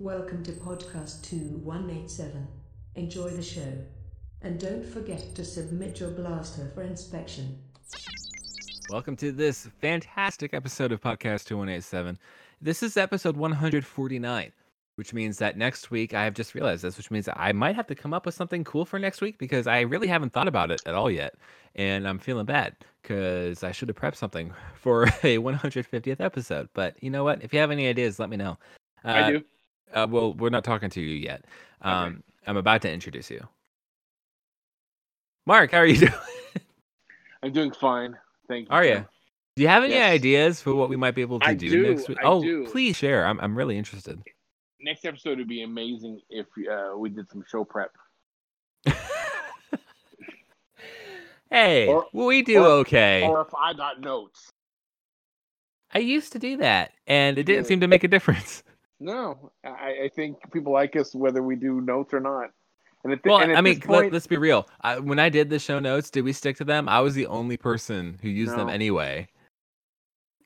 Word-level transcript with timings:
Welcome 0.00 0.42
to 0.44 0.52
podcast 0.52 1.20
2187. 1.28 2.48
Enjoy 2.94 3.28
the 3.28 3.42
show. 3.42 3.72
And 4.40 4.58
don't 4.58 4.82
forget 4.82 5.34
to 5.34 5.44
submit 5.44 6.00
your 6.00 6.08
blaster 6.08 6.70
for 6.74 6.80
inspection. 6.82 7.58
Welcome 8.88 9.14
to 9.16 9.30
this 9.30 9.68
fantastic 9.82 10.54
episode 10.54 10.90
of 10.92 11.02
Podcast 11.02 11.44
2187. 11.44 12.18
This 12.62 12.82
is 12.82 12.96
episode 12.96 13.36
149, 13.36 14.52
which 14.96 15.12
means 15.12 15.36
that 15.36 15.58
next 15.58 15.90
week, 15.90 16.14
I 16.14 16.24
have 16.24 16.32
just 16.32 16.54
realized 16.54 16.82
this, 16.82 16.96
which 16.96 17.10
means 17.10 17.28
I 17.36 17.52
might 17.52 17.76
have 17.76 17.86
to 17.88 17.94
come 17.94 18.14
up 18.14 18.24
with 18.24 18.34
something 18.34 18.64
cool 18.64 18.86
for 18.86 18.98
next 18.98 19.20
week 19.20 19.36
because 19.36 19.66
I 19.66 19.80
really 19.80 20.08
haven't 20.08 20.32
thought 20.32 20.48
about 20.48 20.70
it 20.70 20.80
at 20.86 20.94
all 20.94 21.10
yet. 21.10 21.34
And 21.74 22.08
I'm 22.08 22.18
feeling 22.18 22.46
bad 22.46 22.74
because 23.02 23.62
I 23.62 23.72
should 23.72 23.88
have 23.88 23.98
prepped 23.98 24.16
something 24.16 24.50
for 24.74 25.02
a 25.04 25.36
150th 25.36 26.20
episode. 26.20 26.70
But 26.72 26.96
you 27.02 27.10
know 27.10 27.22
what? 27.22 27.44
If 27.44 27.52
you 27.52 27.60
have 27.60 27.70
any 27.70 27.86
ideas, 27.86 28.18
let 28.18 28.30
me 28.30 28.38
know. 28.38 28.56
I 29.04 29.20
Uh, 29.20 29.30
do. 29.30 29.44
Uh, 29.92 30.06
well, 30.08 30.34
we're 30.34 30.50
not 30.50 30.64
talking 30.64 30.90
to 30.90 31.00
you 31.00 31.16
yet. 31.16 31.44
Um, 31.82 32.22
I'm 32.46 32.56
about 32.56 32.82
to 32.82 32.90
introduce 32.92 33.30
you. 33.30 33.46
Mark, 35.46 35.72
how 35.72 35.78
are 35.78 35.86
you 35.86 35.96
doing? 36.06 36.12
I'm 37.42 37.52
doing 37.52 37.72
fine. 37.72 38.16
Thank 38.48 38.68
you. 38.68 38.74
Are 38.74 38.84
you? 38.84 39.04
Do 39.56 39.62
you 39.62 39.68
have 39.68 39.82
any 39.82 39.94
Yes. 39.94 40.12
ideas 40.12 40.60
for 40.62 40.74
what 40.74 40.88
we 40.88 40.96
might 40.96 41.14
be 41.14 41.22
able 41.22 41.40
to 41.40 41.46
I 41.46 41.54
do, 41.54 41.88
next 41.94 42.08
week? 42.08 42.18
I 42.22 42.26
oh, 42.26 42.42
do. 42.42 42.66
please 42.66 42.96
share. 42.96 43.26
I'm 43.26 43.40
I'm 43.40 43.56
really 43.56 43.76
interested. 43.78 44.20
Next 44.80 45.04
episode 45.04 45.38
would 45.38 45.48
be 45.48 45.62
amazing 45.62 46.20
if 46.30 46.46
uh, 46.70 46.96
we 46.96 47.10
did 47.10 47.30
some 47.30 47.44
show 47.50 47.64
prep. 47.64 47.90
hey, 51.50 51.86
Or- 51.88 52.06
we 52.12 52.42
do 52.42 52.62
or- 52.62 52.68
okay. 52.80 53.22
Or 53.26 53.40
if 53.42 53.48
I 53.58 53.72
got 53.74 54.00
notes. 54.00 54.50
I 55.92 55.98
used 55.98 56.32
to 56.34 56.38
do 56.38 56.56
that, 56.58 56.92
and 57.08 57.36
it 57.36 57.42
didn't 57.44 57.64
seem 57.66 57.80
to 57.80 57.88
make 57.88 58.04
a 58.04 58.08
difference. 58.08 58.62
No, 59.00 59.50
I, 59.64 60.04
I 60.04 60.10
think 60.14 60.36
people 60.52 60.72
like 60.72 60.94
us 60.94 61.14
whether 61.14 61.42
we 61.42 61.56
do 61.56 61.80
notes 61.80 62.12
or 62.12 62.20
not. 62.20 62.50
And 63.02 63.14
at, 63.14 63.22
the, 63.22 63.30
Well, 63.30 63.38
and 63.38 63.52
at 63.52 63.56
I 63.58 63.60
mean, 63.62 63.80
this 63.80 63.88
let, 63.88 64.02
point, 64.02 64.14
us 64.14 64.26
be 64.26 64.36
real. 64.36 64.68
I, 64.82 64.98
when 64.98 65.18
I 65.18 65.30
did 65.30 65.48
the 65.48 65.58
show 65.58 65.78
notes, 65.78 66.10
did 66.10 66.22
we 66.22 66.34
stick 66.34 66.56
to 66.58 66.64
them? 66.64 66.86
I 66.88 67.00
was 67.00 67.14
the 67.14 67.26
only 67.26 67.56
person 67.56 68.18
who 68.20 68.28
used 68.28 68.52
them 68.54 68.68
anyway. 68.68 69.28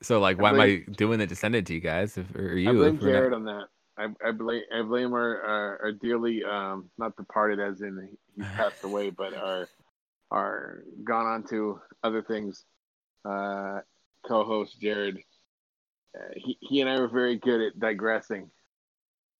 So, 0.01 0.19
like, 0.19 0.39
why 0.39 0.51
blame- 0.51 0.77
am 0.77 0.85
I 0.89 0.93
doing 0.93 1.19
it 1.19 1.27
to 1.27 1.35
send 1.35 1.55
it 1.55 1.65
to 1.65 1.73
you 1.73 1.81
guys? 1.81 2.17
If, 2.17 2.33
or 2.35 2.55
you? 2.57 2.69
I 2.69 2.73
blame 2.73 2.81
we're 2.81 2.91
not- 2.91 3.01
Jared 3.01 3.33
on 3.33 3.43
that. 3.45 3.65
I, 3.97 4.07
I 4.25 4.31
blame 4.31 4.61
I 4.73 4.81
blame 4.81 5.13
our, 5.13 5.41
our, 5.41 5.79
our 5.83 5.91
dearly 5.93 6.43
um, 6.43 6.89
not 6.97 7.15
departed 7.15 7.59
as 7.61 7.81
in 7.81 8.09
he 8.35 8.41
passed 8.55 8.83
away, 8.83 9.09
but 9.09 9.33
our 9.33 9.67
our 10.31 10.83
gone 11.03 11.25
on 11.25 11.43
to 11.47 11.79
other 12.03 12.21
things. 12.21 12.65
Uh, 13.23 13.79
co-host 14.27 14.79
Jared, 14.81 15.19
uh, 16.15 16.33
he 16.35 16.57
he 16.61 16.81
and 16.81 16.89
I 16.89 16.99
were 16.99 17.07
very 17.07 17.37
good 17.37 17.61
at 17.61 17.79
digressing. 17.79 18.49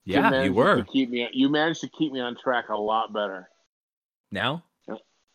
yeah, 0.05 0.17
you 0.17 0.21
managed 0.31 0.53
were. 0.55 0.83
Keep 0.83 1.09
me, 1.11 1.29
you 1.33 1.49
managed 1.49 1.81
to 1.81 1.89
keep 1.89 2.11
me 2.11 2.19
on 2.19 2.35
track 2.35 2.69
a 2.69 2.75
lot 2.75 3.13
better. 3.13 3.49
Now? 4.31 4.63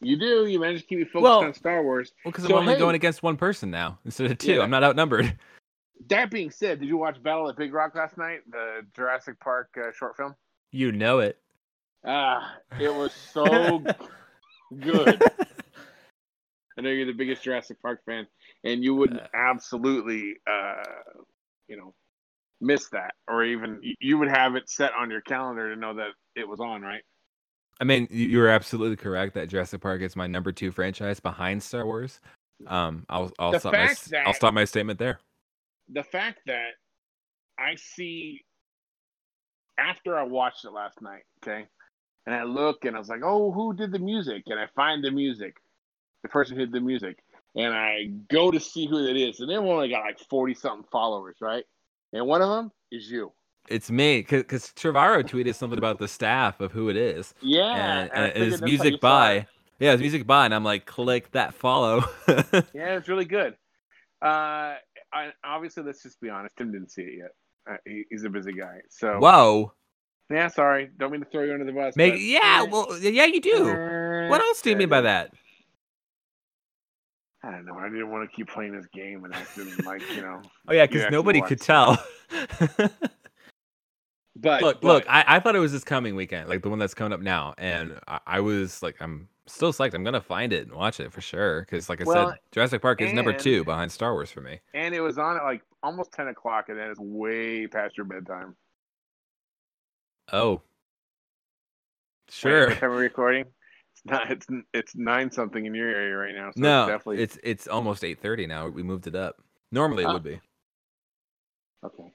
You 0.03 0.19
do. 0.19 0.47
You 0.47 0.59
managed 0.59 0.83
to 0.83 0.87
keep 0.89 0.99
me 0.99 1.05
focused 1.05 1.23
Well- 1.23 1.45
on 1.45 1.53
Star 1.55 1.83
Wars. 1.83 2.13
Well, 2.25 2.33
because 2.33 2.45
So, 2.47 2.55
I'm 2.55 2.61
only 2.63 2.73
hey- 2.75 2.79
going 2.79 2.95
against 2.95 3.23
one 3.23 3.37
person 3.37 3.71
now 3.71 3.99
instead 4.07 4.31
of 4.31 4.39
two. 4.39 4.55
Yeah. 4.55 4.63
I'm 4.63 4.71
not 4.71 4.83
outnumbered. 4.85 5.37
That 6.09 6.31
being 6.31 6.51
said, 6.51 6.81
did 6.81 6.89
you 6.89 6.97
watch 6.97 7.23
Battle 7.23 7.47
at 7.51 7.57
Big 7.59 7.75
Rock 7.75 7.95
last 7.95 8.17
night? 8.17 8.41
The 8.51 8.81
Jurassic 8.97 9.39
Park 9.39 9.69
uh, 9.77 9.93
short 9.93 10.17
film. 10.17 10.35
You 10.73 10.93
know 10.93 11.19
it. 11.19 11.39
Ah, 12.07 12.57
it 12.81 12.93
was 12.93 13.13
so 13.35 13.85
good. 14.81 15.23
I 16.79 16.81
know 16.81 16.89
you're 16.89 17.05
the 17.07 17.13
biggest 17.13 17.43
Jurassic 17.43 17.83
Park 17.83 18.01
fan, 18.07 18.27
and 18.65 18.83
you 18.85 18.95
would 18.95 19.19
Uh. 19.19 19.27
absolutely, 19.35 20.37
uh, 20.47 20.83
you 21.69 21.77
know, 21.77 21.95
miss 22.61 22.89
that, 22.91 23.15
or 23.29 23.45
even 23.45 23.81
you 24.01 24.19
would 24.19 24.29
have 24.29 24.55
it 24.57 24.69
set 24.69 24.93
on 24.93 25.11
your 25.11 25.23
calendar 25.23 25.75
to 25.75 25.81
know 25.81 25.95
that 25.95 26.11
it 26.37 26.47
was 26.47 26.61
on, 26.61 26.83
right? 26.83 27.03
I 27.81 27.85
mean, 27.85 28.07
you 28.11 28.27
you 28.29 28.39
were 28.39 28.49
absolutely 28.49 28.97
correct 28.97 29.35
that 29.35 29.49
Jurassic 29.49 29.81
Park 29.81 30.03
is 30.03 30.15
my 30.15 30.27
number 30.27 30.53
two 30.53 30.71
franchise 30.71 31.21
behind 31.21 31.63
Star 31.63 31.87
Wars. 31.87 32.21
Um, 32.67 33.07
I'll 33.09 33.33
I'll 33.39 33.53
The 33.53 33.61
stop 33.61 33.73
my 33.73 33.87
that- 33.87 34.27
I'll 34.27 34.35
stop 34.35 34.53
my 34.53 34.65
statement 34.67 34.99
there. 34.99 35.19
the 35.89 36.03
fact 36.05 36.41
that 36.47 36.73
I 37.59 37.75
see 37.77 38.45
after 39.79 40.17
I 40.19 40.23
watched 40.25 40.67
it 40.67 40.73
last 40.73 41.01
night, 41.01 41.23
okay, 41.43 41.67
and 42.27 42.35
I 42.35 42.43
look 42.43 42.85
and 42.85 42.95
I 42.95 42.99
was 42.99 43.09
like, 43.09 43.23
oh, 43.25 43.51
who 43.51 43.73
did 43.75 43.93
the 43.93 43.99
music? 43.99 44.43
And 44.49 44.61
I 44.61 44.67
find 44.77 45.03
the 45.03 45.11
music, 45.11 45.57
the 46.23 46.29
person 46.29 46.57
who 46.57 46.67
did 46.67 46.73
the 46.73 46.81
music, 46.81 47.19
and 47.57 47.75
I 47.75 48.11
go 48.31 48.51
to 48.51 48.61
see 48.61 48.87
who 48.87 49.07
it 49.07 49.17
is, 49.17 49.41
and 49.41 49.51
they've 49.51 49.59
only 49.59 49.89
got 49.89 50.01
like 50.05 50.19
forty 50.29 50.55
something 50.55 50.87
followers, 50.91 51.37
right? 51.41 51.65
And 52.13 52.27
one 52.27 52.43
of 52.43 52.49
them 52.49 52.71
is 52.91 53.11
you. 53.11 53.33
It's 53.69 53.91
me 53.91 54.23
because 54.23 54.73
Trevorrow 54.77 55.23
tweeted 55.23 55.55
something 55.55 55.79
about 55.79 55.99
the 55.99 56.09
staff 56.09 56.61
of 56.61 56.73
who 56.73 56.89
it 56.89 56.97
is, 56.97 57.35
Yeah, 57.41 58.01
and, 58.03 58.11
and 58.13 58.33
figured 58.33 58.37
it's 58.37 58.51
that's 58.53 58.61
how 58.61 58.67
you 58.67 58.73
music 58.79 59.01
by. 59.01 59.47
Yeah, 59.79 59.93
it's 59.93 60.01
music 60.01 60.27
by, 60.27 60.45
and 60.45 60.55
I'm 60.55 60.65
like, 60.65 60.87
click 60.87 61.31
that 61.33 61.55
follow. 61.55 62.05
Yeah, 62.75 62.97
it's 62.97 63.09
really 63.09 63.25
good. 63.25 63.55
Uh, 64.23 64.75
I, 65.13 65.33
obviously, 65.45 65.83
let's 65.85 66.03
just 66.03 66.21
be 66.21 66.29
honest. 66.29 66.55
Tim 66.57 66.73
didn't 66.73 66.91
see 66.91 67.03
it 67.03 67.19
yet. 67.19 67.31
Uh, 67.71 67.77
he, 67.87 68.05
he's 68.11 68.25
a 68.25 68.31
busy 68.31 68.53
guy, 68.53 68.81
so 68.91 69.19
Whoa, 69.19 69.73
yeah. 70.31 70.49
Sorry, 70.49 70.91
don't 70.99 71.13
mean 71.13 71.21
to 71.21 71.27
throw 71.31 71.45
you 71.45 71.53
under 71.53 71.65
the 71.65 71.73
bus. 71.73 71.95
make 71.97 72.15
but- 72.15 72.21
yeah, 72.21 72.63
well, 72.63 72.99
yeah, 72.99 73.27
you 73.27 73.41
do. 73.41 73.65
What 74.29 74.41
else 74.41 74.63
do 74.63 74.71
you 74.71 74.77
mean 74.77 74.89
by 74.89 75.01
that? 75.03 75.33
I 77.43 77.51
don't 77.51 77.65
know. 77.65 77.77
I 77.79 77.89
didn't 77.89 78.11
want 78.11 78.29
to 78.29 78.37
keep 78.37 78.49
playing 78.49 78.73
this 78.77 78.87
game 78.93 79.25
and 79.25 79.35
acting 79.35 79.73
like 79.85 80.03
you 80.15 80.23
know. 80.23 80.43
Oh 80.69 80.73
yeah, 80.75 80.87
because 80.87 81.11
nobody 81.11 81.41
watched 81.41 81.49
could 81.49 81.61
tell. 81.61 82.03
But 84.37 84.63
look, 84.63 84.81
but- 84.81 84.87
look, 84.87 85.05
I, 85.09 85.25
I 85.27 85.41
thought 85.41 85.55
it 85.55 85.59
was 85.61 85.73
this 85.73 85.85
coming 85.85 86.15
weekend, 86.17 86.49
like 86.49 86.63
the 86.63 86.71
one 86.71 86.79
that's 86.79 86.95
coming 86.95 87.13
up 87.13 87.21
now, 87.21 87.53
and 87.59 87.99
I, 88.09 88.21
I 88.27 88.41
was 88.41 88.83
like, 88.83 88.97
I'm 89.01 89.29
still 89.47 89.73
psyched. 89.73 89.93
I'm 89.93 90.03
gonna 90.05 90.21
find 90.21 90.53
it 90.53 90.67
and 90.67 90.75
watch 90.75 90.99
it 90.99 91.13
for 91.13 91.21
sure, 91.21 91.61
because 91.61 91.91
like 91.91 92.01
I 92.01 92.05
Well, 92.05 92.31
said, 92.31 92.39
Jurassic 92.53 92.81
Park 92.81 93.03
is 93.03 93.13
number 93.13 93.35
two 93.35 93.65
behind 93.65 93.93
Star 93.93 94.13
Wars 94.15 94.31
for 94.31 94.41
me. 94.41 94.61
and 94.73 94.95
it 94.95 95.01
was 95.01 95.19
on 95.19 95.37
at 95.37 95.43
like 95.43 95.63
almost 95.83 96.13
ten 96.13 96.29
o'clock, 96.29 96.69
and 96.71 96.79
then 96.79 96.91
it's 96.91 97.01
way 97.01 97.67
past 97.67 97.99
your 97.99 98.07
bedtime. 98.07 98.57
Oh, 100.33 100.63
sure. 102.31 102.69
what 102.71 102.83
are 102.83 102.91
we 102.91 103.03
recording? 103.03 103.45
It's 104.05 104.11
not. 104.11 104.31
It's 104.31 104.47
it's 104.73 104.97
nine 104.97 105.31
something 105.31 105.67
in 105.67 105.75
your 105.75 105.89
area 105.89 106.17
right 106.17 106.35
now. 106.35 106.51
So 106.53 106.61
no, 106.61 106.83
it's 106.83 106.89
definitely 106.91 107.23
it's 107.23 107.39
it's 107.43 107.69
almost 107.69 108.05
eight 108.05 108.21
thirty 108.21 108.47
now. 108.47 108.69
We 108.69 108.83
moved 108.83 109.07
it 109.07 109.15
up. 109.15 109.37
Normally 109.73 110.05
it 110.05 110.07
Ah. 110.07 110.13
would 110.15 110.23
be. 110.23 110.41
okay. 111.85 112.13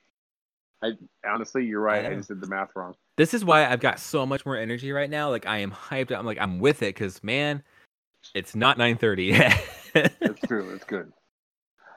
I 0.84 0.92
honestly, 1.28 1.66
you're 1.66 1.82
right. 1.82 2.06
I, 2.06 2.10
know. 2.10 2.18
just 2.18 2.28
did 2.30 2.42
the 2.42 2.48
math 2.48 2.70
wrong. 2.76 2.94
This 3.18 3.34
is 3.34 3.44
why 3.46 3.66
I've 3.66 3.80
got 3.80 4.00
so 4.00 4.26
much 4.26 4.46
more 4.46 4.58
energy 4.58 4.92
right 4.92 5.10
now. 5.10 5.30
Like 5.30 5.46
I 5.48 5.60
am 5.60 5.72
hyped. 5.72 6.16
I'm 6.16 6.26
like 6.26 6.40
I'm 6.40 6.60
with 6.60 6.82
it 6.84 6.94
because 6.94 7.24
man, 7.24 7.64
it's 8.34 8.56
not 8.56 8.78
nine 8.78 8.98
thirty. 8.98 9.32
That's 9.94 10.42
true. 10.48 10.70
That's 10.72 10.84
good. 10.84 11.12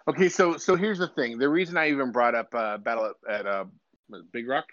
Okay, 0.09 0.28
so 0.28 0.56
so 0.56 0.77
here's 0.77 0.98
the 0.98 1.09
thing. 1.09 1.38
The 1.38 1.48
reason 1.48 1.77
I 1.77 1.91
even 1.91 2.12
brought 2.12 2.34
up 2.34 2.54
uh, 2.54 2.78
Battle 2.78 3.12
at, 3.28 3.41
at 3.41 3.47
uh, 3.47 3.65
Big 4.32 4.48
Rock 4.48 4.66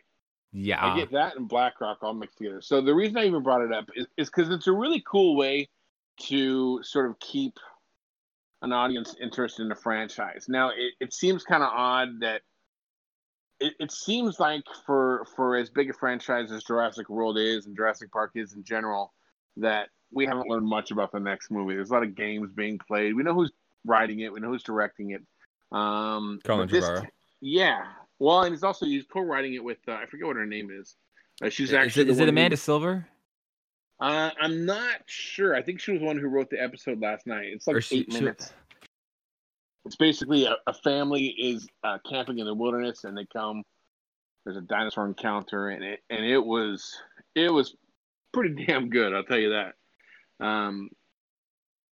yeah. 0.58 0.86
I 0.86 0.98
get 0.98 1.12
that 1.12 1.36
and 1.36 1.50
BlackRock 1.50 1.98
all 2.02 2.14
mixed 2.14 2.38
together. 2.38 2.62
So 2.62 2.80
the 2.80 2.96
reason 2.96 3.18
I 3.18 3.26
even 3.26 3.44
brought 3.44 3.62
it 3.62 3.74
up 3.74 3.90
is 3.96 4.30
because 4.30 4.50
it's 4.50 4.68
a 4.68 4.72
really 4.72 5.04
cool 5.06 5.36
way 5.36 5.68
to 6.22 6.82
sort 6.82 7.10
of 7.10 7.20
keep 7.20 7.60
an 8.62 8.72
audience 8.72 9.16
interested 9.22 9.64
in 9.64 9.70
the 9.70 9.76
franchise. 9.76 10.46
Now 10.48 10.70
it, 10.70 10.94
it 11.02 11.14
seems 11.14 11.44
kind 11.44 11.62
of 11.62 11.70
odd 11.74 12.22
that 12.22 12.42
it, 13.60 13.74
it 13.82 13.92
seems 13.92 14.40
like 14.40 14.64
for 14.86 15.28
for 15.36 15.58
as 15.58 15.70
big 15.70 15.90
a 15.90 15.94
franchise 15.94 16.54
as 16.54 16.64
Jurassic 16.64 17.10
World 17.10 17.38
is 17.38 17.66
and 17.66 17.76
Jurassic 17.76 18.10
Park 18.12 18.32
is 18.36 18.54
in 18.54 18.64
general, 18.64 19.14
that 19.58 19.90
we 20.12 20.26
haven't 20.26 20.50
learned 20.50 20.68
much 20.68 20.92
about 20.92 21.12
the 21.12 21.20
next 21.20 21.52
movie. 21.52 21.76
There's 21.76 21.90
a 21.90 21.94
lot 21.94 22.04
of 22.04 22.16
games 22.16 22.54
being 22.54 22.80
played. 22.80 23.14
We 23.14 23.24
know 23.24 23.34
who's 23.34 23.52
writing 23.86 24.22
it. 24.22 24.32
We 24.32 24.40
know 24.40 24.50
who's 24.50 24.64
directing 24.64 25.12
it. 25.12 25.22
Um, 25.76 26.40
Colin 26.46 26.70
Trevorrow. 26.70 27.06
Yeah. 27.42 27.84
Well, 28.20 28.44
and 28.44 28.54
he's 28.54 28.64
also 28.64 28.86
he's 28.86 29.06
co-writing 29.12 29.54
it 29.56 29.64
with 29.64 29.78
uh, 29.88 29.94
I 29.94 30.06
forget 30.06 30.28
what 30.28 30.36
her 30.38 30.46
name 30.46 30.70
is. 30.72 30.96
Uh, 31.44 31.50
she's 31.50 31.74
actually 31.74 32.04
it, 32.04 32.06
the 32.06 32.12
is 32.12 32.20
it 32.20 32.22
one 32.24 32.28
who- 32.28 32.34
Amanda 32.34 32.58
Silver? 32.58 33.08
uh, 34.00 34.30
I'm 34.42 34.66
not 34.66 35.02
sure. 35.06 35.56
I 35.56 35.62
think 35.62 35.80
she 35.80 35.92
was 35.92 36.00
the 36.02 36.06
one 36.08 36.18
who 36.18 36.28
wrote 36.28 36.50
the 36.50 36.62
episode 36.62 37.02
last 37.02 37.28
night. 37.28 37.48
It's 37.48 37.68
like 37.68 37.82
she- 37.84 38.00
eight 38.00 38.12
she- 38.12 38.20
minutes. 38.20 38.54
It's 39.86 39.96
basically 39.98 40.46
a, 40.46 40.56
a 40.66 40.74
family 40.74 41.26
is 41.28 41.68
uh, 41.84 42.00
camping 42.10 42.40
in 42.40 42.48
the 42.48 42.56
wilderness, 42.56 43.04
and 43.04 43.16
they 43.16 43.26
come. 43.32 43.62
There's 44.44 44.58
a 44.58 44.62
dinosaur 44.62 45.06
encounter, 45.06 45.70
and 45.70 45.84
it 45.84 46.00
and 46.10 46.26
it 46.26 46.44
was 46.44 46.92
it 47.36 47.52
was 47.52 47.76
pretty 48.34 48.66
damn 48.68 48.90
good. 48.90 49.14
I'll 49.14 49.24
tell 49.24 49.38
you 49.38 49.50
that. 49.52 50.46
Um, 50.46 50.90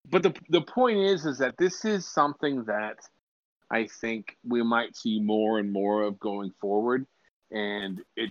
but 0.09 0.23
the 0.23 0.35
the 0.49 0.63
point 0.63 0.99
is, 0.99 1.27
is 1.27 1.39
that 1.39 1.55
this 1.59 1.85
is 1.85 2.07
something 2.09 2.65
that 2.65 2.97
I 3.73 3.87
think 3.87 4.37
we 4.45 4.63
might 4.63 4.95
see 4.97 5.19
more 5.19 5.59
and 5.59 5.73
more 5.73 6.03
of 6.03 6.21
going 6.21 6.53
forward, 6.61 7.07
and 7.51 8.03
it 8.17 8.31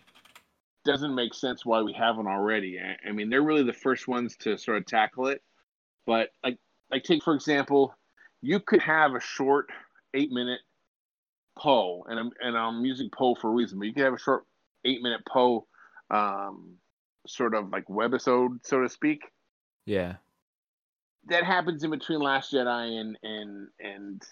doesn't 0.86 1.16
make 1.16 1.34
sense 1.34 1.66
why 1.66 1.82
we 1.82 1.94
haven't 1.94 2.28
already. 2.28 2.80
I, 2.80 3.10
I 3.10 3.12
mean, 3.12 3.30
they're 3.30 3.42
really 3.42 3.64
the 3.64 3.74
first 3.74 4.08
ones 4.08 4.38
to 4.38 4.58
sort 4.58 4.78
of 4.78 4.86
tackle 4.86 5.28
it. 5.28 5.42
But 6.06 6.30
like, 6.44 6.58
like 6.92 7.04
take 7.04 7.24
for 7.24 7.34
example, 7.34 7.96
you 8.42 8.60
could 8.60 8.82
have 8.82 9.16
a 9.16 9.20
short 9.20 9.70
eight 10.14 10.32
minute 10.32 10.62
Poe, 11.58 12.06
and 12.08 12.20
I'm 12.20 12.32
and 12.42 12.58
I'm 12.58 12.86
using 12.86 13.10
Poe 13.10 13.36
for 13.36 13.50
a 13.50 13.54
reason, 13.54 13.80
but 13.80 13.86
you 13.86 13.94
could 13.94 14.04
have 14.04 14.14
a 14.14 14.20
short 14.20 14.46
eight 14.86 15.02
minute 15.02 15.22
Poe 15.28 15.66
um, 16.12 16.76
sort 17.28 17.56
of 17.56 17.70
like 17.70 17.86
webisode, 17.88 18.60
so 18.64 18.82
to 18.82 18.90
speak. 18.90 19.24
Yeah. 19.86 20.16
That 21.28 21.44
happens 21.44 21.84
in 21.84 21.92
between 21.92 22.20
Last 22.20 22.54
Jedi 22.54 23.00
and 23.00 23.18
and 23.24 23.68
and 23.80 24.24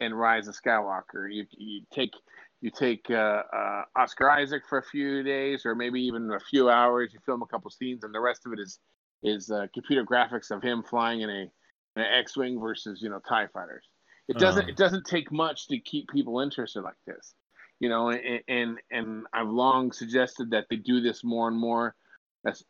and 0.00 0.18
Rise 0.18 0.48
of 0.48 0.56
Skywalker. 0.56 1.32
You 1.32 1.46
you 1.52 1.82
take 1.92 2.12
you 2.60 2.70
take 2.70 3.06
uh, 3.10 3.42
uh, 3.54 3.82
Oscar 3.96 4.30
Isaac 4.30 4.62
for 4.68 4.78
a 4.78 4.82
few 4.84 5.22
days, 5.22 5.66
or 5.66 5.74
maybe 5.74 6.00
even 6.02 6.30
a 6.32 6.40
few 6.40 6.70
hours. 6.70 7.12
You 7.12 7.20
film 7.26 7.42
a 7.42 7.46
couple 7.46 7.70
scenes, 7.70 8.04
and 8.04 8.14
the 8.14 8.20
rest 8.20 8.46
of 8.46 8.52
it 8.52 8.60
is 8.60 8.78
is 9.22 9.50
uh, 9.50 9.66
computer 9.74 10.04
graphics 10.04 10.50
of 10.50 10.62
him 10.62 10.82
flying 10.82 11.22
in 11.22 11.30
a 11.30 11.50
an 11.96 12.06
X-wing 12.18 12.60
versus 12.60 13.00
you 13.02 13.10
know 13.10 13.20
Tie 13.28 13.48
fighters. 13.48 13.84
It 14.28 14.38
doesn't 14.38 14.66
Uh. 14.66 14.68
it 14.68 14.76
doesn't 14.76 15.06
take 15.06 15.32
much 15.32 15.68
to 15.68 15.78
keep 15.80 16.08
people 16.10 16.40
interested 16.40 16.82
like 16.82 16.96
this, 17.06 17.34
you 17.80 17.88
know. 17.88 18.10
And 18.10 18.40
and, 18.48 18.78
and 18.90 19.26
I've 19.32 19.48
long 19.48 19.92
suggested 19.92 20.50
that 20.50 20.66
they 20.70 20.76
do 20.76 21.00
this 21.00 21.24
more 21.24 21.48
and 21.48 21.58
more, 21.58 21.94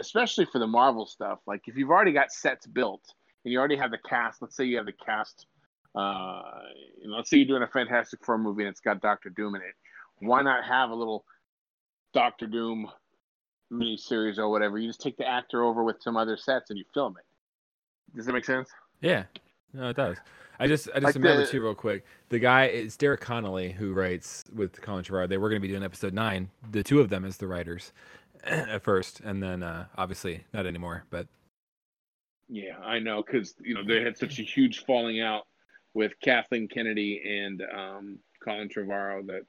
especially 0.01 0.47
for 0.47 0.59
the 0.59 0.67
Marvel 0.67 1.07
stuff. 1.07 1.41
Like 1.47 1.63
if 1.67 1.77
you've 1.77 1.91
already 1.91 2.13
got 2.13 2.33
sets 2.33 2.67
built 2.67 3.05
and 3.45 3.53
you 3.53 3.59
already 3.59 3.77
have 3.77 3.91
the 3.91 3.99
cast. 4.09 4.43
Let's 4.43 4.57
say 4.57 4.65
you 4.65 4.77
have 4.79 4.87
the 4.87 4.93
cast. 4.93 5.47
Uh, 5.95 6.43
you 7.01 7.09
know, 7.09 7.17
let's 7.17 7.31
say 7.31 7.37
you're 7.39 7.47
doing 7.47 7.63
a 7.63 7.69
Fantastic 7.69 8.25
Four 8.25 8.39
movie 8.39 8.63
and 8.65 8.71
it's 8.71 8.81
got 8.81 9.01
Doctor 9.01 9.31
Doom 9.31 9.55
in 9.55 9.63
it. 9.63 9.75
Why 10.19 10.43
not 10.43 10.65
have 10.65 10.91
a 10.91 10.95
little 10.95 11.25
Doctor 12.13 12.47
Doom 12.47 12.89
mini 13.71 13.97
series 13.97 14.39
or 14.39 14.49
whatever? 14.49 14.79
You 14.79 14.89
just 14.89 15.01
take 15.01 15.17
the 15.17 15.29
actor 15.29 15.63
over 15.63 15.85
with 15.85 15.97
some 16.01 16.17
other 16.17 16.37
sets 16.37 16.71
and 16.71 16.79
you 16.79 16.85
film 16.93 17.15
it. 17.19 18.17
Does 18.17 18.27
that 18.27 18.33
make 18.33 18.45
sense? 18.45 18.71
Yeah. 19.01 19.25
No, 19.73 19.89
it 19.89 19.97
does. 19.97 20.17
I 20.61 20.69
just 20.69 20.89
I 20.91 20.95
just 20.95 21.05
Like 21.05 21.15
remember 21.17 21.43
the- 21.45 21.51
too 21.51 21.63
real 21.63 21.75
quick. 21.75 22.05
The 22.29 22.39
guy 22.39 22.65
it's 22.67 22.97
Derek 22.97 23.21
Connolly 23.21 23.73
who 23.73 23.93
writes 23.93 24.45
with 24.55 24.81
Colin 24.81 25.05
Trevorrow. 25.05 25.29
They 25.29 25.37
were 25.37 25.49
going 25.49 25.61
to 25.61 25.67
be 25.67 25.73
doing 25.73 25.83
episode 25.83 26.15
nine. 26.15 26.49
The 26.71 26.83
two 26.85 27.01
of 27.01 27.09
them 27.09 27.25
as 27.25 27.37
the 27.37 27.49
writers 27.49 27.93
at 28.45 28.83
first, 28.83 29.21
and 29.21 29.43
then 29.43 29.63
uh, 29.65 29.87
obviously 29.97 30.45
not 30.53 30.65
anymore. 30.67 31.05
But 31.11 31.27
Yeah, 32.49 32.79
I 32.85 33.01
know 33.01 33.23
because 33.25 33.55
you 33.61 33.75
know 33.75 33.83
they 33.85 34.03
had 34.03 34.17
such 34.17 34.39
a 34.39 34.43
huge 34.43 34.85
falling 34.85 35.21
out 35.21 35.43
with 35.95 36.13
Kathleen 36.23 36.69
Kennedy 36.69 37.23
and 37.25 37.63
um, 37.77 38.19
Colin 38.45 38.69
Trevorrow 38.69 39.27
that 39.27 39.43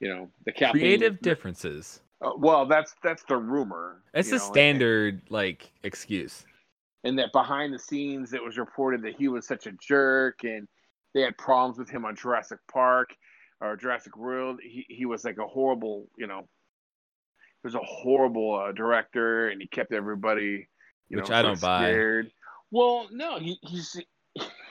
you 0.00 0.08
know 0.08 0.28
the 0.44 0.52
Kathleen, 0.52 0.82
creative 0.82 1.20
differences. 1.20 2.00
Uh, 2.22 2.30
well, 2.38 2.66
that's 2.66 2.94
that's 3.02 3.24
the 3.24 3.36
rumor. 3.36 4.02
It's 4.14 4.28
you 4.30 4.36
a 4.36 4.38
know, 4.38 4.44
and- 4.44 4.54
standard 4.54 5.22
like 5.30 5.70
excuse. 5.82 6.44
and 7.04 7.18
that 7.18 7.32
behind 7.32 7.72
the 7.74 7.78
scenes 7.78 8.32
it 8.32 8.42
was 8.42 8.56
reported 8.58 9.02
that 9.02 9.14
he 9.16 9.28
was 9.28 9.46
such 9.46 9.66
a 9.66 9.72
jerk 9.72 10.44
and 10.44 10.66
they 11.14 11.20
had 11.22 11.36
problems 11.38 11.78
with 11.78 11.88
him 11.88 12.04
on 12.04 12.14
Jurassic 12.16 12.58
Park 12.70 13.10
or 13.60 13.76
Jurassic 13.76 14.16
World. 14.16 14.60
He 14.62 14.84
he 14.88 15.06
was 15.06 15.24
like 15.24 15.38
a 15.38 15.46
horrible, 15.46 16.08
you 16.18 16.26
know, 16.26 16.40
he 17.62 17.66
was 17.66 17.74
a 17.74 17.80
horrible 17.84 18.54
uh, 18.68 18.72
director 18.72 19.48
and 19.48 19.60
he 19.62 19.68
kept 19.68 19.92
everybody, 19.92 20.68
you 21.08 21.16
Which 21.18 21.28
know, 21.30 21.36
I 21.36 21.42
don't 21.42 21.52
of 21.52 21.60
buy. 21.60 21.90
scared. 21.90 22.30
Well, 22.70 23.08
no, 23.12 23.38
he, 23.38 23.58
he's 23.62 23.98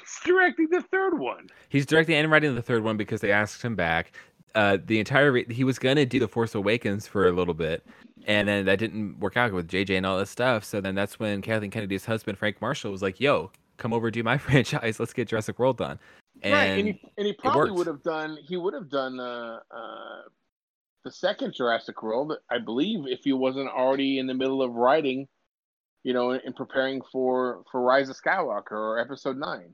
he's 0.06 0.34
directing 0.34 0.70
the 0.70 0.82
third 0.82 1.20
one. 1.20 1.48
He's 1.70 1.86
directing 1.86 2.16
and 2.16 2.32
writing 2.32 2.56
the 2.56 2.62
third 2.62 2.84
one 2.84 2.98
because 2.98 3.22
they 3.22 3.32
asked 3.32 3.62
him 3.62 3.76
back. 3.76 4.14
Uh, 4.54 4.78
the 4.86 5.00
entire 5.00 5.32
re- 5.32 5.46
he 5.50 5.64
was 5.64 5.78
gonna 5.80 6.06
do 6.06 6.20
the 6.20 6.28
Force 6.28 6.56
Awakens 6.56 7.08
for 7.08 7.28
a 7.28 7.32
little 7.32 7.54
bit, 7.54 7.86
and 8.26 8.48
then 8.48 8.66
that 8.66 8.80
didn't 8.80 9.20
work 9.20 9.36
out 9.36 9.52
with 9.52 9.68
JJ 9.68 9.98
and 9.98 10.06
all 10.06 10.18
this 10.18 10.30
stuff. 10.30 10.64
So 10.64 10.80
then 10.80 10.96
that's 10.96 11.20
when 11.20 11.42
Kathleen 11.42 11.72
Kennedy's 11.72 12.06
husband 12.06 12.38
Frank 12.38 12.62
Marshall 12.62 12.92
was 12.92 13.02
like, 13.02 13.20
"Yo, 13.20 13.52
come 13.78 13.92
over 13.92 14.10
do 14.10 14.24
my 14.24 14.38
franchise. 14.38 15.00
Let's 15.00 15.14
get 15.14 15.28
Jurassic 15.28 15.60
World 15.60 15.78
done." 15.78 16.00
And, 16.42 16.54
right, 16.54 16.66
and 16.66 16.88
he, 16.88 17.02
and 17.18 17.28
he 17.28 17.34
probably 17.34 17.72
would 17.72 17.88
have 17.88 18.04
done 18.04 18.38
he 18.48 18.56
would 18.58 18.74
have 18.74 18.90
done 18.90 19.20
uh, 19.20 19.60
uh, 19.72 20.22
the 21.04 21.12
second 21.12 21.54
Jurassic 21.54 22.02
World, 22.02 22.34
I 22.50 22.58
believe, 22.58 23.08
if 23.08 23.22
he 23.24 23.34
wasn't 23.34 23.70
already 23.70 24.20
in 24.20 24.28
the 24.28 24.34
middle 24.34 24.62
of 24.62 24.74
writing, 24.74 25.28
you 26.04 26.14
know, 26.14 26.32
and 26.32 26.56
preparing 26.56 27.02
for 27.12 27.64
for 27.72 27.82
Rise 27.82 28.10
of 28.10 28.18
Skywalker 28.22 28.72
or 28.72 29.00
Episode 29.00 29.38
Nine. 29.38 29.74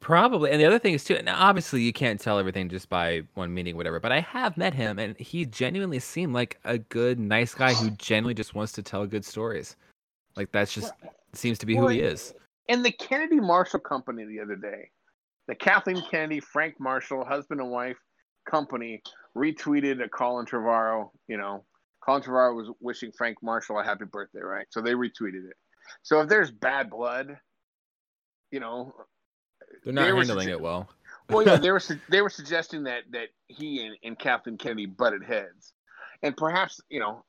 Probably. 0.00 0.50
And 0.50 0.60
the 0.60 0.66
other 0.66 0.78
thing 0.78 0.94
is 0.94 1.02
too. 1.02 1.18
Now, 1.22 1.36
obviously, 1.38 1.80
you 1.82 1.92
can't 1.92 2.20
tell 2.20 2.38
everything 2.38 2.68
just 2.68 2.88
by 2.88 3.22
one 3.34 3.54
meeting, 3.54 3.76
whatever. 3.76 4.00
But 4.00 4.12
I 4.12 4.20
have 4.20 4.56
met 4.56 4.74
him, 4.74 4.98
and 4.98 5.16
he 5.18 5.46
genuinely 5.46 5.98
seemed 5.98 6.34
like 6.34 6.58
a 6.64 6.78
good, 6.78 7.18
nice 7.18 7.54
guy 7.54 7.72
who 7.72 7.90
genuinely 7.98 8.34
just 8.34 8.54
wants 8.54 8.72
to 8.72 8.82
tell 8.82 9.06
good 9.06 9.24
stories. 9.24 9.76
Like 10.36 10.52
that's 10.52 10.74
just 10.74 10.92
seems 11.32 11.58
to 11.58 11.66
be 11.66 11.76
who 11.76 11.88
he 11.88 12.00
is. 12.00 12.34
And 12.68 12.84
the 12.84 12.92
Kennedy 12.92 13.40
Marshall 13.40 13.80
Company 13.80 14.24
the 14.24 14.40
other 14.40 14.56
day, 14.56 14.90
the 15.48 15.54
Kathleen 15.54 16.02
Kennedy, 16.10 16.40
Frank 16.40 16.74
Marshall, 16.80 17.24
husband 17.24 17.60
and 17.60 17.70
wife 17.70 17.96
company, 18.50 19.02
retweeted 19.36 20.04
a 20.04 20.08
Colin 20.08 20.46
Trevorrow. 20.46 21.10
You 21.28 21.36
know, 21.36 21.64
Colin 22.04 22.22
Trevorrow 22.22 22.56
was 22.56 22.70
wishing 22.80 23.12
Frank 23.16 23.38
Marshall 23.42 23.78
a 23.80 23.84
happy 23.84 24.04
birthday, 24.04 24.40
right? 24.40 24.66
So 24.70 24.80
they 24.80 24.92
retweeted 24.92 25.48
it. 25.48 25.56
So 26.02 26.20
if 26.20 26.28
there's 26.28 26.50
bad 26.50 26.90
blood, 26.90 27.36
you 28.50 28.60
know, 28.60 28.94
They're 29.84 29.92
not 29.92 30.02
they 30.10 30.16
handling 30.16 30.48
it 30.48 30.60
well. 30.60 30.88
well, 31.28 31.46
yeah, 31.46 31.56
they 31.56 31.70
were 31.72 31.80
su- 31.80 32.00
they 32.08 32.22
were 32.22 32.30
suggesting 32.30 32.84
that 32.84 33.02
that 33.12 33.28
he 33.48 33.84
and, 33.86 33.96
and 34.02 34.18
Kathleen 34.18 34.56
Kennedy 34.58 34.86
butted 34.86 35.22
heads, 35.24 35.72
and 36.22 36.36
perhaps 36.36 36.80
you 36.88 37.00
know, 37.00 37.24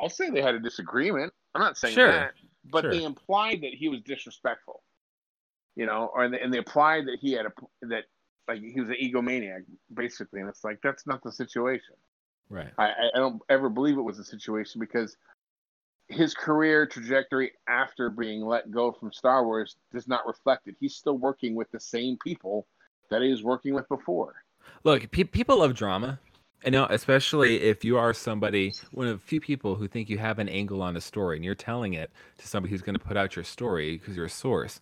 I'll 0.00 0.08
say 0.08 0.30
they 0.30 0.42
had 0.42 0.54
a 0.54 0.60
disagreement. 0.60 1.32
I'm 1.54 1.60
not 1.62 1.76
saying 1.76 1.94
Sure, 1.94 2.10
that, 2.12 2.32
but 2.70 2.82
sure. 2.82 2.90
they 2.92 3.02
implied 3.04 3.62
that 3.62 3.74
he 3.74 3.88
was 3.88 4.00
disrespectful, 4.02 4.82
you 5.76 5.86
know, 5.86 6.10
or 6.14 6.24
and 6.24 6.52
they 6.52 6.58
implied 6.58 7.06
that 7.06 7.18
he 7.20 7.32
had 7.32 7.46
a 7.46 7.52
that 7.82 8.04
like 8.46 8.60
he 8.62 8.80
was 8.80 8.88
an 8.90 8.96
egomaniac 9.02 9.64
basically, 9.92 10.40
and 10.40 10.48
it's 10.48 10.64
like 10.64 10.78
that's 10.82 11.06
not 11.06 11.22
the 11.22 11.32
situation. 11.32 11.94
Right. 12.50 12.72
I- 12.78 13.10
I 13.14 13.18
don't 13.18 13.42
ever 13.50 13.68
believe 13.68 13.98
it 13.98 14.02
was 14.02 14.18
a 14.18 14.24
situation 14.24 14.78
because 14.80 15.16
his 16.08 16.34
career 16.34 16.86
trajectory 16.86 17.52
after 17.68 18.10
being 18.10 18.44
let 18.44 18.70
go 18.70 18.92
from 18.92 19.12
Star 19.12 19.44
Wars 19.44 19.76
does 19.92 20.08
not 20.08 20.26
reflect 20.26 20.66
it. 20.66 20.76
He's 20.80 20.94
still 20.94 21.18
working 21.18 21.54
with 21.54 21.70
the 21.70 21.80
same 21.80 22.16
people 22.24 22.66
that 23.10 23.22
he 23.22 23.30
was 23.30 23.42
working 23.42 23.74
with 23.74 23.88
before. 23.88 24.36
Look, 24.84 25.10
pe- 25.10 25.24
people 25.24 25.58
love 25.58 25.74
drama. 25.74 26.18
I 26.64 26.70
know, 26.70 26.86
especially 26.90 27.62
if 27.62 27.84
you 27.84 27.98
are 27.98 28.12
somebody, 28.12 28.74
one 28.90 29.06
of 29.06 29.20
the 29.20 29.24
few 29.24 29.40
people 29.40 29.76
who 29.76 29.86
think 29.86 30.08
you 30.08 30.18
have 30.18 30.38
an 30.38 30.48
angle 30.48 30.82
on 30.82 30.96
a 30.96 31.00
story 31.00 31.36
and 31.36 31.44
you're 31.44 31.54
telling 31.54 31.94
it 31.94 32.10
to 32.38 32.48
somebody 32.48 32.72
who's 32.72 32.82
going 32.82 32.98
to 32.98 33.04
put 33.04 33.16
out 33.16 33.36
your 33.36 33.44
story 33.44 33.96
because 33.96 34.16
you're 34.16 34.26
a 34.26 34.30
source. 34.30 34.80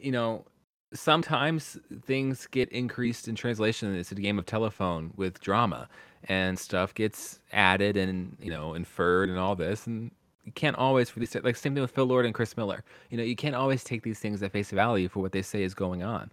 You 0.00 0.10
know, 0.10 0.46
sometimes 0.92 1.78
things 2.04 2.48
get 2.48 2.68
increased 2.70 3.28
in 3.28 3.36
translation. 3.36 3.94
It's 3.94 4.10
a 4.10 4.16
game 4.16 4.38
of 4.38 4.46
telephone 4.46 5.12
with 5.16 5.40
drama 5.40 5.88
and 6.24 6.58
stuff 6.58 6.92
gets 6.92 7.38
added 7.52 7.96
and, 7.96 8.36
you 8.40 8.50
know, 8.50 8.74
inferred 8.74 9.28
and 9.28 9.38
all 9.38 9.54
this. 9.54 9.86
And 9.86 10.10
you 10.50 10.54
can't 10.54 10.74
always 10.76 11.14
release 11.16 11.36
it. 11.36 11.44
Like, 11.44 11.54
same 11.54 11.74
thing 11.74 11.82
with 11.82 11.92
Phil 11.92 12.04
Lord 12.06 12.26
and 12.26 12.34
Chris 12.34 12.56
Miller. 12.56 12.82
You 13.10 13.16
know, 13.18 13.22
you 13.22 13.36
can't 13.36 13.54
always 13.54 13.84
take 13.84 14.02
these 14.02 14.18
things 14.18 14.42
at 14.42 14.50
face 14.50 14.72
value 14.72 15.08
for 15.08 15.20
what 15.20 15.30
they 15.30 15.42
say 15.42 15.62
is 15.62 15.74
going 15.74 16.02
on. 16.02 16.28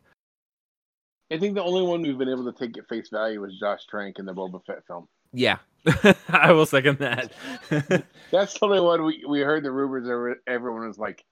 I 1.31 1.37
think 1.37 1.53
the 1.53 1.63
only 1.63 1.83
one 1.83 2.01
we've 2.01 2.17
been 2.17 2.29
able 2.29 2.51
to 2.51 2.57
take 2.57 2.75
at 2.79 2.87
face 2.89 3.09
value 3.09 3.41
was 3.41 3.59
Josh 3.59 3.85
Trank 3.87 4.17
in 4.17 4.25
the 4.25 4.33
Boba 4.33 4.59
Fett 4.65 4.85
film. 4.87 5.07
Yeah, 5.33 5.57
I 6.29 6.51
will 6.51 6.65
second 6.65 6.97
that. 6.97 7.31
That's 8.31 8.53
the 8.53 8.59
only 8.63 8.79
one 8.79 9.03
we, 9.05 9.23
we 9.27 9.41
heard 9.41 9.63
the 9.63 9.71
rumors. 9.71 10.09
every- 10.09 10.35
Everyone 10.47 10.87
was 10.87 10.97
like, 10.97 11.23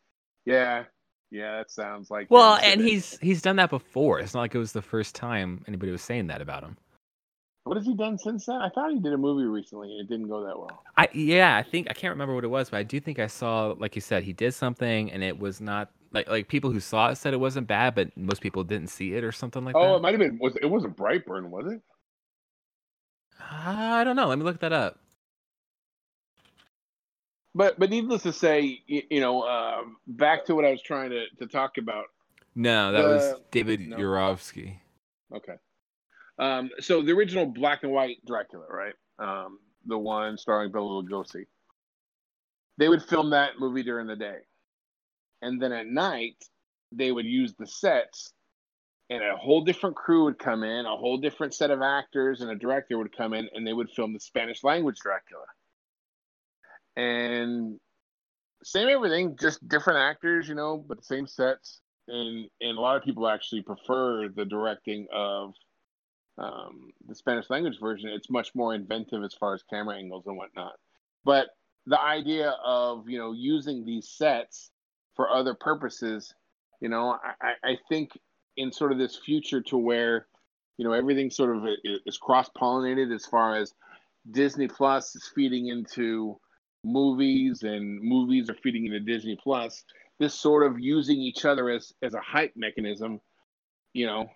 "Yeah, 0.46 0.84
yeah, 1.32 1.58
that 1.58 1.72
sounds 1.72 2.12
like." 2.12 2.28
well, 2.30 2.60
and 2.62 2.82
he's 2.82 3.18
he's 3.20 3.42
done 3.42 3.56
that 3.56 3.70
before. 3.72 4.20
It's 4.20 4.34
not 4.36 4.42
like 4.42 4.54
it 4.54 4.60
was 4.60 4.74
the 4.74 4.82
first 4.82 5.16
time 5.16 5.64
anybody 5.68 5.92
was 5.92 6.02
saying 6.04 6.28
that 6.28 6.42
about 6.42 6.62
him. 6.64 6.78
What 7.66 7.78
has 7.78 7.86
he 7.86 7.96
done 7.96 8.18
since 8.18 8.46
then? 8.46 8.58
I 8.62 8.70
thought 8.70 8.92
he 8.92 9.00
did 9.00 9.14
a 9.14 9.18
movie 9.18 9.46
recently 9.46 9.92
and 9.92 10.02
it 10.02 10.10
didn't 10.10 10.30
go 10.30 10.46
that 10.46 10.58
well. 10.58 10.84
I 10.98 11.10
yeah, 11.14 11.58
I 11.58 11.64
think 11.64 11.88
I 11.90 11.94
can't 11.94 12.12
remember 12.14 12.36
what 12.36 12.44
it 12.44 12.50
was, 12.50 12.70
but 12.70 12.78
I 12.78 12.84
do 12.84 13.00
think 13.00 13.20
I 13.20 13.28
saw, 13.28 13.76
like 13.78 13.96
you 13.96 14.02
said, 14.02 14.24
he 14.24 14.34
did 14.34 14.54
something, 14.54 15.12
and 15.12 15.24
it 15.24 15.38
was 15.40 15.60
not 15.60 15.92
like 16.12 16.30
like 16.30 16.48
people 16.48 16.72
who 16.72 16.80
saw 16.80 17.10
it 17.10 17.18
said 17.18 17.34
it 17.34 17.40
wasn't 17.40 17.68
bad, 17.68 17.96
but 17.96 18.16
most 18.16 18.42
people 18.42 18.64
didn't 18.64 18.90
see 18.90 19.16
it 19.16 19.24
or 19.24 19.32
something 19.32 19.66
like 19.66 19.80
that. 19.80 19.80
Oh, 19.80 19.96
it 19.96 20.02
might 20.02 20.12
have 20.14 20.20
been. 20.20 20.38
Was 20.40 20.56
it 20.58 20.68
wasn't 20.68 20.96
Brightburn, 20.96 21.50
was 21.50 21.72
it? 21.74 21.82
I 23.40 24.04
don't 24.04 24.16
know. 24.16 24.28
Let 24.28 24.38
me 24.38 24.46
look 24.46 24.60
that 24.60 24.74
up. 24.74 25.00
But 27.56 27.80
but 27.80 27.90
needless 27.90 28.24
to 28.24 28.34
say, 28.34 28.82
you, 28.86 29.04
you 29.10 29.22
know, 29.22 29.42
uh, 29.42 29.82
back 30.08 30.46
to 30.46 30.56
what 30.56 30.66
I 30.66 30.72
was 30.72 30.82
trying 30.82 31.10
to, 31.12 31.26
to 31.40 31.48
talk 31.48 31.78
about. 31.78 32.06
No, 32.56 32.92
that 32.92 33.06
was 33.06 33.22
Uh, 33.24 33.38
David 33.52 33.82
no. 33.82 33.98
Yurovsky. 33.98 34.80
Okay. 35.34 35.56
Um, 36.38 36.70
so 36.80 37.02
the 37.02 37.14
original 37.14 37.46
black 37.46 37.84
and 37.84 37.92
white 37.92 38.18
Dracula, 38.26 38.66
right? 38.70 38.94
Um, 39.20 39.60
the 39.86 39.98
one 39.98 40.38
starring 40.38 40.72
Bela 40.72 41.04
Lugosi. 41.04 41.46
They 42.78 42.90
would 42.90 43.04
film 43.04 43.30
that 43.30 43.52
movie 43.60 43.84
during 43.84 44.08
the 44.08 44.18
day, 44.18 44.40
and 45.42 45.62
then 45.62 45.72
at 45.72 45.88
night 45.88 46.36
they 46.92 47.12
would 47.12 47.26
use 47.26 47.54
the 47.58 47.68
sets, 47.68 48.34
and 49.10 49.24
a 49.24 49.38
whole 49.38 49.64
different 49.64 49.96
crew 49.96 50.26
would 50.26 50.40
come 50.40 50.64
in, 50.64 50.86
a 50.86 50.98
whole 50.98 51.18
different 51.18 51.54
set 51.54 51.72
of 51.72 51.82
actors, 51.82 52.42
and 52.42 52.52
a 52.52 52.56
director 52.56 52.98
would 52.98 53.16
come 53.16 53.34
in, 53.34 53.48
and 53.54 53.66
they 53.66 53.74
would 53.74 53.90
film 53.92 54.14
the 54.14 54.20
Spanish 54.20 54.64
language 54.64 54.98
Dracula. 55.02 55.46
And 56.98 57.80
same 58.64 58.90
everything, 58.90 59.38
just 59.40 59.66
different 59.68 60.00
actors, 60.00 60.50
you 60.50 60.56
know, 60.56 60.84
but 60.86 60.98
the 60.98 61.04
same 61.04 61.28
sets. 61.28 61.82
And 62.08 62.50
and 62.62 62.78
a 62.78 62.82
lot 62.82 62.98
of 62.98 63.04
people 63.04 63.28
actually 63.28 63.62
prefer 63.62 64.28
the 64.28 64.46
directing 64.46 65.08
of 65.14 65.54
um, 66.38 66.92
the 67.08 67.16
Spanish 67.16 67.50
language 67.50 67.80
version, 67.80 68.10
it's 68.10 68.30
much 68.30 68.54
more 68.56 68.76
inventive 68.76 69.24
as 69.24 69.34
far 69.34 69.54
as 69.54 69.64
camera 69.64 69.98
angles 69.98 70.26
and 70.28 70.38
whatnot. 70.38 70.74
But 71.24 71.48
the 71.86 72.00
idea 72.00 72.56
of 72.64 73.08
you 73.08 73.18
know 73.18 73.32
using 73.32 73.86
these 73.86 74.10
sets 74.10 74.72
for 75.16 75.30
other 75.30 75.54
purposes, 75.54 76.34
you 76.82 76.90
know, 76.90 77.18
I, 77.42 77.54
I 77.64 77.78
think 77.90 78.12
in 78.58 78.72
sort 78.72 78.92
of 78.92 78.98
this 78.98 79.16
future 79.18 79.62
to 79.62 79.78
where 79.78 80.28
you 80.78 80.86
know 80.86 80.94
everything 80.94 81.30
sort 81.30 81.56
of 81.56 81.64
is 82.06 82.18
cross 82.18 82.50
pollinated 82.50 83.14
as 83.14 83.26
far 83.26 83.56
as 83.56 83.74
Disney 84.30 84.68
Plus 84.68 85.16
is 85.16 85.32
feeding 85.34 85.68
into 85.68 86.40
movies 86.84 87.64
and 87.64 88.02
movies 88.02 88.50
are 88.50 88.58
feeding 88.62 88.86
into 88.86 89.00
Disney 89.00 89.38
Plus. 89.42 89.84
This 90.20 90.34
sort 90.34 90.66
of 90.66 90.80
using 90.80 91.18
each 91.18 91.46
other 91.46 91.70
as 91.70 91.94
as 92.02 92.14
a 92.14 92.22
hype 92.22 92.54
mechanism, 92.56 93.22
you 93.94 94.06
know, 94.06 94.28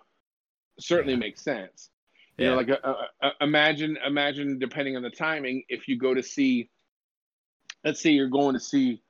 certainly 0.80 1.14
Yeah. 1.14 1.18
makes 1.20 1.42
sense. 1.42 1.90
Yeah. 2.38 2.44
You 2.44 2.50
know, 2.52 2.56
like 2.56 2.70
uh, 2.70 2.94
uh, 3.22 3.30
imagine 3.40 3.98
imagine 4.06 4.58
depending 4.58 4.96
on 4.96 5.02
the 5.02 5.10
timing, 5.10 5.64
if 5.68 5.88
you 5.88 5.98
go 5.98 6.14
to 6.14 6.22
see, 6.22 6.70
let's 7.84 8.00
say 8.00 8.10
you're 8.10 8.28
going 8.28 8.54
to 8.54 8.60
see 8.60 9.02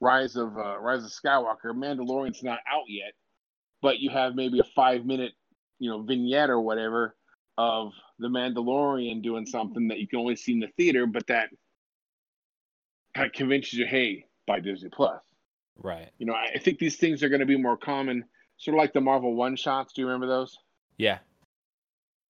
Rise 0.00 0.36
of 0.36 0.56
uh, 0.56 0.78
Rise 0.78 1.04
of 1.04 1.10
Skywalker, 1.10 1.72
Mandalorian's 1.74 2.42
not 2.42 2.60
out 2.70 2.84
yet, 2.88 3.12
but 3.82 3.98
you 4.00 4.10
have 4.10 4.34
maybe 4.34 4.58
a 4.60 4.64
five 4.74 5.04
minute, 5.06 5.32
you 5.78 5.90
know, 5.90 6.02
vignette 6.02 6.50
or 6.50 6.60
whatever 6.60 7.16
of 7.56 7.92
the 8.20 8.28
Mandalorian 8.28 9.22
doing 9.22 9.46
something 9.46 9.88
that 9.88 9.98
you 9.98 10.06
can 10.06 10.20
only 10.20 10.36
see 10.36 10.52
in 10.52 10.60
the 10.60 10.68
theater, 10.76 11.06
but 11.06 11.26
that 11.26 11.48
kind 13.14 13.26
of 13.26 13.32
convinces 13.32 13.74
you, 13.74 13.86
hey, 13.86 14.26
buy 14.46 14.60
Disney 14.60 14.90
Plus. 14.90 15.20
right. 15.76 16.10
You 16.18 16.26
know, 16.26 16.34
I 16.34 16.52
I 16.54 16.58
think 16.58 16.78
these 16.78 16.96
things 16.96 17.22
are 17.22 17.28
going 17.28 17.40
to 17.40 17.46
be 17.46 17.56
more 17.56 17.76
common, 17.76 18.24
sort 18.58 18.74
of 18.76 18.78
like 18.78 18.92
the 18.92 19.00
Marvel 19.00 19.34
one 19.34 19.56
shots. 19.56 19.92
Do 19.94 20.02
you 20.02 20.06
remember 20.06 20.26
those? 20.28 20.56
Yeah. 20.98 21.18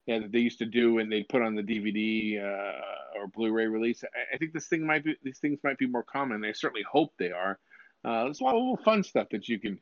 yeah, 0.07 0.21
that 0.21 0.33
they 0.33 0.39
used 0.39 0.59
to 0.59 0.67
do 0.67 0.99
and 0.99 1.11
they 1.11 1.23
put 1.23 1.43
on 1.43 1.55
the 1.55 1.63
DVD 1.63 2.43
uh, 2.43 3.19
or 3.19 3.29
Blu-ray 3.29 3.67
release. 3.67 4.05
I, 4.05 4.35
I 4.35 4.39
think 4.39 4.53
this 4.53 4.69
thing 4.69 4.87
might 4.87 5.05
be 5.05 5.17
these 5.23 5.39
things 5.39 5.59
might 5.65 5.79
be 5.79 5.87
more 5.87 6.05
common. 6.05 6.45
I 6.45 6.53
certainly 6.53 6.85
hope 6.91 7.13
they 7.19 7.33
are. 7.33 7.59
Uh, 8.05 8.25
there's 8.25 8.41
a 8.41 8.45
lot 8.45 8.55
of 8.55 8.61
little 8.61 8.77
fun 8.85 9.03
stuff 9.03 9.29
that 9.33 9.49
you 9.49 9.59
can 9.59 9.79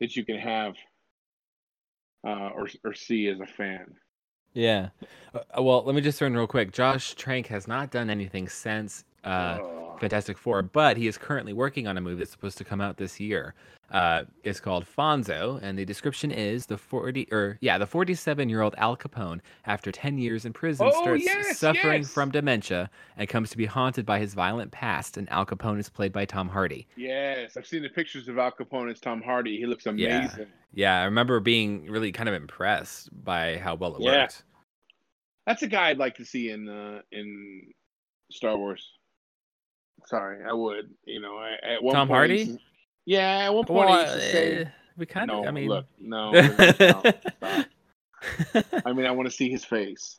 that 0.00 0.14
you 0.16 0.24
can 0.24 0.38
have 0.38 0.74
uh, 2.26 2.50
or 2.54 2.68
or 2.84 2.94
see 2.94 3.28
as 3.28 3.40
a 3.40 3.46
fan. 3.46 3.94
Yeah. 4.52 4.88
Uh, 5.34 5.62
well, 5.62 5.82
let 5.84 5.94
me 5.94 6.00
just 6.00 6.18
turn 6.18 6.34
real 6.34 6.46
quick. 6.46 6.72
Josh 6.72 7.14
Trank 7.14 7.48
has 7.48 7.68
not 7.68 7.90
done 7.90 8.08
anything 8.08 8.48
since 8.48 9.04
uh, 9.26 9.58
Oh. 9.60 9.72
Fantastic 9.98 10.36
Four, 10.36 10.60
but 10.60 10.98
he 10.98 11.06
is 11.06 11.16
currently 11.16 11.54
working 11.54 11.86
on 11.86 11.96
a 11.96 12.02
movie 12.02 12.16
that's 12.18 12.30
supposed 12.30 12.58
to 12.58 12.64
come 12.64 12.82
out 12.82 12.98
this 12.98 13.18
year. 13.18 13.54
Uh, 13.90 14.24
it's 14.44 14.60
called 14.60 14.84
Fonzo, 14.84 15.58
and 15.62 15.78
the 15.78 15.86
description 15.86 16.30
is 16.30 16.66
the 16.66 16.76
forty 16.76 17.26
or 17.32 17.56
yeah, 17.62 17.78
the 17.78 17.86
forty-seven-year-old 17.86 18.74
Al 18.76 18.94
Capone, 18.94 19.40
after 19.64 19.90
ten 19.90 20.18
years 20.18 20.44
in 20.44 20.52
prison, 20.52 20.90
Oh, 20.92 21.00
starts 21.02 21.24
yes, 21.24 21.58
suffering 21.58 22.02
yes. 22.02 22.12
from 22.12 22.30
dementia 22.30 22.90
and 23.16 23.26
comes 23.26 23.48
to 23.50 23.56
be 23.56 23.64
haunted 23.64 24.04
by 24.04 24.18
his 24.18 24.34
violent 24.34 24.70
past. 24.70 25.16
And 25.16 25.30
Al 25.32 25.46
Capone 25.46 25.78
is 25.78 25.88
played 25.88 26.12
by 26.12 26.26
Tom 26.26 26.48
Hardy. 26.50 26.86
Yes, 26.96 27.56
I've 27.56 27.66
seen 27.66 27.82
the 27.82 27.88
pictures 27.88 28.28
of 28.28 28.36
Al 28.36 28.52
Capone 28.52 28.90
as 28.90 29.00
Tom 29.00 29.22
Hardy. 29.22 29.56
He 29.56 29.64
looks 29.64 29.86
Yeah. 29.86 30.18
amazing. 30.18 30.48
Yeah, 30.74 31.00
I 31.00 31.04
remember 31.04 31.40
being 31.40 31.90
really 31.90 32.12
kind 32.12 32.28
of 32.28 32.34
impressed 32.34 33.08
by 33.24 33.56
how 33.56 33.76
well 33.76 33.96
it 33.96 34.02
Yeah. 34.02 34.20
worked. 34.24 34.42
That's 35.46 35.62
a 35.62 35.68
guy 35.68 35.88
I'd 35.88 35.96
like 35.98 36.16
to 36.16 36.24
see 36.26 36.50
in 36.50 36.68
uh, 36.68 37.00
in 37.12 37.72
Star 38.30 38.58
Wars. 38.58 38.86
Sorry, 40.06 40.38
I 40.48 40.52
would. 40.52 40.90
You 41.04 41.20
know, 41.20 41.36
I, 41.36 41.74
at 41.74 41.82
one 41.82 41.94
Tom 41.94 42.08
point, 42.08 42.16
Hardy? 42.16 42.46
To- 42.46 42.58
yeah, 43.06 43.46
at 43.46 43.54
one 43.54 43.64
point 43.64 43.88
Well, 43.90 44.04
to 44.04 44.20
say, 44.20 44.62
uh, 44.62 44.68
we 44.96 45.06
kind 45.06 45.30
of. 45.30 45.42
no. 45.42 45.48
I 45.48 45.50
mean, 45.52 45.68
look, 45.68 45.86
no, 46.00 46.32
no. 46.32 47.02
I 48.84 48.92
mean, 48.92 49.06
I 49.06 49.10
want 49.10 49.28
to 49.28 49.34
see 49.34 49.48
his 49.50 49.64
face. 49.64 50.18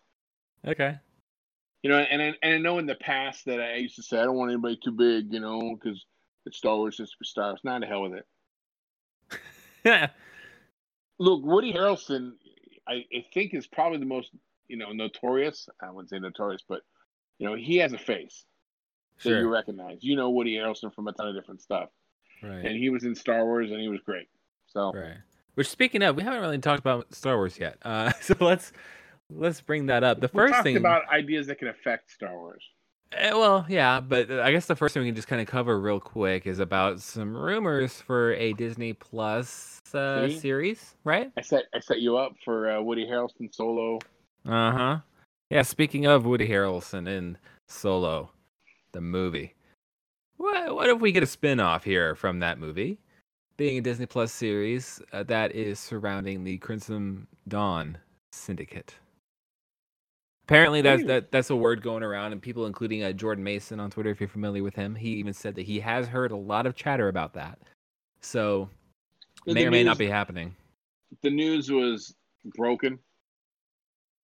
okay. 0.65 0.95
You 1.83 1.91
know, 1.91 1.99
and 1.99 2.21
I, 2.21 2.33
and 2.41 2.53
I 2.55 2.57
know 2.57 2.79
in 2.79 2.85
the 2.85 2.95
past 2.95 3.45
that 3.45 3.61
I 3.61 3.75
used 3.75 3.95
to 3.97 4.03
say 4.03 4.19
I 4.19 4.23
don't 4.23 4.35
want 4.35 4.51
anybody 4.51 4.77
too 4.83 4.91
big, 4.91 5.31
you 5.31 5.39
know, 5.39 5.75
because 5.75 6.03
it's 6.45 6.57
Star 6.57 6.75
Wars 6.75 6.99
is 6.99 7.13
superstars. 7.15 7.57
Not 7.63 7.81
the 7.81 7.87
hell 7.87 8.01
with 8.01 8.13
it. 8.13 8.25
Yeah. 9.85 10.07
Look, 11.19 11.43
Woody 11.45 11.71
Harrelson, 11.73 12.33
I, 12.87 13.05
I 13.15 13.25
think 13.33 13.53
is 13.53 13.67
probably 13.67 13.99
the 13.99 14.05
most 14.05 14.31
you 14.67 14.77
know 14.77 14.91
notorious. 14.91 15.69
I 15.81 15.91
wouldn't 15.91 16.09
say 16.09 16.19
notorious, 16.19 16.63
but 16.67 16.81
you 17.39 17.47
know 17.47 17.55
he 17.55 17.77
has 17.77 17.93
a 17.93 17.97
face 17.97 18.43
that 19.23 19.29
you 19.29 19.51
recognize. 19.51 19.97
You 20.01 20.15
know 20.15 20.29
Woody 20.29 20.55
Harrelson 20.55 20.93
from 20.93 21.07
a 21.07 21.13
ton 21.13 21.27
of 21.27 21.35
different 21.35 21.61
stuff, 21.61 21.89
right. 22.43 22.65
and 22.65 22.75
he 22.75 22.89
was 22.89 23.03
in 23.03 23.15
Star 23.15 23.45
Wars 23.45 23.71
and 23.71 23.79
he 23.79 23.87
was 23.87 23.99
great. 24.01 24.27
So 24.67 24.91
Right. 24.93 25.17
Which, 25.57 25.69
speaking 25.69 26.03
of, 26.03 26.15
we 26.15 26.21
haven't 26.21 26.41
really 26.41 26.59
talked 26.59 26.81
about 26.81 27.11
Star 27.15 27.35
Wars 27.35 27.57
yet. 27.59 27.79
Uh, 27.81 28.11
so 28.21 28.35
let's 28.39 28.71
let's 29.31 29.59
bring 29.59 29.87
that 29.87 30.03
up. 30.03 30.21
The 30.21 30.29
we're 30.31 30.49
first 30.49 30.61
thing 30.61 30.77
about 30.77 31.09
ideas 31.09 31.47
that 31.47 31.57
can 31.57 31.67
affect 31.67 32.11
Star 32.11 32.31
Wars. 32.37 32.63
Eh, 33.13 33.31
well, 33.33 33.65
yeah, 33.67 33.99
but 33.99 34.29
I 34.29 34.51
guess 34.51 34.67
the 34.67 34.75
first 34.75 34.93
thing 34.93 35.01
we 35.01 35.09
can 35.09 35.15
just 35.15 35.27
kind 35.27 35.41
of 35.41 35.47
cover 35.47 35.79
real 35.79 35.99
quick 35.99 36.45
is 36.45 36.59
about 36.59 37.01
some 37.01 37.35
rumors 37.35 37.99
for 38.01 38.33
a 38.33 38.53
Disney 38.53 38.93
Plus 38.93 39.81
uh, 39.95 40.29
series, 40.29 40.93
right? 41.03 41.31
I 41.35 41.41
set 41.41 41.63
I 41.73 41.79
set 41.79 42.01
you 42.01 42.17
up 42.17 42.35
for 42.45 42.69
uh, 42.69 42.79
Woody 42.79 43.07
Harrelson 43.07 43.51
solo. 43.51 43.97
Uh 44.45 44.71
huh. 44.71 44.97
Yeah. 45.49 45.63
Speaking 45.63 46.05
of 46.05 46.25
Woody 46.27 46.47
Harrelson 46.47 47.07
in 47.07 47.35
Solo, 47.67 48.29
the 48.93 49.01
movie, 49.01 49.55
what 50.37 50.75
what 50.75 50.89
if 50.89 50.99
we 50.99 51.11
get 51.11 51.23
a 51.23 51.27
spin 51.27 51.59
off 51.59 51.83
here 51.83 52.15
from 52.15 52.39
that 52.39 52.59
movie, 52.59 52.99
being 53.57 53.77
a 53.77 53.81
Disney 53.81 54.05
Plus 54.05 54.31
series 54.31 55.01
uh, 55.13 55.23
that 55.23 55.53
is 55.53 55.79
surrounding 55.79 56.43
the 56.43 56.57
Crimson 56.59 57.27
Dawn 57.47 57.97
Syndicate? 58.31 58.95
Apparently, 60.45 60.81
that's 60.81 61.03
that 61.05 61.31
that's 61.31 61.49
a 61.49 61.55
word 61.55 61.81
going 61.81 62.03
around, 62.03 62.31
and 62.31 62.41
people, 62.41 62.65
including 62.67 63.03
uh, 63.03 63.11
Jordan 63.11 63.43
Maison 63.43 63.79
on 63.81 63.89
Twitter, 63.91 64.09
if 64.11 64.21
you're 64.21 64.29
familiar 64.29 64.63
with 64.63 64.75
him, 64.75 64.95
he 64.95 65.09
even 65.09 65.33
said 65.33 65.55
that 65.55 65.63
he 65.65 65.79
has 65.81 66.07
heard 66.07 66.31
a 66.31 66.37
lot 66.37 66.65
of 66.65 66.75
chatter 66.75 67.09
about 67.09 67.33
that. 67.33 67.59
So, 68.21 68.69
may 69.45 69.65
or 69.65 69.71
may 69.71 69.83
not 69.83 69.97
be 69.97 70.07
happening. 70.07 70.55
the 71.21 71.29
news 71.29 71.69
was 71.69 72.15
broken, 72.55 72.97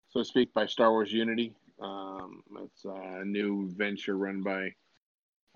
so 0.10 0.22
to 0.22 0.26
speak, 0.26 0.54
by 0.54 0.66
Star 0.66 0.92
Wars 0.92 1.12
Unity. 1.12 1.54
Um, 1.82 2.42
it's 2.64 2.86
a 2.86 3.24
new 3.26 3.70
venture 3.76 4.18
run 4.18 4.42
by 4.42 4.74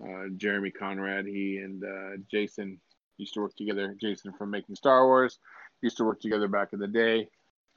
uh, 0.04 0.30
Jeremy 0.36 0.72
Conrad. 0.72 1.26
He 1.26 1.58
and 1.58 1.84
uh, 1.84 2.18
Jason 2.30 2.80
used 3.18 3.34
to 3.36 3.42
work 3.42 3.56
together. 3.56 3.96
Jason 4.00 4.34
from 4.34 4.52
Making 4.52 4.76
Star 4.76 5.06
Wars 5.06 5.40
used 5.82 5.98
to 5.98 6.06
work 6.06 6.20
together 6.20 6.48
back 6.48 6.74
in 6.74 6.80
the 6.80 6.88
day. 6.88 7.28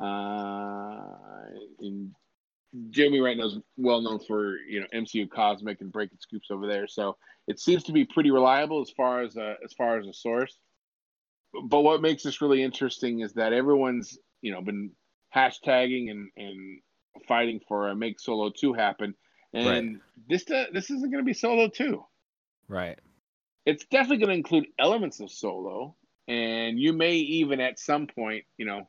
Uh, 0.02 1.14
and 1.80 2.14
Jeremy 2.90 3.20
right 3.20 3.36
now 3.36 3.46
is 3.46 3.58
well 3.76 4.00
known 4.00 4.18
for 4.26 4.56
you 4.56 4.80
know 4.80 4.86
MCU 4.94 5.28
Cosmic 5.30 5.80
and 5.80 5.92
breaking 5.92 6.18
scoops 6.20 6.50
over 6.50 6.66
there. 6.66 6.86
So 6.88 7.16
it 7.46 7.58
seems 7.58 7.84
to 7.84 7.92
be 7.92 8.04
pretty 8.04 8.30
reliable 8.30 8.80
as 8.80 8.90
far 8.90 9.22
as 9.22 9.36
a, 9.36 9.56
as 9.64 9.72
far 9.74 9.98
as 9.98 10.06
a 10.06 10.12
source 10.12 10.56
but 11.64 11.80
what 11.80 12.02
makes 12.02 12.22
this 12.22 12.40
really 12.40 12.62
interesting 12.62 13.20
is 13.20 13.32
that 13.34 13.52
everyone's 13.52 14.18
you 14.42 14.52
know 14.52 14.60
been 14.60 14.90
hashtagging 15.34 16.10
and 16.10 16.30
and 16.36 16.80
fighting 17.26 17.60
for 17.68 17.88
a 17.88 17.94
make 17.96 18.20
solo 18.20 18.50
2 18.50 18.72
happen 18.72 19.14
and 19.52 20.00
this 20.28 20.48
uh, 20.50 20.66
this 20.72 20.90
isn't 20.90 21.10
going 21.10 21.22
to 21.22 21.26
be 21.26 21.34
solo 21.34 21.68
2 21.68 22.04
Right. 22.68 22.98
it's 23.66 23.84
definitely 23.86 24.18
going 24.18 24.28
to 24.30 24.34
include 24.36 24.66
elements 24.78 25.20
of 25.20 25.30
solo 25.30 25.96
and 26.28 26.78
you 26.78 26.92
may 26.92 27.14
even 27.14 27.60
at 27.60 27.78
some 27.78 28.06
point 28.06 28.44
you 28.58 28.64
know 28.66 28.88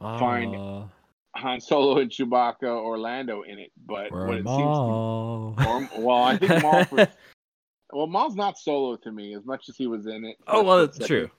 Fine. 0.00 0.54
Oh, 0.54 0.90
han 1.36 1.60
solo 1.60 1.98
and 1.98 2.10
chewbacca 2.10 2.62
or 2.62 2.98
lando 2.98 3.42
in 3.42 3.58
it 3.58 3.70
but 3.86 4.10
what 4.10 4.38
it 4.38 4.44
Maul. 4.44 5.54
seems 5.56 5.66
to 5.66 5.68
or, 6.00 6.04
well 6.04 6.22
i 6.24 6.36
think 6.38 6.62
Maul 6.62 6.84
for, 6.84 7.06
well 7.92 8.06
Maul's 8.06 8.34
not 8.34 8.58
solo 8.58 8.96
to 8.96 9.12
me 9.12 9.34
as 9.34 9.44
much 9.44 9.68
as 9.68 9.76
he 9.76 9.86
was 9.86 10.06
in 10.06 10.24
it 10.24 10.36
oh 10.48 10.62
well, 10.62 10.80
it's 10.80 10.98
true. 10.98 11.30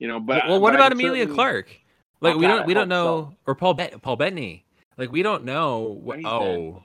you 0.00 0.08
know 0.08 0.18
but 0.20 0.46
well, 0.48 0.60
what 0.60 0.72
but 0.72 0.74
about 0.80 0.92
Emilia 0.92 1.26
Clarke? 1.26 1.70
Like 2.20 2.34
Oh, 2.34 2.38
we 2.38 2.42
God, 2.46 2.48
don't 2.48 2.62
I 2.62 2.66
we 2.66 2.74
don't 2.74 2.88
know, 2.88 3.30
so. 3.30 3.36
or 3.46 3.54
Paul 3.54 3.74
Bet 3.74 4.00
Paul 4.02 4.16
Bettany. 4.16 4.64
Like 4.96 5.12
we 5.12 5.22
don't 5.22 5.44
know. 5.44 5.98
What, 6.02 6.20
oh, 6.24 6.40
dead. 6.72 6.82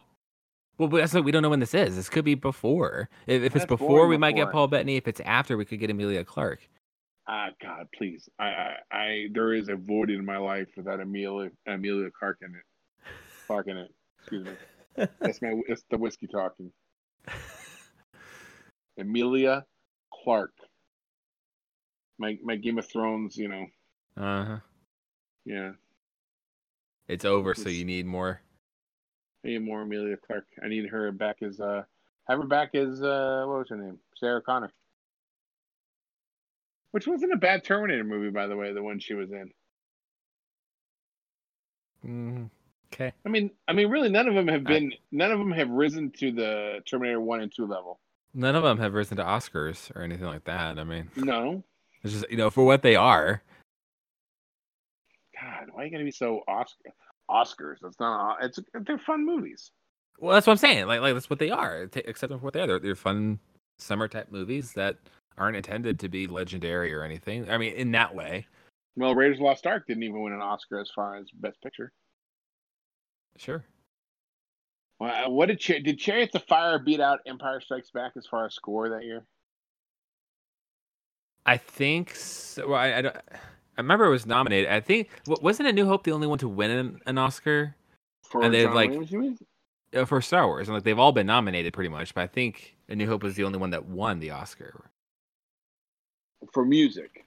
well, 0.78 0.90
but 0.90 0.98
that's 0.98 1.14
what 1.14 1.24
we 1.24 1.32
don't 1.32 1.42
know 1.42 1.50
when 1.50 1.60
this 1.62 1.74
is. 1.74 1.96
This 1.96 2.10
could 2.10 2.26
be 2.26 2.36
before. 2.36 3.10
If, 3.28 3.44
if 3.44 3.56
it's 3.56 3.66
before, 3.66 4.08
we 4.08 4.18
might 4.18 4.36
get. 4.36 4.52
Paul 4.52 4.68
Bettany. 4.68 4.98
If 4.98 5.08
it's 5.08 5.22
after, 5.22 5.56
we 5.58 5.66
could 5.66 5.80
get 5.80 5.90
Emilia 5.90 6.24
Clarke. 6.26 6.68
Ah, 7.28 7.50
God, 7.62 7.88
please. 7.96 8.28
I, 8.40 8.46
I, 8.46 8.76
I, 8.92 9.28
there 9.32 9.54
is 9.54 9.70
a 9.70 9.76
void 9.76 10.10
in 10.10 10.26
my 10.26 10.38
life 10.38 10.68
without 10.76 11.00
Emilia, 11.00 11.52
Emilia 11.68 12.10
Clarke 12.18 12.40
in 12.42 12.56
it. 12.56 12.64
Clarke 13.48 13.68
in 13.68 13.78
it. 13.78 13.92
Excuse 14.20 14.46
me. 14.46 15.08
That's 15.22 15.42
my, 15.42 15.62
it's 15.68 15.84
the 15.92 15.98
whiskey 15.98 16.28
talking. 16.28 16.72
Emilia 18.98 19.64
Clarke. 20.24 20.56
My, 22.20 22.38
my 22.44 22.56
Game 22.56 22.78
of 22.78 22.88
Thrones, 22.90 23.38
you 23.38 23.48
know, 23.48 23.66
Uh 24.18 24.46
huh. 24.46 24.58
Yeah. 25.46 25.72
It's 27.08 27.26
over, 27.26 27.54
so 27.56 27.70
you 27.70 27.84
need 27.86 28.06
more. 28.06 28.42
I 29.44 29.50
need 29.50 29.60
more 29.66 29.82
Emilia 29.82 30.18
Clarke. 30.18 30.48
I 30.64 30.68
need 30.68 30.88
her 30.90 31.12
back 31.12 31.38
as, 31.42 31.60
uh, 31.60 31.84
have 32.28 32.40
her 32.40 32.48
back 32.48 32.76
as, 32.76 33.02
uh, 33.02 33.44
what 33.48 33.60
was 33.60 33.70
her 33.70 33.78
name? 33.78 33.98
Sarah 34.16 34.42
Connor. 34.42 34.72
Which 36.92 37.08
wasn't 37.08 37.34
a 37.34 37.38
bad 37.38 37.64
Terminator 37.64 38.04
movie, 38.04 38.30
by 38.30 38.48
the 38.48 38.56
way, 38.56 38.74
the 38.74 38.84
one 38.84 39.00
she 39.00 39.14
was 39.14 39.32
in. 39.32 39.52
Mm, 42.06 42.50
okay. 42.94 43.14
I 43.26 43.30
mean, 43.30 43.52
I 43.68 43.74
mean, 43.74 43.90
really, 43.90 44.10
none 44.10 44.28
of 44.28 44.36
them 44.36 44.48
have 44.48 44.64
been. 44.64 44.92
None 45.12 45.32
of 45.32 45.40
them 45.40 45.52
have 45.52 45.70
risen 45.70 46.12
to 46.18 46.32
the 46.32 46.80
Terminator 46.86 47.22
One 47.22 47.42
and 47.42 47.54
Two 47.56 47.66
level. 47.66 48.00
None 48.34 48.56
of 48.56 48.64
them 48.64 48.78
have 48.80 48.94
risen 48.94 49.18
to 49.18 49.24
Oscars 49.24 49.96
or 49.96 50.02
anything 50.02 50.26
like 50.26 50.46
that. 50.46 50.80
I 50.80 50.84
mean, 50.84 51.10
No, 51.16 51.64
it's 52.04 52.14
just 52.14 52.30
you 52.32 52.38
know 52.38 52.50
for 52.50 52.64
what 52.66 52.82
they 52.82 52.96
are. 52.96 53.44
God, 55.42 55.68
why 55.72 55.82
are 55.82 55.86
you 55.86 55.92
gonna 55.92 56.04
be 56.04 56.12
so 56.12 56.42
Oscar? 56.48 56.92
Oscars. 57.30 57.78
That's 57.82 58.00
not. 58.00 58.44
It's 58.44 58.60
they're 58.86 58.98
fun 59.00 59.26
movies. 59.26 59.72
Well, 60.20 60.34
that's 60.34 60.46
what 60.46 60.54
I'm 60.54 60.58
saying. 60.58 60.86
Like, 60.88 61.02
like 61.02 61.14
that's 61.14 61.30
what 61.30 61.40
they 61.40 61.50
are. 61.50 61.88
T- 61.88 62.02
them 62.02 62.14
for 62.30 62.38
what 62.38 62.54
they 62.54 62.62
are. 62.62 62.68
They're, 62.68 62.80
they're 62.80 62.96
fun 62.96 63.40
summer 63.80 64.08
type 64.08 64.32
movies 64.32 64.74
that 64.74 64.98
aren't 65.38 65.56
intended 65.58 66.00
to 66.00 66.10
be 66.10 66.28
legendary 66.28 66.94
or 66.94 67.04
anything. 67.04 67.50
I 67.50 67.58
mean, 67.58 67.74
in 67.74 67.92
that 67.94 68.14
way, 68.14 68.46
Well, 68.96 69.16
Raiders 69.16 69.38
of 69.38 69.40
the 69.40 69.46
Lost 69.46 69.66
Ark 69.66 69.86
didn't 69.88 70.04
even 70.04 70.22
win 70.22 70.34
an 70.34 70.42
Oscar 70.42 70.80
as 70.80 70.92
far 70.94 71.16
as 71.16 71.26
Best 71.34 71.60
Picture. 71.64 71.92
sure. 73.38 73.64
Well, 75.00 75.26
uh, 75.26 75.30
what 75.32 75.48
did 75.48 75.60
Char- 75.60 75.80
did 75.80 75.98
Chariots 75.98 76.36
of 76.36 76.44
Fire 76.44 76.78
beat 76.78 77.00
out 77.00 77.20
Empire 77.26 77.60
Strikes 77.62 77.90
Back 77.90 78.12
as 78.18 78.28
far 78.28 78.46
as 78.46 78.54
score 78.54 78.90
that 78.90 79.04
year? 79.04 79.26
I 81.46 81.58
think. 81.58 82.14
So, 82.16 82.68
well, 82.70 82.80
I, 82.80 82.94
I, 82.98 83.02
don't- 83.02 83.16
remember 83.82 84.06
it 84.06 84.10
was 84.10 84.26
nominated. 84.26 84.70
I 84.70 84.80
think 84.80 85.10
wasn't 85.28 85.70
A 85.70 85.74
New 85.74 85.86
Hope 85.86 86.04
the 86.04 86.12
only 86.12 86.28
one 86.28 86.38
to 86.40 86.48
win 86.48 86.72
an, 86.72 87.00
an 87.06 87.18
Oscar 87.18 87.76
For 88.24 88.44
And 88.44 88.54
they, 88.54 88.64
John 88.64 88.74
like- 88.76 88.90
Williams, 88.92 89.42
you 89.94 90.06
for 90.06 90.22
Star 90.22 90.48
Wars? 90.48 90.68
And 90.70 90.76
like 90.76 90.84
they've 90.84 90.98
all 90.98 91.12
been 91.12 91.28
nominated 91.28 91.74
pretty 91.74 91.90
much, 91.90 92.14
but 92.14 92.22
I 92.22 92.28
think 92.28 92.78
A 92.90 92.96
New 92.96 93.08
Hope 93.08 93.24
was 93.24 93.36
the 93.36 93.44
only 93.44 93.58
one 93.60 93.72
that 93.72 93.86
won 93.86 94.20
the 94.20 94.32
Oscar. 94.32 94.90
for 96.54 96.66
music, 96.66 97.26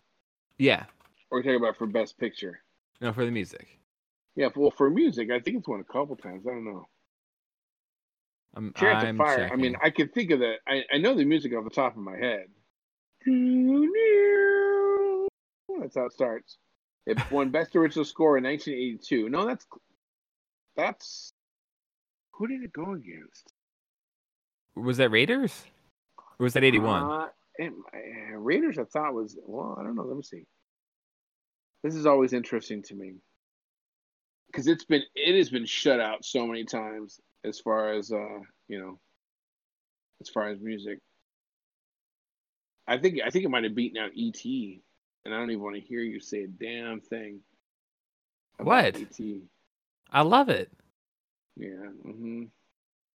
Yeah, 0.59 0.85
or 1.31 1.43
talking 1.43 1.57
about 1.57 1.77
for 1.77 1.87
Best 1.87 2.19
Picture. 2.19 2.61
no, 3.01 3.13
for 3.13 3.25
the 3.25 3.31
music. 3.31 3.79
Yeah, 4.37 4.49
well, 4.57 4.71
for 4.73 4.91
music, 4.91 5.31
I 5.31 5.39
think 5.41 5.59
it's 5.59 5.69
won 5.69 5.81
a 5.81 5.85
couple 5.85 6.17
times. 6.17 6.45
I 6.47 6.51
don't 6.51 6.65
know. 6.65 6.87
Um, 8.57 8.67
I'm, 8.67 8.73
Chariots 8.81 9.05
I'm 9.05 9.21
of 9.21 9.27
Fire. 9.27 9.51
I 9.53 9.57
mean. 9.57 9.77
I 9.83 9.91
can 9.91 10.09
think 10.09 10.31
of 10.33 10.41
that. 10.41 10.57
I, 10.67 10.83
I 10.93 10.99
know 10.99 11.15
the 11.15 11.25
music 11.25 11.53
off 11.55 11.65
the 11.65 11.71
top 11.71 11.97
of 11.97 12.03
my 12.03 12.17
head. 12.17 12.47
That's 15.81 15.97
how 15.97 16.07
it 16.07 16.13
starts. 16.13 16.59
It 17.07 17.19
won 17.31 17.51
Best 17.51 17.77
Original 17.77 18.05
Score 18.05 18.39
in 18.39 18.45
1982. 18.45 19.29
No, 19.29 19.47
that's 19.47 19.67
that's 20.77 21.33
who 22.33 22.47
did 22.47 22.63
it 22.63 22.73
go 22.73 22.93
against? 22.93 23.53
was 24.75 24.97
that 24.97 25.11
Raiders? 25.11 25.65
Or 26.39 26.45
was 26.45 26.55
that 26.55 26.65
81? 26.65 27.03
Uh, 27.03 27.29
it, 27.57 27.73
uh, 27.95 28.37
Raiders, 28.37 28.79
I 28.79 28.85
thought 28.85 29.15
was 29.15 29.37
well. 29.47 29.77
I 29.79 29.85
don't 29.85 29.95
know. 29.95 30.03
Let 30.03 30.17
me 30.17 30.23
see. 30.23 30.47
This 31.83 31.95
is 31.95 32.07
always 32.07 32.33
interesting 32.33 32.83
to 32.85 32.95
me 32.95 33.15
because 34.47 34.67
it's 34.67 34.85
been 34.85 35.03
it 35.15 35.37
has 35.37 35.51
been 35.51 35.67
shut 35.67 36.01
out 36.01 36.25
so 36.25 36.47
many 36.47 36.65
times 36.65 37.21
as 37.45 37.61
far 37.61 37.93
as 37.93 38.11
uh 38.11 38.39
you 38.69 38.81
know 38.81 38.99
as 40.21 40.29
far 40.31 40.49
as 40.49 40.61
music. 40.61 40.99
I 42.87 42.99
think 42.99 43.19
I 43.25 43.31
think 43.31 43.45
it 43.45 43.51
might 43.51 43.65
have 43.65 43.75
beaten 43.75 44.03
out 44.03 44.11
ET, 44.17 44.45
and 45.25 45.35
I 45.35 45.39
don't 45.39 45.51
even 45.51 45.63
want 45.63 45.77
to 45.77 45.81
hear 45.81 46.01
you 46.01 46.21
say 46.21 46.45
a 46.45 46.49
damn 46.49 47.01
thing. 47.01 47.41
What? 48.59 48.97
ET? 48.97 49.19
I 50.11 50.23
love 50.23 50.49
it. 50.49 50.71
Yeah. 51.57 51.69
hmm 52.03 52.45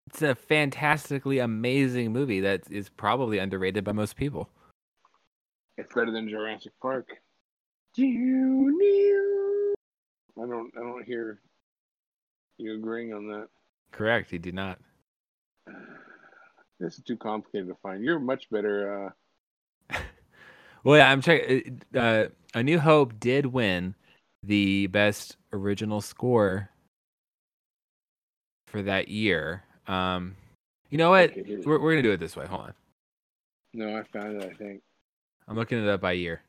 It's 0.08 0.22
a 0.22 0.36
fantastically 0.36 1.40
amazing 1.40 2.12
movie 2.12 2.42
that 2.42 2.64
is 2.70 2.90
probably 2.90 3.38
underrated 3.38 3.84
by 3.84 3.92
most 3.92 4.16
people. 4.16 4.50
It's 5.78 5.94
better 5.94 6.12
than 6.12 6.28
Jurassic 6.30 6.74
Park. 6.82 7.08
I 10.38 10.46
don't 10.48 10.72
I 10.78 10.80
don't 10.80 11.06
hear 11.06 11.42
you 12.58 12.76
agreeing 12.76 13.14
on 13.14 13.28
that. 13.30 13.48
Correct. 13.92 14.30
He 14.32 14.38
did 14.38 14.54
not. 14.54 14.80
This 16.82 16.98
is 16.98 17.04
too 17.04 17.18
complicated 17.18 17.68
to 17.68 17.76
find. 17.84 18.02
You're 18.02 18.20
much 18.22 18.50
better. 18.50 19.08
Uh, 19.08 19.10
Well, 20.84 20.98
yeah, 20.98 21.12
I'm 21.12 21.22
checking. 21.22 21.82
Uh, 21.96 22.26
A 22.54 22.64
New 22.64 22.80
Hope 22.80 23.20
did 23.20 23.46
win 23.48 23.96
the 24.44 24.88
best 24.88 25.38
original 25.52 26.02
score 26.02 26.70
for 28.68 28.82
that 28.84 29.08
year. 29.10 29.64
Um, 29.88 30.36
you 30.90 30.98
know 30.98 31.10
what? 31.10 31.34
We're, 31.66 31.80
we're 31.80 31.92
gonna 31.92 32.04
do 32.04 32.12
it 32.12 32.20
this 32.20 32.36
way. 32.36 32.46
Hold 32.46 32.62
on. 32.62 32.74
no, 33.74 33.98
I 33.98 34.04
found 34.04 34.42
it. 34.42 34.50
I 34.52 34.56
think. 34.56 34.82
I'm 35.48 35.56
looking 35.56 35.84
it 35.84 35.90
up 35.90 36.02
by 36.02 36.14
year. 36.14 36.42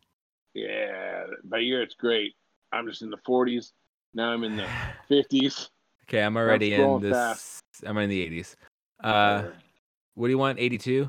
Yeah, 0.55 1.25
by 1.45 1.59
year 1.59 1.83
it's 1.83 1.95
great. 1.95 2.35
I'm 2.73 2.87
just 2.87 3.03
in 3.03 3.11
the 3.11 3.17
40s. 3.19 3.73
Now 4.15 4.31
I'm 4.33 4.45
in 4.45 4.57
the 4.57 4.67
50s. 5.11 5.69
Okay, 6.09 6.23
I'm 6.23 6.37
already 6.37 6.75
in 6.75 7.01
this. 7.01 7.13
fast. 7.13 7.63
I'm 7.87 7.97
in 7.99 8.11
the 8.11 8.27
80s. 8.29 8.57
Uh, 9.03 9.45
what 10.15 10.27
do 10.27 10.31
you 10.31 10.39
want? 10.39 10.59
82. 10.59 11.09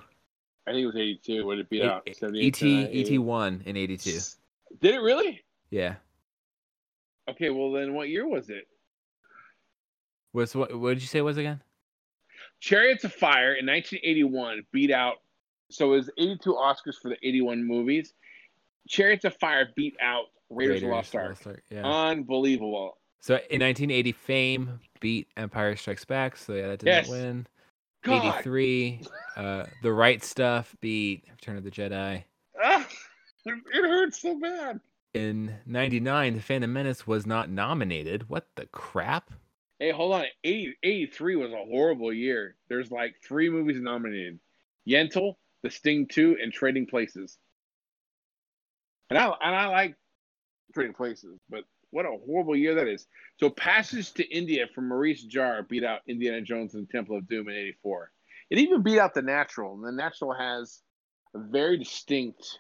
I 0.68 0.72
think 0.72 0.84
it 0.84 0.86
was 0.88 0.96
82. 0.96 1.46
What 1.46 1.56
did 1.56 1.62
it 1.62 1.70
beat 1.70 1.84
out? 1.84 2.08
78 2.12 2.62
ET 2.62 2.68
ET 2.68 2.90
80. 2.92 3.18
won 3.18 3.64
in 3.66 3.78
82. 3.78 4.12
Did 4.80 4.96
it 4.96 5.00
really? 5.00 5.42
Yeah. 5.70 5.96
Okay, 7.30 7.50
well 7.50 7.72
then, 7.72 7.94
what 7.94 8.10
year 8.10 8.28
was 8.28 8.50
it? 8.50 8.68
What's 10.32 10.56
what? 10.56 10.78
What 10.78 10.94
did 10.94 11.02
you 11.02 11.08
say 11.08 11.20
it 11.20 11.24
was 11.24 11.38
again? 11.38 11.62
Chariots 12.60 13.04
of 13.04 13.14
Fire 13.14 13.56
in 13.56 13.66
1981 13.66 14.64
beat 14.72 14.92
out. 14.92 15.16
So 15.72 15.94
it 15.94 15.98
was 15.98 16.10
82 16.18 16.54
Oscars 16.54 16.96
for 17.02 17.10
the 17.10 17.18
81 17.24 17.64
movies. 17.66 18.14
Chariots 18.88 19.26
of 19.26 19.36
Fire 19.38 19.70
beat 19.76 19.96
out 20.02 20.26
Raiders, 20.50 20.78
of 20.78 20.82
the 20.82 20.88
Lost 20.88 21.16
Ark. 21.16 21.38
Yeah. 21.70 21.86
Unbelievable. 21.86 22.98
So 23.22 23.36
in 23.36 23.62
1980, 23.62 24.12
Fame 24.12 24.80
beat 25.00 25.28
Empire 25.38 25.76
Strikes 25.76 26.06
Back. 26.06 26.36
So 26.38 26.54
yeah, 26.54 26.68
that 26.68 26.80
did 26.80 26.88
Yes. 26.88 27.10
win. 27.10 27.48
God. 28.04 28.40
83, 28.40 29.02
uh, 29.38 29.66
The 29.82 29.94
Right 29.94 30.24
Stuff 30.24 30.76
beat 30.82 31.24
Return 31.30 31.58
of 31.58 31.64
the 31.64 31.72
Jedi. 31.72 32.24
Ah, 32.64 32.88
it 33.46 33.62
hurts 33.74 34.22
so 34.22 34.40
bad. 34.40 34.80
In 35.14 35.56
99, 35.66 36.36
The 36.36 36.42
Phantom 36.42 36.72
Menace 36.72 37.06
was 37.06 37.26
not 37.26 37.50
nominated. 37.50 38.30
What 38.30 38.48
the 38.56 38.66
crap? 38.68 39.32
Hey, 39.80 39.92
hold 39.92 40.14
on. 40.14 40.26
80, 40.44 40.76
83 40.84 41.36
was 41.36 41.52
a 41.52 41.66
horrible 41.66 42.14
year. 42.14 42.56
There's 42.70 42.92
like 42.92 43.16
three 43.24 43.50
movies 43.50 43.82
nominated 43.82 44.40
Yentl, 44.88 45.36
The 45.64 45.70
Sting 45.70 46.08
2, 46.08 46.38
and 46.42 46.54
Trading 46.54 46.86
Places. 46.86 47.38
And 49.10 49.18
I, 49.18 49.26
and 49.26 49.56
I 49.56 49.68
like 49.68 49.96
Trading 50.74 50.94
Places, 50.94 51.40
but 51.50 51.64
what 51.92 52.06
a 52.06 52.18
horrible 52.26 52.56
year 52.56 52.76
that 52.76 52.88
is. 52.88 53.08
So, 53.40 53.50
Passage 53.50 54.14
to 54.14 54.28
India 54.30 54.66
from 54.74 54.88
Maurice 54.88 55.26
Jarre 55.26 55.68
beat 55.68 55.84
out 55.84 56.02
Indiana 56.08 56.42
Jones 56.42 56.74
and 56.74 56.88
the 56.88 56.92
Temple 56.92 57.18
of 57.18 57.28
Doom 57.28 57.50
in 57.50 57.56
84. 57.56 58.12
It 58.50 58.58
even 58.58 58.82
beat 58.82 59.00
out 59.00 59.14
The 59.14 59.22
Natural, 59.22 59.74
and 59.76 59.86
The 59.86 59.92
Natural 59.92 60.34
has 60.34 60.82
a 61.34 61.40
very 61.40 61.78
distinct 61.78 62.60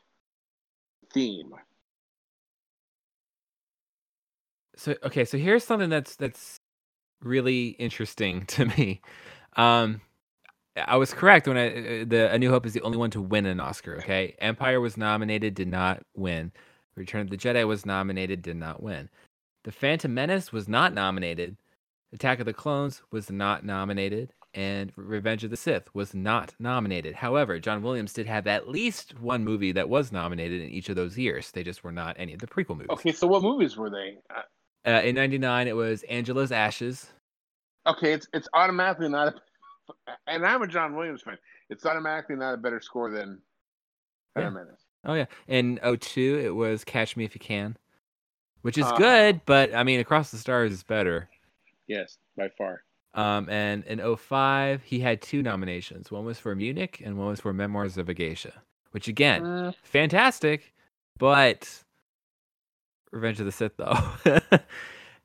theme. 1.13 1.51
So 4.75 4.95
okay, 5.03 5.25
so 5.25 5.37
here's 5.37 5.63
something 5.63 5.89
that's 5.89 6.15
that's 6.15 6.59
really 7.21 7.69
interesting 7.69 8.45
to 8.47 8.65
me. 8.65 9.01
Um, 9.55 10.01
I 10.75 10.95
was 10.95 11.13
correct 11.13 11.47
when 11.47 11.57
I 11.57 11.67
uh, 11.67 12.05
the 12.07 12.29
A 12.31 12.39
New 12.39 12.49
Hope 12.49 12.65
is 12.65 12.73
the 12.73 12.81
only 12.81 12.97
one 12.97 13.11
to 13.11 13.21
win 13.21 13.45
an 13.45 13.59
Oscar. 13.59 13.97
Okay, 13.97 14.35
Empire 14.39 14.79
was 14.79 14.97
nominated, 14.97 15.53
did 15.53 15.67
not 15.67 16.01
win. 16.15 16.51
Return 16.95 17.21
of 17.21 17.29
the 17.29 17.37
Jedi 17.37 17.67
was 17.67 17.85
nominated, 17.85 18.41
did 18.41 18.57
not 18.57 18.83
win. 18.83 19.09
The 19.63 19.71
Phantom 19.71 20.13
Menace 20.13 20.51
was 20.51 20.67
not 20.67 20.93
nominated. 20.93 21.55
Attack 22.13 22.39
of 22.39 22.45
the 22.45 22.53
Clones 22.53 23.01
was 23.11 23.31
not 23.31 23.63
nominated, 23.63 24.33
and 24.53 24.91
Revenge 24.97 25.43
of 25.43 25.49
the 25.49 25.55
Sith 25.57 25.93
was 25.93 26.13
not 26.13 26.53
nominated. 26.59 27.15
However, 27.15 27.59
John 27.59 27.81
Williams 27.81 28.11
did 28.11 28.25
have 28.27 28.47
at 28.47 28.67
least 28.67 29.17
one 29.19 29.45
movie 29.45 29.71
that 29.71 29.87
was 29.87 30.11
nominated 30.11 30.61
in 30.61 30.69
each 30.69 30.89
of 30.89 30.95
those 30.95 31.17
years. 31.17 31.51
They 31.51 31.63
just 31.63 31.83
were 31.83 31.91
not 31.91 32.17
any 32.19 32.33
of 32.33 32.39
the 32.39 32.47
prequel 32.47 32.75
movies. 32.75 32.89
Okay, 32.89 33.11
so 33.13 33.27
what 33.27 33.43
movies 33.43 33.77
were 33.77 33.89
they? 33.89 34.17
Uh, 34.29 34.41
Uh, 34.83 35.01
in 35.03 35.15
'99, 35.15 35.67
it 35.67 35.75
was 35.75 36.03
Angela's 36.03 36.51
Ashes. 36.51 37.11
Okay, 37.87 38.13
it's 38.13 38.27
it's 38.33 38.49
automatically 38.53 39.09
not 39.09 39.29
a, 39.29 39.33
and 40.27 40.45
I'm 40.45 40.61
a 40.63 40.67
John 40.67 40.95
Williams 40.95 41.21
fan. 41.21 41.37
It's 41.69 41.85
automatically 41.85 42.35
not 42.35 42.53
a 42.55 42.57
better 42.57 42.81
score 42.81 43.09
than 43.11 43.41
Phantom 44.33 44.55
Menace. 44.55 44.80
Oh 45.05 45.13
yeah. 45.13 45.25
In 45.47 45.79
02, 45.83 46.41
it 46.45 46.49
was 46.55 46.83
Catch 46.83 47.17
Me 47.17 47.23
If 47.25 47.33
You 47.35 47.39
Can, 47.39 47.77
which 48.61 48.77
is 48.77 48.85
Ah. 48.85 48.97
good, 48.97 49.41
but 49.45 49.73
I 49.73 49.83
mean, 49.83 49.99
Across 49.99 50.31
the 50.31 50.37
Stars 50.37 50.71
is 50.71 50.83
better. 50.83 51.29
Yes, 51.87 52.17
by 52.37 52.49
far. 52.57 52.83
Um, 53.13 53.49
and 53.49 53.83
in 53.85 53.99
05, 53.99 54.83
he 54.83 54.99
had 54.99 55.21
two 55.21 55.41
nominations. 55.43 56.11
One 56.11 56.23
was 56.23 56.39
for 56.39 56.55
Munich, 56.55 57.01
and 57.03 57.17
one 57.17 57.27
was 57.27 57.41
for 57.41 57.51
Memoirs 57.51 57.97
of 57.97 58.07
a 58.07 58.13
Geisha, 58.13 58.53
which 58.91 59.07
again, 59.09 59.43
Uh, 59.45 59.71
fantastic, 59.83 60.73
but 61.17 61.83
Revenge 63.11 63.39
of 63.41 63.45
the 63.45 63.51
Sith 63.51 63.75
though. 63.75 63.93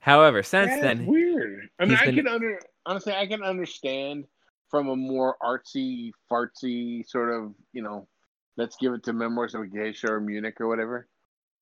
However, 0.01 0.43
since 0.43 0.81
then, 0.81 1.07
weird. 1.07 1.69
I 1.79 1.85
mean, 1.85 1.97
I 2.01 2.07
been- 2.07 2.17
can 2.17 2.29
under 2.29 2.61
honestly, 2.87 3.13
I 3.13 3.27
can 3.27 3.43
understand 3.43 4.27
from 4.69 4.89
a 4.89 4.97
more 4.97 5.37
artsy, 5.43 6.11
fartsy 6.31 7.07
sort 7.07 7.31
of, 7.33 7.55
you 7.73 7.83
know, 7.83 8.09
let's 8.57 8.77
give 8.77 8.93
it 8.93 9.03
to 9.05 9.13
Memoirs 9.13 9.55
of 9.55 9.63
a 9.63 9.67
Geisha 9.67 10.13
or 10.13 10.21
Munich 10.21 10.61
or 10.61 10.69
whatever 10.69 11.09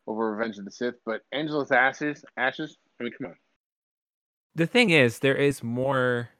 over 0.07 0.33
Revenge 0.33 0.59
of 0.59 0.65
the 0.65 0.71
Sith. 0.71 0.95
But 1.05 1.23
Angela's 1.33 1.73
Ashes, 1.73 2.25
Ashes. 2.37 2.77
I 3.01 3.05
mean, 3.05 3.13
come 3.19 3.29
on. 3.29 3.37
the 4.55 4.67
thing 4.67 4.91
is, 4.91 5.19
there 5.21 5.37
is 5.37 5.63
more. 5.63 6.31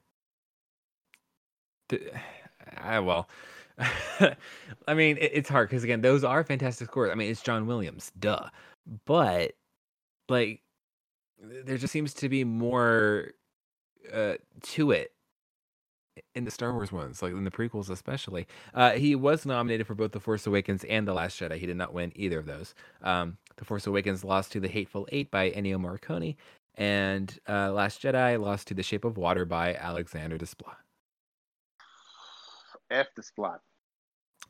I, 2.77 2.99
well, 3.01 3.29
I 3.79 4.95
mean, 4.95 5.17
it, 5.19 5.31
it's 5.35 5.49
hard 5.49 5.69
because 5.69 5.85
again, 5.85 6.01
those 6.01 6.25
are 6.25 6.45
fantastic 6.45 6.89
scores. 6.89 7.11
I 7.11 7.15
mean, 7.15 7.31
it's 7.31 7.43
John 7.43 7.67
Williams, 7.67 8.13
duh. 8.19 8.49
But 9.07 9.53
like, 10.29 10.63
there 11.39 11.79
just 11.79 11.93
seems 11.93 12.15
to 12.15 12.29
be 12.29 12.45
more 12.45 13.33
uh, 14.13 14.35
to 14.63 14.91
it 14.93 15.14
in 16.35 16.45
the 16.45 16.51
Star 16.51 16.73
Wars 16.73 16.93
ones, 16.93 17.23
like 17.23 17.33
in 17.33 17.45
the 17.45 17.51
prequels 17.51 17.91
especially. 17.91 18.47
Uh, 18.73 18.93
he 18.93 19.15
was 19.15 19.47
nominated 19.47 19.87
for 19.87 19.95
both 19.95 20.13
The 20.13 20.21
Force 20.21 20.47
Awakens 20.47 20.85
and 20.85 21.07
The 21.07 21.15
Last 21.15 21.39
Jedi. 21.39 21.57
He 21.59 21.67
did 21.67 21.77
not 21.77 21.93
win 21.93 22.13
either 22.15 22.39
of 22.39 22.47
those. 22.47 22.75
Um, 23.03 23.39
the 23.57 23.65
Force 23.65 23.87
Awakens 23.87 24.25
lost 24.25 24.53
to 24.53 24.61
The 24.61 24.69
Hateful 24.69 25.09
Eight 25.13 25.31
by 25.31 25.51
Ennio 25.51 25.79
Morricone, 25.79 26.37
and 26.77 27.39
uh, 27.49 27.73
Last 27.73 28.03
Jedi 28.03 28.41
lost 28.41 28.69
to 28.69 28.75
The 28.75 28.83
Shape 28.83 29.05
of 29.05 29.17
Water 29.17 29.45
by 29.45 29.75
Alexandre 29.75 30.39
Desplat. 30.39 30.77
F 32.91 33.09
Desplat. 33.19 33.59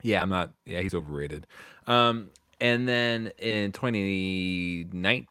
Yeah, 0.02 0.22
I'm 0.22 0.28
not. 0.28 0.52
Yeah, 0.66 0.80
he's 0.80 0.94
overrated. 0.94 1.46
Um, 1.86 2.30
and 2.60 2.88
then 2.88 3.32
in 3.38 3.72
2019, 3.72 5.26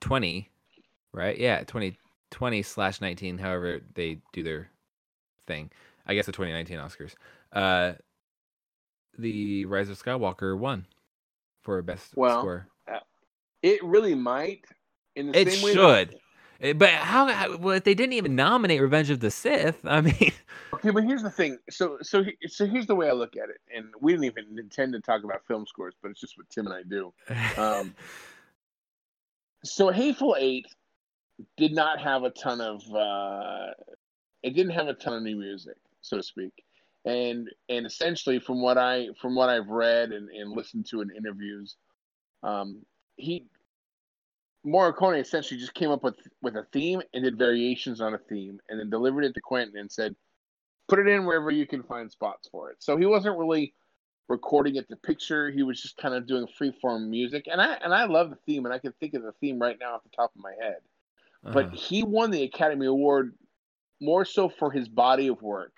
20, 0.00 0.50
right? 1.12 1.38
Yeah, 1.38 1.58
2020 1.60 2.62
slash 2.62 3.00
19, 3.00 3.38
however 3.38 3.80
they 3.94 4.18
do 4.32 4.42
their 4.42 4.70
thing. 5.46 5.70
I 6.06 6.14
guess 6.14 6.26
the 6.26 6.32
2019 6.32 6.78
Oscars. 6.78 7.14
Uh, 7.52 7.94
the 9.18 9.64
Rise 9.66 9.88
of 9.88 10.02
Skywalker 10.02 10.56
won 10.58 10.86
for 11.62 11.80
best 11.82 12.16
Well, 12.16 12.40
score. 12.40 12.66
It 13.62 13.82
really 13.84 14.14
might. 14.14 14.64
In 15.14 15.30
the 15.30 15.38
It 15.38 15.52
same 15.52 15.62
way. 15.64 15.72
should. 15.72 16.16
Eh, 16.60 16.72
But 16.72 16.90
how, 16.90 17.26
how? 17.28 17.56
Well, 17.58 17.76
if 17.76 17.84
they 17.84 17.94
didn't 17.94 18.14
even 18.14 18.34
nominate 18.34 18.80
Revenge 18.80 19.10
of 19.10 19.20
the 19.20 19.30
Sith. 19.30 19.78
I 19.84 20.00
mean, 20.00 20.32
Okay, 20.74 20.90
but 20.90 21.04
here's 21.04 21.22
the 21.22 21.30
thing. 21.30 21.58
So, 21.70 21.98
so, 22.02 22.24
so 22.48 22.66
here's 22.66 22.86
the 22.86 22.94
way 22.96 23.08
I 23.08 23.12
look 23.12 23.36
at 23.36 23.50
it, 23.50 23.60
and 23.74 23.86
we 24.00 24.12
didn't 24.12 24.24
even 24.24 24.58
intend 24.58 24.94
to 24.94 25.00
talk 25.00 25.22
about 25.22 25.46
film 25.46 25.66
scores, 25.66 25.94
but 26.02 26.10
it's 26.10 26.20
just 26.20 26.36
what 26.38 26.48
Tim 26.50 26.66
and 26.66 26.74
I 26.74 26.82
do. 26.82 27.12
Um, 27.56 27.94
so, 29.64 29.90
Hateful 29.90 30.34
Eight 30.38 30.66
did 31.56 31.72
not 31.72 32.00
have 32.00 32.24
a 32.24 32.30
ton 32.30 32.60
of. 32.60 32.82
Uh, 32.92 33.70
it 34.42 34.54
didn't 34.54 34.72
have 34.72 34.88
a 34.88 34.94
ton 34.94 35.14
of 35.14 35.22
new 35.22 35.36
music, 35.36 35.76
so 36.00 36.16
to 36.16 36.22
speak, 36.22 36.64
and 37.04 37.48
and 37.68 37.86
essentially, 37.86 38.38
from 38.38 38.60
what 38.60 38.78
I 38.78 39.08
from 39.20 39.34
what 39.34 39.48
I've 39.48 39.68
read 39.68 40.12
and, 40.12 40.28
and 40.30 40.52
listened 40.52 40.86
to 40.86 41.00
in 41.00 41.10
interviews, 41.10 41.76
um, 42.42 42.84
he 43.16 43.46
Morricone 44.66 45.20
essentially 45.20 45.58
just 45.58 45.74
came 45.74 45.90
up 45.90 46.04
with 46.04 46.16
with 46.42 46.56
a 46.56 46.66
theme 46.72 47.02
and 47.14 47.24
did 47.24 47.38
variations 47.38 48.00
on 48.00 48.14
a 48.14 48.18
theme, 48.18 48.60
and 48.68 48.78
then 48.78 48.90
delivered 48.90 49.24
it 49.24 49.34
to 49.34 49.40
Quentin 49.40 49.78
and 49.78 49.90
said, 49.90 50.14
"Put 50.88 51.00
it 51.00 51.08
in 51.08 51.24
wherever 51.26 51.50
you 51.50 51.66
can 51.66 51.82
find 51.82 52.10
spots 52.10 52.48
for 52.48 52.70
it." 52.70 52.76
So 52.80 52.96
he 52.96 53.06
wasn't 53.06 53.38
really 53.38 53.74
recording 54.28 54.76
it 54.76 54.88
to 54.88 54.96
picture. 54.96 55.50
He 55.50 55.62
was 55.62 55.82
just 55.82 55.96
kind 55.96 56.14
of 56.14 56.26
doing 56.26 56.46
free 56.56 56.72
form 56.80 57.10
music, 57.10 57.48
and 57.50 57.60
I 57.60 57.74
and 57.74 57.92
I 57.92 58.04
love 58.04 58.30
the 58.30 58.38
theme, 58.46 58.64
and 58.64 58.72
I 58.72 58.78
can 58.78 58.92
think 59.00 59.14
of 59.14 59.22
the 59.22 59.32
theme 59.40 59.58
right 59.58 59.76
now 59.80 59.94
off 59.94 60.04
the 60.04 60.16
top 60.16 60.32
of 60.36 60.42
my 60.42 60.54
head. 60.60 60.78
But 61.42 61.66
uh-huh. 61.66 61.76
he 61.76 62.04
won 62.04 62.30
the 62.30 62.44
Academy 62.44 62.86
Award 62.86 63.34
more 64.02 64.24
so 64.24 64.48
for 64.48 64.70
his 64.70 64.88
body 64.88 65.28
of 65.28 65.40
work 65.40 65.72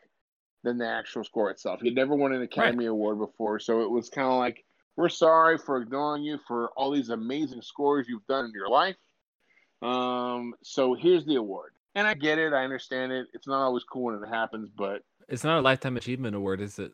than 0.64 0.78
the 0.78 0.88
actual 0.88 1.22
score 1.24 1.50
itself. 1.50 1.80
He'd 1.80 1.94
never 1.94 2.16
won 2.16 2.32
an 2.32 2.42
Academy 2.42 2.87
Award 2.87 3.18
before, 3.18 3.58
so 3.58 3.82
it 3.82 3.90
was 3.90 4.08
kind 4.08 4.26
of 4.26 4.38
like, 4.38 4.64
we're 4.96 5.08
sorry 5.08 5.58
for 5.58 5.80
ignoring 5.80 6.22
you 6.22 6.38
for 6.48 6.70
all 6.76 6.90
these 6.90 7.10
amazing 7.10 7.62
scores 7.62 8.06
you've 8.08 8.26
done 8.26 8.46
in 8.46 8.52
your 8.52 8.68
life. 8.68 8.96
Um, 9.82 10.54
so 10.62 10.94
here's 10.94 11.26
the 11.26 11.37
award. 11.37 11.72
And 11.94 12.06
I 12.06 12.14
get 12.14 12.38
it, 12.38 12.52
I 12.52 12.64
understand 12.64 13.12
it. 13.12 13.26
It's 13.34 13.46
not 13.46 13.62
always 13.62 13.84
cool 13.84 14.04
when 14.04 14.14
it 14.14 14.28
happens, 14.28 14.70
but 14.74 15.02
it's 15.28 15.44
not 15.44 15.58
a 15.58 15.62
lifetime 15.62 15.96
achievement 15.96 16.34
award, 16.34 16.60
is 16.60 16.78
it? 16.78 16.92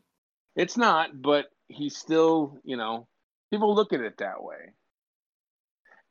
it's 0.56 0.76
not, 0.76 1.20
but 1.20 1.46
he's 1.68 1.96
still, 1.96 2.58
you 2.64 2.76
know, 2.76 3.06
people 3.50 3.74
look 3.74 3.92
at 3.92 4.00
it 4.00 4.18
that 4.18 4.42
way. 4.42 4.74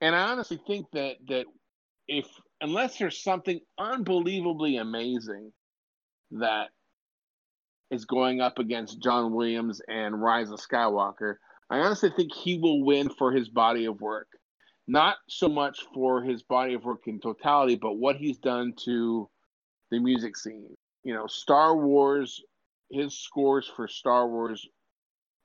And 0.01 0.15
I 0.15 0.31
honestly 0.31 0.59
think 0.65 0.87
that 0.93 1.17
that 1.27 1.45
if 2.07 2.25
unless 2.61 2.97
there's 2.97 3.21
something 3.21 3.59
unbelievably 3.77 4.77
amazing 4.77 5.51
that 6.31 6.69
is 7.91 8.05
going 8.05 8.41
up 8.41 8.59
against 8.59 9.01
John 9.01 9.33
Williams 9.33 9.81
and 9.87 10.21
Rise 10.21 10.51
of 10.51 10.59
Skywalker, 10.59 11.35
I 11.69 11.79
honestly 11.79 12.11
think 12.15 12.33
he 12.33 12.57
will 12.59 12.83
win 12.83 13.09
for 13.09 13.31
his 13.31 13.49
body 13.49 13.85
of 13.85 14.01
work. 14.01 14.27
Not 14.87 15.17
so 15.27 15.47
much 15.47 15.79
for 15.93 16.21
his 16.23 16.41
body 16.43 16.73
of 16.73 16.83
work 16.83 17.01
in 17.07 17.19
totality, 17.19 17.75
but 17.75 17.93
what 17.93 18.15
he's 18.15 18.37
done 18.37 18.73
to 18.85 19.29
the 19.91 19.99
music 19.99 20.35
scene. 20.35 20.75
You 21.03 21.13
know, 21.13 21.27
Star 21.27 21.75
Wars, 21.75 22.41
his 22.91 23.19
scores 23.19 23.71
for 23.75 23.87
Star 23.87 24.27
Wars 24.27 24.67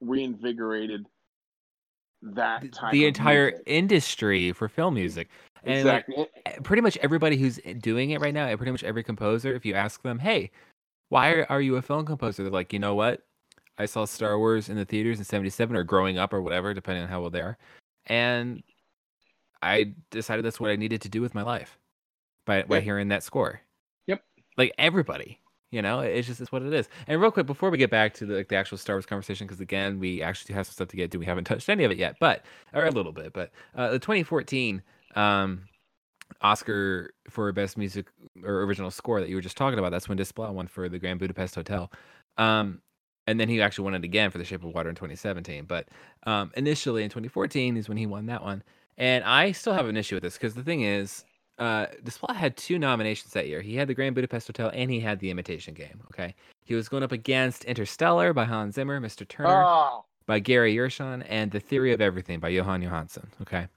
reinvigorated 0.00 1.06
that 2.32 2.64
the 2.90 3.06
entire 3.06 3.50
music. 3.50 3.62
industry 3.66 4.52
for 4.52 4.68
film 4.68 4.94
music. 4.94 5.28
And 5.64 5.86
like, 5.86 6.04
exactly. 6.08 6.26
eh, 6.46 6.58
pretty 6.62 6.82
much 6.82 6.96
everybody 6.98 7.36
who's 7.36 7.58
doing 7.78 8.10
it 8.10 8.20
right 8.20 8.34
now, 8.34 8.54
pretty 8.56 8.72
much 8.72 8.84
every 8.84 9.02
composer, 9.02 9.54
if 9.54 9.64
you 9.64 9.74
ask 9.74 10.02
them, 10.02 10.18
"Hey, 10.18 10.50
why 11.08 11.42
are, 11.48 11.60
you 11.60 11.76
a 11.76 11.82
film 11.82 12.04
composer?" 12.04 12.42
They're 12.42 12.52
like, 12.52 12.72
"You 12.72 12.78
know 12.78 12.94
what? 12.94 13.22
I 13.78 13.86
saw 13.86 14.04
Star 14.04 14.38
Wars 14.38 14.68
in 14.68 14.76
the 14.76 14.84
theaters 14.84 15.18
in 15.18 15.24
'77, 15.24 15.74
or 15.74 15.82
growing 15.82 16.18
up, 16.18 16.32
or 16.32 16.42
whatever, 16.42 16.74
depending 16.74 17.04
on 17.04 17.08
how 17.08 17.22
old 17.22 17.32
they 17.32 17.40
are, 17.40 17.56
and 18.06 18.62
I 19.62 19.94
decided 20.10 20.44
that's 20.44 20.60
what 20.60 20.70
I 20.70 20.76
needed 20.76 21.00
to 21.02 21.08
do 21.08 21.22
with 21.22 21.34
my 21.34 21.42
life 21.42 21.78
by 22.46 22.62
by 22.64 22.76
Yeah. 22.76 22.82
hearing 22.82 23.08
that 23.08 23.22
score." 23.22 23.60
Yep. 24.06 24.22
Like 24.58 24.72
everybody, 24.76 25.40
you 25.74 25.82
know, 25.82 26.00
it's 26.00 26.28
just 26.28 26.40
it's 26.40 26.52
what 26.52 26.62
it 26.62 26.72
is. 26.72 26.88
And 27.08 27.20
real 27.20 27.32
quick, 27.32 27.46
before 27.46 27.68
we 27.68 27.78
get 27.78 27.90
back 27.90 28.14
to 28.14 28.26
the, 28.26 28.36
like, 28.36 28.48
the 28.48 28.54
actual 28.54 28.78
Star 28.78 28.94
Wars 28.94 29.06
conversation, 29.06 29.46
because 29.46 29.60
again, 29.60 29.98
we 29.98 30.22
actually 30.22 30.54
have 30.54 30.66
some 30.66 30.72
stuff 30.72 30.88
to 30.88 30.96
get 30.96 31.10
to. 31.10 31.18
We 31.18 31.26
haven't 31.26 31.44
touched 31.44 31.68
any 31.68 31.82
of 31.82 31.90
it 31.90 31.98
yet, 31.98 32.16
but 32.20 32.44
or 32.72 32.84
a 32.84 32.92
little 32.92 33.10
bit. 33.10 33.32
But 33.32 33.50
uh, 33.74 33.90
the 33.90 33.98
2014 33.98 34.82
um, 35.16 35.62
Oscar 36.40 37.12
for 37.28 37.50
best 37.52 37.76
music 37.76 38.06
or 38.44 38.62
original 38.62 38.92
score 38.92 39.20
that 39.20 39.28
you 39.28 39.34
were 39.34 39.42
just 39.42 39.56
talking 39.56 39.78
about, 39.80 39.90
that's 39.90 40.08
when 40.08 40.16
Desplat 40.16 40.52
won 40.52 40.68
for 40.68 40.88
the 40.88 41.00
Grand 41.00 41.18
Budapest 41.18 41.56
Hotel. 41.56 41.90
Um, 42.38 42.80
and 43.26 43.40
then 43.40 43.48
he 43.48 43.60
actually 43.60 43.84
won 43.84 43.94
it 43.94 44.04
again 44.04 44.30
for 44.30 44.38
The 44.38 44.44
Shape 44.44 44.62
of 44.62 44.72
Water 44.74 44.88
in 44.88 44.94
2017. 44.94 45.64
But 45.64 45.88
um, 46.24 46.52
initially 46.56 47.02
in 47.02 47.10
2014 47.10 47.76
is 47.76 47.88
when 47.88 47.98
he 47.98 48.06
won 48.06 48.26
that 48.26 48.44
one. 48.44 48.62
And 48.96 49.24
I 49.24 49.50
still 49.52 49.72
have 49.72 49.88
an 49.88 49.96
issue 49.96 50.14
with 50.14 50.22
this 50.22 50.34
because 50.34 50.54
the 50.54 50.62
thing 50.62 50.82
is, 50.82 51.24
uh, 51.58 51.86
Desplat 52.02 52.36
had 52.36 52.56
two 52.56 52.78
nominations 52.78 53.32
that 53.32 53.46
year. 53.46 53.60
He 53.60 53.76
had 53.76 53.88
the 53.88 53.94
Grand 53.94 54.14
Budapest 54.14 54.48
Hotel 54.48 54.70
and 54.74 54.90
he 54.90 55.00
had 55.00 55.20
the 55.20 55.30
Imitation 55.30 55.74
Game. 55.74 56.00
Okay, 56.06 56.34
he 56.64 56.74
was 56.74 56.88
going 56.88 57.02
up 57.02 57.12
against 57.12 57.64
Interstellar 57.64 58.32
by 58.32 58.44
Hans 58.44 58.74
Zimmer, 58.74 59.00
Mr. 59.00 59.26
Turner 59.26 59.64
Oh, 59.64 60.04
by 60.26 60.38
Gary 60.38 60.74
Yershon, 60.74 61.24
and 61.28 61.50
The 61.50 61.60
Theory 61.60 61.92
of 61.92 62.00
Everything 62.00 62.40
by 62.40 62.50
Jóhann 62.50 62.82
Jóhannsson. 62.82 63.26
Okay, 63.42 63.68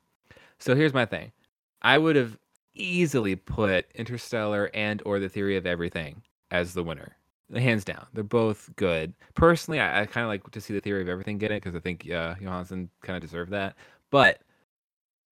so 0.59 0.75
here's 0.75 0.93
my 0.93 1.05
thing: 1.05 1.31
I 1.81 1.97
would 1.97 2.15
have 2.15 2.37
easily 2.73 3.35
put 3.35 3.85
Interstellar 3.95 4.69
and 4.73 5.01
or 5.05 5.19
The 5.19 5.29
Theory 5.29 5.57
of 5.57 5.65
Everything 5.65 6.21
as 6.49 6.73
the 6.73 6.83
winner, 6.83 7.15
hands 7.53 7.83
down. 7.83 8.07
They're 8.13 8.23
both 8.23 8.69
good. 8.75 9.13
Personally, 9.35 9.79
I, 9.79 10.01
I 10.01 10.05
kind 10.05 10.23
of 10.23 10.29
like 10.29 10.49
to 10.49 10.61
see 10.61 10.73
The 10.73 10.81
Theory 10.81 11.01
of 11.01 11.09
Everything 11.09 11.37
get 11.37 11.51
it 11.51 11.61
because 11.61 11.75
I 11.75 11.79
think 11.79 12.05
uh, 12.09 12.35
Jóhannsson 12.35 12.89
kind 13.03 13.17
of 13.17 13.21
deserved 13.21 13.51
that. 13.51 13.75
But 14.09 14.39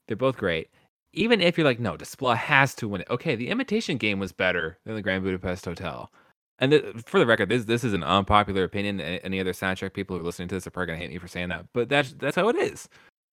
they're 0.08 0.18
both 0.18 0.38
great. 0.38 0.70
Even 1.16 1.42
if 1.42 1.58
you're 1.58 1.66
like, 1.66 1.80
no, 1.80 1.98
Desplat 1.98 2.38
has 2.38 2.76
to 2.76 2.88
win 2.88 3.02
it. 3.02 3.10
Okay, 3.10 3.36
the 3.36 3.50
Imitation 3.50 3.98
Game 3.98 4.20
was 4.20 4.32
better 4.32 4.78
than 4.86 4.96
the 4.96 5.02
Grand 5.02 5.24
Budapest 5.24 5.66
Hotel. 5.66 6.12
And 6.60 6.72
th- 6.72 6.84
for 7.06 7.20
the 7.20 7.26
record, 7.26 7.50
this 7.50 7.66
this 7.66 7.84
is 7.84 7.94
an 7.94 8.04
unpopular 8.04 8.64
opinion. 8.64 9.02
Any 9.02 9.40
other 9.40 9.52
soundtrack 9.52 9.94
people 9.94 10.16
who 10.16 10.22
are 10.22 10.26
listening 10.26 10.48
to 10.50 10.56
this 10.56 10.68
are 10.68 10.72
probably 10.72 10.88
gonna 10.88 11.00
hate 11.00 11.10
me 11.10 11.18
for 11.18 11.28
saying 11.28 11.50
that, 11.50 11.66
but 11.74 11.90
that's 11.90 12.14
that's 12.14 12.36
how 12.36 12.48
it 12.50 12.56
is 12.56 12.88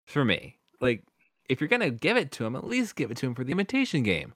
for 0.06 0.24
me. 0.24 0.58
Like, 0.80 1.04
if 1.48 1.60
you're 1.60 1.68
gonna 1.68 1.90
give 1.90 2.16
it 2.16 2.32
to 2.32 2.44
him, 2.44 2.56
at 2.56 2.66
least 2.66 2.96
give 2.96 3.10
it 3.10 3.16
to 3.18 3.26
him 3.26 3.34
for 3.34 3.44
the 3.44 3.52
Imitation 3.52 4.02
Game. 4.02 4.34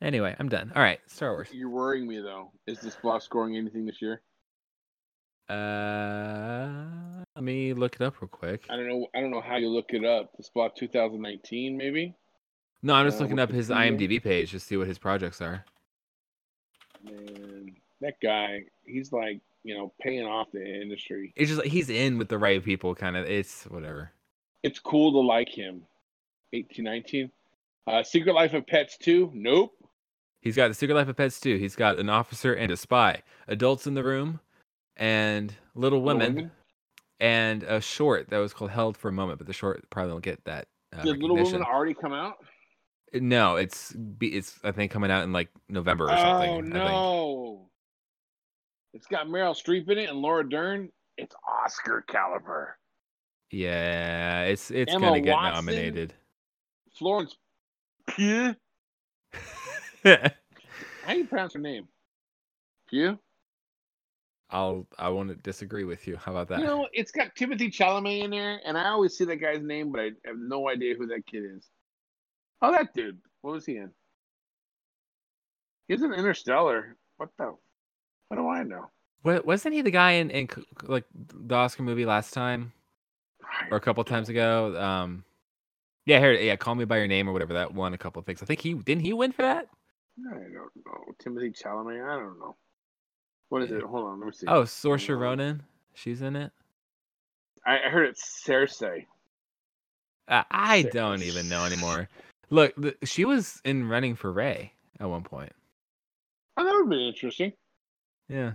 Anyway, 0.00 0.34
I'm 0.38 0.48
done. 0.48 0.72
All 0.74 0.82
right, 0.82 1.00
Star 1.06 1.32
Wars. 1.32 1.48
you're 1.52 1.68
worrying 1.70 2.06
me 2.06 2.20
though. 2.20 2.50
Is 2.66 2.80
this 2.80 2.96
scoring 3.20 3.56
anything 3.56 3.86
this 3.86 4.00
year? 4.00 4.22
Uh, 5.52 6.68
let 7.36 7.44
me 7.44 7.74
look 7.74 7.96
it 7.96 8.02
up 8.02 8.20
real 8.22 8.28
quick. 8.28 8.64
I 8.70 8.76
don't 8.76 8.88
know. 8.88 9.06
I 9.14 9.20
don't 9.20 9.30
know 9.30 9.42
how 9.42 9.56
you 9.56 9.68
look 9.68 9.90
it 9.90 10.04
up. 10.04 10.30
Desplat 10.40 10.74
2019, 10.74 11.76
maybe. 11.76 12.14
No, 12.82 12.94
I'm 12.94 13.06
just 13.06 13.18
uh, 13.18 13.24
looking 13.24 13.38
up 13.38 13.50
his? 13.50 13.68
IMDb 13.68 14.22
page 14.22 14.52
to 14.52 14.60
see 14.60 14.76
what 14.76 14.88
his 14.88 14.98
projects 14.98 15.42
are. 15.42 15.64
Man, 17.04 17.74
that 18.00 18.14
guy, 18.22 18.62
he's 18.84 19.12
like, 19.12 19.40
you 19.62 19.76
know, 19.76 19.92
paying 20.00 20.24
off 20.24 20.48
the 20.52 20.64
industry. 20.64 21.32
It's 21.36 21.48
just 21.48 21.60
like 21.60 21.70
he's 21.70 21.90
in 21.90 22.16
with 22.16 22.28
the 22.28 22.38
right 22.38 22.64
people, 22.64 22.94
kind 22.94 23.16
of. 23.16 23.26
It's 23.26 23.64
whatever. 23.64 24.10
It's 24.62 24.78
cool 24.78 25.12
to 25.12 25.18
like 25.18 25.48
him. 25.48 25.82
1819. 26.52 27.30
Uh, 27.86 28.02
Secret 28.02 28.32
Life 28.32 28.54
of 28.54 28.66
Pets 28.66 28.96
2? 28.98 29.32
Nope. 29.34 29.72
He's 30.40 30.56
got 30.56 30.68
the 30.68 30.74
Secret 30.74 30.94
Life 30.94 31.08
of 31.08 31.16
Pets 31.16 31.40
2. 31.40 31.56
He's 31.56 31.76
got 31.76 31.98
an 31.98 32.08
officer 32.08 32.52
and 32.54 32.70
a 32.72 32.76
spy, 32.76 33.22
adults 33.48 33.86
in 33.86 33.94
the 33.94 34.04
room, 34.04 34.40
and 34.96 35.54
Little 35.74 36.02
Little 36.02 36.02
Women, 36.02 36.50
and 37.20 37.62
a 37.62 37.80
short 37.80 38.30
that 38.30 38.38
was 38.38 38.52
called 38.52 38.70
Held 38.70 38.96
for 38.96 39.08
a 39.08 39.12
Moment. 39.12 39.38
But 39.38 39.46
the 39.46 39.52
short 39.52 39.88
probably 39.90 40.12
won't 40.12 40.24
get 40.24 40.44
that 40.44 40.68
uh, 40.96 41.02
Did 41.02 41.18
Little. 41.18 41.36
Women 41.36 41.62
already 41.62 41.94
come 41.94 42.12
out? 42.12 42.36
No, 43.14 43.56
it's 43.56 43.94
it's 44.20 44.58
I 44.64 44.72
think 44.72 44.90
coming 44.90 45.10
out 45.10 45.24
in 45.24 45.32
like 45.32 45.50
November 45.68 46.04
or 46.04 46.16
something. 46.16 46.50
Oh 46.50 46.60
no! 46.60 47.68
It's 48.94 49.06
got 49.06 49.26
Meryl 49.26 49.54
Streep 49.54 49.88
in 49.90 49.98
it 49.98 50.08
and 50.08 50.18
Laura 50.18 50.48
Dern. 50.48 50.88
It's 51.18 51.34
Oscar 51.46 52.04
caliber. 52.08 52.78
Yeah, 53.50 54.44
it's 54.44 54.70
it's 54.70 54.94
Emma 54.94 55.08
gonna 55.08 55.20
get 55.20 55.34
Watson? 55.34 55.54
nominated. 55.54 56.14
Florence 56.98 57.36
Pugh. 58.06 58.54
How 60.04 60.30
do 61.08 61.18
you 61.18 61.26
pronounce 61.26 61.52
her 61.54 61.60
name? 61.60 61.88
Pugh. 62.88 63.18
I'll 64.52 64.86
I 64.98 65.08
won't 65.08 65.42
disagree 65.42 65.84
with 65.84 66.06
you. 66.06 66.16
How 66.16 66.32
about 66.32 66.48
that? 66.48 66.60
You 66.60 66.66
know, 66.66 66.88
it's 66.92 67.10
got 67.10 67.34
Timothy 67.34 67.70
Chalamet 67.70 68.24
in 68.24 68.30
there, 68.30 68.60
and 68.64 68.76
I 68.76 68.88
always 68.88 69.16
see 69.16 69.24
that 69.24 69.36
guy's 69.36 69.62
name, 69.62 69.90
but 69.90 70.00
I 70.00 70.10
have 70.26 70.38
no 70.38 70.68
idea 70.68 70.94
who 70.94 71.06
that 71.08 71.26
kid 71.26 71.44
is. 71.56 71.66
Oh, 72.60 72.70
that 72.72 72.94
dude. 72.94 73.18
What 73.40 73.54
was 73.54 73.66
he 73.66 73.76
in? 73.76 73.90
He's 75.88 76.02
in 76.02 76.12
Interstellar. 76.12 76.96
What 77.16 77.30
the? 77.38 77.54
What 78.28 78.36
do 78.36 78.48
I 78.48 78.62
know? 78.62 78.90
Wa- 79.24 79.42
wasn't 79.44 79.74
he 79.74 79.82
the 79.82 79.90
guy 79.90 80.12
in, 80.12 80.30
in 80.30 80.48
like 80.84 81.04
the 81.14 81.54
Oscar 81.54 81.82
movie 81.82 82.06
last 82.06 82.32
time 82.32 82.72
or 83.70 83.76
a 83.76 83.80
couple 83.80 84.04
times 84.04 84.28
ago? 84.28 84.78
Um, 84.80 85.24
yeah, 86.06 86.18
here, 86.18 86.32
yeah, 86.32 86.56
Call 86.56 86.74
Me 86.74 86.84
by 86.84 86.98
Your 86.98 87.06
Name 87.06 87.28
or 87.28 87.32
whatever 87.32 87.54
that 87.54 87.74
won 87.74 87.94
a 87.94 87.98
couple 87.98 88.20
of 88.20 88.26
things. 88.26 88.42
I 88.42 88.46
think 88.46 88.60
he 88.60 88.74
didn't 88.74 89.02
he 89.02 89.12
win 89.12 89.32
for 89.32 89.42
that? 89.42 89.68
I 90.30 90.34
don't 90.34 90.52
know. 90.52 91.14
Timothy 91.18 91.50
Chalamet. 91.50 92.04
I 92.04 92.18
don't 92.18 92.38
know. 92.38 92.56
What 93.52 93.64
is 93.64 93.70
it? 93.70 93.82
Hold 93.82 94.06
on. 94.06 94.18
Let 94.18 94.26
me 94.28 94.32
see. 94.32 94.46
Oh, 94.46 94.62
Saoirse 94.62 95.14
Ronan, 95.14 95.62
she's 95.92 96.22
in 96.22 96.36
it. 96.36 96.52
I, 97.66 97.80
I 97.86 97.90
heard 97.90 98.08
it's 98.08 98.42
Cersei. 98.46 99.04
Uh, 100.26 100.42
I 100.50 100.84
don't 100.90 101.22
even 101.22 101.50
know 101.50 101.66
anymore. 101.66 102.08
Look, 102.48 102.72
the, 102.78 102.96
she 103.04 103.26
was 103.26 103.60
in 103.66 103.86
Running 103.90 104.14
for 104.16 104.32
Rey 104.32 104.72
at 104.98 105.10
one 105.10 105.22
point. 105.22 105.52
Oh, 106.56 106.64
that 106.64 106.72
would 106.72 106.88
be 106.88 107.06
interesting. 107.06 107.52
Yeah, 108.26 108.52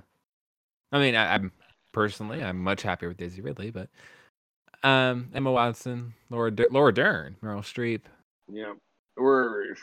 I 0.92 0.98
mean, 0.98 1.14
I, 1.14 1.36
I'm 1.36 1.52
personally, 1.92 2.44
I'm 2.44 2.58
much 2.58 2.82
happier 2.82 3.10
with 3.10 3.18
Daisy 3.18 3.42
Ridley, 3.42 3.70
but 3.70 3.90
um, 4.82 5.30
Emma 5.32 5.52
Watson, 5.52 6.16
Laura 6.32 6.50
Dur- 6.50 6.70
Laura 6.72 6.92
Dern, 6.92 7.36
Meryl 7.44 7.60
Streep, 7.60 8.02
Yeah. 8.52 8.74
We're. 9.16 9.76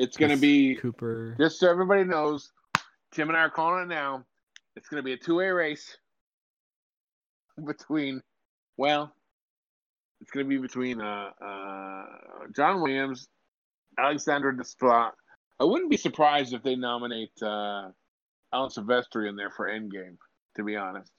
It's 0.00 0.16
gonna 0.16 0.32
Chris 0.32 0.40
be 0.40 0.74
Cooper. 0.74 1.36
just 1.38 1.60
so 1.60 1.70
everybody 1.70 2.02
knows. 2.02 2.50
Tim 3.16 3.30
and 3.30 3.38
I 3.38 3.40
are 3.40 3.50
calling 3.50 3.84
it 3.84 3.88
now. 3.88 4.26
It's 4.76 4.90
gonna 4.90 5.02
be 5.02 5.14
a 5.14 5.16
two-way 5.16 5.48
race 5.48 5.96
between. 7.66 8.20
Well, 8.76 9.10
it's 10.20 10.30
gonna 10.30 10.44
be 10.44 10.58
between 10.58 11.00
uh, 11.00 11.30
uh, 11.42 12.04
John 12.54 12.82
Williams, 12.82 13.26
Alexandre 13.98 14.52
Desplat. 14.52 15.12
I 15.58 15.64
wouldn't 15.64 15.90
be 15.90 15.96
surprised 15.96 16.52
if 16.52 16.62
they 16.62 16.76
nominate 16.76 17.32
uh, 17.40 17.88
Alan 18.52 18.68
Silvestri 18.68 19.30
in 19.30 19.36
there 19.36 19.50
for 19.50 19.66
Endgame. 19.66 20.18
To 20.56 20.62
be 20.62 20.76
honest. 20.76 21.10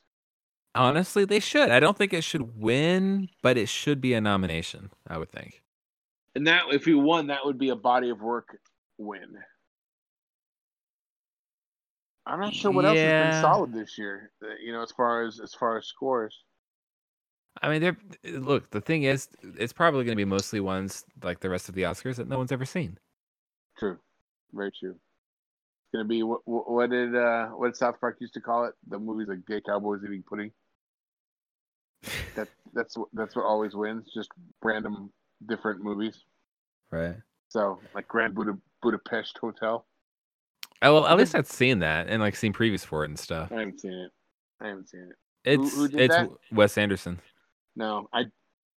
Honestly, 0.75 1.25
they 1.25 1.39
should. 1.39 1.71
I 1.71 1.79
don't 1.79 1.97
think 1.97 2.13
it 2.13 2.23
should 2.23 2.59
win, 2.61 3.29
but 3.41 3.57
it 3.57 3.69
should 3.69 4.01
be 4.01 4.13
a 4.13 4.21
nomination. 4.21 4.91
I 5.07 5.17
would 5.17 5.31
think. 5.31 5.63
And 6.35 6.45
that, 6.45 6.65
if 6.69 6.85
he 6.85 6.93
won, 6.93 7.25
that 7.27 7.43
would 7.43 7.57
be 7.57 7.69
a 7.69 7.75
body 7.75 8.11
of 8.11 8.21
work 8.21 8.55
win. 8.99 9.35
I'm 12.27 12.39
not 12.39 12.53
sure 12.53 12.71
what 12.71 12.85
else 12.85 12.97
has 12.97 13.33
been 13.33 13.41
solid 13.41 13.73
this 13.73 13.97
year. 13.97 14.31
uh, 14.43 14.47
You 14.63 14.73
know, 14.73 14.81
as 14.83 14.91
far 14.91 15.25
as 15.25 15.39
as 15.39 15.53
far 15.53 15.77
as 15.77 15.85
scores. 15.87 16.43
I 17.61 17.69
mean, 17.69 17.81
they're 17.81 17.97
look. 18.39 18.69
The 18.69 18.81
thing 18.81 19.03
is, 19.03 19.29
it's 19.41 19.73
probably 19.73 20.03
going 20.03 20.15
to 20.15 20.23
be 20.23 20.25
mostly 20.25 20.59
ones 20.59 21.05
like 21.23 21.39
the 21.39 21.49
rest 21.49 21.69
of 21.69 21.75
the 21.75 21.83
Oscars 21.83 22.17
that 22.17 22.27
no 22.27 22.37
one's 22.37 22.51
ever 22.51 22.65
seen. 22.65 22.99
True, 23.79 23.97
very 24.53 24.71
true. 24.71 24.91
It's 24.91 25.93
gonna 25.93 26.05
be 26.05 26.21
what, 26.23 26.41
what 26.45 26.69
what 26.69 26.89
did 26.89 27.15
uh 27.15 27.47
what 27.47 27.67
did 27.67 27.77
South 27.77 27.99
Park 27.99 28.17
used 28.19 28.33
to 28.33 28.41
call 28.41 28.65
it? 28.65 28.73
The 28.89 28.99
movies 28.99 29.27
like 29.29 29.45
Gay 29.47 29.61
Cowboys 29.61 30.01
Eating 30.05 30.23
Pudding. 30.27 30.51
That 32.35 32.49
that's 32.73 32.95
that's 33.13 33.35
what 33.35 33.45
always 33.45 33.73
wins. 33.73 34.11
Just 34.13 34.29
random 34.61 35.11
different 35.47 35.81
movies. 35.81 36.23
Right. 36.91 37.15
So 37.49 37.79
like 37.95 38.07
Grand 38.07 38.35
Buda, 38.35 38.57
Budapest 38.83 39.37
Hotel. 39.39 39.85
Oh, 40.81 40.93
well, 40.93 41.07
at 41.07 41.17
least 41.17 41.33
I've 41.35 41.47
seen 41.47 41.79
that 41.79 42.07
and 42.07 42.21
like 42.21 42.35
seen 42.35 42.53
previews 42.53 42.85
for 42.85 43.03
it 43.03 43.09
and 43.09 43.17
stuff. 43.19 43.51
I 43.51 43.55
haven't 43.59 43.79
seen 43.81 43.93
it. 43.93 44.11
I 44.61 44.67
haven't 44.67 44.89
seen 44.89 45.09
it. 45.11 45.57
Who- 45.57 45.63
It's 45.65 45.75
who 45.75 45.87
did 45.87 45.99
it's 46.01 46.15
that? 46.15 46.29
Wes 46.51 46.77
Anderson. 46.77 47.19
No, 47.75 48.07
I 48.13 48.23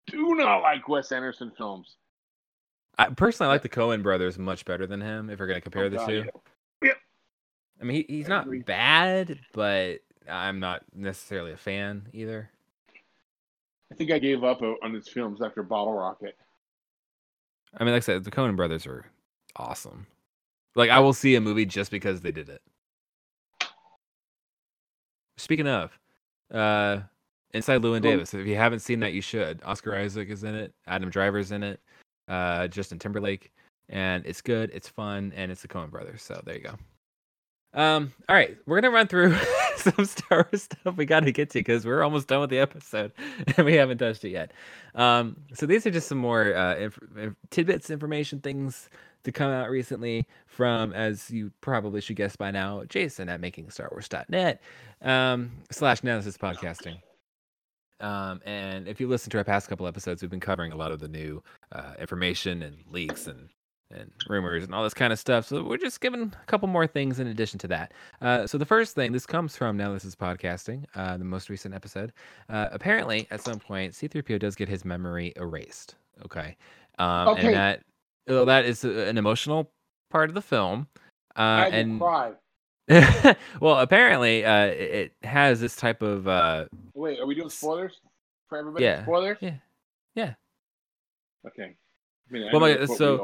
do 0.08 0.36
not 0.36 0.60
like 0.62 0.88
Wes 0.88 1.12
Anderson 1.12 1.52
films. 1.58 1.98
I 2.98 3.10
personally 3.10 3.50
I 3.50 3.54
like 3.54 3.62
the 3.62 3.70
Coen 3.70 4.04
brothers 4.04 4.38
much 4.38 4.66
better 4.66 4.86
than 4.86 5.00
him. 5.02 5.30
If 5.30 5.40
we're 5.40 5.48
gonna 5.48 5.62
compare 5.62 5.86
Oh, 5.86 5.90
the 5.90 5.98
God, 5.98 6.08
two, 6.08 6.26
yeah. 6.84 6.92
I 7.82 7.84
mean 7.86 8.04
he, 8.08 8.16
he's 8.16 8.26
I 8.26 8.30
not 8.30 8.46
agree. 8.46 8.60
bad, 8.62 9.40
but 9.54 10.00
I'm 10.30 10.60
not 10.60 10.84
necessarily 10.94 11.54
a 11.54 11.58
fan 11.58 12.08
either. 12.14 12.50
I 13.92 13.96
think 13.96 14.12
I 14.12 14.20
gave 14.20 14.44
up 14.44 14.62
on 14.62 14.94
his 14.94 15.08
films 15.08 15.42
after 15.42 15.64
Bottle 15.64 15.94
Rocket. 15.94 16.38
I 17.78 17.84
mean, 17.84 17.94
like 17.94 18.04
I 18.04 18.06
said, 18.06 18.24
the 18.24 18.32
Coen 18.32 18.56
brothers 18.56 18.86
are 18.86 19.06
awesome. 19.56 20.06
Like 20.76 20.90
I 20.90 21.00
will 21.00 21.14
see 21.14 21.36
a 21.36 21.42
movie 21.42 21.66
just 21.66 21.92
because 21.92 22.22
they 22.22 22.32
did 22.32 22.50
it. 22.50 22.62
Speaking 25.38 25.68
of, 25.68 25.98
uh, 26.52 27.02
Inside 27.54 27.82
Llewyn 27.82 27.92
Well- 27.92 28.02
Davis. 28.02 28.34
If 28.34 28.46
you 28.46 28.56
haven't 28.56 28.80
seen 28.80 29.00
that, 29.00 29.14
you 29.14 29.22
should. 29.22 29.62
Oscar 29.64 29.96
Isaac 29.96 30.30
is 30.30 30.44
in 30.44 30.54
it. 30.56 30.74
Adam 30.88 31.10
Driver's 31.10 31.52
in 31.52 31.64
it. 31.64 31.80
Uh, 32.28 32.68
Justin 32.68 33.00
Timberlake, 33.00 33.52
and 33.90 34.24
it's 34.26 34.42
good. 34.42 34.70
It's 34.72 34.88
fun, 34.88 35.34
and 35.36 35.52
it's 35.52 35.64
the 35.64 35.68
Coen 35.68 35.90
Brothers. 35.90 36.22
So 36.22 36.40
there 36.46 36.56
you 36.56 36.62
go. 36.62 36.76
Um, 37.74 38.14
all 38.28 38.36
right, 38.36 38.58
we're 38.66 38.82
gonna 38.82 38.94
run 38.94 39.08
through 39.08 39.36
some 39.78 40.06
Star 40.06 40.48
Wars 40.52 40.64
stuff 40.64 40.98
we 40.98 41.06
got 41.06 41.22
to 41.22 41.32
get 41.32 41.50
to 41.52 41.60
because 41.60 41.86
we're 41.86 42.04
almost 42.04 42.28
done 42.28 42.42
with 42.42 42.50
the 42.50 42.60
episode 42.60 43.12
and 43.58 43.66
we 43.66 43.76
haven't 43.76 44.00
touched 44.00 44.24
it 44.26 44.30
yet. 44.30 44.52
Um, 44.96 45.38
so 45.54 45.66
these 45.66 45.86
are 45.86 45.92
just 45.92 46.08
some 46.08 46.18
more 46.18 46.56
uh, 46.56 46.76
inf- 46.76 47.36
tidbits, 47.52 47.90
information, 47.90 48.40
things 48.40 48.90
to 49.24 49.32
come 49.32 49.52
out 49.52 49.70
recently 49.70 50.26
from, 50.48 50.94
as 50.94 51.30
you 51.30 51.52
probably 51.62 52.02
should 52.02 52.16
guess 52.16 52.36
by 52.36 52.52
now, 52.52 52.84
Jason 52.86 53.30
at 53.30 53.42
makingstarwars.net 53.42 54.62
um, 55.02 55.52
slash 55.72 56.04
Now 56.04 56.18
This 56.18 56.26
Is 56.26 56.38
Podcasting. 56.38 57.00
Um, 58.00 58.42
and 58.46 58.88
if 58.88 59.02
you 59.02 59.08
listen 59.08 59.30
to 59.32 59.38
our 59.38 59.44
past 59.44 59.68
couple 59.68 59.86
episodes, 59.86 60.22
we've 60.22 60.32
been 60.32 60.40
covering 60.40 60.72
a 60.72 60.78
lot 60.78 60.92
of 60.92 61.00
the 61.00 61.10
new 61.10 61.44
uh, 61.74 61.94
information 62.00 62.64
and 62.64 62.78
leaks 62.90 63.28
and 63.28 63.50
and 63.92 64.12
rumors 64.28 64.64
and 64.64 64.74
all 64.74 64.84
this 64.84 64.94
kind 64.94 65.12
of 65.12 65.20
stuff. 65.20 65.48
So 65.48 65.64
we're 65.64 65.78
just 65.78 66.02
giving 66.02 66.22
a 66.22 66.46
couple 66.46 66.68
more 66.68 66.88
things 66.88 67.20
in 67.20 67.28
addition 67.28 67.60
to 67.60 67.68
that. 67.70 67.94
Uh, 68.22 68.46
so 68.46 68.58
the 68.58 68.66
first 68.66 68.96
thing, 68.96 69.12
this 69.12 69.26
comes 69.26 69.56
from 69.56 69.78
Now 69.78 69.94
This 69.94 70.06
Is 70.06 70.16
Podcasting, 70.16 70.86
uh, 70.96 71.18
the 71.18 71.26
most 71.26 71.50
recent 71.50 71.74
episode. 71.74 72.14
Uh, 72.50 72.68
apparently, 72.72 73.28
at 73.32 73.42
some 73.42 73.60
point, 73.60 73.94
C3PO 73.94 74.40
does 74.40 74.56
get 74.56 74.70
his 74.70 74.86
memory 74.86 75.34
erased. 75.36 75.96
Okay. 76.26 76.56
Um, 76.98 77.30
Okay. 77.30 77.48
And 77.48 77.56
that, 77.56 77.82
well, 78.28 78.46
that 78.46 78.66
is 78.66 78.84
an 78.84 79.18
emotional 79.18 79.72
part 80.12 80.30
of 80.30 80.36
the 80.36 80.42
film. 80.42 80.88
Uh, 81.36 81.42
I 81.42 81.68
and 81.68 82.00
cry. 82.00 82.32
well, 83.62 83.80
apparently, 83.80 84.44
uh, 84.44 84.66
it 84.66 85.14
has 85.24 85.62
this 85.62 85.76
type 85.76 86.02
of 86.02 86.28
uh, 86.28 86.66
Wait, 86.96 87.20
are 87.20 87.26
we 87.26 87.36
doing 87.36 87.50
spoilers 87.50 88.02
for 88.48 88.58
everybody? 88.58 88.84
Yeah. 88.84 89.04
Spoilers? 89.04 89.38
Yeah. 89.42 89.56
Yeah. 90.16 90.34
Okay. 91.46 91.76
I 92.30 92.34
mean, 92.34 92.50
Well, 92.52 92.62
my- 92.62 92.86
so- 92.86 93.16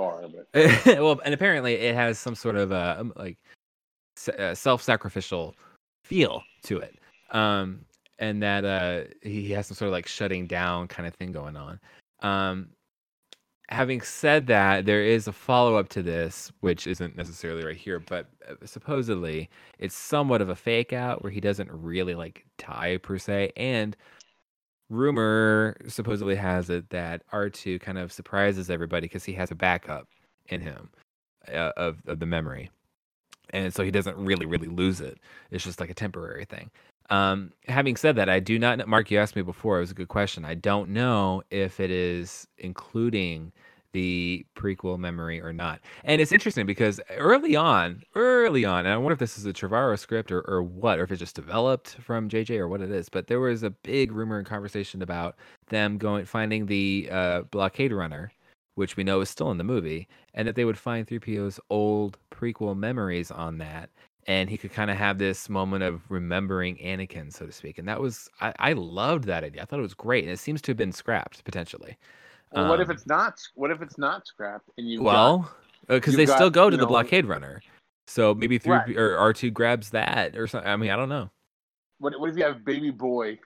we 0.53 0.61
are, 0.61 1.01
well, 1.03 1.19
and 1.23 1.33
apparently 1.33 1.73
it 1.75 1.95
has 1.95 2.17
some 2.17 2.35
sort 2.35 2.55
of 2.55 2.71
uh, 2.71 2.95
um, 2.99 3.13
like 3.15 3.37
uh, 4.37 4.55
self-sacrificial 4.55 5.55
feel 6.03 6.43
to 6.63 6.77
it, 6.79 6.97
um, 7.31 7.85
and 8.19 8.41
that 8.41 8.65
uh, 8.65 9.03
he 9.21 9.51
has 9.51 9.67
some 9.67 9.75
sort 9.75 9.87
of 9.87 9.91
like 9.93 10.07
shutting 10.07 10.47
down 10.47 10.87
kind 10.87 11.07
of 11.07 11.13
thing 11.15 11.31
going 11.31 11.55
on. 11.57 11.79
Um, 12.21 12.69
having 13.69 13.99
said 14.01 14.47
that, 14.47 14.85
there 14.85 15.03
is 15.03 15.27
a 15.27 15.33
follow-up 15.33 15.89
to 15.89 16.01
this, 16.03 16.51
which 16.61 16.87
isn't 16.87 17.17
necessarily 17.17 17.65
right 17.65 17.75
here, 17.75 17.99
but 17.99 18.27
uh, 18.49 18.53
supposedly 18.65 19.49
it's 19.79 19.95
somewhat 19.95 20.41
of 20.41 20.49
a 20.49 20.55
fake 20.55 20.93
out 20.93 21.21
where 21.23 21.31
he 21.31 21.41
doesn't 21.41 21.69
really 21.71 22.15
like 22.15 22.45
tie 22.57 22.97
per 22.97 23.17
se, 23.17 23.51
and 23.57 23.97
rumor 24.89 25.75
supposedly 25.87 26.35
has 26.35 26.69
it 26.69 26.89
that 26.89 27.23
R2 27.31 27.79
kind 27.81 27.97
of 27.97 28.11
surprises 28.11 28.69
everybody 28.69 29.05
because 29.05 29.23
he 29.23 29.33
has 29.33 29.51
a 29.51 29.55
backup 29.55 30.07
in 30.47 30.61
him 30.61 30.89
uh, 31.51 31.71
of, 31.77 32.01
of 32.07 32.19
the 32.19 32.25
memory. 32.25 32.69
And 33.51 33.73
so 33.73 33.83
he 33.83 33.91
doesn't 33.91 34.17
really, 34.17 34.45
really 34.45 34.67
lose 34.67 35.01
it. 35.01 35.19
It's 35.51 35.63
just 35.63 35.79
like 35.79 35.89
a 35.89 35.95
temporary 35.95 36.45
thing. 36.45 36.71
Um, 37.09 37.51
having 37.67 37.95
said 37.95 38.15
that, 38.15 38.29
I 38.29 38.39
do 38.39 38.57
not. 38.57 38.87
Mark, 38.87 39.11
you 39.11 39.19
asked 39.19 39.35
me 39.35 39.43
before. 39.43 39.77
It 39.77 39.81
was 39.81 39.91
a 39.91 39.95
good 39.95 40.07
question. 40.07 40.43
I 40.43 40.55
don't 40.55 40.89
know 40.89 41.43
if 41.51 41.79
it 41.79 41.91
is 41.91 42.47
including 42.57 43.51
the 43.95 44.45
prequel 44.55 44.99
memory 44.99 45.41
or 45.41 45.53
not. 45.53 45.79
And 46.03 46.21
it's 46.21 46.31
interesting 46.31 46.67
because 46.67 46.99
early 47.17 47.55
on, 47.55 48.03
early 48.15 48.65
on, 48.65 48.85
and 48.85 48.93
I 48.93 48.97
wonder 48.97 49.13
if 49.13 49.19
this 49.19 49.37
is 49.37 49.45
a 49.45 49.53
Trevorrow 49.53 49.97
script 49.97 50.31
or, 50.31 50.41
or 50.41 50.61
what, 50.61 50.99
or 50.99 51.03
if 51.03 51.11
it 51.11 51.17
just 51.17 51.35
developed 51.35 51.95
from 52.01 52.29
JJ 52.29 52.59
or 52.59 52.67
what 52.67 52.81
it 52.81 52.91
is, 52.91 53.09
but 53.09 53.27
there 53.27 53.39
was 53.39 53.63
a 53.63 53.71
big 53.71 54.11
rumor 54.11 54.37
and 54.37 54.45
conversation 54.47 55.01
about 55.01 55.35
them 55.69 55.97
going 55.97 56.25
finding 56.25 56.67
the 56.67 57.09
uh, 57.11 57.41
blockade 57.43 57.91
runner 57.91 58.31
which 58.75 58.97
we 58.97 59.03
know 59.03 59.21
is 59.21 59.29
still 59.29 59.51
in 59.51 59.57
the 59.57 59.63
movie, 59.63 60.07
and 60.33 60.47
that 60.47 60.55
they 60.55 60.65
would 60.65 60.77
find 60.77 61.07
3PO's 61.07 61.59
old 61.69 62.17
prequel 62.31 62.77
memories 62.77 63.31
on 63.31 63.57
that. 63.57 63.89
And 64.27 64.49
he 64.49 64.57
could 64.57 64.73
kind 64.73 64.91
of 64.91 64.97
have 64.97 65.17
this 65.17 65.49
moment 65.49 65.83
of 65.83 66.01
remembering 66.09 66.77
Anakin, 66.77 67.31
so 67.31 67.45
to 67.45 67.51
speak. 67.51 67.77
And 67.77 67.87
that 67.87 68.01
was, 68.01 68.29
I, 68.41 68.53
I 68.59 68.73
loved 68.73 69.25
that 69.25 69.43
idea. 69.43 69.61
I 69.61 69.65
thought 69.65 69.79
it 69.79 69.83
was 69.83 69.93
great. 69.93 70.23
And 70.23 70.33
it 70.33 70.39
seems 70.39 70.61
to 70.63 70.71
have 70.71 70.77
been 70.77 70.91
scrapped 70.91 71.43
potentially. 71.43 71.97
Well, 72.55 72.69
what 72.69 72.79
if 72.79 72.87
Um, 72.89 72.95
it's 72.95 73.05
not? 73.07 73.39
What 73.55 73.71
if 73.71 73.81
it's 73.81 73.97
not 73.97 74.25
scrapped 74.27 74.69
and 74.77 74.89
you? 74.89 75.01
Well, 75.03 75.51
because 75.87 76.13
you've 76.13 76.27
they 76.27 76.33
still 76.33 76.49
go 76.49 76.69
to 76.69 76.77
the 76.77 76.83
know- 76.83 76.87
blockade 76.89 77.25
runner. 77.25 77.61
So 78.07 78.33
maybe 78.35 78.57
three 78.59 78.73
Right. 78.73 78.95
or 78.97 79.17
R 79.17 79.33
two 79.33 79.49
grabs 79.51 79.89
that 79.89 80.37
or 80.37 80.47
something. 80.47 80.69
I 80.69 80.75
mean, 80.75 80.91
I 80.91 80.95
don't 80.95 81.09
know. 81.09 81.29
what, 81.97 82.17
what 82.19 82.29
if 82.29 82.37
you 82.37 82.43
have 82.43 82.63
baby 82.63 82.91
boy? 82.91 83.39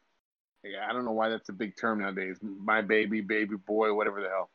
Yeah, 0.64 0.86
I 0.90 0.92
don't 0.94 1.06
know 1.06 1.12
why 1.14 1.30
that's 1.30 1.48
a 1.50 1.54
big 1.54 1.78
term 1.78 2.02
nowadays. 2.02 2.38
My 2.42 2.82
baby, 2.82 3.22
baby 3.22 3.56
boy, 3.56 3.94
whatever 3.94 4.22
the 4.22 4.28
hell. 4.28 4.50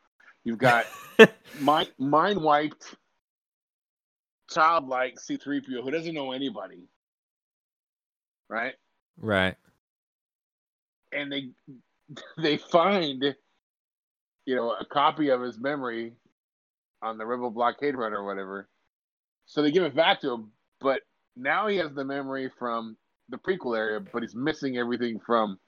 You've 0.45 0.59
got 0.59 0.85
mind, 1.61 1.90
mind 1.99 2.40
wiped, 2.43 2.95
childlike 4.51 5.17
C3PO 5.17 5.83
who 5.83 5.90
doesn't 5.90 6.14
know 6.14 6.33
anybody, 6.33 6.83
right? 8.51 8.75
Right. 9.19 9.57
And 11.12 11.33
they 11.33 11.49
they 12.37 12.59
find, 12.59 13.35
you 14.46 14.57
know, 14.57 14.72
a 14.80 14.85
copy 14.85 15.30
of 15.30 15.40
his 15.42 15.59
memory 15.59 16.14
on 17.02 17.18
the 17.18 17.26
Rebel 17.26 17.50
blockade 17.50 17.96
runner 17.96 18.18
or 18.18 18.24
whatever. 18.26 18.68
So 19.46 19.62
they 19.62 19.70
give 19.72 19.85
it 19.85 19.96
back 19.96 20.20
to 20.22 20.33
him, 20.33 20.52
but 20.80 21.02
now 21.37 21.66
he 21.68 21.76
has 21.78 21.92
the 21.94 22.04
memory 22.04 22.50
from 22.59 22.96
the 23.28 23.38
prequel 23.38 23.76
area, 23.76 24.00
but 24.00 24.22
he's 24.22 24.35
missing 24.35 24.78
everything 24.78 25.20
from 25.24 25.59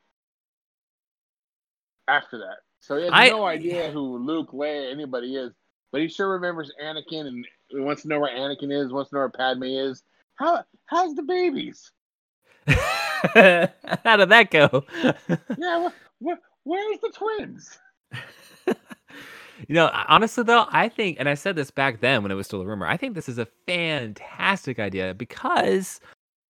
after 2.08 2.38
that. 2.38 2.58
So 2.80 2.96
he 2.98 3.04
has 3.04 3.14
I- 3.14 3.28
no 3.28 3.44
idea 3.44 3.90
who 3.90 4.18
Luke, 4.18 4.52
Leia, 4.52 4.92
anybody 4.92 5.36
is, 5.36 5.52
but 5.92 6.00
he 6.00 6.08
sure 6.08 6.30
remembers 6.30 6.72
Anakin 6.82 7.26
and 7.26 7.46
he 7.68 7.80
wants 7.80 8.02
to 8.02 8.08
know 8.08 8.20
where 8.20 8.36
Anakin 8.36 8.72
is, 8.72 8.92
wants 8.92 9.10
to 9.10 9.16
know 9.16 9.20
where 9.20 9.30
Padme 9.30 9.64
is. 9.64 10.02
How 10.36 10.64
how's 10.86 11.14
the 11.14 11.22
babies? 11.22 11.90
How 12.66 14.16
did 14.16 14.30
that 14.30 14.50
go? 14.50 14.84
Yeah, 15.56 15.88
wh- 15.88 16.26
wh- 16.26 16.42
where's 16.64 17.00
the 17.00 17.12
twins? 17.14 17.78
You 19.68 19.74
know, 19.74 19.90
honestly 20.08 20.44
though, 20.44 20.66
I 20.70 20.88
think, 20.88 21.18
and 21.18 21.28
I 21.28 21.34
said 21.34 21.56
this 21.56 21.70
back 21.70 22.00
then 22.00 22.22
when 22.22 22.32
it 22.32 22.34
was 22.34 22.46
still 22.46 22.60
a 22.60 22.66
rumor, 22.66 22.86
I 22.86 22.96
think 22.96 23.14
this 23.14 23.28
is 23.28 23.38
a 23.38 23.48
fantastic 23.66 24.78
idea 24.78 25.14
because 25.14 26.00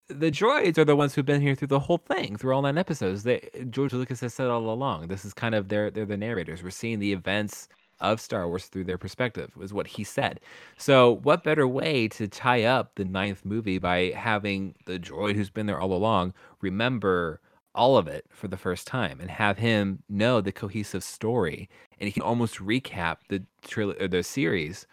the 0.07 0.31
droids 0.31 0.77
are 0.77 0.85
the 0.85 0.95
ones 0.95 1.15
who've 1.15 1.25
been 1.25 1.41
here 1.41 1.55
through 1.55 1.69
the 1.69 1.79
whole 1.79 1.97
thing, 1.97 2.35
through 2.35 2.53
all 2.53 2.61
nine 2.61 2.77
episodes. 2.77 3.23
They, 3.23 3.49
George 3.69 3.93
Lucas 3.93 4.19
has 4.21 4.33
said 4.33 4.47
all 4.47 4.69
along, 4.69 5.07
this 5.07 5.25
is 5.25 5.33
kind 5.33 5.55
of 5.55 5.69
their 5.69 5.89
they're 5.89 6.05
the 6.05 6.17
narrators. 6.17 6.63
We're 6.63 6.69
seeing 6.69 6.99
the 6.99 7.13
events 7.13 7.67
of 7.99 8.19
Star 8.19 8.47
Wars 8.47 8.65
through 8.65 8.85
their 8.85 8.97
perspective, 8.97 9.55
was 9.55 9.73
what 9.73 9.87
he 9.87 10.03
said. 10.03 10.39
So, 10.77 11.17
what 11.23 11.43
better 11.43 11.67
way 11.67 12.07
to 12.09 12.27
tie 12.27 12.63
up 12.63 12.95
the 12.95 13.05
ninth 13.05 13.45
movie 13.45 13.77
by 13.77 14.11
having 14.15 14.75
the 14.85 14.99
droid 14.99 15.35
who's 15.35 15.49
been 15.51 15.67
there 15.67 15.79
all 15.79 15.93
along 15.93 16.33
remember 16.61 17.39
all 17.73 17.97
of 17.97 18.07
it 18.07 18.25
for 18.29 18.47
the 18.47 18.57
first 18.57 18.85
time 18.87 19.19
and 19.19 19.29
have 19.31 19.57
him 19.57 20.03
know 20.09 20.41
the 20.41 20.51
cohesive 20.51 21.03
story 21.03 21.69
and 21.99 22.07
he 22.07 22.11
can 22.11 22.23
almost 22.23 22.57
recap 22.57 23.17
the 23.29 23.43
tril- 23.63 23.99
or 24.01 24.07
the 24.07 24.23
series 24.23 24.85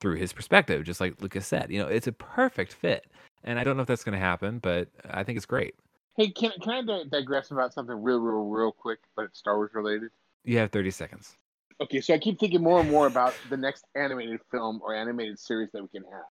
through 0.00 0.16
his 0.16 0.32
perspective 0.32 0.82
just 0.84 1.00
like 1.00 1.20
lucas 1.22 1.46
said 1.46 1.70
you 1.70 1.78
know 1.78 1.86
it's 1.88 2.06
a 2.06 2.12
perfect 2.12 2.72
fit 2.72 3.06
and 3.44 3.58
i 3.58 3.64
don't 3.64 3.76
know 3.76 3.82
if 3.82 3.88
that's 3.88 4.04
going 4.04 4.12
to 4.12 4.18
happen 4.18 4.58
but 4.58 4.88
i 5.10 5.22
think 5.22 5.36
it's 5.36 5.46
great 5.46 5.74
Hey, 6.16 6.28
can 6.30 6.52
can 6.62 6.88
I 6.88 7.02
digress 7.10 7.50
about 7.50 7.74
something 7.74 8.00
real, 8.00 8.18
real, 8.20 8.44
real 8.44 8.70
quick, 8.70 9.00
but 9.16 9.24
it's 9.24 9.38
Star 9.40 9.56
Wars 9.56 9.72
related? 9.74 10.10
you 10.44 10.58
have 10.58 10.70
30 10.70 10.90
seconds 10.92 11.34
Okay, 11.80 12.00
so 12.00 12.14
I 12.14 12.18
keep 12.18 12.38
thinking 12.38 12.62
more 12.62 12.78
and 12.80 12.88
more 12.88 13.06
about 13.08 13.34
the 13.50 13.56
next 13.56 13.84
animated 13.96 14.40
film 14.52 14.80
or 14.84 14.94
animated 14.94 15.40
series 15.40 15.70
that 15.72 15.82
we 15.82 15.88
can 15.88 16.04
have. 16.04 16.26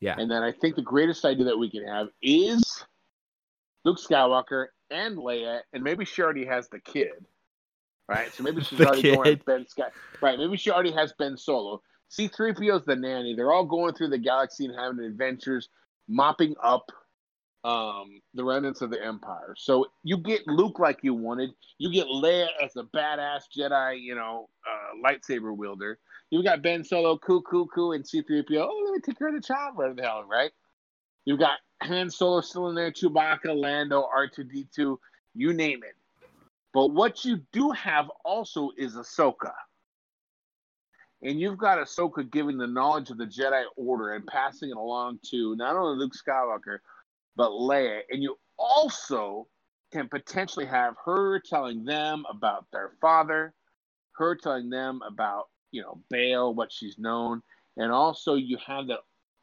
yeah 0.00 0.14
And 0.18 0.30
then 0.30 0.42
I 0.42 0.52
think 0.52 0.74
the 0.74 0.82
greatest 0.82 1.24
idea 1.26 1.44
that 1.44 1.58
we 1.58 1.70
can 1.70 1.86
have 1.86 2.08
is 2.22 2.82
Luke 3.86 3.98
Skywalker 4.00 4.66
and 4.90 5.16
Leia, 5.16 5.60
and 5.72 5.84
maybe 5.84 6.04
she 6.04 6.20
already 6.20 6.44
has 6.44 6.68
the 6.68 6.80
kid, 6.80 7.24
right? 8.08 8.34
So 8.34 8.42
maybe 8.42 8.60
she's 8.64 8.80
already 8.80 9.02
going 9.02 9.20
with 9.20 9.44
Ben 9.44 9.66
Sky, 9.68 9.86
right? 10.20 10.36
Maybe 10.36 10.56
she 10.56 10.72
already 10.72 10.90
has 10.90 11.14
Ben 11.16 11.36
Solo. 11.36 11.80
C-3PO's 12.08 12.84
the 12.84 12.96
nanny. 12.96 13.34
They're 13.36 13.52
all 13.52 13.64
going 13.64 13.94
through 13.94 14.08
the 14.08 14.18
galaxy 14.18 14.64
and 14.64 14.74
having 14.74 14.98
adventures, 15.04 15.68
mopping 16.08 16.56
up 16.62 16.90
um, 17.62 18.20
the 18.34 18.42
remnants 18.44 18.80
of 18.80 18.90
the 18.90 19.04
Empire. 19.04 19.54
So 19.56 19.86
you 20.02 20.18
get 20.18 20.46
Luke 20.48 20.80
like 20.80 20.98
you 21.02 21.14
wanted. 21.14 21.50
You 21.78 21.92
get 21.92 22.06
Leia 22.08 22.48
as 22.62 22.74
a 22.76 22.82
badass 22.96 23.42
Jedi, 23.56 24.00
you 24.00 24.16
know, 24.16 24.48
uh, 24.68 25.08
lightsaber 25.08 25.56
wielder. 25.56 25.98
You've 26.30 26.44
got 26.44 26.60
Ben 26.60 26.82
Solo, 26.82 27.18
cool, 27.18 27.42
cool, 27.42 27.68
cool, 27.72 27.92
and 27.92 28.06
C-3PO. 28.06 28.66
Oh, 28.68 28.82
let 28.84 28.94
me 28.94 29.00
take 29.04 29.16
care 29.16 29.28
of 29.28 29.34
the 29.34 29.40
child, 29.40 29.76
whatever 29.76 29.94
the 29.94 30.02
hell, 30.02 30.24
right? 30.28 30.50
You've 31.24 31.38
got 31.38 31.58
Han 31.82 32.10
Solo 32.10 32.40
still 32.40 32.68
in 32.68 32.74
there, 32.74 32.90
Chewbacca, 32.90 33.54
Lando, 33.54 34.08
R2D2, 34.16 34.96
you 35.34 35.52
name 35.52 35.82
it. 35.82 35.94
But 36.72 36.88
what 36.88 37.24
you 37.24 37.40
do 37.52 37.70
have 37.70 38.10
also 38.24 38.70
is 38.76 38.96
Ahsoka. 38.96 39.52
And 41.22 41.40
you've 41.40 41.58
got 41.58 41.78
Ahsoka 41.78 42.30
giving 42.30 42.58
the 42.58 42.66
knowledge 42.66 43.10
of 43.10 43.18
the 43.18 43.24
Jedi 43.24 43.62
Order 43.76 44.12
and 44.12 44.26
passing 44.26 44.70
it 44.70 44.76
along 44.76 45.20
to 45.30 45.56
not 45.56 45.76
only 45.76 45.98
Luke 45.98 46.12
Skywalker, 46.12 46.78
but 47.36 47.50
Leia. 47.50 48.00
And 48.10 48.22
you 48.22 48.38
also 48.58 49.46
can 49.92 50.08
potentially 50.08 50.66
have 50.66 50.94
her 51.04 51.40
telling 51.40 51.84
them 51.84 52.24
about 52.28 52.66
their 52.72 52.92
father, 53.00 53.54
her 54.12 54.34
telling 54.34 54.68
them 54.68 55.00
about, 55.06 55.48
you 55.72 55.82
know, 55.82 56.00
Bail, 56.10 56.54
what 56.54 56.72
she's 56.72 56.98
known. 56.98 57.42
And 57.76 57.92
also 57.92 58.34
you 58.34 58.58
have 58.66 58.86
the 58.86 58.98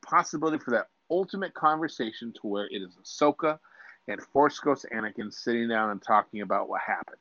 possibility 0.05 0.59
for 0.59 0.71
that 0.71 0.87
ultimate 1.13 1.53
conversation 1.53 2.33
to 2.33 2.47
where 2.47 2.65
it 2.65 2.81
is 2.81 2.95
Ahsoka 3.01 3.59
and 4.07 4.19
Force 4.33 4.59
Ghost 4.59 4.85
Anakin 4.93 5.31
sitting 5.31 5.69
down 5.69 5.91
and 5.91 6.01
talking 6.01 6.41
about 6.41 6.67
what 6.67 6.81
happened. 6.85 7.17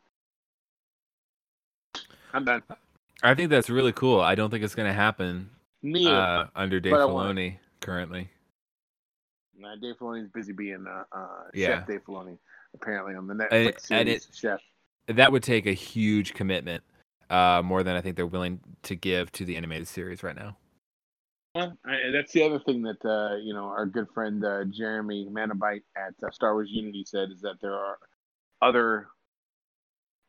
I'm 2.35 2.44
done. 2.46 2.62
i 3.22 3.35
think 3.35 3.50
that's 3.50 3.68
really 3.68 3.92
cool 3.92 4.18
i 4.22 4.35
don't 4.35 4.48
think 4.50 4.64
it's 4.64 4.74
going 4.74 4.88
to 4.88 4.92
happen 4.94 5.50
Me, 5.83 6.07
uh, 6.07 6.46
under 6.57 6.81
dave 6.81 6.94
filoni 6.94 7.59
currently 7.81 8.31
uh, 9.62 9.76
Dave 9.81 9.94
Filoni's 10.00 10.28
busy 10.28 10.52
being 10.52 10.85
uh, 10.88 11.05
uh, 11.16 11.26
Yeah. 11.55 11.66
Chef 11.81 11.87
Dave 11.87 12.00
Filoni, 12.05 12.37
apparently 12.74 13.14
on 13.14 13.26
the 13.28 13.35
Netflix 13.35 13.83
series 13.83 13.90
and 13.90 14.09
it- 14.09 14.26
Chef. 14.35 14.61
that 15.09 15.31
would 15.31 15.42
take 15.44 15.66
a 15.66 15.72
huge 15.74 16.33
commitment 16.35 16.83
uh, 17.31 17.61
more 17.62 17.83
than 17.83 17.94
i 17.96 18.00
think 18.00 18.16
they're 18.16 18.26
willing 18.26 18.59
to 18.83 18.94
give 18.96 19.31
to 19.33 19.44
the 19.44 19.57
animated 19.57 19.87
series 19.87 20.22
right 20.22 20.35
now 20.37 20.57
Yeah, 21.55 21.71
I, 21.85 22.11
that's 22.12 22.33
the 22.33 22.45
other 22.45 22.61
thing 22.61 22.83
that 22.83 23.05
uh, 23.05 23.37
you 23.37 23.53
know 23.53 23.65
our 23.65 23.85
good 23.85 24.09
friend 24.15 24.43
uh, 24.45 24.65
Jeremy 24.65 25.29
Manabite 25.31 25.83
at 25.97 26.15
uh, 26.27 26.31
Star 26.31 26.55
Wars 26.55 26.71
Unity 26.73 27.05
said 27.07 27.31
is 27.31 27.43
that 27.43 27.57
there 27.61 27.75
are 27.75 27.99
other 28.62 29.09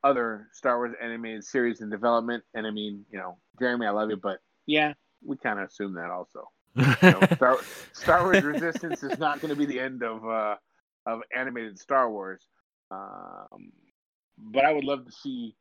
other 0.03 0.47
Star 0.51 0.77
Wars 0.77 0.93
animated 1.01 1.45
series 1.45 1.79
in 1.79 1.89
development, 1.89 2.43
and 2.53 2.67
I 2.67 2.71
mean, 2.71 3.05
you 3.09 3.19
know, 3.19 3.37
Jeremy, 3.57 3.85
I 3.85 3.91
love 3.91 4.09
you, 4.09 4.17
but 4.17 4.39
yeah, 4.65 4.93
we 5.23 5.37
kind 5.37 5.59
of 5.59 5.69
assume 5.69 5.93
that 5.95 6.09
also. 6.09 6.49
You 6.75 7.11
know, 7.11 7.21
Star, 7.35 7.57
Star 7.93 8.23
Wars 8.23 8.43
Resistance 8.43 9.03
is 9.03 9.19
not 9.19 9.39
going 9.39 9.49
to 9.49 9.55
be 9.55 9.65
the 9.65 9.79
end 9.79 10.03
of 10.03 10.25
uh, 10.25 10.55
of 11.05 11.21
animated 11.35 11.79
Star 11.79 12.09
Wars, 12.11 12.47
um, 12.91 13.71
but 14.37 14.65
I 14.65 14.73
would 14.73 14.83
love 14.83 15.05
to 15.05 15.11
see. 15.11 15.55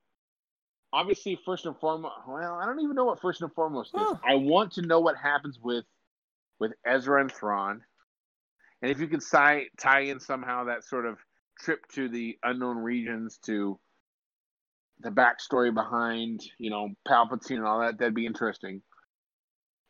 Obviously, 0.92 1.38
first 1.44 1.64
and 1.64 1.76
foremost, 1.78 2.14
well, 2.28 2.54
I 2.54 2.66
don't 2.66 2.80
even 2.80 2.94
know 2.94 3.06
what 3.06 3.20
first 3.20 3.40
and 3.40 3.52
foremost 3.54 3.94
is. 3.94 4.16
I 4.28 4.34
want 4.34 4.72
to 4.72 4.82
know 4.82 5.00
what 5.00 5.16
happens 5.16 5.58
with 5.62 5.84
with 6.58 6.72
Ezra 6.86 7.20
and 7.20 7.32
Thrawn, 7.32 7.82
and 8.82 8.90
if 8.90 9.00
you 9.00 9.08
could 9.08 9.22
tie 9.22 9.66
tie 9.78 10.00
in 10.00 10.20
somehow 10.20 10.64
that 10.64 10.84
sort 10.84 11.06
of 11.06 11.18
trip 11.58 11.80
to 11.94 12.08
the 12.08 12.36
unknown 12.42 12.76
regions 12.78 13.38
to 13.46 13.78
the 15.00 15.10
backstory 15.10 15.72
behind, 15.74 16.42
you 16.58 16.70
know, 16.70 16.90
Palpatine 17.08 17.56
and 17.56 17.66
all 17.66 17.80
that, 17.80 17.98
that'd 17.98 18.14
be 18.14 18.26
interesting. 18.26 18.82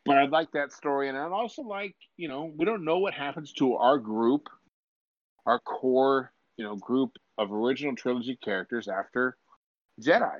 But 0.05 0.19
I'd 0.19 0.31
like 0.31 0.53
that 0.53 0.73
story, 0.73 1.09
and 1.09 1.19
I'd 1.19 1.33
also 1.33 1.63
like, 1.63 1.95
you 2.17 2.29
know, 2.29 2.53
we 2.57 2.65
don't 2.65 2.85
know 2.85 2.99
what 2.99 3.15
happens 3.15 3.53
to 3.55 3.75
our 3.75 3.99
group, 3.99 4.49
our 5.47 5.61
core, 5.61 6.33
you 6.57 6.65
know, 6.65 6.77
group 6.77 7.13
of 7.39 7.53
original 7.53 7.95
trilogy 7.95 8.37
characters 8.43 8.89
after 8.89 9.37
Jedi. 10.01 10.39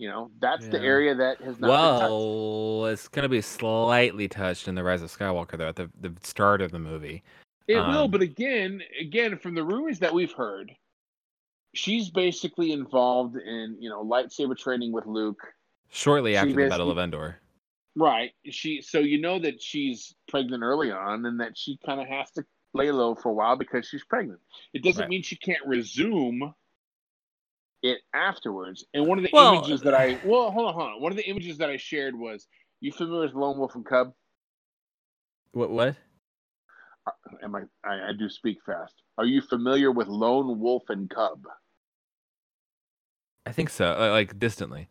You 0.00 0.08
know, 0.08 0.30
that's 0.40 0.66
the 0.68 0.80
area 0.80 1.14
that 1.14 1.42
has 1.42 1.60
not 1.60 1.66
been 1.66 2.00
touched. 2.00 2.10
well 2.10 2.86
it's 2.86 3.06
going 3.06 3.22
to 3.24 3.28
be 3.28 3.42
slightly 3.42 4.28
touched 4.28 4.66
in 4.66 4.74
the 4.74 4.82
rise 4.82 5.02
of 5.02 5.10
skywalker 5.12 5.58
though 5.58 5.68
at 5.68 5.76
the, 5.76 5.90
the 6.00 6.10
start 6.22 6.62
of 6.62 6.70
the 6.72 6.78
movie 6.78 7.22
It 7.68 7.76
will, 7.86 8.04
Um, 8.04 8.10
but 8.10 8.22
again, 8.22 8.80
again, 8.98 9.36
from 9.36 9.54
the 9.54 9.62
rumors 9.62 9.98
that 9.98 10.14
we've 10.14 10.32
heard, 10.32 10.72
she's 11.74 12.08
basically 12.08 12.72
involved 12.72 13.36
in 13.36 13.76
you 13.78 13.90
know 13.90 14.02
lightsaber 14.02 14.56
training 14.56 14.90
with 14.90 15.04
Luke. 15.04 15.42
shortly 15.90 16.32
She 16.32 16.36
after 16.38 16.54
the 16.54 16.68
battle 16.70 16.90
of 16.90 16.96
endor 16.98 17.36
Right. 17.94 18.30
She 18.48 18.80
so 18.80 19.00
you 19.00 19.20
know 19.20 19.38
that 19.38 19.60
she's 19.60 20.14
pregnant 20.28 20.62
early 20.62 20.90
on, 20.90 21.26
and 21.26 21.38
that 21.40 21.58
she 21.58 21.78
kind 21.84 22.00
of 22.00 22.06
has 22.08 22.30
to 22.32 22.44
lay 22.72 22.90
low 22.90 23.14
for 23.14 23.28
a 23.28 23.34
while 23.34 23.56
because 23.56 23.86
she's 23.86 24.04
pregnant. 24.04 24.40
It 24.72 24.82
doesn't 24.82 25.02
Right. 25.02 25.10
mean 25.10 25.22
she 25.22 25.36
can't 25.36 25.66
resume 25.66 26.54
it 27.82 27.98
afterwards. 28.14 28.84
And 28.94 29.06
one 29.06 29.18
of 29.18 29.24
the 29.24 29.30
Well- 29.32 29.54
images 29.54 29.80
that 29.82 29.94
I 29.94 30.18
well, 30.24 30.50
hold 30.50 30.68
on, 30.68 30.74
hold 30.74 30.86
on. 30.94 31.00
One 31.02 31.12
of 31.12 31.16
the 31.16 31.28
images 31.28 31.58
that 31.58 31.70
I 31.70 31.76
shared 31.76 32.14
was 32.14 32.46
You 32.80 32.92
familiar 32.92 33.26
with 33.26 33.34
Lone 33.34 33.58
Wolf 33.58 33.74
and 33.74 33.84
Cub? 33.84 34.12
What? 35.52 35.70
What? 35.70 35.96
Am 37.42 37.54
I, 37.54 37.62
I? 37.84 38.08
I 38.10 38.12
do 38.18 38.28
speak 38.28 38.58
fast. 38.64 38.94
Are 39.18 39.24
you 39.26 39.40
familiar 39.42 39.90
with 39.90 40.08
Lone 40.08 40.58
Wolf 40.60 40.84
and 40.88 41.08
Cub? 41.10 41.42
I 43.46 43.52
think 43.52 43.68
so. 43.70 43.86
uh, 43.92 44.10
Like 44.10 44.38
distantly. 44.38 44.88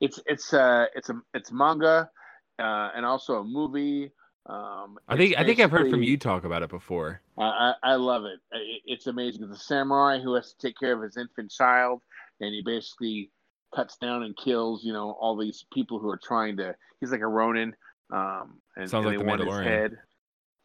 It's 0.00 0.20
it's 0.26 0.52
uh 0.54 0.86
it's 0.94 1.08
a 1.10 1.20
it's 1.34 1.50
manga, 1.52 2.10
uh, 2.58 2.90
and 2.94 3.04
also 3.06 3.40
a 3.40 3.44
movie. 3.44 4.12
Um, 4.48 4.98
I 5.08 5.16
think 5.16 5.36
I 5.38 5.44
think 5.44 5.60
I've 5.60 5.70
heard 5.70 5.90
from 5.90 6.02
you 6.02 6.16
talk 6.16 6.44
about 6.44 6.62
it 6.62 6.70
before. 6.70 7.20
I, 7.38 7.74
I 7.82 7.92
I 7.92 7.94
love 7.96 8.24
it. 8.24 8.40
It's 8.86 9.06
amazing. 9.06 9.42
It's 9.44 9.60
a 9.60 9.64
samurai 9.64 10.18
who 10.20 10.34
has 10.34 10.52
to 10.54 10.58
take 10.66 10.78
care 10.78 10.94
of 10.94 11.02
his 11.02 11.16
infant 11.18 11.50
child, 11.50 12.00
and 12.40 12.54
he 12.54 12.62
basically 12.64 13.30
cuts 13.74 13.98
down 13.98 14.22
and 14.22 14.34
kills, 14.36 14.82
you 14.84 14.92
know, 14.94 15.10
all 15.20 15.36
these 15.36 15.66
people 15.74 15.98
who 15.98 16.08
are 16.08 16.20
trying 16.22 16.56
to. 16.56 16.74
He's 17.00 17.12
like 17.12 17.20
a 17.20 17.26
Ronin, 17.26 17.74
um, 18.10 18.58
and, 18.76 18.88
Sounds 18.88 19.04
and 19.04 19.06
like 19.06 19.18
they 19.18 19.22
The 19.22 19.28
want 19.28 19.40
his 19.42 19.48
Mandalorian. 19.50 19.64
head. 19.64 19.96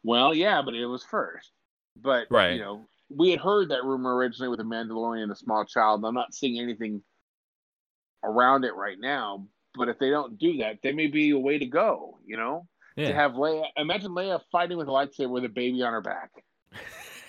Well, 0.02 0.34
yeah, 0.34 0.62
but 0.62 0.74
it 0.74 0.86
was 0.86 1.04
first. 1.04 1.50
But 1.96 2.26
Right. 2.30 2.54
you 2.54 2.60
know, 2.60 2.86
we 3.10 3.30
had 3.32 3.40
heard 3.40 3.68
that 3.68 3.84
rumor 3.84 4.16
originally 4.16 4.48
with 4.48 4.58
the 4.60 4.64
Mandalorian 4.64 5.24
and 5.24 5.32
a 5.32 5.36
small 5.36 5.64
child. 5.66 6.00
and 6.00 6.06
I'm 6.06 6.14
not 6.14 6.32
seeing 6.34 6.58
anything 6.58 7.02
around 8.24 8.64
it 8.64 8.74
right 8.74 8.98
now. 8.98 9.46
But 9.76 9.88
if 9.88 9.98
they 9.98 10.08
don't 10.10 10.38
do 10.38 10.56
that, 10.58 10.78
there 10.82 10.94
may 10.94 11.08
be 11.08 11.30
a 11.30 11.38
way 11.38 11.58
to 11.58 11.66
go. 11.66 12.18
You 12.24 12.36
know, 12.36 12.66
to 12.96 13.12
have 13.12 13.32
Leia. 13.32 13.64
Imagine 13.76 14.12
Leia 14.12 14.40
fighting 14.52 14.78
with 14.78 14.88
a 14.88 14.90
lightsaber 14.90 15.30
with 15.30 15.44
a 15.44 15.48
baby 15.48 15.82
on 15.82 15.92
her 15.92 16.00
back. 16.00 16.30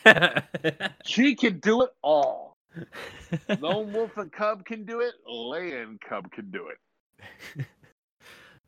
She 1.06 1.36
can 1.36 1.60
do 1.60 1.82
it 1.82 1.90
all. 2.04 2.58
Lone 3.60 3.92
Wolf 3.92 4.18
and 4.18 4.32
Cub 4.32 4.66
can 4.66 4.86
do 4.86 5.00
it. 5.00 5.14
Leia 5.28 5.84
and 5.84 6.00
Cub 6.00 6.32
can 6.32 6.52
do 6.52 6.68
it. 6.68 7.66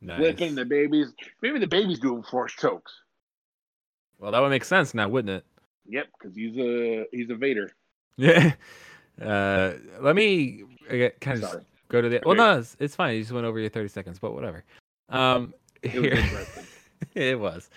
nice. 0.02 0.18
Flipping 0.18 0.56
the 0.56 0.66
babies. 0.66 1.14
Maybe 1.42 1.60
the 1.60 1.68
baby's 1.68 2.00
doing 2.00 2.24
force 2.24 2.54
chokes. 2.54 2.92
Well, 4.20 4.32
that 4.32 4.40
would 4.40 4.50
make 4.50 4.66
sense 4.66 4.94
now, 4.94 5.08
wouldn't 5.08 5.38
it? 5.38 5.46
Yep, 5.90 6.08
because 6.18 6.36
he's 6.36 6.58
a 6.58 7.06
he's 7.12 7.30
a 7.30 7.36
Vader. 7.36 7.72
Yeah. 8.18 8.54
Uh, 9.20 9.74
let 10.00 10.16
me 10.16 10.64
kind 11.22 11.44
of 11.44 11.66
go 11.90 12.04
to 12.04 12.08
the. 12.08 12.22
Well, 12.24 12.36
no, 12.36 12.60
it's, 12.60 12.78
it's 12.80 12.96
fine. 12.96 13.16
You 13.16 13.22
just 13.22 13.32
went 13.32 13.48
over 13.48 13.60
your 13.60 13.72
thirty 13.72 13.88
seconds, 13.88 14.20
but 14.20 14.36
whatever. 14.36 14.64
Um, 15.10 15.56
here-. 15.82 16.24
it 17.16 17.40
was. 17.40 17.70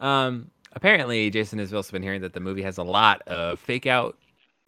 Um, 0.00 0.50
apparently, 0.72 1.30
Jason 1.30 1.58
has 1.58 1.72
also 1.74 1.92
been 1.92 2.02
hearing 2.02 2.22
that 2.22 2.32
the 2.32 2.40
movie 2.40 2.62
has 2.62 2.78
a 2.78 2.82
lot 2.82 3.22
of 3.26 3.58
fake 3.58 3.86
out 3.86 4.16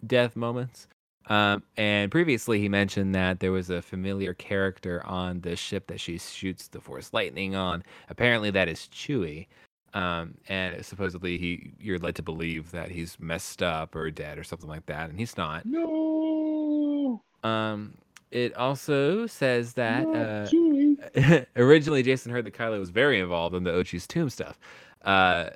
death 0.06 0.36
moments. 0.36 0.86
Um, 1.26 1.62
and 1.76 2.10
previously, 2.10 2.60
he 2.60 2.68
mentioned 2.68 3.14
that 3.14 3.38
there 3.40 3.52
was 3.52 3.70
a 3.70 3.82
familiar 3.82 4.34
character 4.34 5.04
on 5.06 5.42
the 5.42 5.54
ship 5.54 5.86
that 5.86 6.00
she 6.00 6.18
shoots 6.18 6.68
the 6.68 6.80
Force 6.80 7.12
Lightning 7.12 7.54
on. 7.54 7.84
Apparently, 8.08 8.50
that 8.50 8.68
is 8.68 8.88
Chewie. 8.92 9.46
Um, 9.94 10.34
and 10.48 10.84
supposedly, 10.84 11.38
he 11.38 11.72
you're 11.78 11.98
led 11.98 12.16
to 12.16 12.22
believe 12.22 12.70
that 12.72 12.90
he's 12.90 13.18
messed 13.20 13.62
up 13.62 13.94
or 13.94 14.10
dead 14.10 14.38
or 14.38 14.44
something 14.44 14.68
like 14.68 14.86
that, 14.86 15.10
and 15.10 15.18
he's 15.18 15.36
not. 15.36 15.64
No. 15.66 17.22
Um, 17.42 17.94
it 18.30 18.56
also 18.56 19.26
says 19.26 19.74
that 19.74 20.06
uh, 20.06 21.44
originally 21.56 22.02
Jason 22.02 22.30
heard 22.30 22.44
that 22.44 22.54
Kylo 22.54 22.78
was 22.78 22.90
very 22.90 23.20
involved 23.20 23.54
in 23.54 23.64
the 23.64 23.70
Ochi's 23.70 24.06
tomb 24.06 24.30
stuff. 24.30 24.58
Uh, 25.02 25.50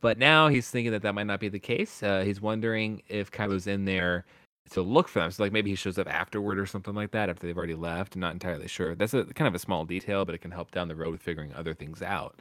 but 0.00 0.18
now 0.18 0.48
he's 0.48 0.70
thinking 0.70 0.92
that 0.92 1.02
that 1.02 1.14
might 1.14 1.26
not 1.26 1.40
be 1.40 1.48
the 1.48 1.58
case. 1.58 2.02
Uh, 2.02 2.20
he's 2.20 2.40
wondering 2.40 3.02
if 3.08 3.30
Kylo's 3.30 3.66
in 3.66 3.86
there 3.86 4.24
to 4.70 4.82
look 4.82 5.08
for 5.08 5.20
them. 5.20 5.30
So 5.30 5.42
like 5.42 5.52
maybe 5.52 5.70
he 5.70 5.76
shows 5.76 5.98
up 5.98 6.08
afterward 6.08 6.58
or 6.58 6.66
something 6.66 6.94
like 6.94 7.10
that 7.12 7.28
after 7.28 7.46
they've 7.46 7.56
already 7.56 7.74
left. 7.74 8.14
I'm 8.14 8.20
not 8.20 8.32
entirely 8.32 8.68
sure. 8.68 8.94
That's 8.94 9.14
a 9.14 9.24
kind 9.24 9.48
of 9.48 9.54
a 9.54 9.58
small 9.58 9.84
detail, 9.84 10.24
but 10.24 10.34
it 10.34 10.42
can 10.42 10.50
help 10.50 10.70
down 10.70 10.88
the 10.88 10.94
road 10.94 11.12
with 11.12 11.22
figuring 11.22 11.52
other 11.54 11.74
things 11.74 12.02
out. 12.02 12.38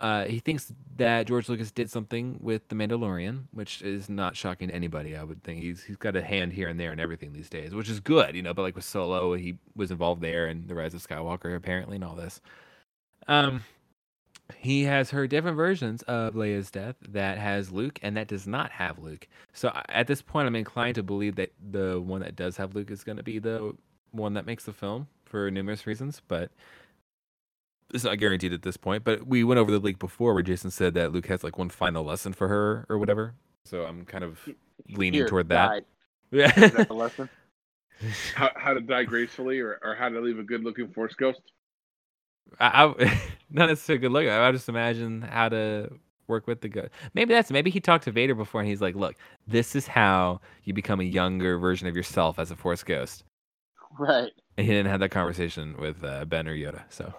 Uh, 0.00 0.24
he 0.24 0.38
thinks 0.38 0.72
that 0.96 1.26
George 1.26 1.48
Lucas 1.48 1.72
did 1.72 1.90
something 1.90 2.38
with 2.40 2.68
the 2.68 2.76
Mandalorian, 2.76 3.44
which 3.52 3.82
is 3.82 4.08
not 4.08 4.36
shocking 4.36 4.68
to 4.68 4.74
anybody. 4.74 5.16
I 5.16 5.24
would 5.24 5.42
think 5.42 5.60
he's 5.60 5.82
he's 5.82 5.96
got 5.96 6.14
a 6.14 6.22
hand 6.22 6.52
here 6.52 6.68
and 6.68 6.78
there 6.78 6.92
and 6.92 7.00
everything 7.00 7.32
these 7.32 7.48
days, 7.48 7.74
which 7.74 7.88
is 7.88 7.98
good, 7.98 8.36
you 8.36 8.42
know. 8.42 8.54
But 8.54 8.62
like 8.62 8.76
with 8.76 8.84
Solo, 8.84 9.34
he 9.34 9.58
was 9.74 9.90
involved 9.90 10.22
there, 10.22 10.46
and 10.46 10.68
the 10.68 10.74
Rise 10.76 10.94
of 10.94 11.04
Skywalker 11.04 11.56
apparently, 11.56 11.96
and 11.96 12.04
all 12.04 12.14
this. 12.14 12.40
Um, 13.26 13.64
he 14.56 14.84
has 14.84 15.10
heard 15.10 15.30
different 15.30 15.56
versions 15.56 16.02
of 16.02 16.34
Leia's 16.34 16.70
death 16.70 16.96
that 17.08 17.38
has 17.38 17.70
Luke 17.70 17.98
and 18.02 18.16
that 18.16 18.28
does 18.28 18.46
not 18.46 18.70
have 18.70 18.98
Luke. 18.98 19.28
So 19.52 19.70
at 19.88 20.06
this 20.06 20.22
point, 20.22 20.46
I'm 20.46 20.56
inclined 20.56 20.94
to 20.94 21.02
believe 21.02 21.36
that 21.36 21.52
the 21.70 22.00
one 22.00 22.22
that 22.22 22.36
does 22.36 22.56
have 22.56 22.74
Luke 22.74 22.90
is 22.90 23.04
going 23.04 23.18
to 23.18 23.22
be 23.22 23.38
the 23.38 23.74
one 24.12 24.34
that 24.34 24.46
makes 24.46 24.64
the 24.64 24.72
film 24.72 25.08
for 25.24 25.50
numerous 25.50 25.86
reasons, 25.86 26.22
but 26.28 26.50
it's 27.94 28.04
not 28.04 28.18
guaranteed 28.18 28.52
at 28.52 28.62
this 28.62 28.76
point. 28.76 29.04
But 29.04 29.26
we 29.26 29.44
went 29.44 29.58
over 29.58 29.70
the 29.70 29.78
leak 29.78 29.98
before 29.98 30.34
where 30.34 30.42
Jason 30.42 30.70
said 30.70 30.94
that 30.94 31.12
Luke 31.12 31.26
has 31.26 31.42
like 31.44 31.58
one 31.58 31.70
final 31.70 32.04
lesson 32.04 32.32
for 32.32 32.48
her 32.48 32.86
or 32.88 32.98
whatever. 32.98 33.34
So 33.64 33.84
I'm 33.84 34.04
kind 34.04 34.24
of 34.24 34.38
leaning 34.90 35.14
Here, 35.20 35.28
toward 35.28 35.48
that. 35.50 35.68
die. 35.68 35.76
Is 35.78 35.84
Yeah. 36.56 36.68
that 36.68 36.88
the 36.88 36.94
lesson? 36.94 37.28
How, 38.36 38.50
how 38.54 38.74
to 38.74 38.80
die 38.80 39.02
gracefully, 39.02 39.58
or, 39.58 39.80
or 39.82 39.96
how 39.96 40.08
to 40.08 40.20
leave 40.20 40.38
a 40.38 40.44
good-looking 40.44 40.88
Force 40.92 41.14
ghost? 41.14 41.40
I, 42.60 42.84
I 42.84 43.20
not 43.50 43.68
necessarily 43.68 44.00
good 44.00 44.12
look. 44.12 44.28
I 44.28 44.52
just 44.52 44.68
imagine 44.68 45.22
how 45.22 45.48
to 45.48 45.90
work 46.28 46.46
with 46.46 46.60
the 46.60 46.68
good. 46.68 46.90
Maybe 47.14 47.34
that's 47.34 47.50
maybe 47.50 47.70
he 47.70 47.80
talked 47.80 48.04
to 48.04 48.12
Vader 48.12 48.36
before 48.36 48.60
and 48.60 48.70
he's 48.70 48.80
like, 48.80 48.94
"Look, 48.94 49.16
this 49.48 49.74
is 49.74 49.88
how 49.88 50.40
you 50.62 50.72
become 50.74 51.00
a 51.00 51.04
younger 51.04 51.58
version 51.58 51.88
of 51.88 51.96
yourself 51.96 52.38
as 52.38 52.52
a 52.52 52.56
Force 52.56 52.84
ghost." 52.84 53.24
Right. 53.98 54.30
And 54.56 54.64
he 54.64 54.72
didn't 54.72 54.90
have 54.90 55.00
that 55.00 55.10
conversation 55.10 55.76
with 55.78 56.04
uh, 56.04 56.24
Ben 56.24 56.46
or 56.46 56.54
Yoda. 56.54 56.82
So, 56.90 57.12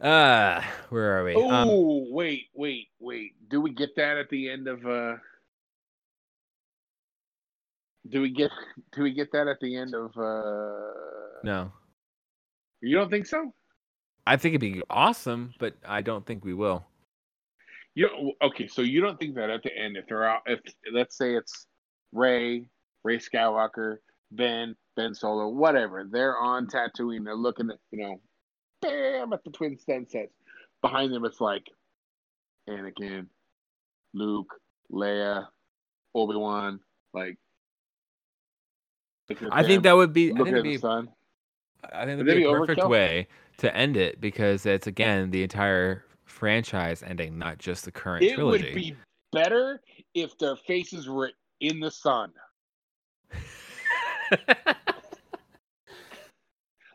uh, 0.00 0.62
where 0.90 1.18
are 1.18 1.24
we? 1.24 1.34
Oh, 1.34 1.50
Um, 1.50 2.12
wait, 2.12 2.48
wait, 2.54 2.88
wait. 2.98 3.32
Do 3.48 3.60
we 3.60 3.70
get 3.72 3.96
that 3.96 4.16
at 4.16 4.28
the 4.28 4.48
end 4.48 4.68
of 4.68 4.84
uh 4.86 5.16
Do 8.08 8.20
we 8.20 8.30
get 8.30 8.50
do 8.92 9.02
we 9.02 9.12
get 9.12 9.32
that 9.32 9.48
at 9.48 9.60
the 9.60 9.76
end 9.76 9.94
of 9.94 10.16
uh 10.16 11.40
no, 11.42 11.72
You 12.80 12.96
don't 12.96 13.10
think 13.10 13.26
so? 13.26 13.52
I 14.26 14.36
think 14.36 14.54
it'd 14.54 14.60
be 14.72 14.82
awesome, 14.88 15.52
but 15.58 15.74
I 15.86 16.00
don't 16.00 16.24
think 16.24 16.44
we 16.44 16.54
will. 16.54 16.86
You 17.94 18.32
okay, 18.42 18.66
so 18.66 18.82
you 18.82 19.00
don't 19.00 19.18
think 19.18 19.34
that 19.36 19.50
at 19.50 19.62
the 19.62 19.76
end 19.76 19.96
if 19.96 20.06
they're 20.08 20.24
out 20.24 20.42
if 20.46 20.60
let's 20.92 21.16
say 21.16 21.34
it's 21.36 21.66
Rey, 22.12 22.68
Rey 23.04 23.18
Skywalker, 23.18 23.98
Ben, 24.32 24.74
Ben 24.96 25.14
Solo, 25.14 25.48
whatever. 25.48 26.04
They're 26.10 26.38
on 26.38 26.66
Tatooine, 26.66 27.24
they're 27.24 27.36
looking 27.36 27.70
at, 27.70 27.76
you 27.90 28.00
know, 28.00 28.20
bam 28.84 29.32
at 29.32 29.44
the 29.44 29.50
twin 29.50 29.78
sunsets. 29.78 30.32
Behind 30.82 31.12
them 31.12 31.24
it's 31.24 31.40
like 31.40 31.70
Anakin, 32.68 33.26
Luke, 34.12 34.54
Leia, 34.92 35.46
Obi-Wan, 36.14 36.80
like 37.12 37.36
looking 39.28 39.48
at 39.48 39.54
I 39.54 39.62
think 39.62 39.82
that 39.84 39.96
would 39.96 40.12
be. 40.12 40.32
I 40.32 40.36
think 40.36 40.48
it'd 40.48 40.58
at 40.58 40.62
the 40.62 40.70
be 40.70 40.78
sun. 40.78 41.08
I 41.92 42.04
think 42.04 42.18
that'd 42.18 42.26
be 42.26 42.44
that 42.44 42.48
a 42.50 42.52
perfect 42.52 42.80
overkill? 42.80 42.88
way 42.88 43.28
to 43.58 43.76
end 43.76 43.96
it 43.96 44.20
because 44.20 44.66
it's 44.66 44.86
again 44.86 45.30
the 45.30 45.42
entire 45.42 46.04
franchise 46.24 47.02
ending, 47.02 47.38
not 47.38 47.58
just 47.58 47.84
the 47.84 47.92
current 47.92 48.24
It 48.24 48.34
trilogy. 48.34 48.68
It 48.68 48.74
would 48.74 48.80
be 48.80 48.96
better 49.32 49.80
if 50.14 50.36
their 50.38 50.56
faces 50.56 51.08
were 51.08 51.32
in 51.60 51.80
the 51.80 51.90
sun. 51.90 52.32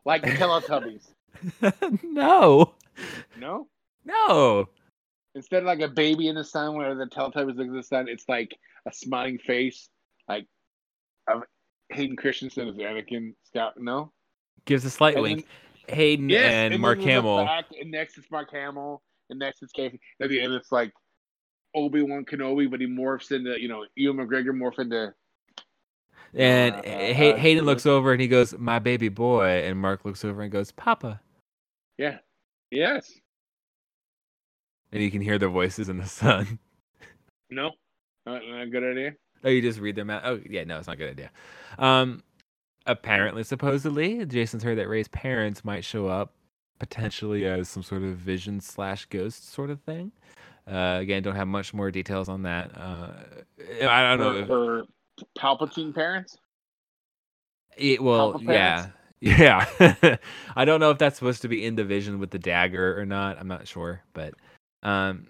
Like 0.05 0.23
the 0.23 0.31
Teletubbies. 0.31 1.13
no, 2.03 2.73
No? 3.37 3.67
no. 4.05 4.69
Instead 5.35 5.59
of 5.63 5.67
like 5.67 5.79
a 5.81 5.87
baby 5.87 6.27
in 6.27 6.35
the 6.35 6.43
sun 6.43 6.75
where 6.75 6.95
the 6.95 7.05
Teletubbies 7.05 7.55
look 7.55 7.67
at 7.67 7.73
the 7.73 7.83
sun, 7.83 8.07
it's 8.09 8.25
like 8.27 8.51
a 8.87 8.93
smiling 8.93 9.37
face, 9.37 9.89
like 10.27 10.47
of 11.27 11.43
Hayden 11.91 12.15
Christensen 12.17 12.67
as 12.67 12.75
Anakin 12.75 13.33
Scott. 13.45 13.73
No? 13.77 14.11
Gives 14.65 14.83
a 14.85 14.89
slight 14.89 15.13
And 15.15 15.23
wink. 15.23 15.45
Hayden 15.87 16.29
Yes, 16.29 16.51
and, 16.53 16.73
then 16.73 16.81
Mark 16.81 16.99
Hamill. 17.01 17.45
back, 17.45 17.65
and 17.79 17.89
next 17.91 18.17
is 18.17 18.25
Mark 18.31 18.51
Hamill, 18.51 19.01
and 19.29 19.39
next 19.39 19.61
is 19.63 19.71
Casey. 19.71 19.99
At 20.21 20.29
the 20.29 20.41
end, 20.41 20.53
it's 20.53 20.71
like 20.71 20.91
Obi 21.75 22.01
Wan 22.01 22.25
Kenobi, 22.25 22.69
but 22.69 22.79
he 22.81 22.87
morphs 22.87 23.31
into, 23.31 23.59
you 23.59 23.67
know, 23.67 23.85
Ewan 23.95 24.17
McGregor 24.17 24.49
morph 24.51 24.79
into. 24.79 25.13
And 26.33 26.75
Uh, 26.75 26.81
Hay- 26.83 27.37
Hayden 27.37 27.63
uh, 27.63 27.65
looks 27.67 27.85
over 27.87 28.11
and 28.11 28.21
he 28.21 28.27
goes, 28.27 28.55
"My 28.57 28.77
baby 28.77 29.09
boy," 29.09 29.63
and 29.65 29.79
Mark 29.79 30.05
looks 30.05 30.23
over 30.23 30.41
and 30.43 30.51
goes, 30.51 30.71
"Papa," 30.71 31.21
Yeah. 31.99 32.17
Yes. 32.71 33.11
and 34.91 35.03
you 35.03 35.11
can 35.11 35.21
hear 35.21 35.37
their 35.37 35.49
voices 35.49 35.89
in 35.89 35.97
the 35.97 36.05
sun. 36.05 36.57
No. 37.51 37.71
Not, 38.25 38.41
not 38.47 38.61
a 38.61 38.67
good 38.67 38.83
idea. 38.83 39.13
Oh, 39.43 39.49
you 39.49 39.61
just 39.61 39.79
read 39.79 39.95
them 39.95 40.09
out. 40.09 40.21
Oh, 40.23 40.39
yeah, 40.49 40.63
no, 40.63 40.77
it's 40.77 40.87
not 40.87 40.93
a 40.93 40.97
good 40.97 41.09
idea. 41.09 41.31
Um, 41.77 42.23
apparently, 42.85 43.43
supposedly, 43.43 44.25
Jason's 44.25 44.63
heard 44.63 44.77
that 44.77 44.87
Rey's 44.87 45.07
parents 45.07 45.65
might 45.65 45.83
show 45.83 46.07
up 46.07 46.33
potentially 46.79 47.45
as 47.45 47.67
some 47.67 47.83
sort 47.83 48.03
of 48.03 48.15
vision 48.15 48.61
slash 48.61 49.05
ghost 49.05 49.51
sort 49.51 49.69
of 49.69 49.81
thing. 49.81 50.11
Uh, 50.65 50.99
again, 51.01 51.23
don't 51.23 51.35
have 51.35 51.47
much 51.47 51.73
more 51.73 51.91
details 51.91 52.29
on 52.29 52.43
that. 52.43 52.71
Uh, 52.77 53.11
I 53.81 54.15
don't 54.15 54.47
know. 54.47 54.83
If, 55.19 55.25
Palpatine 55.37 55.93
parents. 55.93 56.37
it, 57.75 58.01
well, 58.01 58.39
yeah, 58.41 58.75
parents? 58.75 58.97
Yeah, 59.21 59.65
I 60.55 60.65
don't 60.65 60.79
know 60.79 60.91
if 60.91 60.97
that's 60.97 61.17
supposed 61.17 61.41
to 61.41 61.47
be 61.49 61.65
in 61.65 61.75
division 61.75 62.19
with 62.19 62.31
the 62.31 62.39
dagger 62.39 62.99
or 62.99 63.05
not. 63.05 63.37
I'm 63.39 63.47
not 63.49 63.67
sure, 63.67 64.01
but 64.13 64.33
um, 64.83 65.27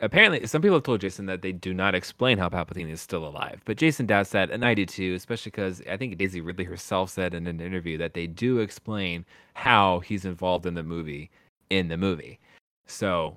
apparently, 0.00 0.46
some 0.46 0.62
people 0.62 0.76
have 0.78 0.84
told 0.84 1.02
Jason 1.02 1.26
that 1.26 1.42
they 1.42 1.52
do 1.52 1.74
not 1.74 1.94
explain 1.94 2.38
how 2.38 2.48
Palpatine 2.48 2.88
is 2.90 3.02
still 3.02 3.26
alive. 3.26 3.60
But 3.66 3.76
Jason 3.76 4.06
doubts 4.06 4.30
that, 4.30 4.50
and 4.50 4.64
I 4.64 4.72
do 4.72 4.86
too, 4.86 5.12
especially 5.14 5.50
because 5.50 5.82
I 5.90 5.98
think 5.98 6.16
Daisy 6.16 6.40
Ridley 6.40 6.64
herself 6.64 7.10
said 7.10 7.34
in 7.34 7.46
an 7.46 7.60
interview 7.60 7.98
that 7.98 8.14
they 8.14 8.26
do 8.26 8.60
explain 8.60 9.26
how 9.54 10.00
he's 10.00 10.24
involved 10.24 10.64
in 10.64 10.74
the 10.74 10.82
movie 10.82 11.30
in 11.68 11.88
the 11.88 11.98
movie. 11.98 12.38
So, 12.86 13.36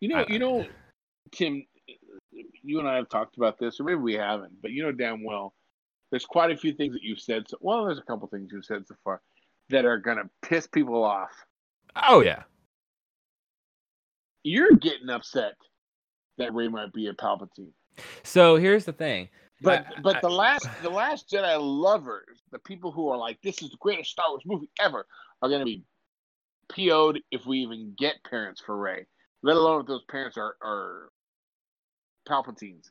You 0.00 0.10
know, 0.10 0.16
I- 0.16 0.26
you 0.28 0.38
know, 0.38 0.66
Tim, 1.32 1.64
you 2.62 2.78
and 2.80 2.86
I 2.86 2.96
have 2.96 3.08
talked 3.08 3.38
about 3.38 3.58
this, 3.58 3.80
or 3.80 3.84
maybe 3.84 3.96
we 3.96 4.12
haven't, 4.14 4.60
but 4.60 4.72
you 4.72 4.82
know 4.82 4.92
damn 4.92 5.24
well, 5.24 5.54
there's 6.10 6.24
quite 6.24 6.50
a 6.50 6.56
few 6.56 6.72
things 6.72 6.94
that 6.94 7.02
you've 7.02 7.20
said. 7.20 7.48
So, 7.48 7.56
well, 7.60 7.84
there's 7.84 7.98
a 7.98 8.02
couple 8.02 8.28
things 8.28 8.50
you've 8.52 8.64
said 8.64 8.86
so 8.86 8.94
far 9.04 9.20
that 9.70 9.84
are 9.84 9.98
gonna 9.98 10.30
piss 10.42 10.66
people 10.66 11.02
off. 11.02 11.30
oh 12.08 12.20
yeah, 12.20 12.42
You're 14.44 14.72
getting 14.76 15.08
upset 15.10 15.54
that 16.38 16.54
Rey 16.54 16.68
might 16.68 16.92
be 16.92 17.08
a 17.08 17.12
Palpatine, 17.14 17.72
so 18.22 18.56
here's 18.56 18.84
the 18.84 18.92
thing. 18.92 19.28
but 19.62 19.86
I- 19.86 20.00
but 20.02 20.16
I- 20.16 20.20
the 20.20 20.30
last 20.30 20.68
the 20.82 20.90
last 20.90 21.30
Jedi 21.30 21.56
lovers, 21.60 22.42
the 22.52 22.58
people 22.60 22.92
who 22.92 23.08
are 23.08 23.16
like, 23.16 23.40
this 23.42 23.62
is 23.62 23.70
the 23.70 23.76
greatest 23.80 24.10
Star 24.10 24.28
Wars 24.28 24.42
movie 24.44 24.70
ever, 24.78 25.06
are 25.42 25.48
gonna 25.48 25.64
be 25.64 25.84
PO'd 26.68 27.20
if 27.30 27.46
we 27.46 27.58
even 27.60 27.94
get 27.98 28.22
parents 28.24 28.60
for 28.60 28.76
Rey, 28.76 29.06
let 29.42 29.56
alone 29.56 29.80
if 29.80 29.86
those 29.86 30.04
parents 30.04 30.36
are 30.36 30.56
are 30.60 31.10
Palpatines, 32.28 32.90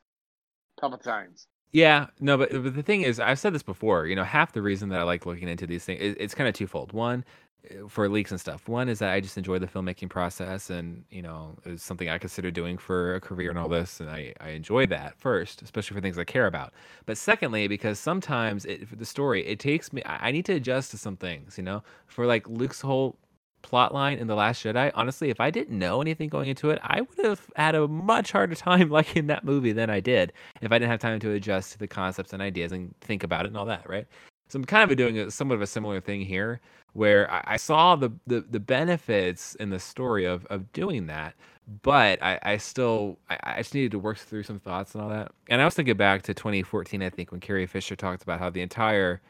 Palpatines. 0.80 1.46
Yeah, 1.76 2.06
no, 2.20 2.38
but, 2.38 2.50
but 2.52 2.74
the 2.74 2.82
thing 2.82 3.02
is, 3.02 3.20
I've 3.20 3.38
said 3.38 3.52
this 3.54 3.62
before. 3.62 4.06
You 4.06 4.16
know, 4.16 4.24
half 4.24 4.52
the 4.52 4.62
reason 4.62 4.88
that 4.88 4.98
I 4.98 5.02
like 5.02 5.26
looking 5.26 5.46
into 5.46 5.66
these 5.66 5.84
things, 5.84 6.00
it, 6.00 6.16
it's 6.18 6.34
kind 6.34 6.48
of 6.48 6.54
twofold. 6.54 6.94
One, 6.94 7.22
uh, 7.70 7.86
for 7.86 8.08
leaks 8.08 8.30
and 8.30 8.40
stuff. 8.40 8.66
One 8.66 8.88
is 8.88 9.00
that 9.00 9.12
I 9.12 9.20
just 9.20 9.36
enjoy 9.36 9.58
the 9.58 9.66
filmmaking 9.66 10.08
process, 10.08 10.70
and 10.70 11.04
you 11.10 11.20
know, 11.20 11.54
it's 11.66 11.82
something 11.84 12.08
I 12.08 12.16
consider 12.16 12.50
doing 12.50 12.78
for 12.78 13.16
a 13.16 13.20
career 13.20 13.50
and 13.50 13.58
all 13.58 13.68
this, 13.68 14.00
and 14.00 14.08
I, 14.08 14.32
I 14.40 14.50
enjoy 14.52 14.86
that 14.86 15.18
first, 15.18 15.60
especially 15.60 15.96
for 15.96 16.00
things 16.00 16.16
I 16.16 16.24
care 16.24 16.46
about. 16.46 16.72
But 17.04 17.18
secondly, 17.18 17.68
because 17.68 17.98
sometimes 17.98 18.64
it, 18.64 18.88
for 18.88 18.96
the 18.96 19.04
story, 19.04 19.46
it 19.46 19.58
takes 19.58 19.92
me, 19.92 20.00
I 20.06 20.30
need 20.32 20.46
to 20.46 20.54
adjust 20.54 20.92
to 20.92 20.98
some 20.98 21.18
things. 21.18 21.58
You 21.58 21.64
know, 21.64 21.82
for 22.06 22.24
like 22.24 22.48
Luke's 22.48 22.80
whole 22.80 23.18
plot 23.62 23.92
line 23.92 24.18
in 24.18 24.28
the 24.28 24.34
last 24.34 24.62
jedi 24.62 24.92
honestly 24.94 25.28
if 25.28 25.40
i 25.40 25.50
didn't 25.50 25.76
know 25.76 26.00
anything 26.00 26.28
going 26.28 26.48
into 26.48 26.70
it 26.70 26.78
i 26.84 27.00
would 27.00 27.26
have 27.26 27.46
had 27.56 27.74
a 27.74 27.88
much 27.88 28.30
harder 28.30 28.54
time 28.54 28.88
liking 28.90 29.26
that 29.26 29.44
movie 29.44 29.72
than 29.72 29.90
i 29.90 29.98
did 29.98 30.32
if 30.60 30.72
I 30.72 30.78
didn't 30.78 30.90
have 30.90 31.00
time 31.00 31.20
to 31.20 31.32
adjust 31.32 31.72
to 31.72 31.78
the 31.78 31.86
concepts 31.86 32.32
and 32.32 32.42
ideas 32.42 32.72
and 32.72 32.94
think 33.00 33.22
about 33.22 33.44
it 33.44 33.48
and 33.48 33.56
all 33.56 33.66
that, 33.66 33.88
right? 33.88 34.06
So 34.48 34.58
I'm 34.58 34.64
kind 34.64 34.90
of 34.90 34.96
doing 34.96 35.18
a, 35.18 35.30
somewhat 35.30 35.56
of 35.56 35.62
a 35.62 35.66
similar 35.66 36.00
thing 36.00 36.20
here, 36.20 36.60
where 36.92 37.30
I, 37.30 37.42
I 37.46 37.56
saw 37.56 37.96
the, 37.96 38.10
the 38.26 38.42
the 38.50 38.60
benefits 38.60 39.54
in 39.56 39.70
the 39.70 39.78
story 39.78 40.24
of 40.24 40.46
of 40.46 40.72
doing 40.72 41.06
that, 41.06 41.34
but 41.82 42.22
I, 42.22 42.38
I 42.42 42.56
still 42.58 43.18
I, 43.28 43.38
I 43.42 43.56
just 43.58 43.74
needed 43.74 43.90
to 43.92 43.98
work 43.98 44.18
through 44.18 44.44
some 44.44 44.60
thoughts 44.60 44.94
and 44.94 45.02
all 45.02 45.10
that. 45.10 45.32
And 45.48 45.60
I 45.60 45.64
was 45.64 45.74
thinking 45.74 45.96
back 45.96 46.22
to 46.22 46.34
2014, 46.34 47.02
I 47.02 47.10
think, 47.10 47.32
when 47.32 47.40
Carrie 47.40 47.66
Fisher 47.66 47.96
talked 47.96 48.22
about 48.22 48.38
how 48.38 48.50
the 48.50 48.62
entire 48.62 49.20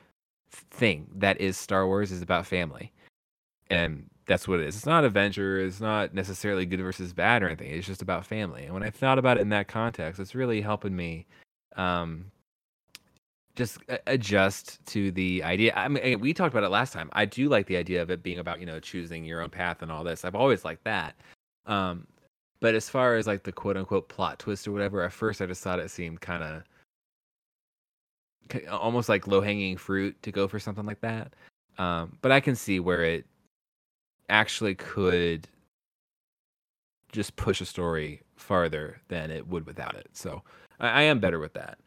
thing 0.50 1.06
that 1.16 1.40
is 1.40 1.56
Star 1.56 1.86
Wars 1.86 2.12
is 2.12 2.22
about 2.22 2.46
family, 2.46 2.92
and 3.70 4.08
that's 4.26 4.48
what 4.48 4.60
it 4.60 4.66
is. 4.66 4.76
It's 4.76 4.86
not 4.86 5.04
adventure. 5.04 5.60
It's 5.60 5.80
not 5.80 6.12
necessarily 6.12 6.66
good 6.66 6.80
versus 6.80 7.12
bad 7.12 7.42
or 7.42 7.46
anything. 7.46 7.70
It's 7.70 7.86
just 7.86 8.02
about 8.02 8.26
family. 8.26 8.64
And 8.64 8.74
when 8.74 8.82
I 8.82 8.90
thought 8.90 9.18
about 9.18 9.38
it 9.38 9.42
in 9.42 9.50
that 9.50 9.68
context, 9.68 10.20
it's 10.20 10.34
really 10.34 10.60
helping 10.60 10.96
me 10.96 11.26
um, 11.76 12.32
just 13.54 13.78
adjust 14.06 14.84
to 14.86 15.12
the 15.12 15.44
idea. 15.44 15.72
I 15.76 15.88
mean, 15.88 16.20
we 16.20 16.34
talked 16.34 16.52
about 16.54 16.64
it 16.64 16.70
last 16.70 16.92
time. 16.92 17.08
I 17.12 17.24
do 17.24 17.48
like 17.48 17.66
the 17.66 17.76
idea 17.76 18.02
of 18.02 18.10
it 18.10 18.22
being 18.22 18.38
about 18.38 18.60
you 18.60 18.66
know 18.66 18.80
choosing 18.80 19.24
your 19.24 19.40
own 19.40 19.50
path 19.50 19.82
and 19.82 19.92
all 19.92 20.02
this. 20.02 20.24
I've 20.24 20.34
always 20.34 20.64
liked 20.64 20.84
that. 20.84 21.14
Um, 21.66 22.06
but 22.60 22.74
as 22.74 22.88
far 22.88 23.16
as 23.16 23.26
like 23.26 23.44
the 23.44 23.52
quote 23.52 23.76
unquote 23.76 24.08
plot 24.08 24.38
twist 24.40 24.66
or 24.66 24.72
whatever, 24.72 25.02
at 25.02 25.12
first 25.12 25.40
I 25.40 25.46
just 25.46 25.62
thought 25.62 25.78
it 25.78 25.90
seemed 25.90 26.20
kind 26.20 26.42
of 26.42 26.62
almost 28.70 29.08
like 29.08 29.26
low 29.26 29.40
hanging 29.40 29.76
fruit 29.76 30.20
to 30.22 30.32
go 30.32 30.48
for 30.48 30.58
something 30.58 30.86
like 30.86 31.00
that. 31.00 31.34
Um, 31.78 32.18
but 32.22 32.32
I 32.32 32.40
can 32.40 32.56
see 32.56 32.80
where 32.80 33.04
it 33.04 33.26
actually 34.28 34.74
could 34.74 35.48
just 37.12 37.36
push 37.36 37.60
a 37.60 37.64
story 37.64 38.20
farther 38.36 39.00
than 39.08 39.30
it 39.30 39.46
would 39.48 39.66
without 39.66 39.94
it. 39.94 40.08
So 40.12 40.42
I, 40.80 40.88
I 40.88 41.02
am 41.02 41.18
better 41.20 41.38
with 41.38 41.54
that. 41.54 41.78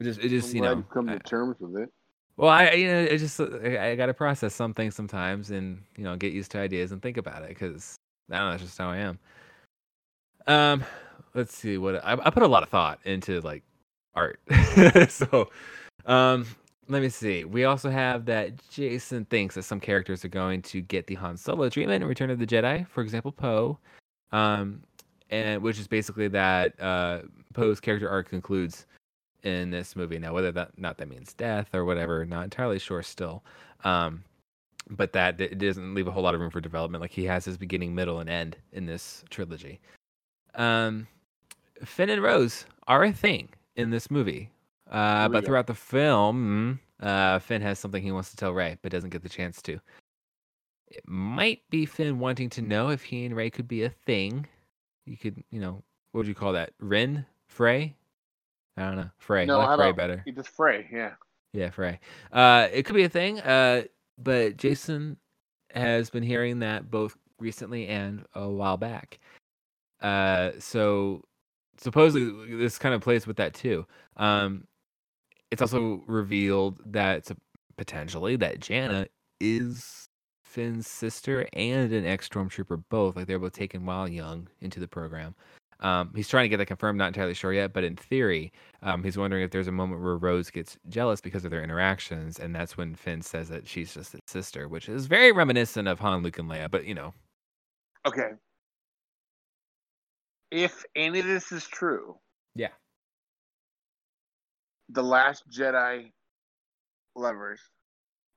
It 0.00 0.04
just, 0.04 0.20
it 0.20 0.28
just 0.28 0.50
I'm 0.50 0.56
you 0.56 0.62
know, 0.62 0.84
come 0.92 1.08
I- 1.08 1.14
to 1.14 1.18
terms 1.20 1.56
with 1.60 1.76
it. 1.82 1.88
well, 2.36 2.50
I 2.50 2.70
you 2.72 2.88
know, 2.88 3.00
it 3.02 3.18
just 3.18 3.40
I, 3.40 3.90
I 3.92 3.96
got 3.96 4.06
to 4.06 4.14
process 4.14 4.54
some 4.54 4.74
things 4.74 4.94
sometimes, 4.94 5.50
and 5.50 5.82
you 5.96 6.04
know, 6.04 6.16
get 6.16 6.32
used 6.32 6.50
to 6.52 6.58
ideas 6.58 6.92
and 6.92 7.00
think 7.00 7.16
about 7.16 7.42
it 7.42 7.48
because 7.50 7.96
I 8.30 8.38
don't 8.38 8.46
know, 8.46 8.50
that's 8.52 8.62
just 8.64 8.78
how 8.78 8.90
I 8.90 8.98
am. 8.98 9.18
Um, 10.46 10.84
let's 11.34 11.56
see 11.56 11.78
what 11.78 12.04
I, 12.04 12.12
I 12.12 12.30
put 12.30 12.42
a 12.42 12.48
lot 12.48 12.62
of 12.62 12.68
thought 12.68 12.98
into 13.04 13.40
like 13.40 13.62
art, 14.14 14.40
so 15.08 15.48
um, 16.06 16.46
let 16.88 17.02
me 17.02 17.08
see. 17.08 17.44
We 17.44 17.64
also 17.64 17.90
have 17.90 18.24
that 18.26 18.52
Jason 18.70 19.24
thinks 19.26 19.54
that 19.54 19.62
some 19.62 19.80
characters 19.80 20.24
are 20.24 20.28
going 20.28 20.62
to 20.62 20.80
get 20.80 21.06
the 21.06 21.14
Han 21.16 21.36
Solo 21.36 21.68
treatment 21.68 22.02
in 22.02 22.08
Return 22.08 22.30
of 22.30 22.38
the 22.38 22.46
Jedi, 22.46 22.86
for 22.88 23.02
example, 23.02 23.32
Poe, 23.32 23.78
um, 24.32 24.82
and 25.30 25.62
which 25.62 25.78
is 25.78 25.86
basically 25.86 26.28
that 26.28 26.80
uh, 26.80 27.20
Poe's 27.52 27.80
character 27.80 28.08
arc 28.08 28.28
concludes 28.28 28.86
in 29.42 29.70
this 29.70 29.96
movie. 29.96 30.18
Now, 30.18 30.34
whether 30.34 30.52
that 30.52 30.78
not 30.78 30.98
that 30.98 31.08
means 31.08 31.32
death 31.32 31.74
or 31.74 31.84
whatever, 31.84 32.24
not 32.24 32.44
entirely 32.44 32.78
sure 32.78 33.02
still. 33.02 33.44
Um, 33.84 34.24
but 34.90 35.12
that 35.12 35.40
it 35.40 35.58
doesn't 35.58 35.94
leave 35.94 36.08
a 36.08 36.10
whole 36.10 36.22
lot 36.22 36.34
of 36.34 36.40
room 36.40 36.50
for 36.50 36.60
development. 36.60 37.00
Like 37.00 37.10
he 37.10 37.24
has 37.24 37.44
his 37.44 37.56
beginning, 37.56 37.94
middle, 37.94 38.20
and 38.20 38.28
end 38.28 38.56
in 38.72 38.86
this 38.86 39.24
trilogy. 39.30 39.80
Um, 40.54 41.06
Finn 41.84 42.10
and 42.10 42.22
Rose 42.22 42.66
are 42.86 43.04
a 43.04 43.12
thing 43.12 43.48
in 43.76 43.90
this 43.90 44.10
movie. 44.10 44.50
Uh, 44.90 45.28
but 45.28 45.44
throughout 45.44 45.66
the 45.66 45.74
film, 45.74 46.80
uh, 47.00 47.38
Finn 47.38 47.62
has 47.62 47.78
something 47.78 48.02
he 48.02 48.12
wants 48.12 48.30
to 48.30 48.36
tell 48.36 48.52
Rey, 48.52 48.78
but 48.82 48.92
doesn't 48.92 49.10
get 49.10 49.22
the 49.22 49.28
chance 49.28 49.62
to. 49.62 49.80
It 50.88 51.02
might 51.06 51.62
be 51.70 51.86
Finn 51.86 52.18
wanting 52.18 52.50
to 52.50 52.62
know 52.62 52.90
if 52.90 53.02
he 53.02 53.24
and 53.24 53.34
Rey 53.34 53.50
could 53.50 53.66
be 53.66 53.82
a 53.82 53.90
thing. 53.90 54.46
You 55.06 55.16
could, 55.16 55.42
you 55.50 55.60
know, 55.60 55.82
what 56.12 56.20
would 56.20 56.26
you 56.26 56.34
call 56.34 56.52
that? 56.52 56.72
Rin? 56.78 57.26
Frey? 57.48 57.94
I 58.76 58.82
don't 58.82 58.96
know. 58.96 59.10
Frey. 59.18 59.46
No, 59.46 59.60
I 59.60 59.74
like 59.74 59.78
Frey 59.78 59.92
better. 59.92 60.22
He 60.24 60.32
just 60.32 60.50
fray, 60.50 60.88
yeah. 60.92 61.12
Yeah, 61.52 61.70
Frey. 61.70 62.00
Uh, 62.32 62.68
it 62.72 62.84
could 62.84 62.96
be 62.96 63.04
a 63.04 63.08
thing. 63.08 63.40
Uh, 63.40 63.84
but 64.18 64.56
Jason 64.56 65.16
has 65.72 66.10
been 66.10 66.22
hearing 66.22 66.60
that 66.60 66.90
both 66.90 67.16
recently 67.38 67.88
and 67.88 68.24
a 68.34 68.48
while 68.48 68.76
back. 68.76 69.18
Uh, 70.00 70.52
so 70.58 71.22
supposedly 71.78 72.56
this 72.56 72.78
kind 72.78 72.94
of 72.94 73.00
plays 73.00 73.26
with 73.26 73.36
that 73.36 73.54
too. 73.54 73.86
Um, 74.16 74.66
it's 75.54 75.62
also 75.62 76.02
revealed 76.06 76.78
that 76.86 77.30
potentially 77.76 78.36
that 78.36 78.60
Jannah 78.60 79.06
is 79.40 80.08
Finn's 80.44 80.86
sister 80.86 81.46
and 81.52 81.92
an 81.92 82.04
ex 82.06 82.28
stormtrooper, 82.28 82.84
both. 82.90 83.16
Like 83.16 83.26
they 83.26 83.34
were 83.34 83.40
both 83.40 83.52
taken 83.54 83.86
while 83.86 84.08
young 84.08 84.48
into 84.60 84.80
the 84.80 84.88
program. 84.88 85.34
Um, 85.80 86.12
he's 86.14 86.28
trying 86.28 86.44
to 86.44 86.48
get 86.48 86.58
that 86.58 86.66
confirmed, 86.66 86.98
not 86.98 87.08
entirely 87.08 87.34
sure 87.34 87.52
yet, 87.52 87.72
but 87.72 87.84
in 87.84 87.96
theory, 87.96 88.52
um, 88.82 89.02
he's 89.02 89.18
wondering 89.18 89.42
if 89.42 89.50
there's 89.50 89.68
a 89.68 89.72
moment 89.72 90.02
where 90.02 90.16
Rose 90.16 90.50
gets 90.50 90.78
jealous 90.88 91.20
because 91.20 91.44
of 91.44 91.50
their 91.50 91.62
interactions, 91.62 92.38
and 92.38 92.54
that's 92.54 92.76
when 92.76 92.94
Finn 92.94 93.22
says 93.22 93.48
that 93.48 93.66
she's 93.68 93.92
just 93.92 94.12
his 94.12 94.20
sister, 94.26 94.68
which 94.68 94.88
is 94.88 95.06
very 95.06 95.32
reminiscent 95.32 95.88
of 95.88 96.00
Han, 96.00 96.22
Luke, 96.22 96.38
and 96.38 96.48
Leia. 96.48 96.70
But 96.70 96.86
you 96.86 96.94
know, 96.94 97.12
Okay. 98.06 98.30
If 100.50 100.84
any 100.94 101.20
of 101.20 101.26
this 101.26 101.50
is 101.52 101.66
true, 101.66 102.16
yeah, 102.54 102.68
the 104.88 105.02
last 105.02 105.44
Jedi 105.50 106.12
lovers 107.16 107.60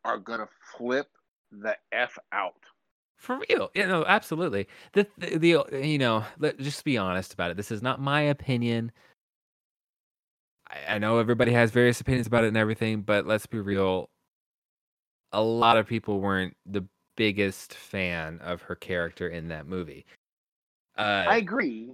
are 0.03 0.17
gonna 0.17 0.47
flip 0.77 1.07
the 1.51 1.75
F 1.91 2.17
out. 2.31 2.63
for 3.17 3.39
real, 3.49 3.69
yeah, 3.73 3.87
no, 3.87 4.05
absolutely. 4.05 4.67
The, 4.93 5.07
the 5.17 5.37
the 5.37 5.85
you 5.85 5.97
know, 5.97 6.23
let 6.39 6.59
just 6.59 6.83
be 6.83 6.97
honest 6.97 7.33
about 7.33 7.51
it. 7.51 7.57
This 7.57 7.71
is 7.71 7.81
not 7.81 7.99
my 7.99 8.21
opinion. 8.21 8.91
I, 10.69 10.95
I 10.95 10.97
know 10.99 11.19
everybody 11.19 11.51
has 11.53 11.71
various 11.71 11.99
opinions 12.01 12.27
about 12.27 12.43
it 12.43 12.49
and 12.49 12.57
everything, 12.57 13.01
but 13.01 13.25
let's 13.25 13.45
be 13.45 13.59
real. 13.59 14.09
A 15.33 15.41
lot 15.41 15.77
of 15.77 15.87
people 15.87 16.21
weren't 16.21 16.55
the 16.65 16.85
biggest 17.17 17.73
fan 17.73 18.39
of 18.39 18.61
her 18.61 18.75
character 18.75 19.27
in 19.27 19.49
that 19.49 19.67
movie. 19.67 20.05
Uh, 20.97 21.25
I 21.27 21.37
agree. 21.37 21.91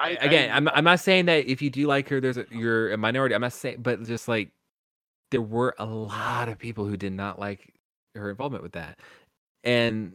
I- 0.00 0.10
again, 0.20 0.50
I- 0.50 0.56
I'm 0.56 0.68
I'm 0.68 0.84
not 0.84 1.00
saying 1.00 1.26
that 1.26 1.46
if 1.46 1.60
you 1.62 1.70
do 1.70 1.86
like 1.86 2.08
her, 2.08 2.20
there's 2.20 2.36
a, 2.38 2.46
you're 2.50 2.92
a 2.92 2.96
minority. 2.96 3.34
I'm 3.34 3.40
not 3.40 3.52
saying, 3.52 3.78
but 3.82 4.02
just 4.04 4.28
like 4.28 4.50
there 5.30 5.42
were 5.42 5.74
a 5.78 5.86
lot 5.86 6.48
of 6.48 6.58
people 6.58 6.86
who 6.86 6.96
did 6.96 7.12
not 7.12 7.38
like 7.38 7.74
her 8.14 8.30
involvement 8.30 8.62
with 8.62 8.72
that, 8.72 8.98
and 9.64 10.12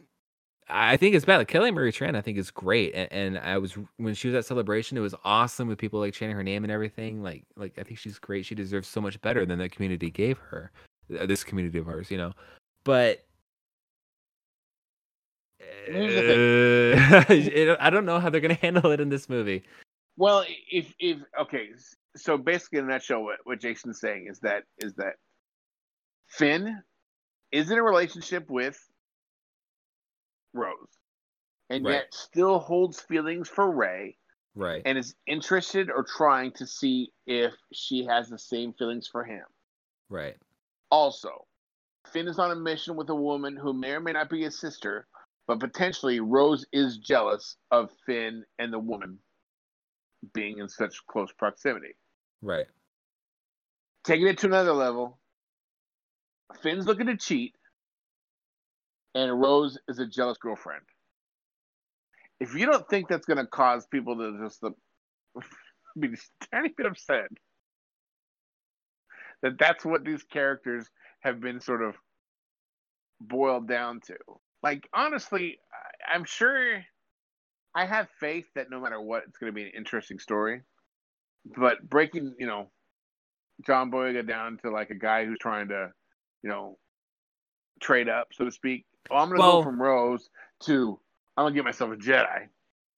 I 0.68 0.98
think 0.98 1.14
it's 1.16 1.26
bad. 1.26 1.38
Like 1.38 1.48
Kelly 1.48 1.72
Marie 1.72 1.92
Tran, 1.92 2.16
I 2.16 2.22
think 2.22 2.38
is 2.38 2.50
great, 2.52 2.94
and, 2.96 3.12
and 3.12 3.38
I 3.40 3.58
was 3.60 3.78
when 3.98 4.14
she 4.16 4.28
was 4.28 4.36
at 4.36 4.46
Celebration, 4.46 4.98
it 4.98 5.02
was 5.02 5.16
awesome 5.24 5.68
with 5.68 5.78
people 5.78 6.00
like 6.00 6.14
chanting 6.14 6.36
her 6.36 6.44
name 6.44 6.64
and 6.64 6.72
everything. 6.72 7.22
Like 7.22 7.44
like 7.56 7.74
I 7.78 7.84
think 7.84 8.00
she's 8.00 8.18
great. 8.20 8.46
She 8.46 8.56
deserves 8.56 8.88
so 8.88 9.00
much 9.02 9.22
better 9.22 9.46
than 9.46 9.60
the 9.60 9.70
community 9.70 10.10
gave 10.10 10.38
her. 10.40 10.72
uh, 11.20 11.26
this 11.28 11.44
community 11.44 11.78
of 11.78 11.88
ours, 11.88 12.10
you 12.10 12.18
know. 12.18 12.32
But 12.84 13.24
uh, 15.94 17.76
I 17.80 17.90
don't 17.90 18.06
know 18.06 18.20
how 18.20 18.30
they're 18.30 18.42
gonna 18.42 18.54
handle 18.56 18.92
it 18.92 19.00
in 19.00 19.10
this 19.10 19.30
movie. 19.30 19.64
Well, 20.18 20.46
if 20.72 20.94
if 21.00 21.20
okay, 21.42 21.70
so 22.16 22.38
basically 22.38 22.80
in 22.80 22.86
a 22.86 22.88
nutshell, 22.90 23.24
what, 23.24 23.40
what 23.44 23.60
Jason's 23.60 24.00
saying 24.00 24.28
is 24.30 24.40
that 24.40 24.64
is 24.78 24.94
that 24.96 25.16
Finn 26.28 26.82
is 27.52 27.70
in 27.70 27.78
a 27.78 27.84
relationship 27.84 28.50
with 28.50 28.80
Rose, 30.54 31.00
and 31.70 31.84
Right. 31.86 31.94
yet 31.94 32.14
still 32.14 32.60
holds 32.60 33.02
feelings 33.02 33.50
for 33.50 33.70
Rey, 33.70 34.18
Right. 34.56 34.82
and 34.86 34.98
is 34.98 35.16
interested 35.28 35.90
or 35.90 36.04
trying 36.04 36.52
to 36.54 36.66
see 36.66 37.12
if 37.28 37.54
she 37.74 38.06
has 38.06 38.30
the 38.30 38.40
same 38.40 38.74
feelings 38.74 39.08
for 39.08 39.24
him. 39.24 39.46
Right. 40.10 40.38
Also, 40.92 41.46
Finn 42.08 42.28
is 42.28 42.40
on 42.40 42.52
a 42.52 42.56
mission 42.56 42.96
with 42.96 43.10
a 43.10 43.16
woman 43.16 43.58
who 43.58 43.74
may 43.74 43.92
or 43.92 44.00
may 44.00 44.14
not 44.14 44.30
be 44.30 44.44
his 44.44 44.58
sister, 44.58 45.08
but 45.48 45.60
potentially 45.60 46.20
Rose 46.20 46.66
is 46.74 46.98
jealous 46.98 47.58
of 47.72 47.90
Finn 48.06 48.44
and 48.60 48.74
the 48.74 48.80
woman 48.80 49.20
being 50.34 50.58
in 50.58 50.68
such 50.68 51.06
close 51.08 51.32
proximity. 51.38 51.96
Right. 52.42 52.66
Taking 54.04 54.28
it 54.28 54.38
to 54.40 54.48
another 54.48 54.74
level, 54.74 55.20
Finn's 56.62 56.86
looking 56.86 57.08
to 57.08 57.18
cheat, 57.18 57.56
and 59.14 59.40
Rose 59.40 59.78
is 59.88 60.00
a 60.00 60.06
jealous 60.06 60.38
girlfriend. 60.38 60.84
If 62.40 62.54
you 62.54 62.66
don't 62.66 62.88
think 62.90 63.08
that's 63.08 63.26
going 63.26 63.38
to 63.38 63.48
cause 63.48 63.88
people 63.88 64.18
to 64.18 64.44
just 64.44 64.64
uh, 64.64 64.72
be 66.00 66.10
just 66.10 66.30
a 66.44 66.48
tiny 66.56 66.70
bit 66.76 66.86
upset, 66.86 67.30
that 69.42 69.58
that's 69.58 69.86
what 69.86 70.04
these 70.04 70.24
characters 70.24 70.90
have 71.22 71.40
been 71.40 71.60
sort 71.60 71.82
of 71.82 71.96
boiled 73.22 73.68
down 73.68 74.02
to. 74.08 74.16
Like, 74.66 74.90
honestly, 74.94 75.60
I- 75.72 76.16
I'm 76.16 76.24
sure 76.26 76.84
I 77.76 77.86
have 77.86 78.10
faith 78.20 78.48
that 78.56 78.72
no 78.72 78.80
matter 78.82 79.00
what, 79.00 79.24
it's 79.28 79.38
going 79.38 79.52
to 79.52 79.56
be 79.56 79.62
an 79.64 79.72
interesting 79.78 80.18
story. 80.18 80.62
But 81.56 81.88
breaking, 81.88 82.34
you 82.40 82.48
know, 82.48 82.72
John 83.66 83.92
Boyega 83.92 84.28
down 84.28 84.58
to 84.64 84.72
like 84.72 84.90
a 84.90 84.96
guy 84.96 85.24
who's 85.26 85.38
trying 85.40 85.68
to, 85.68 85.92
you 86.42 86.50
know, 86.50 86.80
trade 87.80 88.10
up, 88.10 88.30
so 88.34 88.46
to 88.46 88.52
speak. 88.52 88.86
Oh, 89.12 89.18
I'm 89.18 89.28
going 89.30 89.38
to 89.40 89.42
Well- 89.44 89.58
go 89.60 89.64
from 89.64 89.80
Rose 89.80 90.30
to 90.64 91.00
I'm 91.38 91.44
going 91.44 91.54
to 91.54 91.58
get 91.60 91.66
myself 91.66 91.92
a 91.92 91.96
Jedi. 91.98 92.48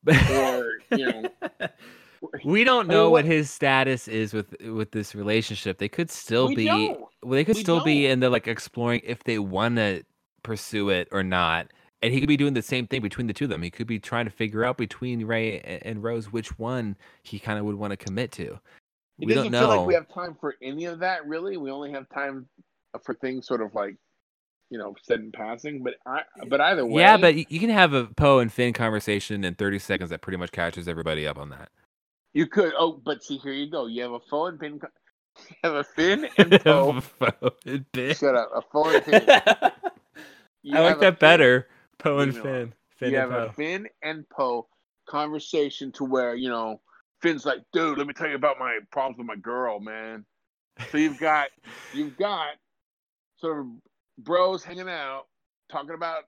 Or, 0.32 0.98
you 0.98 1.06
know, 1.12 1.24
we 2.46 2.64
don't 2.64 2.86
I 2.86 2.88
mean, 2.88 2.88
know 2.88 3.04
what 3.10 3.26
what- 3.26 3.26
his 3.26 3.52
status 3.52 4.08
is 4.08 4.34
with 4.34 4.56
with 4.62 4.92
this 4.92 5.14
relationship. 5.16 5.80
They 5.80 5.90
could 5.90 6.10
still 6.10 6.48
be 6.56 6.64
don't. 6.66 7.04
they 7.30 7.44
could 7.44 7.58
We 7.58 7.62
still 7.64 7.84
be 7.84 8.04
don't. 8.04 8.12
in 8.12 8.20
the 8.22 8.30
like 8.30 8.48
exploring 8.48 9.02
if 9.04 9.26
they 9.26 9.38
want 9.38 9.76
to 9.78 10.04
pursue 10.44 10.90
it 10.90 11.08
or 11.12 11.24
not. 11.24 11.68
And 12.02 12.14
he 12.14 12.20
could 12.20 12.30
be 12.30 12.38
doing 12.38 12.54
the 12.54 12.62
same 12.62 12.86
thing 12.86 13.02
between 13.02 13.26
the 13.28 13.34
two 13.34 13.46
of 13.46 13.50
them. 13.50 13.64
He 13.64 13.72
could 13.72 13.88
be 13.88 14.00
trying 14.00 14.26
to 14.26 14.32
figure 14.32 14.64
out 14.64 14.78
between 14.78 15.26
Rey 15.26 15.82
and 15.84 16.04
Rose 16.04 16.32
which 16.32 16.58
one 16.60 16.96
he 17.24 17.40
kind 17.40 17.58
of 17.58 17.66
would 17.66 17.76
want 17.76 17.92
to 17.92 17.98
commit 17.98 18.32
to. 18.34 18.60
It 19.20 19.26
we 19.26 19.34
doesn't 19.34 19.52
don't 19.52 19.62
feel 19.62 19.78
like 19.78 19.88
we 19.88 19.96
have 19.96 20.08
time 20.14 20.38
for 20.40 20.56
any 20.62 20.86
of 20.86 21.00
that, 21.00 21.26
really. 21.28 21.58
We 21.58 21.72
only 21.72 21.92
have 21.92 22.08
time 22.10 22.48
for 23.04 23.16
things 23.16 23.48
sort 23.48 23.62
of 23.62 23.74
like, 23.74 23.96
you 24.70 24.78
know, 24.78 24.94
said 25.02 25.22
in 25.22 25.32
passing. 25.32 25.82
But 25.84 25.96
I, 26.06 26.22
but 26.48 26.62
either 26.62 26.86
way, 26.86 27.02
yeah, 27.02 27.18
but 27.18 27.36
you 27.52 27.60
can 27.60 27.72
have 27.72 27.94
a 27.94 28.06
Poe 28.06 28.38
and 28.40 28.54
Finn 28.54 28.74
conversation 28.74 29.44
in 29.44 29.56
30 29.56 29.80
seconds 29.80 30.12
that 30.12 30.22
pretty 30.22 30.38
much 30.38 30.52
catches 30.52 30.88
everybody 30.88 31.26
up 31.28 31.40
on 31.40 31.50
that. 31.50 31.70
you 32.34 32.46
could. 32.46 32.74
Oh, 32.78 33.02
but 33.04 33.24
see, 33.24 33.38
here 33.38 33.54
you 33.54 33.72
go. 33.72 33.88
You 33.88 34.04
have 34.04 34.12
a 34.12 34.20
phone 34.30 34.50
and 34.50 34.60
pin. 34.60 34.80
You 35.50 35.56
have 35.64 35.74
a 35.76 35.84
Finn 35.84 36.28
and 36.40 36.52
Poe. 36.64 37.00
Poe. 37.20 37.52
Shut 38.14 38.36
up. 38.36 38.52
A 38.56 38.62
phone 38.74 38.96
and 38.96 39.06
pin. 39.06 39.22
I 40.74 40.80
like 40.82 41.00
that 41.00 41.20
better. 41.20 41.68
Poe 41.98 42.20
and 42.20 42.34
Leave 42.34 42.44
me 42.44 42.50
alone. 42.50 42.60
Finn. 42.60 42.74
Finn 42.98 43.12
you 43.12 43.20
and 43.20 43.32
have 43.32 43.42
a 43.42 43.48
Poe. 43.48 43.54
Finn 43.54 43.88
and 44.04 44.30
Poe 44.30 44.68
conversation 45.08 45.92
to 45.94 46.04
where 46.04 46.36
you 46.36 46.50
know 46.50 46.82
Finn's 47.22 47.46
like, 47.46 47.60
dude, 47.74 47.98
let 47.98 48.08
me 48.08 48.14
tell 48.14 48.28
you 48.28 48.36
about 48.36 48.60
my 48.60 48.80
problems 48.92 49.18
with 49.18 49.28
my 49.28 49.36
girl, 49.36 49.80
man. 49.80 50.26
So 50.92 50.98
you've 50.98 51.20
got 51.20 51.50
you've 51.94 52.18
got 52.18 52.50
sort 53.38 53.60
of 53.60 53.68
bros 54.20 54.64
hanging 54.64 54.90
out 54.90 55.24
talking 55.72 55.96
about 55.96 56.24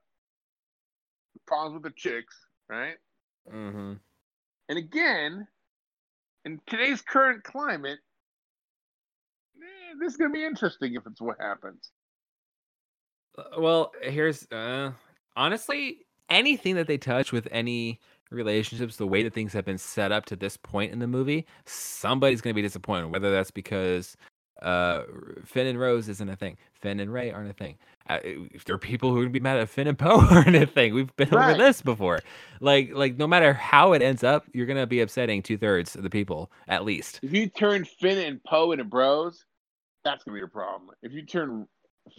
problems 1.47 1.73
with 1.73 1.83
the 1.83 1.93
chicks, 1.95 2.35
right? 2.69 2.95
Mm-hmm. 3.51 3.93
And 4.69 4.77
again, 4.77 5.47
in 6.45 6.59
today's 6.67 7.01
current 7.01 7.43
climate, 7.43 7.99
eh, 9.57 9.93
this 9.99 10.13
is 10.13 10.17
gonna 10.17 10.33
be 10.33 10.45
interesting 10.45 10.95
if 10.95 11.03
it's 11.05 11.21
what 11.21 11.37
happens. 11.39 11.91
Uh, 13.37 13.43
Well, 13.59 13.91
here's 14.01 14.47
uh 14.51 14.91
honestly 15.35 16.05
anything 16.29 16.75
that 16.75 16.87
they 16.87 16.97
touch 16.97 17.31
with 17.31 17.47
any 17.51 17.99
relationships, 18.31 18.97
the 18.97 19.07
way 19.07 19.23
that 19.23 19.33
things 19.33 19.53
have 19.53 19.65
been 19.65 19.77
set 19.79 20.11
up 20.11 20.25
to 20.25 20.35
this 20.35 20.55
point 20.57 20.91
in 20.91 20.99
the 20.99 21.07
movie, 21.07 21.47
somebody's 21.65 22.41
going 22.41 22.53
to 22.53 22.55
be 22.55 22.61
disappointed. 22.61 23.11
Whether 23.11 23.31
that's 23.31 23.51
because 23.51 24.15
uh 24.61 25.03
Finn 25.45 25.67
and 25.67 25.79
Rose 25.79 26.09
isn't 26.09 26.29
a 26.29 26.35
thing, 26.35 26.57
Finn 26.73 26.99
and 26.99 27.11
Rey 27.11 27.31
aren't 27.31 27.49
a 27.49 27.53
thing. 27.53 27.77
Uh, 28.09 28.19
if 28.23 28.65
there 28.65 28.75
are 28.75 28.79
people 28.79 29.11
who 29.11 29.17
are 29.17 29.21
going 29.21 29.29
to 29.33 29.39
be 29.39 29.43
mad 29.43 29.57
at 29.57 29.69
Finn 29.69 29.87
and 29.87 29.97
Poe 29.99 30.19
aren't 30.31 30.55
a 30.55 30.65
thing. 30.65 30.95
We've 30.95 31.15
been 31.15 31.31
over 31.33 31.53
this 31.53 31.81
before. 31.81 32.19
Like, 32.59 32.91
like 32.93 33.17
no 33.17 33.27
matter 33.27 33.53
how 33.53 33.93
it 33.93 34.01
ends 34.01 34.23
up, 34.23 34.45
you're 34.51 34.65
going 34.65 34.79
to 34.79 34.87
be 34.87 34.99
upsetting 35.01 35.43
two 35.43 35.57
thirds 35.59 35.95
of 35.95 36.01
the 36.01 36.09
people 36.09 36.51
at 36.67 36.83
least. 36.83 37.19
If 37.21 37.33
you 37.33 37.47
turn 37.47 37.85
Finn 37.85 38.17
and 38.17 38.43
Poe 38.43 38.71
into 38.71 38.83
bros, 38.83 39.45
that's 40.03 40.23
gonna 40.23 40.37
be 40.37 40.43
a 40.43 40.47
problem. 40.47 40.89
If 41.03 41.11
you 41.13 41.23
turn 41.25 41.67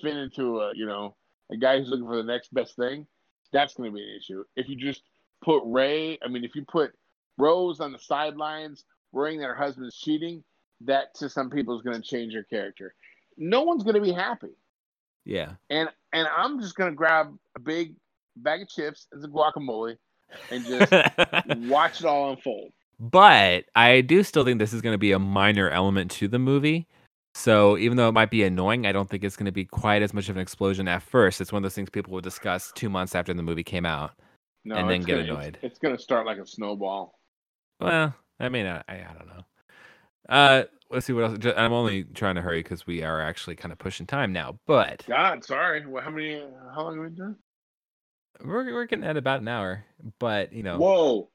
Finn 0.02 0.16
into 0.16 0.60
a 0.60 0.72
you 0.74 0.86
know 0.86 1.16
a 1.52 1.56
guy 1.56 1.78
who's 1.78 1.88
looking 1.88 2.06
for 2.06 2.16
the 2.16 2.22
next 2.22 2.52
best 2.54 2.76
thing, 2.76 3.06
that's 3.52 3.74
gonna 3.74 3.90
be 3.90 4.00
an 4.02 4.16
issue. 4.18 4.44
If 4.56 4.68
you 4.68 4.76
just 4.76 5.02
put 5.42 5.62
Rey, 5.64 6.18
I 6.24 6.28
mean, 6.28 6.44
if 6.44 6.54
you 6.54 6.64
put 6.64 6.92
Rose 7.38 7.80
on 7.80 7.92
the 7.92 7.98
sidelines 7.98 8.84
worrying 9.12 9.40
that 9.40 9.46
her 9.46 9.54
husband's 9.54 9.96
cheating, 9.96 10.44
that 10.82 11.14
to 11.16 11.28
some 11.28 11.50
people 11.50 11.76
is 11.76 11.82
gonna 11.82 12.00
change 12.02 12.34
her 12.34 12.44
character. 12.44 12.94
No 13.36 13.62
one's 13.62 13.82
gonna 13.82 14.00
be 14.00 14.12
happy, 14.12 14.54
Yeah. 15.24 15.54
and 15.70 15.88
and 16.12 16.28
I'm 16.36 16.60
just 16.60 16.76
gonna 16.76 16.92
grab 16.94 17.36
a 17.56 17.60
big 17.60 17.94
bag 18.36 18.62
of 18.62 18.68
chips 18.68 19.06
as 19.16 19.24
a 19.24 19.28
guacamole 19.28 19.96
and 20.50 20.64
just 20.64 20.92
watch 21.68 22.00
it 22.00 22.06
all 22.06 22.30
unfold. 22.30 22.72
But 22.98 23.64
I 23.74 24.02
do 24.02 24.22
still 24.22 24.44
think 24.44 24.58
this 24.58 24.72
is 24.74 24.82
going 24.82 24.92
to 24.94 24.98
be 24.98 25.12
a 25.12 25.18
minor 25.18 25.70
element 25.70 26.10
to 26.12 26.28
the 26.28 26.38
movie. 26.38 26.86
So 27.34 27.78
even 27.78 27.96
though 27.96 28.08
it 28.08 28.12
might 28.12 28.30
be 28.30 28.42
annoying, 28.42 28.86
I 28.86 28.92
don't 28.92 29.08
think 29.08 29.24
it's 29.24 29.36
going 29.36 29.46
to 29.46 29.52
be 29.52 29.64
quite 29.64 30.02
as 30.02 30.12
much 30.12 30.28
of 30.28 30.36
an 30.36 30.42
explosion 30.42 30.88
at 30.88 31.02
first. 31.02 31.40
It's 31.40 31.52
one 31.52 31.60
of 31.60 31.62
those 31.62 31.74
things 31.74 31.88
people 31.90 32.12
will 32.12 32.20
discuss 32.20 32.72
two 32.74 32.88
months 32.90 33.14
after 33.14 33.32
the 33.32 33.42
movie 33.42 33.62
came 33.64 33.86
out. 33.86 34.12
No, 34.64 34.76
And 34.76 34.90
then 34.90 35.02
get 35.02 35.16
gonna- 35.26 35.32
annoyed. 35.32 35.58
It's, 35.62 35.78
gonna 35.78 35.98
start 35.98 36.26
like 36.26 36.38
a 36.38 36.46
snowball. 36.46 37.18
Well, 37.80 38.14
I 38.38 38.48
mean, 38.48 38.66
I, 38.66 38.82
I, 38.88 38.94
I 38.94 39.14
don't 39.16 39.28
know. 39.28 39.44
Uh, 40.28 40.64
let's 40.90 41.06
see 41.06 41.12
what 41.12 41.24
else. 41.24 41.54
I'm 41.56 41.72
only 41.72 42.04
trying 42.04 42.34
to 42.34 42.42
hurry 42.42 42.62
because 42.62 42.86
we 42.86 43.02
are 43.02 43.20
actually 43.22 43.56
kind 43.56 43.72
of 43.72 43.78
pushing 43.78 44.06
time 44.06 44.32
now. 44.32 44.58
But 44.66 45.04
God, 45.08 45.44
sorry. 45.44 45.86
Well, 45.86 46.02
how 46.04 46.10
many? 46.10 46.42
How 46.74 46.82
long 46.82 46.96
have 47.02 47.10
we 47.10 47.16
done? 47.16 47.36
we're 48.44 48.72
we're 48.72 48.86
getting 48.86 49.04
at 49.04 49.16
about 49.16 49.40
an 49.40 49.48
hour. 49.48 49.84
But 50.18 50.52
you 50.52 50.62
know, 50.62 50.78
Whoa. 50.78 51.30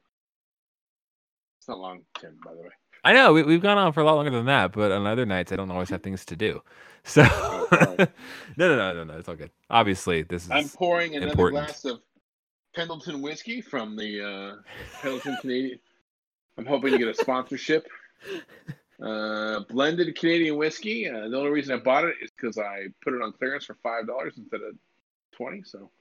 It's 1.60 1.68
not 1.68 1.80
long, 1.80 2.02
Tim. 2.20 2.38
By 2.46 2.54
the 2.54 2.62
way. 2.62 2.70
I 3.06 3.14
know 3.14 3.34
we, 3.34 3.43
we've 3.43 3.62
gone 3.62 3.78
on 3.78 3.93
for 3.93 4.01
a 4.01 4.03
lot 4.03 4.16
longer 4.16 4.32
than 4.32 4.47
that. 4.47 4.74
But 4.74 4.91
on 4.91 5.08
other 5.08 5.26
nights, 5.26 5.53
I 5.53 5.58
don't 5.58 5.72
always 5.72 5.89
have 5.89 6.03
things 6.03 6.26
to 6.28 6.36
do. 6.36 6.62
So 7.08 7.24
Oh, 7.72 7.95
no, 8.58 8.68
no, 8.70 8.76
no, 8.76 8.93
no, 8.93 9.03
no. 9.03 9.18
It's 9.20 9.30
all 9.30 9.36
good. 9.36 9.51
Obviously, 9.70 10.24
this 10.24 10.45
is. 10.45 10.51
I'm 10.51 10.70
pouring 10.70 11.16
another 11.16 11.32
important. 11.32 11.66
glass 11.68 11.86
of 11.86 12.01
Pendleton 12.76 13.22
whiskey 13.22 13.62
from 13.62 13.95
the 13.95 14.22
uh, 14.22 14.56
Pendleton 15.01 15.38
Canadian. 15.41 15.80
I'm 16.58 16.66
hoping 16.66 16.91
to 16.93 16.97
get 16.97 17.08
a 17.08 17.14
sponsorship. 17.14 17.88
Uh, 19.01 19.60
blended 19.70 20.18
Canadian 20.18 20.56
whiskey. 20.56 21.10
Uh, 21.10 21.28
the 21.28 21.38
only 21.38 21.49
reason 21.49 21.76
I 21.76 21.84
bought 21.84 22.06
it 22.06 22.16
is 22.22 22.32
because 22.32 22.58
I 22.58 22.88
put 23.03 23.14
it 23.14 23.22
on 23.22 23.34
clearance 23.34 23.66
for 23.66 23.76
five 23.84 24.08
dollars 24.08 24.36
instead 24.38 24.62
of 24.62 24.74
twenty. 25.36 25.64
So 25.64 25.91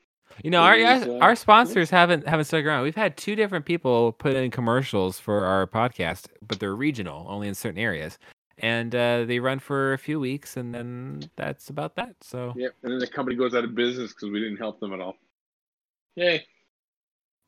You 0.42 0.50
know, 0.50 0.62
our 0.62 0.74
our- 0.74 1.02
uh, 1.02 1.18
our 1.20 1.36
sponsors 1.36 1.90
haven't 1.90 2.26
haven't 2.26 2.46
stuck 2.46 2.64
around. 2.64 2.82
We've 2.82 2.94
had 2.96 3.16
two 3.16 3.36
different 3.36 3.64
people 3.66 4.12
put 4.12 4.34
in 4.34 4.50
commercials 4.50 5.18
for 5.20 5.44
our 5.44 5.66
podcast, 5.66 6.26
but 6.46 6.58
they're 6.58 6.74
regional, 6.74 7.26
only 7.28 7.46
in 7.48 7.54
certain 7.54 7.78
areas, 7.78 8.18
and 8.58 8.94
uh, 8.94 9.24
they 9.24 9.38
run 9.38 9.58
for 9.60 9.92
a 9.92 9.98
few 9.98 10.18
weeks, 10.18 10.56
and 10.56 10.74
then 10.74 11.22
that's 11.36 11.70
about 11.70 11.94
that. 11.96 12.16
So, 12.20 12.52
yeah, 12.56 12.68
and 12.82 12.92
then 12.92 12.98
the 12.98 13.06
company 13.06 13.36
goes 13.36 13.54
out 13.54 13.62
of 13.64 13.74
business 13.74 14.12
because 14.12 14.30
we 14.30 14.40
didn't 14.40 14.56
help 14.58 14.80
them 14.80 14.92
at 14.92 15.00
all. 15.00 15.16
Yay! 16.16 16.46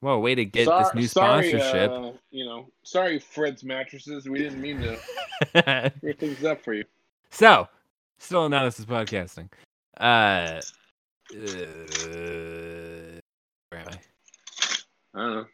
whoa, 0.00 0.18
way 0.18 0.34
to 0.36 0.44
get 0.44 0.66
this 0.66 0.94
new 0.94 1.06
sorry, 1.08 1.48
sponsorship. 1.48 1.90
uh, 1.90 2.12
you 2.30 2.44
know, 2.44 2.68
sorry, 2.84 3.18
Fred's 3.18 3.64
mattresses. 3.64 4.28
We 4.28 4.38
didn't 4.38 4.60
mean 4.60 4.80
to 4.82 5.92
screw 5.96 6.12
things 6.12 6.44
up 6.44 6.62
for 6.62 6.74
you. 6.74 6.84
so, 7.30 7.66
still 8.18 8.46
analysis 8.46 8.84
podcasting. 8.84 9.48
Uh, 9.98 10.60
uh, 11.34 11.34
where 11.34 11.44
am 11.44 12.14
I? 12.14 12.65
Know. 15.16 15.46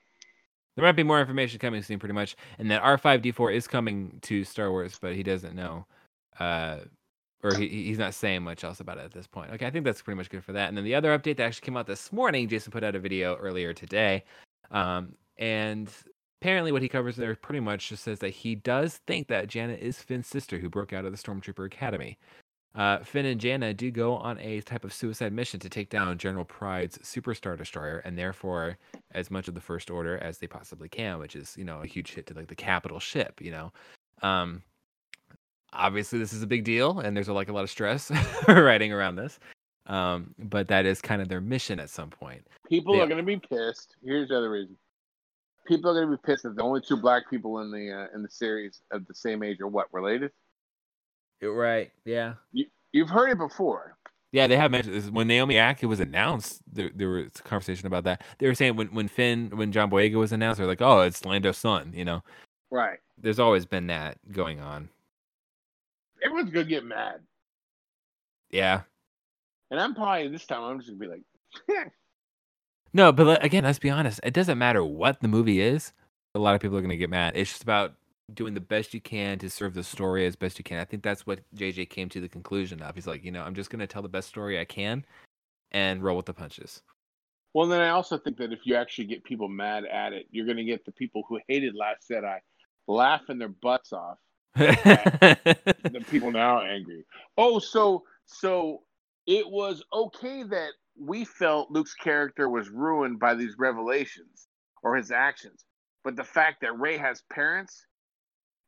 There 0.77 0.85
might 0.85 0.93
be 0.93 1.03
more 1.03 1.21
information 1.21 1.59
coming 1.59 1.83
soon, 1.83 1.99
pretty 1.99 2.15
much, 2.15 2.35
and 2.59 2.71
that 2.71 2.83
R5D4 2.83 3.55
is 3.55 3.69
coming 3.69 4.19
to 4.23 4.43
Star 4.45 4.71
Wars, 4.71 4.99
but 5.01 5.15
he 5.15 5.23
doesn't 5.23 5.55
know 5.55 5.87
uh, 6.41 6.79
or 7.43 7.55
he, 7.55 7.69
he's 7.69 7.99
not 7.99 8.15
saying 8.15 8.43
much 8.43 8.65
else 8.65 8.81
about 8.81 8.99
it 8.99 9.05
at 9.05 9.13
this 9.13 9.27
point. 9.27 9.51
Okay, 9.53 9.67
I 9.67 9.71
think 9.71 9.85
that's 9.85 10.03
pretty 10.03 10.17
much 10.17 10.31
good 10.31 10.45
for 10.45 10.53
that. 10.53 10.69
And 10.69 10.77
then 10.77 10.85
the 10.85 10.95
other 10.95 11.17
update 11.17 11.37
that 11.37 11.45
actually 11.45 11.67
came 11.67 11.77
out 11.77 11.87
this 11.87 12.13
morning, 12.13 12.49
Jason 12.49 12.73
put 12.73 12.85
out 12.85 12.95
a 12.95 13.01
video 13.01 13.37
earlier 13.37 13.73
today, 13.73 14.25
um, 14.71 15.15
and 15.39 15.91
apparently 16.41 16.73
what 16.73 16.83
he 16.83 16.89
covers 16.89 17.17
there 17.17 17.35
pretty 17.35 17.61
much 17.61 17.89
just 17.89 18.05
says 18.05 18.21
that 18.21 18.31
he 18.31 18.55
does 18.55 19.01
think 19.07 19.29
that 19.29 19.49
Jannah 19.49 19.75
is 19.75 20.03
Finn's 20.03 20.27
sister 20.27 20.59
who 20.59 20.69
broke 20.69 20.93
out 20.93 21.05
of 21.05 21.13
the 21.13 21.19
Stormtrooper 21.19 21.67
Academy. 21.67 22.19
Uh, 22.75 22.99
Finn 23.01 23.27
and 23.27 23.41
Jannah 23.41 23.75
do 23.75 23.91
go 23.91 24.17
on 24.17 24.39
a 24.39 24.61
type 24.63 24.85
of 24.85 24.95
suicide 24.95 25.33
mission 25.33 25.61
to 25.61 25.69
take 25.69 25.91
down 25.91 26.17
General 26.17 26.45
Pryde's 26.47 26.97
Superstar 26.99 27.57
Destroyer, 27.57 27.99
and 27.99 28.17
therefore 28.17 28.79
as 29.13 29.31
much 29.31 29.47
of 29.47 29.55
the 29.55 29.61
First 29.61 29.91
Order 29.91 30.17
as 30.19 30.39
they 30.39 30.47
possibly 30.47 30.89
can, 30.89 31.19
which 31.19 31.37
is 31.37 31.55
you 31.59 31.65
know 31.65 31.81
a 31.83 31.87
huge 31.87 32.13
hit 32.15 32.27
to 32.29 32.35
like 32.35 32.49
the 32.49 32.55
capital 32.55 32.99
ship. 32.99 33.41
You 33.43 33.51
know, 33.51 33.73
um, 34.23 34.63
obviously 35.73 36.19
this 36.19 36.33
is 36.33 36.43
a 36.43 36.47
big 36.47 36.65
deal, 36.65 37.01
and 37.01 37.15
there's 37.17 37.29
like 37.29 37.49
a 37.49 37.53
lot 37.53 37.65
of 37.65 37.71
stress 37.71 38.11
writing 38.49 38.93
around 38.93 39.17
this. 39.17 39.39
Um, 39.87 40.35
but 40.39 40.69
that 40.69 40.87
is 40.87 41.03
kind 41.03 41.21
of 41.21 41.29
their 41.29 41.41
mission 41.41 41.81
at 41.81 41.91
some 41.91 42.09
point. 42.09 42.47
People 42.69 42.97
Yeah. 42.97 43.03
are 43.03 43.07
going 43.07 43.19
to 43.19 43.25
be 43.25 43.37
pissed. 43.37 43.97
Here's 44.03 44.29
the 44.29 44.39
other 44.39 44.51
reason. 44.51 44.77
People 45.67 45.91
are 45.91 45.95
going 45.95 46.11
to 46.11 46.17
be 46.17 46.23
pissed 46.25 46.45
that 46.45 46.57
the 46.57 46.63
only 46.63 46.81
two 46.81 46.97
black 46.97 47.29
people 47.29 47.61
in 47.61 47.71
the 47.71 47.93
uh, 47.93 48.15
in 48.15 48.23
the 48.23 48.31
series 48.31 48.81
of 48.93 49.07
the 49.07 49.15
same 49.15 49.43
age 49.43 49.61
are 49.61 49.69
what 49.69 49.89
related. 49.93 50.31
Right? 51.43 51.91
Yeah. 52.05 52.35
You've 52.93 53.11
heard 53.11 53.31
it 53.31 53.39
before. 53.39 53.97
Yeah, 54.33 54.47
they 54.47 54.57
have 54.57 54.71
mentioned 54.71 54.95
this. 54.95 55.11
when 55.11 55.27
Naomi 55.29 55.57
Ackie 55.57 55.89
was 55.89 56.01
announced. 56.01 56.63
There, 56.73 56.91
there 56.95 57.09
was 57.11 57.31
a 57.39 57.43
conversation 57.43 57.87
about 57.87 58.05
that. 58.05 58.23
They 58.39 58.47
were 58.47 58.55
saying 58.55 58.77
when 58.77 58.89
when 58.89 59.09
Finn, 59.09 59.51
when 59.55 59.73
John 59.73 59.91
Boyega 59.91 60.15
was 60.15 60.33
announced, 60.33 60.59
they're 60.59 60.67
like, 60.67 60.81
"Oh, 60.81 61.01
it's 61.01 61.25
Lando's 61.25 61.59
son." 61.59 61.93
You 61.95 62.05
know, 62.07 62.23
Right. 62.71 62.99
there's 63.19 63.39
always 63.39 63.67
been 63.67 63.89
that 63.89 64.17
going 64.33 64.61
on. 64.61 64.89
Everyone's 66.25 66.51
going 66.51 66.65
to 66.67 66.71
get 66.71 66.85
mad. 66.85 67.21
Yeah. 68.51 68.83
And 69.71 69.81
I'm 69.81 69.95
probably 69.95 70.29
this 70.29 70.47
time 70.47 70.63
I'm 70.63 70.79
just 70.79 70.89
going 70.97 71.01
to 71.01 71.19
be 71.67 71.75
like, 71.77 71.93
No, 72.95 73.11
but 73.11 73.43
again, 73.45 73.65
let's 73.65 73.79
be 73.79 73.91
honest. 73.91 74.21
It 74.23 74.33
doesn't 74.35 74.59
matter 74.59 74.85
what 74.85 75.21
the 75.21 75.29
movie 75.29 75.61
is. 75.61 75.93
A 76.35 76.39
lot 76.39 76.55
of 76.55 76.61
people 76.61 76.77
are 76.77 76.81
going 76.83 76.91
to 76.91 76.97
get 76.97 77.11
mad. 77.11 77.33
It's 77.37 77.51
just 77.51 77.63
about 77.63 77.95
doing 78.33 78.55
the 78.55 78.61
best 78.61 78.95
you 78.95 79.01
can 79.01 79.39
to 79.39 79.51
serve 79.51 79.75
the 79.75 79.85
story 79.85 80.27
as 80.27 80.37
best 80.37 80.59
you 80.59 80.65
can. 80.65 80.79
I 80.79 80.85
think 80.85 81.03
that's 81.03 81.27
what 81.27 81.41
JJ 81.55 81.91
came 81.91 82.09
to 82.11 82.21
the 82.21 82.29
conclusion 82.29 82.83
of. 82.83 82.95
He's 82.95 83.07
like, 83.07 83.25
you 83.25 83.31
know, 83.31 83.43
I'm 83.43 83.55
just 83.55 83.71
going 83.71 83.81
to 83.81 83.87
tell 83.87 84.03
the 84.03 84.09
best 84.09 84.29
story 84.29 84.59
I 84.59 84.65
can 84.65 85.05
and 85.71 86.03
roll 86.03 86.17
with 86.17 86.27
the 86.27 86.35
punches. 86.35 86.83
well, 87.55 87.67
then 87.67 87.81
I 87.81 87.91
also 87.91 88.19
think 88.19 88.37
that 88.39 88.53
if 88.53 88.61
you 88.65 88.77
actually 88.77 89.07
get 89.07 89.25
people 89.25 89.49
mad 89.49 89.85
at 89.85 90.13
it, 90.13 90.27
you're 90.31 90.47
going 90.47 90.59
to 90.59 90.65
get 90.65 90.85
the 90.85 90.93
people 90.93 91.23
who 91.29 91.41
hated 91.49 91.75
Last 91.75 92.09
Jedi 92.11 92.39
laughing 92.87 93.39
their 93.39 93.49
butts 93.49 93.93
off. 93.93 94.19
the 94.55 96.05
people 96.11 96.31
now 96.31 96.59
are 96.59 96.67
angry. 96.67 97.05
Oh, 97.39 97.59
so 97.59 98.05
so 98.27 98.83
it 99.27 99.49
was 99.49 99.83
okay 99.93 100.43
that 100.43 100.71
we 100.99 101.25
felt 101.25 101.71
Luke's 101.71 101.95
character 101.95 102.49
was 102.49 102.69
ruined 102.69 103.19
by 103.19 103.35
these 103.35 103.57
revelations 103.59 104.49
or 104.83 104.97
his 104.97 105.11
actions, 105.11 105.65
but 106.05 106.17
the 106.17 106.25
fact 106.25 106.61
that 106.61 106.79
Rey 106.79 106.99
has 106.99 107.23
parents, 107.33 107.87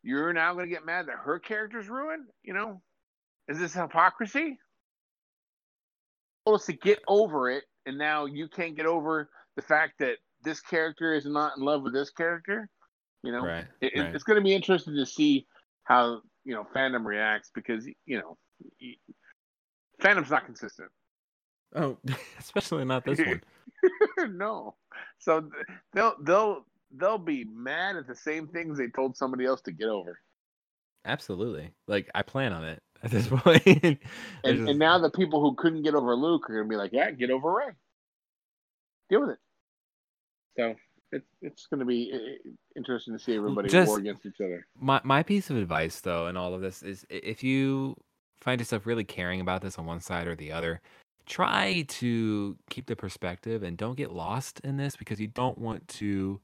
you're 0.05 0.33
now 0.35 0.53
going 0.53 0.67
to 0.67 0.71
get 0.73 0.85
mad 0.85 1.07
that 1.07 1.17
her 1.25 1.39
character's 1.39 1.89
ruined. 1.89 2.27
You 2.43 2.53
know, 2.55 2.83
is 3.49 3.59
this 3.59 3.73
hypocrisy? 3.75 4.59
Told 6.47 6.61
us 6.61 6.67
to 6.67 6.75
get 6.75 7.01
over 7.09 7.51
it, 7.51 7.65
and 7.87 7.97
now 7.97 8.27
you 8.27 8.49
can't 8.49 8.77
get 8.77 8.87
over 8.87 9.31
the 9.57 9.63
fact 9.63 9.95
that 10.01 10.17
this 10.43 10.61
character 10.61 11.15
is 11.15 11.25
not 11.25 11.57
in 11.57 11.65
love 11.65 11.83
with 11.83 11.95
this 11.95 12.11
character. 12.11 12.69
You 13.23 13.33
know, 13.33 13.41
right. 13.47 13.65
it, 13.81 13.93
it- 13.95 14.01
right. 14.01 14.15
it's 14.15 14.25
going 14.25 14.37
to 14.39 14.45
be 14.45 14.55
interesting 14.55 14.95
to 14.95 15.07
see 15.07 15.47
how 15.85 16.21
you 16.45 16.55
know 16.55 16.67
fandom 16.77 17.05
reacts 17.07 17.51
because 17.55 17.87
you 18.05 18.19
know 18.19 18.37
y- 18.81 18.97
fandom's 20.03 20.31
not 20.31 20.45
consistent. 20.45 20.91
Oh, 21.75 21.97
especially 22.39 22.85
not 22.85 23.05
this 23.07 23.19
one. 24.19 24.37
no, 24.37 24.75
so 25.19 25.49
they'll 25.95 26.15
they'll 26.23 26.67
they'll 26.97 27.19
be 27.19 27.45
mad 27.45 27.97
at 27.97 28.07
the 28.07 28.15
same 28.15 28.47
things 28.49 28.79
they 28.79 28.89
told 28.89 29.17
somebody 29.17 29.45
else 29.45 29.61
to 29.63 29.73
get 29.73 29.89
over. 29.89 30.19
Absolutely. 31.05 31.71
Like 31.87 32.11
I 32.15 32.23
plan 32.23 32.53
on 32.53 32.65
it 32.65 32.83
at 33.03 33.11
this 33.11 33.27
point. 33.31 33.63
And, 33.67 33.99
just- 34.45 34.69
and 34.71 34.79
now 34.79 34.99
the 34.99 35.11
people 35.11 35.41
who 35.41 35.55
couldn't 35.55 35.83
get 35.83 35.95
over 35.95 36.15
Luke 36.17 36.49
are 36.49 36.55
going 36.55 36.67
to 36.67 36.71
be 36.71 36.77
like, 36.77 36.93
yeah, 36.93 37.11
get 37.11 37.31
over 37.31 37.53
Rey. 37.55 37.73
Deal 39.11 39.21
with 39.21 39.31
it. 39.31 39.39
So 40.57 40.75
it's 41.13 41.27
it's 41.43 41.67
going 41.67 41.81
to 41.81 41.87
be 41.87 42.13
interesting 42.77 43.17
to 43.17 43.23
see 43.23 43.37
everybody 43.37 43.69
Just- 43.69 43.89
war 43.89 43.99
against 43.99 44.25
each 44.27 44.41
other. 44.41 44.67
my 44.79 45.01
my 45.05 45.23
piece 45.23 45.51
of 45.51 45.57
advice 45.57 46.01
though 46.01 46.27
in 46.29 46.37
all 46.37 46.55
of 46.55 46.61
this 46.61 46.83
is 46.83 47.05
if 47.11 47.43
you 47.43 47.97
find 48.41 48.61
yourself 48.61 48.87
really 48.87 49.05
caring 49.05 49.41
about 49.41 49.63
this 49.63 49.79
on 49.79 49.87
one 49.87 50.01
side 50.01 50.27
or 50.27 50.35
the 50.35 50.53
other 50.53 50.81
try 51.27 51.83
to 51.89 52.57
keep 52.69 52.87
the 52.87 52.97
perspective 52.97 53.63
and 53.63 53.77
don't 53.77 53.97
get 53.97 54.13
lost 54.13 54.61
in 54.61 54.77
this 54.77 54.97
because 54.97 55.19
you 55.21 55.27
don't 55.29 55.57
want 55.59 55.87
to 55.89 56.41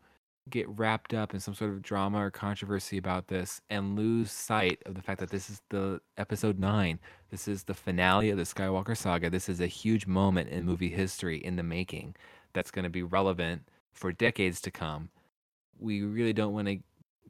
get 0.48 0.68
wrapped 0.68 1.14
up 1.14 1.34
in 1.34 1.40
some 1.40 1.54
sort 1.54 1.70
of 1.70 1.82
drama 1.82 2.18
or 2.24 2.30
controversy 2.30 2.96
about 2.96 3.28
this 3.28 3.60
and 3.70 3.96
lose 3.96 4.32
sight 4.32 4.80
of 4.86 4.94
the 4.94 5.02
fact 5.02 5.20
that 5.20 5.30
this 5.30 5.50
is 5.50 5.60
the 5.68 6.00
episode 6.16 6.58
9 6.58 6.98
this 7.30 7.46
is 7.46 7.64
the 7.64 7.74
finale 7.74 8.30
of 8.30 8.38
the 8.38 8.44
skywalker 8.44 8.96
saga 8.96 9.30
this 9.30 9.48
is 9.48 9.60
a 9.60 9.66
huge 9.66 10.06
moment 10.06 10.48
in 10.48 10.64
movie 10.64 10.88
history 10.88 11.36
in 11.36 11.56
the 11.56 11.62
making 11.62 12.16
that's 12.52 12.70
going 12.70 12.82
to 12.82 12.90
be 12.90 13.02
relevant 13.02 13.62
for 13.92 14.10
decades 14.12 14.60
to 14.60 14.70
come 14.70 15.10
we 15.78 16.02
really 16.02 16.32
don't 16.32 16.54
want 16.54 16.68
to 16.68 16.78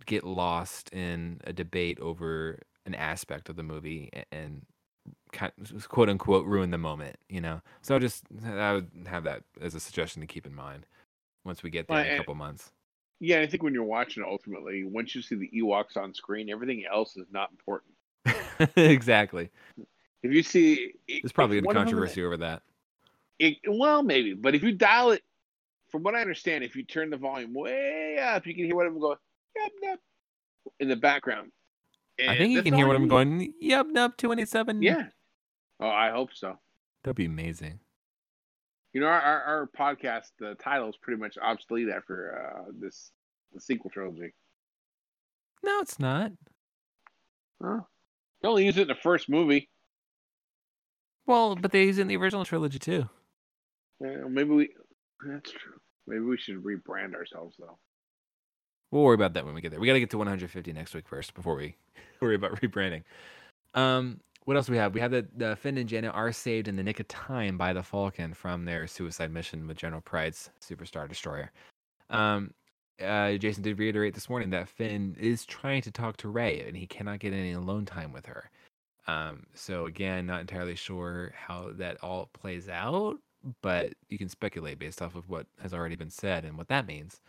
get 0.07 0.25
lost 0.25 0.91
in 0.91 1.41
a 1.45 1.53
debate 1.53 1.99
over 2.01 2.59
an 2.87 2.95
aspect 2.95 3.49
of 3.49 3.57
the 3.57 3.63
movie 3.63 4.11
and 4.33 4.65
kind 5.33 5.53
quote 5.89 6.09
unquote 6.09 6.47
ruin 6.47 6.71
the 6.71 6.79
moment, 6.79 7.17
you 7.29 7.41
know. 7.41 7.61
So 7.83 7.99
just 7.99 8.25
I 8.45 8.73
would 8.75 8.91
have 9.07 9.25
that 9.25 9.43
as 9.61 9.75
a 9.75 9.81
suggestion 9.81 10.21
to 10.21 10.27
keep 10.27 10.47
in 10.47 10.55
mind 10.55 10.87
once 11.45 11.63
we 11.63 11.71
get 11.71 11.89
there 11.89 11.97
Well, 11.97 12.07
in 12.07 12.15
a 12.15 12.17
couple 12.17 12.35
months. 12.35 12.73
Yeah, 13.21 13.41
I 13.41 13.47
think 13.47 13.63
when 13.63 13.75
you're 13.75 13.85
watching 13.85 14.25
ultimately, 14.27 14.85
once 14.85 15.15
you 15.15 15.21
see 15.21 15.35
the 15.37 15.51
Ewoks 15.55 15.97
on 15.97 16.15
screen, 16.15 16.49
everything 16.49 16.85
else 16.91 17.17
is 17.17 17.27
not 17.31 17.51
important. 17.51 17.93
exactly. 18.77 19.51
If 20.23 20.33
you 20.33 20.43
see, 20.43 20.95
There's 21.07 21.33
probably 21.33 21.59
a 21.59 21.63
controversy 21.63 22.25
over 22.25 22.39
that. 22.39 22.63
it, 23.39 23.57
well, 23.69 24.03
maybe, 24.03 24.35
but 24.35 24.55
if 24.55 24.63
you 24.63 24.73
dial 24.73 25.11
it, 25.11 25.23
from 25.91 26.03
what 26.03 26.15
I 26.15 26.21
understand, 26.21 26.65
if 26.65 26.77
you 26.77 26.85
turn 26.85 27.11
the 27.11 27.17
volume 27.17 27.53
way 27.53 28.19
up, 28.19 28.47
you 28.47 28.55
can 28.55 28.65
hear 28.65 28.77
one 28.77 28.87
of 28.87 28.93
them 28.93 29.01
going 29.01 29.19
yep, 29.57 29.73
yep, 29.83 29.99
in 30.79 30.89
the 30.89 30.97
background. 30.97 31.51
I 32.27 32.37
think 32.37 32.53
you 32.53 32.63
can 32.63 32.75
hear 32.75 32.87
what 32.87 32.97
I'm 32.97 33.09
going. 33.09 33.53
Yep, 33.61 33.87
nope, 33.91 34.13
two 34.17 34.33
eighty 34.33 34.45
seven. 34.45 34.83
Yeah. 34.83 35.07
Oh, 35.81 35.89
I 35.89 36.11
hope 36.11 36.31
so. 36.35 36.59
that'd 37.03 37.17
be 37.17 37.25
amazing. 37.25 37.81
You 38.93 39.01
know, 39.01 39.07
our, 39.07 39.21
our, 39.21 39.43
our 39.43 39.71
podcast, 39.79 40.33
the 40.39 40.57
title 40.57 40.89
is 40.89 40.97
pretty 41.01 41.21
much 41.21 41.39
obsolete 41.41 41.89
after 41.89 42.59
uh, 42.59 42.71
this 42.79 43.13
the 43.53 43.61
sequel 43.61 43.91
trilogy. 43.91 44.33
No, 45.63 45.81
it's 45.81 45.99
not. 45.99 46.33
Huh? 47.63 47.81
They 48.43 48.49
only 48.49 48.65
use 48.65 48.79
it 48.79 48.83
in 48.83 48.89
the 48.89 48.95
first 48.95 49.29
movie. 49.29 49.69
Well, 51.27 51.55
but 51.55 51.73
they 51.73 51.85
use 51.85 51.99
it 51.99 52.03
in 52.03 52.09
the 52.09 52.17
original 52.17 52.45
trilogy 52.45 52.79
too. 52.79 53.09
Uh, 54.05 54.29
maybe 54.29 54.51
we. 54.51 54.69
That's 55.25 55.51
true. 55.51 55.79
Maybe 56.07 56.21
we 56.21 56.39
should 56.39 56.63
rebrand 56.63 57.15
ourselves 57.15 57.57
though. 57.59 57.79
We'll 58.91 59.05
worry 59.05 59.15
about 59.15 59.35
that 59.35 59.45
when 59.45 59.55
we 59.55 59.61
get 59.61 59.71
there. 59.71 59.79
We 59.79 59.87
got 59.87 59.93
to 59.93 60.01
get 60.01 60.11
to 60.11 60.19
150 60.19 60.73
next 60.73 60.95
week 60.95 61.07
first 61.07 61.35
before 61.35 61.55
we 61.55 61.77
worry 62.21 62.35
about 62.35 62.61
rebranding. 62.61 63.05
Um, 63.75 64.21
what 64.51 64.57
else 64.57 64.67
do 64.67 64.73
we 64.73 64.79
have? 64.79 64.95
We 64.95 65.01
have 65.01 65.13
that 65.13 65.39
the 65.39 65.55
Finn 65.55 65.79
and 65.79 65.89
Jannah 65.89 66.09
are 66.09 66.33
saved 66.33 66.67
in 66.67 66.75
the 66.75 66.83
nick 66.83 66.99
of 66.99 67.07
time 67.07 67.57
by 67.57 67.73
the 67.73 67.85
Falcon 67.85 68.35
from 68.35 68.65
their 68.65 68.89
suicide 68.89 69.31
mission 69.31 69.69
with 69.69 69.77
General 69.77 70.01
Pryde's 70.01 70.51
Superstar 70.61 71.09
Destroyer. 71.09 71.53
Um, 72.11 72.53
uh, 73.01 73.35
Jason 73.35 73.63
did 73.63 73.79
reiterate 73.79 74.13
this 74.13 74.29
morning 74.29 74.51
that 74.51 74.69
Finn 74.69 75.15
is 75.21 75.47
trying 75.47 75.83
to 75.83 75.93
talk 75.93 76.17
to 76.17 76.29
Rey 76.29 76.65
and 76.67 76.77
he 76.77 76.89
cannot 76.89 77.21
get 77.21 77.33
any 77.33 77.53
alone 77.53 77.85
time 77.85 78.13
with 78.13 78.27
her. 78.27 78.51
Um, 79.07 79.47
so 79.55 79.87
again, 79.87 80.27
not 80.27 80.41
entirely 80.41 80.75
sure 80.75 81.33
how 81.37 81.71
that 81.75 82.03
all 82.03 82.29
plays 82.33 82.69
out, 82.69 83.19
but 83.63 83.93
you 84.09 84.19
can 84.19 84.29
speculate 84.29 84.81
based 84.81 85.01
off 85.01 85.15
of 85.15 85.29
what 85.29 85.47
has 85.63 85.73
already 85.73 85.95
been 85.95 86.11
said 86.11 86.45
and 86.45 86.59
what 86.59 86.67
that 86.67 86.89
means. 86.89 87.21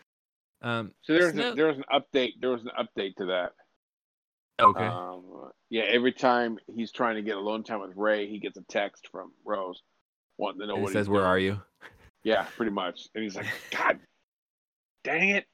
Um, 0.63 0.91
So 1.03 1.13
there 1.13 1.26
was 1.26 1.34
Snow- 1.34 1.51
a, 1.51 1.55
there 1.55 1.67
was 1.67 1.78
an 1.78 1.86
update. 1.93 2.41
There 2.41 2.49
was 2.49 2.63
an 2.63 2.72
update 2.80 3.15
to 3.17 3.26
that. 3.28 3.53
Okay. 4.59 4.85
Um, 4.85 5.23
yeah, 5.69 5.83
every 5.83 6.11
time 6.11 6.57
he's 6.67 6.91
trying 6.91 7.15
to 7.15 7.21
get 7.21 7.35
alone 7.37 7.63
time 7.63 7.81
with 7.81 7.95
Rey, 7.95 8.27
he 8.27 8.39
gets 8.39 8.57
a 8.57 8.63
text 8.69 9.07
from 9.11 9.31
Rose 9.45 9.81
wanting 10.37 10.61
to 10.61 10.67
know 10.67 10.73
And 10.75 10.83
what 10.83 10.93
says, 10.93 11.05
he's 11.05 11.09
"Where 11.09 11.21
doing. 11.21 11.29
are 11.31 11.39
you?" 11.39 11.61
Yeah, 12.23 12.45
pretty 12.55 12.71
much. 12.71 13.07
And 13.15 13.23
he's 13.23 13.35
like, 13.35 13.47
God 13.71 13.99
dang 15.03 15.29
it. 15.29 15.45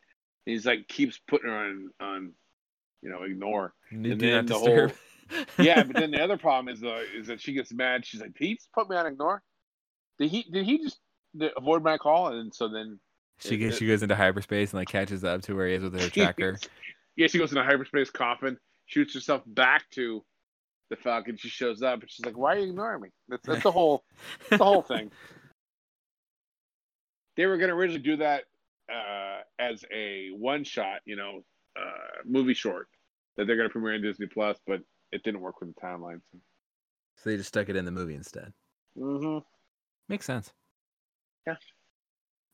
And 0.45 0.53
he's 0.53 0.65
like 0.65 0.87
keeps 0.87 1.19
putting 1.27 1.49
her 1.49 1.55
on 1.57 1.89
on 2.01 2.33
you 3.01 3.09
know, 3.09 3.23
ignore. 3.23 3.73
And 3.91 4.03
then 4.05 4.17
the 4.17 4.41
disturb. 4.53 4.93
Yeah, 5.59 5.83
but 5.83 5.97
then 5.97 6.11
the 6.11 6.21
other 6.23 6.37
problem 6.37 6.73
is 6.73 6.81
uh, 6.83 7.01
is 7.15 7.27
that 7.27 7.41
she 7.41 7.51
gets 7.53 7.73
mad. 7.73 8.05
She's 8.05 8.21
like, 8.21 8.31
He 8.37 8.55
just 8.55 8.71
put 8.73 8.89
me 8.89 8.95
on 8.95 9.05
ignore. 9.05 9.41
Did 10.19 10.31
he 10.31 10.43
did 10.43 10.65
he 10.65 10.77
just 10.79 10.99
avoid 11.57 11.83
my 11.83 11.97
call? 11.97 12.33
And 12.37 12.53
so 12.53 12.69
then 12.69 12.97
she 13.39 13.55
it- 13.55 13.57
gets, 13.57 13.75
it- 13.75 13.79
she 13.79 13.87
goes 13.87 14.03
into 14.03 14.15
hyperspace 14.15 14.71
and 14.71 14.79
like 14.79 14.87
catches 14.87 15.23
up 15.25 15.41
to 15.43 15.53
where 15.53 15.67
he 15.67 15.73
is 15.75 15.83
with 15.83 15.99
her 15.99 16.09
tracker. 16.09 16.57
yeah, 17.17 17.27
she 17.27 17.37
goes 17.39 17.51
into 17.51 17.61
hyperspace 17.63 18.09
coffin, 18.09 18.57
shoots 18.87 19.13
herself 19.13 19.43
back 19.45 19.89
to 19.91 20.23
the 20.89 20.95
Falcon. 20.95 21.37
She 21.37 21.49
shows 21.49 21.81
up 21.81 22.01
and 22.01 22.09
she's 22.09 22.25
like, 22.25 22.37
"Why 22.37 22.55
are 22.55 22.59
you 22.59 22.69
ignoring 22.69 23.01
me?" 23.01 23.09
That's, 23.29 23.45
that's 23.45 23.63
the 23.63 23.71
whole 23.71 24.03
the 24.49 24.57
whole 24.57 24.81
thing. 24.93 25.11
They 27.35 27.45
were 27.45 27.57
going 27.57 27.69
to 27.69 27.75
originally 27.75 28.01
do 28.01 28.17
that 28.17 28.45
uh, 28.91 29.41
as 29.59 29.85
a 29.93 30.29
one 30.35 30.63
shot, 30.63 31.01
you 31.05 31.15
know, 31.15 31.43
uh, 31.79 32.23
movie 32.25 32.55
short 32.55 32.87
that 33.35 33.45
they're 33.45 33.55
going 33.55 33.69
to 33.69 33.71
premiere 33.71 33.93
on 33.93 34.01
Disney 34.01 34.25
Plus, 34.25 34.57
but 34.65 34.81
it 35.11 35.23
didn't 35.23 35.41
work 35.41 35.59
with 35.61 35.73
the 35.73 35.79
timeline. 35.79 36.19
So. 36.31 36.39
So 37.17 37.29
they 37.29 37.37
just 37.37 37.49
stuck 37.49 37.69
it 37.69 37.75
in 37.75 37.85
the 37.85 37.91
movie 37.91 38.15
instead. 38.15 38.53
Mm-hmm. 38.97 39.39
Makes 40.09 40.25
sense. 40.25 40.53
Yeah. 41.45 41.55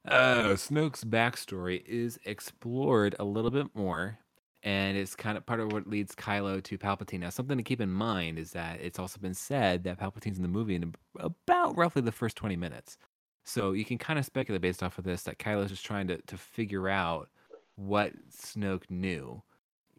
Uh, 0.07 0.55
Snoke's 0.55 1.03
backstory 1.03 1.83
is 1.85 2.19
explored 2.25 3.15
a 3.19 3.23
little 3.23 3.51
bit 3.51 3.67
more, 3.73 4.19
and 4.63 4.97
it's 4.97 5.15
kind 5.15 5.37
of 5.37 5.45
part 5.45 5.59
of 5.59 5.71
what 5.73 5.87
leads 5.87 6.15
Kylo 6.15 6.63
to 6.63 6.77
Palpatine. 6.77 7.19
Now, 7.19 7.29
something 7.29 7.57
to 7.57 7.63
keep 7.63 7.81
in 7.81 7.91
mind 7.91 8.39
is 8.39 8.51
that 8.51 8.79
it's 8.81 8.97
also 8.97 9.19
been 9.19 9.33
said 9.33 9.83
that 9.83 9.99
Palpatine's 9.99 10.37
in 10.37 10.43
the 10.43 10.47
movie 10.47 10.75
in 10.75 10.95
about 11.19 11.77
roughly 11.77 12.01
the 12.01 12.13
first 12.13 12.37
20 12.37 12.55
minutes. 12.55 12.97
So 13.43 13.73
you 13.73 13.83
can 13.83 13.97
kind 13.97 14.17
of 14.17 14.25
speculate 14.25 14.61
based 14.61 14.81
off 14.81 14.97
of 14.97 15.03
this 15.03 15.23
that 15.23 15.37
Kylo's 15.37 15.69
just 15.69 15.85
trying 15.85 16.07
to, 16.07 16.17
to 16.21 16.37
figure 16.37 16.87
out 16.87 17.29
what 17.75 18.13
Snoke 18.31 18.89
knew, 18.89 19.43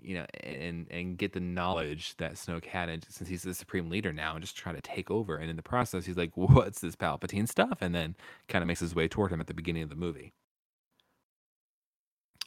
you 0.00 0.14
know, 0.14 0.26
and 0.42 0.86
and 0.90 1.18
get 1.18 1.34
the 1.34 1.40
knowledge 1.40 2.16
that 2.16 2.34
Snoke 2.34 2.64
had, 2.64 2.88
and 2.88 3.04
since 3.08 3.28
he's 3.28 3.42
the 3.42 3.52
supreme 3.52 3.90
leader 3.90 4.12
now, 4.14 4.32
and 4.34 4.42
just 4.42 4.56
try 4.56 4.72
to 4.72 4.80
take 4.80 5.10
over. 5.10 5.36
And 5.36 5.50
in 5.50 5.56
the 5.56 5.62
process, 5.62 6.06
he's 6.06 6.16
like, 6.16 6.32
"What's 6.36 6.80
this 6.80 6.96
Palpatine 6.96 7.48
stuff?" 7.48 7.78
And 7.82 7.94
then 7.94 8.16
kind 8.48 8.62
of 8.62 8.68
makes 8.68 8.80
his 8.80 8.94
way 8.94 9.08
toward 9.08 9.32
him 9.32 9.40
at 9.40 9.46
the 9.46 9.54
beginning 9.54 9.82
of 9.82 9.90
the 9.90 9.96
movie. 9.96 10.32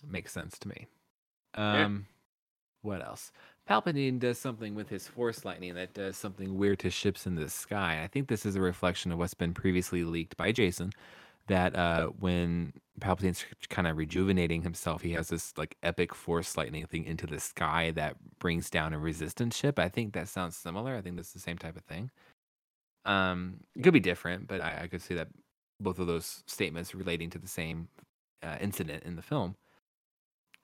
Makes 0.04 0.32
sense 0.32 0.58
to 0.60 0.68
me. 0.68 0.88
Yeah. 1.58 1.86
Um, 1.86 2.06
what 2.82 3.02
else? 3.02 3.32
Palpatine 3.70 4.20
does 4.20 4.38
something 4.38 4.76
with 4.76 4.90
his 4.90 5.08
Force 5.08 5.44
lightning 5.44 5.76
that 5.76 5.94
does 5.94 6.16
something 6.16 6.58
weird 6.58 6.80
to 6.80 6.90
ships 6.90 7.28
in 7.28 7.36
the 7.36 7.50
sky. 7.50 8.02
I 8.04 8.08
think 8.08 8.28
this 8.28 8.46
is 8.46 8.56
a 8.56 8.62
reflection 8.62 9.12
of 9.12 9.18
what's 9.18 9.34
been 9.34 9.54
previously 9.54 10.04
leaked 10.04 10.38
by 10.38 10.52
Jason. 10.52 10.94
That 11.48 11.76
uh, 11.76 12.08
when 12.20 12.74
Palpatine's 13.00 13.46
kind 13.70 13.88
of 13.88 13.98
rejuvenating 13.98 14.64
himself, 14.64 15.02
he 15.02 15.14
has 15.14 15.30
this 15.30 15.54
like 15.58 15.78
epic 15.82 16.14
Force 16.14 16.58
lightning 16.58 16.86
thing 16.86 17.06
into 17.06 17.26
the 17.26 17.40
sky 17.40 17.92
that 17.92 18.16
brings 18.40 18.70
down 18.70 18.94
a 18.94 19.00
Resistance 19.00 19.56
ship. 19.58 19.80
I 19.80 19.90
think 19.90 20.14
that 20.14 20.28
sounds 20.28 20.58
similar. 20.58 20.96
I 20.96 21.02
think 21.02 21.16
that's 21.16 21.34
the 21.34 21.40
same 21.40 21.58
type 21.58 21.78
of 21.78 21.84
thing. 21.84 22.12
Um, 23.06 23.62
it 23.76 23.84
could 23.84 23.94
be 23.94 24.02
different, 24.02 24.48
but 24.48 24.60
I, 24.60 24.82
I 24.84 24.88
could 24.88 25.02
see 25.02 25.14
that 25.16 25.30
both 25.80 26.00
of 26.00 26.08
those 26.08 26.44
statements 26.48 26.94
relating 26.94 27.30
to 27.30 27.40
the 27.40 27.48
same 27.48 27.88
uh, 28.44 28.58
incident 28.60 29.04
in 29.04 29.16
the 29.16 29.22
film. 29.22 29.56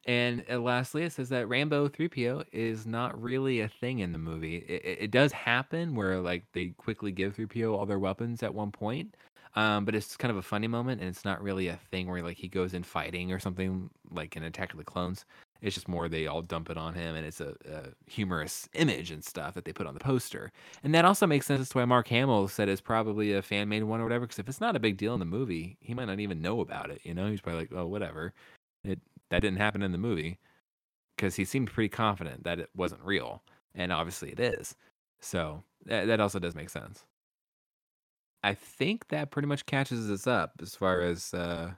And 0.06 0.44
uh, 0.52 0.60
lastly, 0.60 1.04
it 1.04 1.14
says 1.14 1.30
that 1.30 1.48
Rambo 1.48 1.88
3PO 1.88 2.46
is 2.52 2.86
not 2.86 3.20
really 3.22 3.62
a 3.62 3.70
thing 3.70 4.00
in 4.00 4.12
the 4.12 4.18
movie. 4.18 4.58
It, 4.58 4.98
it, 5.04 5.12
does 5.12 5.32
happen 5.32 5.96
where 5.96 6.20
like 6.20 6.44
they 6.52 6.68
quickly 6.78 7.12
give 7.12 7.38
3PO 7.38 7.78
all 7.78 7.86
their 7.86 8.00
weapons 8.00 8.44
at 8.44 8.54
one 8.54 8.72
point, 8.72 9.16
um, 9.56 9.86
but 9.86 9.96
it's 9.96 10.18
kind 10.18 10.32
of 10.32 10.38
a 10.38 10.42
funny 10.42 10.68
moment, 10.68 11.00
and 11.00 11.10
it's 11.10 11.24
not 11.24 11.42
really 11.42 11.70
a 11.70 11.80
thing 11.90 12.08
where 12.08 12.22
like 12.22 12.38
he 12.38 12.50
goes 12.50 12.74
in 12.74 12.84
fighting 12.84 13.32
or 13.32 13.40
something 13.40 13.90
like 14.12 14.36
in 14.36 14.44
Attack 14.44 14.74
of 14.74 14.78
the 14.78 14.84
Clones. 14.84 15.26
It's 15.62 15.76
just 15.76 15.88
more 15.88 16.10
they 16.10 16.28
all 16.28 16.42
dump 16.42 16.70
it 16.70 16.78
on 16.78 16.94
him, 16.94 17.16
and 17.16 17.26
it's 17.26 17.40
a, 17.40 17.56
a 17.72 18.12
humorous 18.12 18.68
image 18.74 19.12
and 19.12 19.24
stuff 19.24 19.54
that 19.54 19.64
they 19.64 19.72
put 19.72 19.88
on 19.88 19.94
the 19.94 20.02
poster. 20.02 20.52
And 20.84 20.94
that 20.94 21.06
also 21.06 21.26
makes 21.26 21.46
sense 21.46 21.62
as 21.62 21.70
to 21.70 21.78
why 21.78 21.86
Mark 21.86 22.10
Hamill 22.10 22.50
said 22.50 22.68
it's 22.68 22.82
probably 22.82 23.32
a 23.32 23.42
fan 23.42 23.70
made 23.70 23.84
one 23.84 24.02
or 24.02 24.04
whatever. 24.04 24.26
Because 24.26 24.40
if 24.40 24.50
it's 24.50 24.60
not 24.60 24.76
a 24.76 24.80
big 24.80 24.98
deal 24.98 25.14
in 25.14 25.22
the 25.22 25.26
movie, 25.26 25.78
he 25.80 25.94
might 25.94 26.06
not 26.06 26.20
even 26.20 26.42
know 26.42 26.60
about 26.60 26.90
it. 26.90 27.00
You 27.04 27.14
know, 27.14 27.30
he's 27.30 27.40
probably 27.40 27.62
like, 27.62 27.72
oh, 27.74 27.88
whatever. 27.88 28.34
It 28.84 29.00
that 29.34 29.42
didn't 29.42 29.58
happen 29.58 29.82
in 29.82 29.92
the 29.92 29.98
movie 29.98 30.38
because 31.18 31.36
he 31.36 31.44
seemed 31.44 31.72
pretty 31.72 31.90
confident 31.90 32.44
that 32.44 32.60
it 32.60 32.70
wasn't 32.76 33.02
real, 33.04 33.42
and 33.74 33.92
obviously 33.92 34.30
it 34.30 34.40
is. 34.40 34.76
So 35.22 35.64
that, 35.86 36.06
that 36.06 36.20
also 36.20 36.38
does 36.38 36.54
make 36.54 36.70
sense. 36.70 37.04
I 38.44 38.54
think 38.54 39.08
that 39.08 39.32
pretty 39.32 39.48
much 39.48 39.66
catches 39.66 40.12
us 40.12 40.28
up 40.28 40.52
as 40.62 40.76
far 40.76 41.02
as 41.02 41.34
uh, 41.34 41.72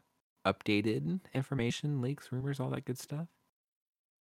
updated 0.45 1.21
information, 1.33 2.01
leaks, 2.01 2.29
rumors, 2.29 2.59
all 2.59 2.71
that 2.71 2.83
good 2.83 2.99
stuff 2.99 3.27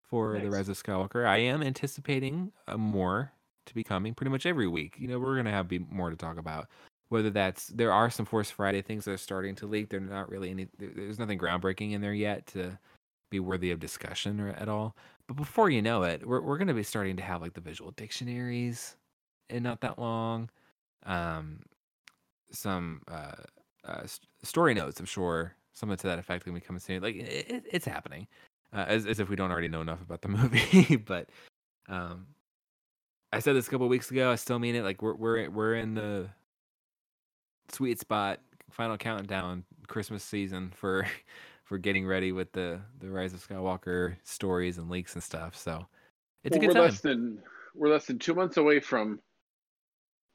for 0.03 0.37
the 0.37 0.51
Rise 0.51 0.69
of 0.69 0.81
Skywalker. 0.81 1.25
I 1.25 1.37
am 1.37 1.63
anticipating 1.63 2.51
uh, 2.67 2.77
more 2.77 3.31
to 3.65 3.73
be 3.73 3.83
coming 3.83 4.13
pretty 4.13 4.29
much 4.29 4.45
every 4.45 4.67
week. 4.67 4.97
You 4.99 5.07
know, 5.07 5.17
we're 5.17 5.37
gonna 5.37 5.49
have 5.49 5.67
be 5.67 5.79
more 5.79 6.11
to 6.11 6.15
talk 6.15 6.37
about. 6.37 6.67
Whether 7.09 7.31
that's 7.31 7.65
there 7.67 7.91
are 7.91 8.11
some 8.11 8.27
Force 8.27 8.51
Friday 8.51 8.83
things 8.83 9.05
that 9.05 9.11
are 9.11 9.17
starting 9.17 9.55
to 9.55 9.65
leak. 9.65 9.89
They're 9.89 9.99
not 9.99 10.29
really 10.29 10.51
any. 10.51 10.67
There's 10.77 11.17
nothing 11.17 11.39
groundbreaking 11.39 11.93
in 11.93 12.01
there 12.01 12.13
yet 12.13 12.45
to 12.47 12.77
be 13.33 13.39
worthy 13.39 13.71
of 13.71 13.79
discussion 13.79 14.39
or 14.39 14.49
at 14.49 14.69
all. 14.69 14.95
But 15.27 15.37
before 15.37 15.69
you 15.69 15.81
know 15.81 16.03
it, 16.03 16.25
we're 16.25 16.41
we're 16.41 16.57
gonna 16.57 16.73
be 16.73 16.83
starting 16.83 17.17
to 17.17 17.23
have 17.23 17.41
like 17.41 17.53
the 17.53 17.61
visual 17.61 17.91
dictionaries, 17.91 18.95
in 19.49 19.63
not 19.63 19.81
that 19.81 19.97
long. 19.99 20.49
Um, 21.05 21.59
some 22.51 23.01
uh, 23.09 23.33
uh 23.83 24.03
story 24.43 24.73
notes. 24.73 24.99
I'm 24.99 25.05
sure 25.05 25.55
something 25.73 25.97
to 25.97 26.07
that 26.07 26.19
effect 26.19 26.43
can 26.43 26.53
be 26.53 26.59
coming 26.59 26.79
soon. 26.79 27.01
Like 27.01 27.15
it, 27.15 27.49
it, 27.49 27.63
it's 27.71 27.85
happening, 27.85 28.27
uh, 28.71 28.85
as 28.87 29.07
as 29.07 29.19
if 29.19 29.29
we 29.29 29.35
don't 29.35 29.51
already 29.51 29.67
know 29.67 29.81
enough 29.81 30.01
about 30.01 30.21
the 30.21 30.27
movie. 30.29 30.97
but 30.97 31.29
um, 31.89 32.27
I 33.31 33.39
said 33.39 33.55
this 33.55 33.67
a 33.67 33.71
couple 33.71 33.87
weeks 33.87 34.11
ago. 34.11 34.31
I 34.31 34.35
still 34.35 34.59
mean 34.59 34.75
it. 34.75 34.83
Like 34.83 35.01
we're 35.01 35.15
we're 35.15 35.49
we're 35.49 35.75
in 35.75 35.95
the 35.95 36.29
sweet 37.71 37.99
spot, 37.99 38.41
final 38.69 38.97
countdown, 38.97 39.63
Christmas 39.87 40.23
season 40.23 40.71
for 40.75 41.07
for 41.63 41.77
getting 41.77 42.05
ready 42.05 42.31
with 42.31 42.51
the 42.51 42.81
the 42.99 43.09
Rise 43.09 43.33
of 43.33 43.45
Skywalker 43.47 44.15
stories 44.23 44.77
and 44.77 44.89
leaks 44.89 45.13
and 45.13 45.23
stuff. 45.23 45.55
So 45.55 45.85
it's 46.43 46.55
Well, 46.55 46.63
a 46.63 46.67
good 46.67 46.67
we're 46.67 46.73
time. 46.73 46.83
less 46.83 47.01
than 47.01 47.43
we're 47.75 47.89
less 47.89 48.05
than 48.05 48.19
two 48.19 48.33
months 48.33 48.57
away 48.57 48.79
from. 48.79 49.19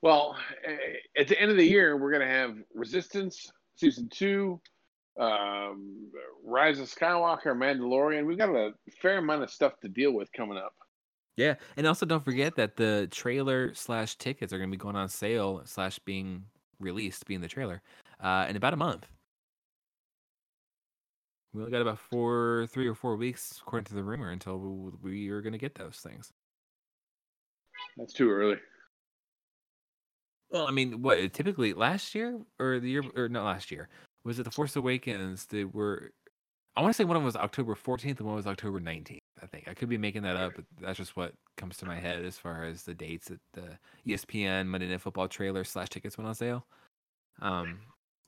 Well, 0.03 0.37
eh, 0.65 0.77
at 1.19 1.29
the 1.29 1.41
end 1.41 1.51
of 1.51 1.57
the 1.57 1.67
year, 1.67 1.97
we're 1.97 2.13
gonna 2.13 2.27
have 2.27 2.57
Resistance 2.75 3.51
season 3.77 4.09
two, 4.09 4.61
um, 5.19 6.11
Rise 6.45 6.79
of 6.81 6.87
Skywalker, 6.89 7.55
Mandalorian. 7.57 8.27
We've 8.27 8.39
got 8.39 8.51
a 8.55 8.73
fair 9.01 9.19
amount 9.19 9.43
of 9.43 9.51
stuff 9.51 9.79
to 9.81 9.89
deal 9.89 10.13
with 10.13 10.33
coming 10.33 10.59
up. 10.59 10.75
Yeah, 11.37 11.55
and 11.77 11.87
also 11.87 12.05
don't 12.05 12.25
forget 12.25 12.57
that 12.57 12.75
the 12.77 13.07
trailer 13.13 13.73
slash 13.75 14.17
tickets 14.17 14.53
are 14.53 14.59
going 14.59 14.71
to 14.71 14.77
be 14.77 14.81
going 14.81 14.97
on 14.97 15.09
sale 15.09 15.63
slash 15.65 15.99
being 16.01 16.45
released, 16.81 17.27
being 17.27 17.41
the 17.41 17.47
trailer, 17.47 17.81
uh, 18.19 18.47
in 18.49 18.57
about 18.57 18.73
a 18.73 18.77
month. 18.77 19.07
We 21.53 21.61
only 21.63 21.73
got 21.73 21.81
about 21.81 21.99
four, 21.99 22.67
three 22.71 22.87
or 22.87 22.95
four 22.95 23.17
weeks, 23.17 23.59
according 23.63 23.87
to 23.87 23.95
the 23.95 24.03
rumor, 24.03 24.31
until 24.31 24.59
we, 25.03 25.29
are 25.31 25.41
going 25.41 25.53
to 25.53 25.59
get 25.59 25.75
those 25.75 25.97
things. 25.97 26.31
That's 27.97 28.13
too 28.13 28.31
early. 28.31 28.57
Well, 30.51 30.67
I 30.67 30.71
mean, 30.71 31.03
what 31.03 31.33
typically 31.33 31.73
last 31.75 32.15
year 32.15 32.39
or 32.59 32.81
the 32.81 32.91
year 32.91 33.03
or 33.17 33.29
not 33.29 33.45
last 33.45 33.71
year 33.71 33.89
was 34.25 34.39
it 34.39 34.45
the 34.45 34.51
Force 34.51 34.77
Awakens? 34.77 35.47
They 35.47 35.65
were, 35.65 36.13
I 36.77 36.83
want 36.83 36.95
to 36.95 36.97
say 36.97 37.05
one 37.05 37.17
of 37.17 37.21
them 37.21 37.27
was 37.27 37.37
October 37.37 37.75
14th 37.75 38.19
and 38.19 38.27
one 38.27 38.37
was 38.37 38.47
October 38.47 38.81
19th. 38.81 39.19
I 39.43 39.47
think 39.47 39.69
I 39.69 39.75
could 39.75 39.89
be 39.89 39.99
making 39.99 40.23
that 40.23 40.37
up, 40.37 40.53
but 40.57 40.65
that's 40.81 40.99
just 40.99 41.17
what 41.17 41.33
comes 41.57 41.77
to 41.79 41.87
my 41.87 41.99
head 41.99 42.25
as 42.25 42.39
far 42.39 42.65
as 42.65 42.83
the 42.83 42.95
dates 42.95 43.29
that 43.29 43.41
the 43.53 43.79
ESPN 44.07 44.67
Monday 44.67 44.89
Night 44.89 45.01
Football 45.01 45.29
trailer 45.29 45.65
slash 45.65 45.89
tickets 45.91 46.19
went 46.19 46.29
on 46.29 46.35
sale. 46.35 46.67
Um, 47.41 47.81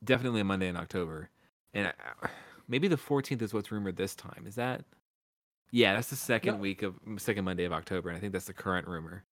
definitely 0.04 0.40
a 0.40 0.44
Monday 0.44 0.68
in 0.68 0.76
October, 0.76 1.30
and 1.74 1.88
I, 1.88 2.28
maybe 2.70 2.88
the 2.88 2.96
14th 2.96 3.42
is 3.42 3.52
what's 3.52 3.70
rumored 3.70 3.96
this 3.96 4.14
time. 4.14 4.44
Is 4.46 4.54
that? 4.54 4.84
Yeah, 5.72 5.94
that's 5.94 6.08
the 6.08 6.16
second 6.16 6.54
No. 6.54 6.60
week 6.60 6.82
of 6.82 6.94
second 7.18 7.44
Monday 7.44 7.64
of 7.64 7.72
October, 7.72 8.08
and 8.08 8.16
I 8.16 8.20
think 8.20 8.32
that's 8.32 8.46
the 8.46 8.52
current 8.54 8.88
rumor. 8.88 9.24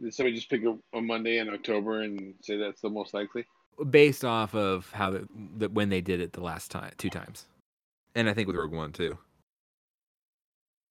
Did 0.00 0.14
somebody 0.14 0.36
just 0.36 0.50
pick 0.50 0.62
a, 0.64 0.76
a 0.96 1.00
Monday 1.00 1.38
in 1.38 1.48
October 1.48 2.02
and 2.02 2.34
say 2.42 2.56
that's 2.56 2.80
the 2.80 2.90
most 2.90 3.14
likely? 3.14 3.44
based 3.90 4.24
off 4.24 4.54
of 4.54 4.88
how 4.92 5.10
the, 5.10 5.26
the 5.56 5.68
when 5.68 5.88
they 5.88 6.00
did 6.00 6.20
it 6.20 6.32
the 6.32 6.40
last 6.40 6.70
time, 6.70 6.92
two 6.96 7.10
times, 7.10 7.46
and 8.14 8.28
I 8.28 8.32
think 8.32 8.46
with 8.46 8.56
Rogue 8.56 8.70
One 8.72 8.92
too. 8.92 9.18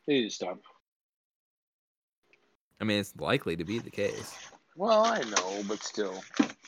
They 0.06 0.16
need 0.16 0.24
to 0.26 0.30
stop. 0.30 0.60
I 2.82 2.84
mean, 2.84 3.00
it's 3.00 3.14
likely 3.18 3.56
to 3.56 3.64
be 3.64 3.80
the 3.80 3.90
case. 3.90 4.36
Well, 4.76 5.06
I 5.06 5.22
know, 5.22 5.64
but 5.66 5.82
still, 5.82 6.22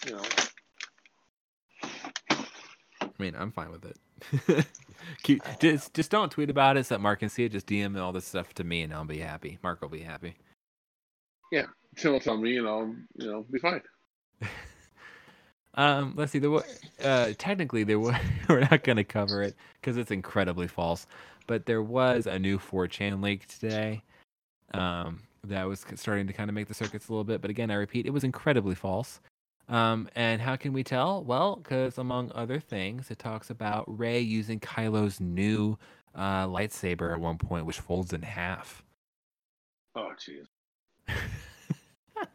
you 0.05 0.13
know. 0.13 0.21
I 3.17 3.23
mean, 3.23 3.35
I'm 3.37 3.51
fine 3.51 3.71
with 3.71 3.85
it. 3.85 4.65
Keep, 5.23 5.43
just 5.59 5.93
just 5.93 6.11
don't 6.11 6.31
tweet 6.31 6.49
about 6.49 6.77
it 6.77 6.85
so 6.85 6.95
that 6.95 7.01
Mark 7.01 7.19
can 7.19 7.29
see 7.29 7.45
it. 7.45 7.51
Just 7.51 7.67
DM 7.67 7.99
all 7.99 8.11
this 8.11 8.25
stuff 8.25 8.53
to 8.55 8.63
me, 8.63 8.81
and 8.81 8.93
I'll 8.93 9.05
be 9.05 9.19
happy. 9.19 9.59
Mark 9.63 9.81
will 9.81 9.89
be 9.89 10.01
happy. 10.01 10.35
Till 11.95 12.19
tell 12.19 12.37
me, 12.37 12.57
and 12.57 12.67
I'll, 12.67 12.93
you 13.15 13.31
know, 13.31 13.45
be 13.49 13.59
fine. 13.59 13.81
Um, 15.77 16.13
let's 16.15 16.31
see. 16.31 16.39
There 16.39 16.51
wa- 16.51 16.63
uh, 17.03 17.33
technically, 17.37 17.83
there 17.83 17.99
was. 17.99 18.15
we're 18.49 18.61
not 18.61 18.83
going 18.83 18.95
to 18.95 19.03
cover 19.03 19.43
it 19.43 19.55
because 19.81 19.97
it's 19.97 20.11
incredibly 20.11 20.67
false. 20.67 21.05
But 21.47 21.65
there 21.65 21.83
was 21.83 22.27
a 22.27 22.39
new 22.39 22.57
4chan 22.57 23.21
leak 23.21 23.47
today. 23.47 24.01
Um, 24.73 25.21
that 25.43 25.67
was 25.67 25.85
starting 25.95 26.27
to 26.27 26.33
kind 26.33 26.49
of 26.49 26.55
make 26.55 26.67
the 26.67 26.73
circuits 26.73 27.07
a 27.07 27.11
little 27.11 27.23
bit. 27.23 27.41
But 27.41 27.49
again, 27.49 27.69
I 27.69 27.75
repeat, 27.75 28.05
it 28.05 28.11
was 28.11 28.23
incredibly 28.23 28.73
false. 28.73 29.19
Um, 29.67 30.09
and 30.15 30.41
how 30.41 30.55
can 30.55 30.73
we 30.73 30.83
tell? 30.83 31.23
Well, 31.23 31.55
because 31.57 31.97
among 31.97 32.31
other 32.35 32.59
things, 32.59 33.09
it 33.09 33.19
talks 33.19 33.49
about 33.49 33.85
Rey 33.87 34.19
using 34.19 34.59
Kylo's 34.59 35.19
new 35.19 35.77
uh, 36.13 36.45
lightsaber 36.45 37.11
at 37.13 37.19
one 37.19 37.37
point, 37.37 37.65
which 37.65 37.79
folds 37.79 38.13
in 38.13 38.21
half. 38.21 38.83
Oh, 39.95 40.11
jeez. 40.19 40.45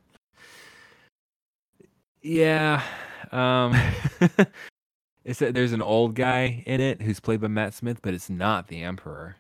Yeah. 2.23 2.83
Um 3.33 3.73
it's 5.25 5.39
that 5.39 5.55
there's 5.55 5.73
an 5.73 5.83
old 5.83 6.15
guy 6.15 6.63
in 6.67 6.81
it 6.81 7.03
who's 7.03 7.21
played 7.21 7.41
by 7.41 7.49
Matt 7.49 7.75
Smith, 7.75 8.01
but 8.03 8.15
it's 8.15 8.29
not 8.31 8.69
the 8.69 8.83
Emperor. 8.83 9.37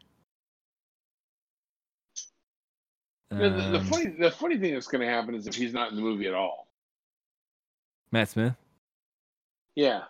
Know, 3.30 3.50
the, 3.50 3.78
the 3.78 3.78
Um, 3.78 3.84
funny 3.86 4.06
the 4.18 4.30
funny 4.30 4.58
thing 4.58 4.74
that's 4.74 4.88
going 4.88 5.02
to 5.06 5.12
happen 5.12 5.34
is 5.34 5.46
if 5.46 5.54
he's 5.54 5.72
not 5.72 5.90
in 5.90 5.96
the 5.96 6.02
movie 6.02 6.26
at 6.26 6.34
all. 6.34 6.69
Matt 8.12 8.28
Smith? 8.28 8.54
Yeah. 9.76 10.00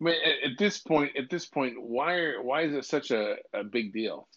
I 0.00 0.04
mean, 0.04 0.14
at, 0.24 0.52
at 0.52 0.58
this 0.58 0.78
point, 0.78 1.16
at 1.16 1.28
this 1.30 1.46
point, 1.46 1.74
why 1.78 2.14
are, 2.14 2.42
why 2.42 2.62
is 2.62 2.74
it 2.74 2.84
such 2.84 3.10
a, 3.10 3.36
a 3.52 3.64
big 3.64 3.92
deal? 3.92 4.28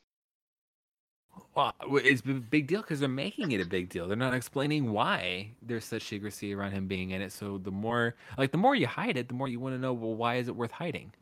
Well, 1.56 1.74
it's 1.90 2.22
a 2.22 2.34
big 2.34 2.68
deal 2.68 2.82
because 2.82 3.00
they're 3.00 3.10
making 3.10 3.52
it 3.52 3.62
a 3.62 3.66
big 3.66 3.90
deal. 3.90 4.08
They're 4.08 4.18
not 4.18 4.34
explaining 4.34 4.92
why 4.92 5.52
there's 5.62 5.86
such 5.86 6.04
secrecy 6.04 6.54
around 6.54 6.72
him 6.72 6.88
being 6.88 7.12
in 7.12 7.22
it. 7.22 7.32
So 7.32 7.58
the 7.58 7.72
more, 7.72 8.16
like, 8.38 8.52
the 8.52 8.58
more 8.58 8.76
you 8.76 8.88
hide 8.88 9.18
it, 9.18 9.28
the 9.28 9.34
more 9.34 9.48
you 9.48 9.60
want 9.60 9.76
to 9.76 9.80
know. 9.80 9.94
Well, 9.94 10.16
why 10.16 10.36
is 10.36 10.48
it 10.48 10.56
worth 10.56 10.72
hiding? 10.72 11.14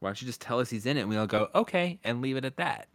Why 0.00 0.10
don't 0.10 0.22
you 0.22 0.26
just 0.26 0.40
tell 0.40 0.60
us 0.60 0.70
he's 0.70 0.86
in 0.86 0.96
it, 0.96 1.00
and 1.00 1.08
we'll 1.08 1.26
go 1.26 1.48
okay 1.54 1.98
and 2.04 2.22
leave 2.22 2.36
it 2.36 2.44
at 2.44 2.56
that? 2.56 2.88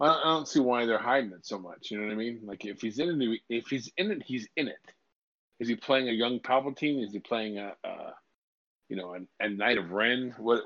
I 0.00 0.06
don't, 0.06 0.16
I 0.18 0.24
don't 0.24 0.48
see 0.48 0.60
why 0.60 0.86
they're 0.86 0.98
hiding 0.98 1.32
it 1.32 1.46
so 1.46 1.58
much. 1.58 1.90
You 1.90 1.98
know 1.98 2.06
what 2.06 2.12
I 2.12 2.16
mean? 2.16 2.40
Like 2.44 2.64
if 2.64 2.80
he's 2.80 2.98
in 2.98 3.20
it, 3.22 3.40
if 3.48 3.66
he's 3.68 3.90
in 3.96 4.10
it, 4.10 4.22
he's 4.26 4.46
in 4.56 4.68
it. 4.68 4.76
Is 5.60 5.68
he 5.68 5.76
playing 5.76 6.08
a 6.08 6.12
young 6.12 6.40
Palpatine? 6.40 7.04
Is 7.04 7.12
he 7.12 7.20
playing 7.20 7.58
a, 7.58 7.72
a 7.84 8.12
you 8.88 8.96
know, 8.96 9.14
a, 9.14 9.44
a 9.44 9.48
Knight 9.48 9.78
of 9.78 9.92
Ren? 9.92 10.34
What? 10.38 10.62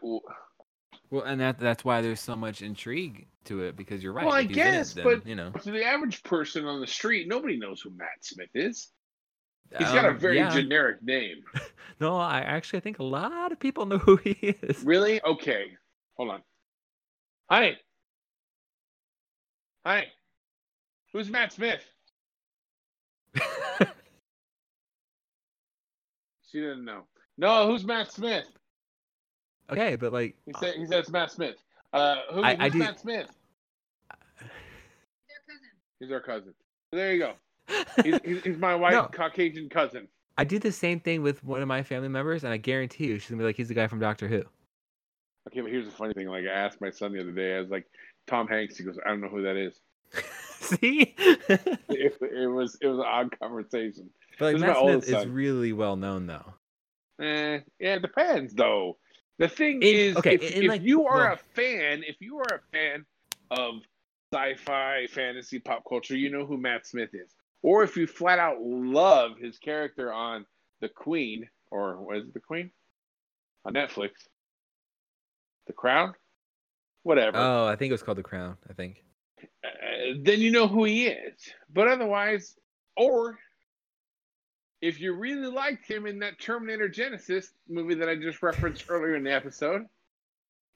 Well, 1.11 1.22
and 1.24 1.41
that 1.41 1.59
that's 1.59 1.85
why 1.85 2.01
there's 2.01 2.20
so 2.20 2.37
much 2.37 2.62
intrigue 2.62 3.26
to 3.45 3.62
it 3.62 3.76
because 3.76 4.03
you're 4.03 4.12
right. 4.12 4.24
Well, 4.26 4.35
I 4.35 4.41
in 4.41 4.51
it, 4.51 4.55
guess, 4.55 4.93
then, 4.95 5.05
but- 5.05 5.26
you 5.26 5.35
know, 5.35 5.51
To 5.51 5.70
the 5.70 5.85
average 5.85 6.22
person 6.22 6.64
on 6.64 6.81
the 6.81 6.87
street, 6.87 7.29
nobody 7.29 7.59
knows 7.59 7.81
who 7.83 7.91
Matt 7.91 8.09
Smith 8.22 8.51
is. 8.55 8.89
He's 9.79 9.89
got 9.89 10.07
a 10.07 10.09
Um, 10.11 10.18
very 10.18 10.37
yeah. 10.39 10.49
generic 10.49 11.03
name. 11.03 11.43
No, 12.01 12.16
I 12.16 12.43
actually 12.43 12.76
I 12.76 12.81
think 12.81 13.01
a 13.01 13.05
lot 13.05 13.51
of 13.51 13.59
people 13.59 13.85
know 13.85 13.99
who 13.99 14.14
he 14.18 14.31
is. 14.62 14.85
Really? 14.85 15.20
Okay. 15.24 15.72
Hold 16.16 16.31
on. 16.31 16.43
Hi. 17.51 17.76
Hi. 19.87 20.07
Who's 21.12 21.31
Matt 21.31 21.53
Smith? 21.53 21.83
She 26.51 26.61
didn't 26.61 26.85
know. 26.87 27.03
No, 27.37 27.66
who's 27.66 27.85
Matt 27.85 28.11
Smith? 28.11 28.47
okay, 29.70 29.97
but 29.97 30.14
like, 30.14 30.35
He 30.47 30.53
said 30.59 30.74
he 30.76 30.87
said 30.87 31.01
it's 31.01 31.11
Matt 31.11 31.31
Smith. 31.31 31.57
Uh, 31.93 32.16
who, 32.33 32.43
I- 32.43 32.55
who's 32.55 32.61
I 32.61 32.68
do- 32.70 32.79
Matt 32.79 33.01
Smith? 33.01 33.29
He's 36.01 36.11
our 36.11 36.20
cousin. 36.20 36.55
There 36.93 37.12
you 37.12 37.18
go. 37.18 37.33
He's, 38.03 38.18
he's, 38.24 38.43
he's 38.45 38.57
my 38.57 38.74
white 38.74 38.93
No. 38.93 39.11
Caucasian 39.12 39.68
cousin. 39.68 40.09
I 40.39 40.45
do 40.45 40.59
the 40.59 40.72
same 40.72 41.01
thing 41.01 41.20
with 41.22 41.45
one 41.45 41.61
of 41.61 41.68
my 41.68 41.83
family 41.83 42.09
members, 42.09 42.45
and 42.45 42.53
I 42.53 42.57
guarantee 42.57 43.09
you, 43.09 43.18
she's 43.18 43.29
gonna 43.29 43.41
be 43.41 43.45
like, 43.45 43.57
he's 43.57 43.68
the 43.68 43.74
guy 43.74 43.89
from 43.89 43.99
Doctor 44.01 44.26
Who. 44.26 44.43
Okay, 45.49 45.61
but 45.61 45.70
here's 45.70 45.85
the 45.85 45.91
funny 45.91 46.14
thing. 46.14 46.29
Like 46.29 46.45
I 46.47 46.53
asked 46.53 46.81
my 46.81 46.89
son 46.91 47.12
the 47.12 47.20
other 47.20 47.33
day, 47.33 47.57
I 47.57 47.61
was 47.61 47.68
like, 47.68 47.85
Tom 48.29 48.47
Hanks. 48.47 48.76
He 48.79 48.85
goes, 48.85 48.99
I 49.05 49.09
don't 49.09 49.20
know 49.20 49.29
who 49.29 49.43
that 49.43 49.57
is. 49.57 49.81
See, 50.61 51.14
It, 51.18 52.16
it 52.20 52.51
was 52.51 52.76
it 52.81 52.87
was 52.87 52.99
an 52.99 53.05
odd 53.07 53.39
conversation. 53.39 54.11
but 54.39 54.55
like 54.55 54.61
Matt 54.61 54.76
Smith 54.79 55.09
is 55.09 55.26
really 55.26 55.72
well 55.72 55.97
known 55.97 56.26
though. 56.26 56.55
Eh, 57.20 57.61
yeah, 57.81 57.95
it 57.97 58.03
depends 58.03 58.55
though. 58.55 58.97
The 59.39 59.49
thing 59.49 59.76
In- 59.83 59.95
is, 59.95 60.16
okay, 60.16 60.35
if, 60.35 60.43
in, 60.57 60.62
if 60.64 60.68
like, 60.68 60.83
you 60.83 61.07
are 61.07 61.18
well- 61.18 61.33
a 61.35 61.37
fan, 61.55 62.03
if 62.07 62.16
you 62.20 62.39
are 62.39 62.57
a 62.57 62.61
fan 62.72 63.05
of 63.51 63.74
sci-fi, 64.33 65.07
fantasy, 65.07 65.59
pop 65.59 65.85
culture, 65.89 66.16
you 66.16 66.29
know 66.31 66.45
who 66.45 66.59
Matt 66.59 66.87
Smith 66.87 67.11
is. 67.14 67.35
Or 67.62 67.83
if 67.83 67.97
you 67.97 68.07
flat 68.07 68.39
out 68.39 68.61
love 68.61 69.39
his 69.39 69.59
character 69.59 70.12
on 70.12 70.45
The 70.81 70.89
Queen, 70.89 71.49
or 71.70 71.97
what 72.01 72.16
is 72.18 72.24
it, 72.29 72.35
The 72.35 72.41
Queen? 72.41 72.70
On 73.64 73.72
Netflix. 73.74 74.11
The 75.66 75.72
Crown? 75.72 76.14
Whatever. 77.09 77.38
Oh, 77.38 77.64
I 77.66 77.74
think 77.74 77.88
it 77.88 77.94
was 77.94 78.02
called 78.02 78.18
The 78.18 78.22
Crown. 78.22 78.59
I 78.68 78.74
think. 78.74 79.02
uh, 79.64 79.68
then 80.24 80.40
you 80.42 80.50
know 80.50 80.68
who 80.68 80.84
he 80.84 81.06
is. 81.06 81.40
But 81.72 81.88
otherwise, 81.88 82.54
or 82.98 83.38
if 84.82 85.00
you 85.00 85.14
really 85.14 85.46
liked 85.50 85.86
him 85.90 86.04
in 86.04 86.18
that 86.18 86.38
Terminator 86.38 86.86
Genisys 86.86 87.46
movie 87.66 87.94
that 87.94 88.11
I 88.11 88.16
just 88.16 88.42
referenced 88.42 88.84
earlier 88.90 89.14
in 89.16 89.24
the 89.24 89.32
episode, 89.32 89.86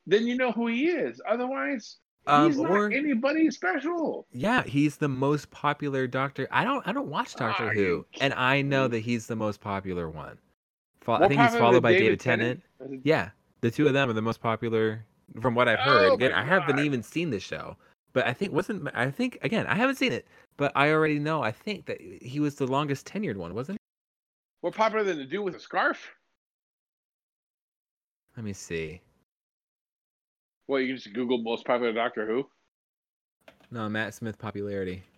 then 0.06 0.26
you 0.26 0.38
know 0.38 0.52
who 0.52 0.68
he 0.68 0.86
is. 0.86 1.20
Otherwise, 1.28 1.98
he's 2.24 2.56
Um, 2.56 2.62
not 2.62 2.70
or 2.70 2.90
anybody 2.90 3.50
special. 3.50 4.26
yeah, 4.32 4.62
he's 4.62 4.96
the 4.96 5.08
most 5.08 5.50
popular 5.50 6.06
Doctor. 6.06 6.48
I 6.50 6.64
don't, 6.64 6.86
I 6.88 6.92
don't 6.92 7.08
watch 7.08 7.34
Doctor 7.34 7.64
Are 7.68 7.74
Who, 7.74 8.06
and 8.22 8.32
I 8.32 8.62
know 8.62 8.88
that 8.88 9.00
he's 9.00 9.26
the 9.26 9.36
most 9.36 9.60
popular 9.60 10.08
one. 10.08 10.38
Fo- 11.02 11.12
I 11.12 11.28
think 11.28 11.42
he's 11.42 11.54
followed 11.56 11.82
by 11.82 11.92
David, 11.92 12.20
Tennant. 12.20 12.62
Is 12.80 12.92
it- 12.92 13.00
Yeah, 13.04 13.32
the 13.60 13.70
two 13.70 13.86
of 13.86 13.92
them 13.92 14.08
are 14.08 14.14
the 14.14 14.22
most 14.22 14.40
popular 14.40 15.04
from 15.40 15.54
what 15.54 15.68
I've 15.68 15.78
heard. 15.78 16.10
Oh 16.10 16.14
again, 16.14 16.32
I 16.32 16.44
haven't 16.44 16.76
God. 16.76 16.84
even 16.84 17.02
seen 17.02 17.30
the 17.30 17.40
show, 17.40 17.76
but 18.12 18.26
I 18.26 18.32
think 18.32 18.52
wasn't 18.52 18.88
I 18.94 19.10
think 19.10 19.38
again 19.42 19.66
I 19.66 19.74
haven't 19.74 19.96
seen 19.96 20.12
it, 20.12 20.26
but 20.56 20.72
I 20.74 20.90
already 20.90 21.18
know. 21.18 21.42
I 21.42 21.52
think 21.52 21.86
that 21.86 22.00
he 22.00 22.40
was 22.40 22.56
the 22.56 22.66
longest 22.66 23.06
tenured 23.06 23.36
one, 23.36 23.54
wasn't 23.54 23.76
he? 23.76 23.82
More 24.62 24.72
popular 24.72 25.04
than 25.04 25.18
the 25.18 25.24
dude 25.24 25.44
with 25.44 25.54
a 25.54 25.60
scarf? 25.60 26.08
Let 28.36 28.44
me 28.44 28.52
see. 28.52 29.00
Well, 30.68 30.80
you 30.80 30.88
can 30.88 30.96
just 30.96 31.12
Google 31.14 31.42
most 31.42 31.66
popular 31.66 31.92
Doctor 31.92 32.26
Who. 32.26 32.46
No, 33.70 33.88
Matt 33.88 34.14
Smith 34.14 34.38
popularity. 34.38 35.02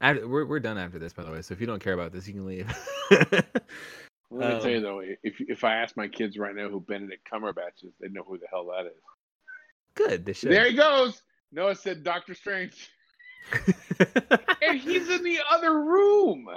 After, 0.00 0.26
we're 0.26 0.44
we're 0.46 0.58
done 0.58 0.78
after 0.78 0.98
this, 0.98 1.12
by 1.12 1.22
the 1.22 1.30
way. 1.30 1.42
So 1.42 1.54
if 1.54 1.60
you 1.60 1.66
don't 1.66 1.80
care 1.80 1.92
about 1.92 2.10
this, 2.12 2.26
you 2.26 2.34
can 2.34 2.44
leave. 2.44 2.66
Let 4.32 4.48
me 4.48 4.54
Um, 4.56 4.62
tell 4.62 4.70
you 4.70 4.80
though, 4.80 5.00
if 5.00 5.40
if 5.40 5.64
I 5.64 5.76
ask 5.76 5.96
my 5.96 6.08
kids 6.08 6.38
right 6.38 6.54
now 6.54 6.68
who 6.68 6.80
Benedict 6.80 7.28
Cumberbatch 7.30 7.84
is, 7.84 7.92
they 8.00 8.08
know 8.08 8.22
who 8.22 8.38
the 8.38 8.46
hell 8.50 8.66
that 8.66 8.86
is. 8.86 9.02
Good. 9.94 10.24
There 10.24 10.70
he 10.70 10.74
goes. 10.76 11.20
Noah 11.52 11.74
said 11.74 12.02
Doctor 12.02 12.34
Strange. 12.34 12.88
and 14.62 14.78
he's 14.80 15.08
in 15.10 15.22
the 15.22 15.40
other 15.50 15.82
room. 15.82 16.48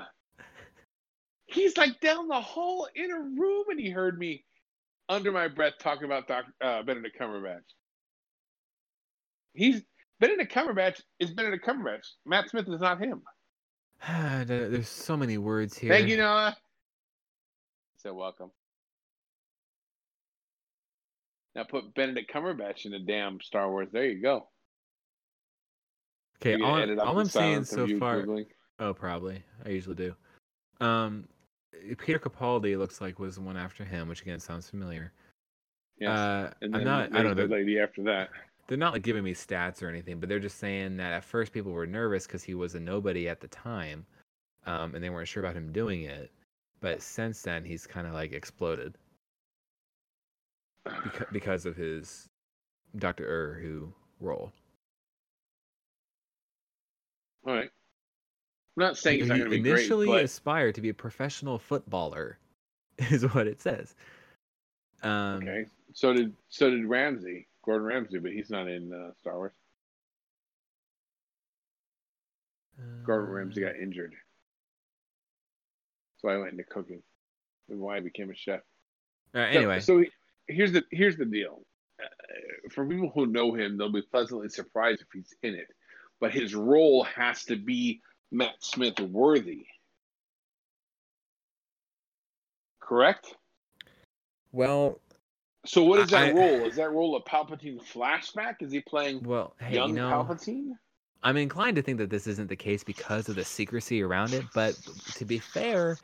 He's 1.48 1.76
like 1.78 2.00
down 2.00 2.28
the 2.28 2.40
hall 2.40 2.88
in 2.96 3.12
a 3.12 3.20
room, 3.20 3.66
and 3.70 3.80
he 3.80 3.90
heard 3.90 4.18
me 4.18 4.46
under 5.10 5.32
my 5.32 5.48
breath 5.48 5.74
talking 5.80 6.06
about 6.06 6.28
Doc, 6.28 6.46
uh, 6.62 6.84
Benedict 6.84 7.20
Cumberbatch. 7.20 7.60
He's 9.54 9.82
Benedict 10.20 10.54
Cumberbatch 10.54 11.02
is 11.20 11.32
Benedict 11.32 11.66
Cumberbatch. 11.66 12.08
Matt 12.26 12.50
Smith 12.50 12.68
is 12.70 12.80
not 12.80 13.02
him. 13.02 13.22
There's 14.48 14.88
so 14.88 15.18
many 15.18 15.38
words 15.38 15.78
here. 15.78 15.92
Thank 15.92 16.08
you, 16.08 16.18
Noah. 16.18 16.56
So 18.06 18.14
welcome. 18.14 18.52
Now 21.56 21.64
put 21.64 21.96
Benedict 21.96 22.32
Cumberbatch 22.32 22.86
in 22.86 22.92
the 22.92 23.00
damn 23.00 23.42
Star 23.42 23.72
Wars. 23.72 23.88
There 23.92 24.06
you 24.06 24.22
go. 24.22 24.48
Okay, 26.40 26.62
all, 26.62 27.00
all 27.00 27.20
I'm 27.20 27.26
saying 27.26 27.64
so 27.64 27.88
far. 27.98 28.22
Googling? 28.22 28.46
Oh, 28.78 28.94
probably. 28.94 29.42
I 29.66 29.70
usually 29.70 29.96
do. 29.96 30.14
Um, 30.82 31.28
Peter 31.98 32.20
Capaldi 32.20 32.78
looks 32.78 33.02
like 33.02 33.18
was 33.18 33.36
the 33.36 33.42
one 33.42 33.58
after 33.58 33.84
him, 33.84 34.08
which 34.08 34.22
again 34.22 34.40
sounds 34.40 34.70
familiar. 34.70 35.12
Yes. 35.98 36.16
Uh, 36.16 36.54
and 36.62 36.76
I'm 36.76 36.84
not. 36.84 37.16
I 37.16 37.24
don't 37.24 37.36
know. 37.36 37.42
the 37.42 37.48
They're, 37.48 37.58
lady 37.58 37.80
after 37.80 38.04
that. 38.04 38.30
they're 38.68 38.78
not 38.78 38.94
like 38.94 39.02
giving 39.02 39.24
me 39.24 39.34
stats 39.34 39.82
or 39.82 39.90
anything, 39.90 40.20
but 40.20 40.30
they're 40.30 40.38
just 40.38 40.60
saying 40.60 40.98
that 40.98 41.12
at 41.12 41.24
first 41.24 41.52
people 41.52 41.72
were 41.72 41.88
nervous 41.88 42.28
because 42.28 42.44
he 42.44 42.54
was 42.54 42.76
a 42.76 42.80
nobody 42.80 43.28
at 43.28 43.42
the 43.42 43.48
time, 43.48 44.06
um, 44.68 44.94
and 44.94 45.04
they 45.04 45.10
weren't 45.10 45.28
sure 45.28 45.42
about 45.44 45.56
him 45.56 45.72
doing 45.72 46.04
it. 46.04 46.30
But 46.82 47.02
since 47.02 47.42
then, 47.42 47.64
he's 47.64 47.88
kind 47.88 48.06
of 48.06 48.14
like 48.14 48.32
exploded 48.32 48.96
because, 50.84 51.28
because 51.32 51.66
of 51.66 51.76
his 51.76 52.30
Doctor 52.98 53.60
Who 53.62 53.94
role. 54.20 54.52
All 57.48 57.54
right. 57.54 57.70
I'm 58.78 58.84
not 58.84 58.98
saying 58.98 59.20
it's 59.20 59.30
not 59.30 59.36
he 59.36 59.40
going 59.42 59.52
to 59.52 59.58
be 59.58 59.64
great, 59.64 59.80
initially 59.80 60.08
but 60.08 60.24
aspired 60.24 60.76
to 60.76 60.82
be 60.82 60.90
a 60.90 60.94
professional 60.94 61.58
footballer, 61.58 62.38
is 62.98 63.24
what 63.34 63.48
it 63.48 63.62
says. 63.62 63.96
Um, 65.04 65.38
okay. 65.38 65.66
So 65.94 66.14
did 66.14 66.34
so 66.50 66.70
did 66.70 66.86
Ramsay, 66.86 67.48
Gordon 67.64 67.88
Ramsay, 67.88 68.20
but 68.20 68.32
he's 68.32 68.50
not 68.50 68.68
in 68.68 68.92
uh, 68.92 69.14
Star 69.20 69.38
Wars. 69.38 69.54
Gordon 73.06 73.34
Ramsay 73.34 73.64
uh, 73.64 73.70
got 73.70 73.78
injured, 73.78 74.14
so 76.26 76.32
I 76.32 76.38
went 76.38 76.52
into 76.54 76.64
cooking, 76.64 77.04
and 77.70 77.80
why 77.80 77.98
I 77.98 78.00
became 78.00 78.32
a 78.32 78.36
chef. 78.36 78.62
uh, 79.34 79.38
So- 79.38 79.40
anyway, 79.60 79.80
so, 79.80 80.00
he- 80.00 80.12
here's 80.48 80.72
the 80.72 80.84
here's 80.92 81.18
the 81.18 81.26
deal. 81.26 81.64
Uh, 82.02 82.08
for 82.72 82.86
people 82.88 83.12
who 83.14 83.28
know 83.28 83.54
him, 83.54 83.78
they'll 83.78 83.92
be 83.92 84.02
pleasantly 84.02 84.50
surprised 84.50 85.02
if 85.02 85.08
he's 85.14 85.34
in 85.44 85.54
it, 85.56 85.68
but 86.20 86.34
his 86.34 86.56
role 86.56 87.04
has 87.04 87.46
to 87.46 87.56
be 87.56 88.02
Matt 88.32 88.56
Smith 88.64 89.00
worthy. 89.00 89.68
Correct. 92.80 93.36
well, 94.52 95.00
So 95.66 95.84
what 95.84 96.00
is 96.00 96.10
that 96.12 96.30
I- 96.30 96.32
role? 96.34 96.66
Is 96.68 96.76
that 96.76 96.92
role 96.92 97.16
a 97.16 97.22
Palpatine 97.24 97.82
flashback? 97.82 98.62
Is 98.62 98.72
he 98.72 98.82
playing 98.82 99.24
well, 99.24 99.56
hey, 99.60 99.76
young 99.76 99.90
you 99.90 99.96
know, 99.96 100.10
Palpatine? 100.12 100.78
I'm 101.24 101.38
inclined 101.38 101.76
to 101.78 101.82
think 101.82 101.98
that 101.98 102.10
this 102.10 102.28
isn't 102.28 102.50
the 102.50 102.56
case 102.56 102.84
because 102.84 103.30
of 103.30 103.36
the 103.36 103.44
secrecy 103.46 104.02
around 104.04 104.34
it. 104.34 104.46
But 104.54 104.78
to 105.16 105.26
be 105.26 105.40
fair, 105.40 105.98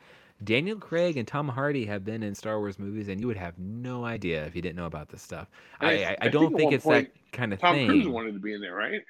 Daniel 0.44 0.76
Craig 0.78 1.16
and 1.16 1.28
Tom 1.28 1.48
Hardy 1.48 1.86
have 1.86 2.04
been 2.04 2.22
in 2.22 2.34
Star 2.34 2.58
Wars 2.58 2.78
movies, 2.78 3.08
and 3.08 3.20
you 3.20 3.26
would 3.28 3.36
have 3.36 3.56
no 3.58 4.04
idea 4.04 4.44
if 4.46 4.56
you 4.56 4.62
didn't 4.62 4.76
know 4.76 4.86
about 4.86 5.08
this 5.08 5.22
stuff. 5.22 5.48
I, 5.80 5.86
I- 5.86 6.10
I, 6.10 6.16
I 6.22 6.28
don't 6.28 6.48
think 6.48 6.58
think 6.58 6.72
it's 6.72 6.84
point, 6.84 7.12
that 7.14 7.32
kind 7.32 7.52
of 7.52 7.60
Tom 7.60 7.76
thing. 7.76 7.86
Cruise 7.88 8.08
wanted 8.08 8.32
to 8.32 8.40
be 8.40 8.52
in 8.52 8.60
there, 8.60 8.74
right? 8.74 9.02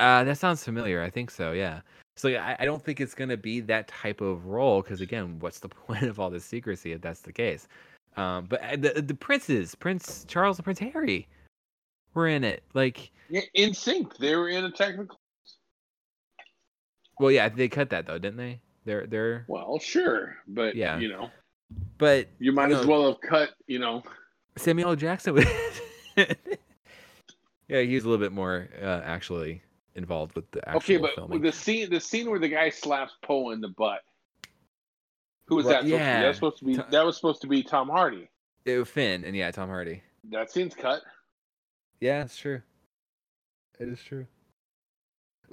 Uh, 0.00 0.24
that 0.24 0.38
sounds 0.38 0.64
familiar. 0.64 1.02
I 1.02 1.10
think 1.10 1.30
so. 1.30 1.52
Yeah. 1.52 1.80
So 2.16 2.28
yeah, 2.28 2.44
I, 2.58 2.62
I 2.62 2.64
don't 2.64 2.82
think 2.82 3.00
it's 3.00 3.14
gonna 3.14 3.36
be 3.36 3.60
that 3.60 3.86
type 3.88 4.20
of 4.20 4.46
role 4.46 4.82
because 4.82 5.00
again, 5.00 5.38
what's 5.40 5.60
the 5.60 5.68
point 5.86 6.02
of 6.04 6.18
all 6.18 6.30
this 6.30 6.44
secrecy 6.44 6.92
if 6.92 7.00
that's 7.00 7.20
the 7.20 7.32
case? 7.32 7.68
Um, 8.16 8.46
but 8.48 8.62
uh, 8.64 8.76
the 8.76 9.00
the 9.02 9.14
princes, 9.14 9.74
Prince 9.76 10.24
Charles 10.26 10.58
and 10.58 10.64
Prince 10.64 10.80
Harry, 10.80 11.28
were 12.14 12.28
in 12.28 12.44
it. 12.44 12.62
Like, 12.74 13.10
Yeah, 13.28 13.42
in 13.54 13.74
sync. 13.74 14.16
They 14.18 14.34
were 14.36 14.48
in 14.48 14.64
a 14.64 14.70
technical. 14.70 15.18
well, 17.18 17.30
yeah, 17.30 17.48
they 17.48 17.68
cut 17.68 17.90
that 17.90 18.06
though, 18.06 18.18
didn't 18.18 18.38
they? 18.38 18.60
They're 18.84 19.06
they're, 19.06 19.44
Well, 19.48 19.78
sure, 19.78 20.36
but 20.48 20.74
Yeah. 20.74 20.98
you 20.98 21.08
know, 21.08 21.30
but 21.98 22.28
you 22.38 22.52
might 22.52 22.72
as 22.72 22.86
well 22.86 23.06
have 23.12 23.20
cut. 23.20 23.50
You 23.66 23.78
know, 23.78 24.02
Samuel 24.56 24.96
Jackson 24.96 25.34
was. 25.34 25.46
yeah, 26.16 27.80
he 27.82 27.94
was 27.94 28.04
a 28.04 28.08
little 28.08 28.24
bit 28.24 28.32
more 28.32 28.68
uh, 28.82 29.00
actually 29.04 29.62
involved 29.94 30.34
with 30.34 30.50
the 30.52 30.60
actual 30.68 30.78
okay, 30.78 30.96
but 30.96 31.14
filming. 31.14 31.40
the 31.42 31.52
scene, 31.52 31.90
the 31.90 32.00
scene 32.00 32.30
where 32.30 32.38
the 32.38 32.48
guy 32.48 32.70
slaps 32.70 33.12
Poe 33.22 33.50
in 33.50 33.60
the 33.60 33.68
butt. 33.68 34.00
Who 35.46 35.56
was 35.56 35.66
Well, 35.66 35.82
that? 35.82 35.82
supposed 35.82 35.90
to 35.90 35.96
be? 35.98 36.02
yeah. 36.04 36.22
That's 36.22 36.36
supposed 36.38 36.58
to 36.58 36.64
be. 36.64 36.76
That 36.90 37.04
was 37.04 37.16
supposed 37.16 37.40
to 37.42 37.48
be 37.48 37.62
Tom 37.62 37.88
Hardy. 37.88 38.28
It 38.64 38.78
was 38.78 38.88
Finn 38.88 39.24
and 39.24 39.34
yeah, 39.36 39.50
Tom 39.50 39.68
Hardy. 39.68 40.02
That 40.30 40.50
scene's 40.50 40.74
cut. 40.74 41.02
Yeah, 42.00 42.22
it's 42.22 42.36
true. 42.36 42.62
It 43.78 43.88
is 43.88 44.02
true. 44.02 44.26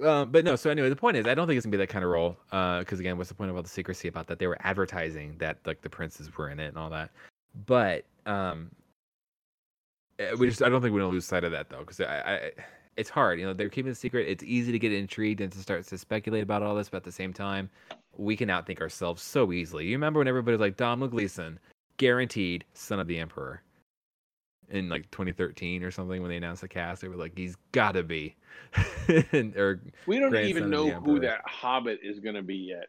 Um, 0.02 0.30
but 0.30 0.44
no. 0.44 0.56
So 0.56 0.70
anyway, 0.70 0.88
the 0.88 0.96
point 0.96 1.16
is, 1.16 1.26
I 1.26 1.34
don't 1.34 1.46
think 1.46 1.56
it's 1.56 1.66
gonna 1.66 1.72
be 1.72 1.78
that 1.78 1.88
kind 1.88 2.04
of 2.04 2.10
role. 2.10 2.36
Because 2.50 3.00
again, 3.00 3.16
what's 3.18 3.28
the 3.28 3.34
point 3.34 3.50
of 3.50 3.56
all 3.56 3.62
the 3.62 3.68
secrecy 3.68 4.08
about 4.08 4.26
that? 4.28 4.38
They 4.38 4.46
were 4.46 4.58
advertising 4.60 5.36
that 5.38 5.58
like 5.66 5.82
the 5.82 5.90
princes 5.90 6.36
were 6.36 6.50
in 6.50 6.60
it 6.60 6.68
and 6.68 6.78
all 6.78 6.90
that. 6.90 7.10
But 7.66 8.04
um, 8.26 8.70
eh, 10.18 10.34
we 10.38 10.48
just 10.48 10.62
I 10.62 10.68
don't 10.68 10.80
think 10.80 10.92
we're 10.94 11.00
gonna 11.00 11.12
lose 11.12 11.24
sight 11.24 11.44
of 11.44 11.52
that 11.52 11.68
though, 11.68 11.80
because 11.80 12.00
I, 12.00 12.04
I 12.04 12.50
it's 12.96 13.10
hard. 13.10 13.40
You 13.40 13.46
know, 13.46 13.52
they're 13.52 13.68
keeping 13.68 13.92
it 13.92 13.96
secret. 13.96 14.28
It's 14.28 14.44
easy 14.44 14.72
to 14.72 14.78
get 14.78 14.92
intrigued 14.92 15.40
and 15.40 15.52
to 15.52 15.58
start 15.58 15.86
to 15.86 15.98
speculate 15.98 16.42
about 16.42 16.62
all 16.62 16.74
this, 16.74 16.88
but 16.88 16.98
at 16.98 17.04
the 17.04 17.12
same 17.12 17.32
time, 17.32 17.70
we 18.16 18.36
can 18.36 18.48
outthink 18.48 18.80
ourselves 18.80 19.22
so 19.22 19.52
easily. 19.52 19.86
You 19.86 19.92
remember 19.92 20.18
when 20.18 20.28
everybody 20.28 20.54
was 20.56 20.60
like 20.60 20.76
Donald 20.76 21.10
Gleeson, 21.12 21.58
guaranteed 21.96 22.64
son 22.74 23.00
of 23.00 23.06
the 23.06 23.18
emperor 23.18 23.62
in 24.70 24.88
like 24.88 25.10
2013 25.10 25.82
or 25.82 25.90
something 25.90 26.20
when 26.20 26.30
they 26.30 26.36
announced 26.36 26.60
the 26.62 26.68
cast 26.68 27.02
they 27.02 27.08
were 27.08 27.16
like 27.16 27.32
he's 27.36 27.56
gotta 27.72 28.02
be 28.02 28.36
and, 29.32 29.56
or 29.56 29.80
We 30.06 30.18
don't 30.18 30.34
even 30.36 30.70
know 30.70 30.90
who 30.90 31.20
that 31.20 31.40
Hobbit 31.46 32.00
is 32.02 32.20
going 32.20 32.34
to 32.34 32.42
be 32.42 32.56
yet. 32.56 32.88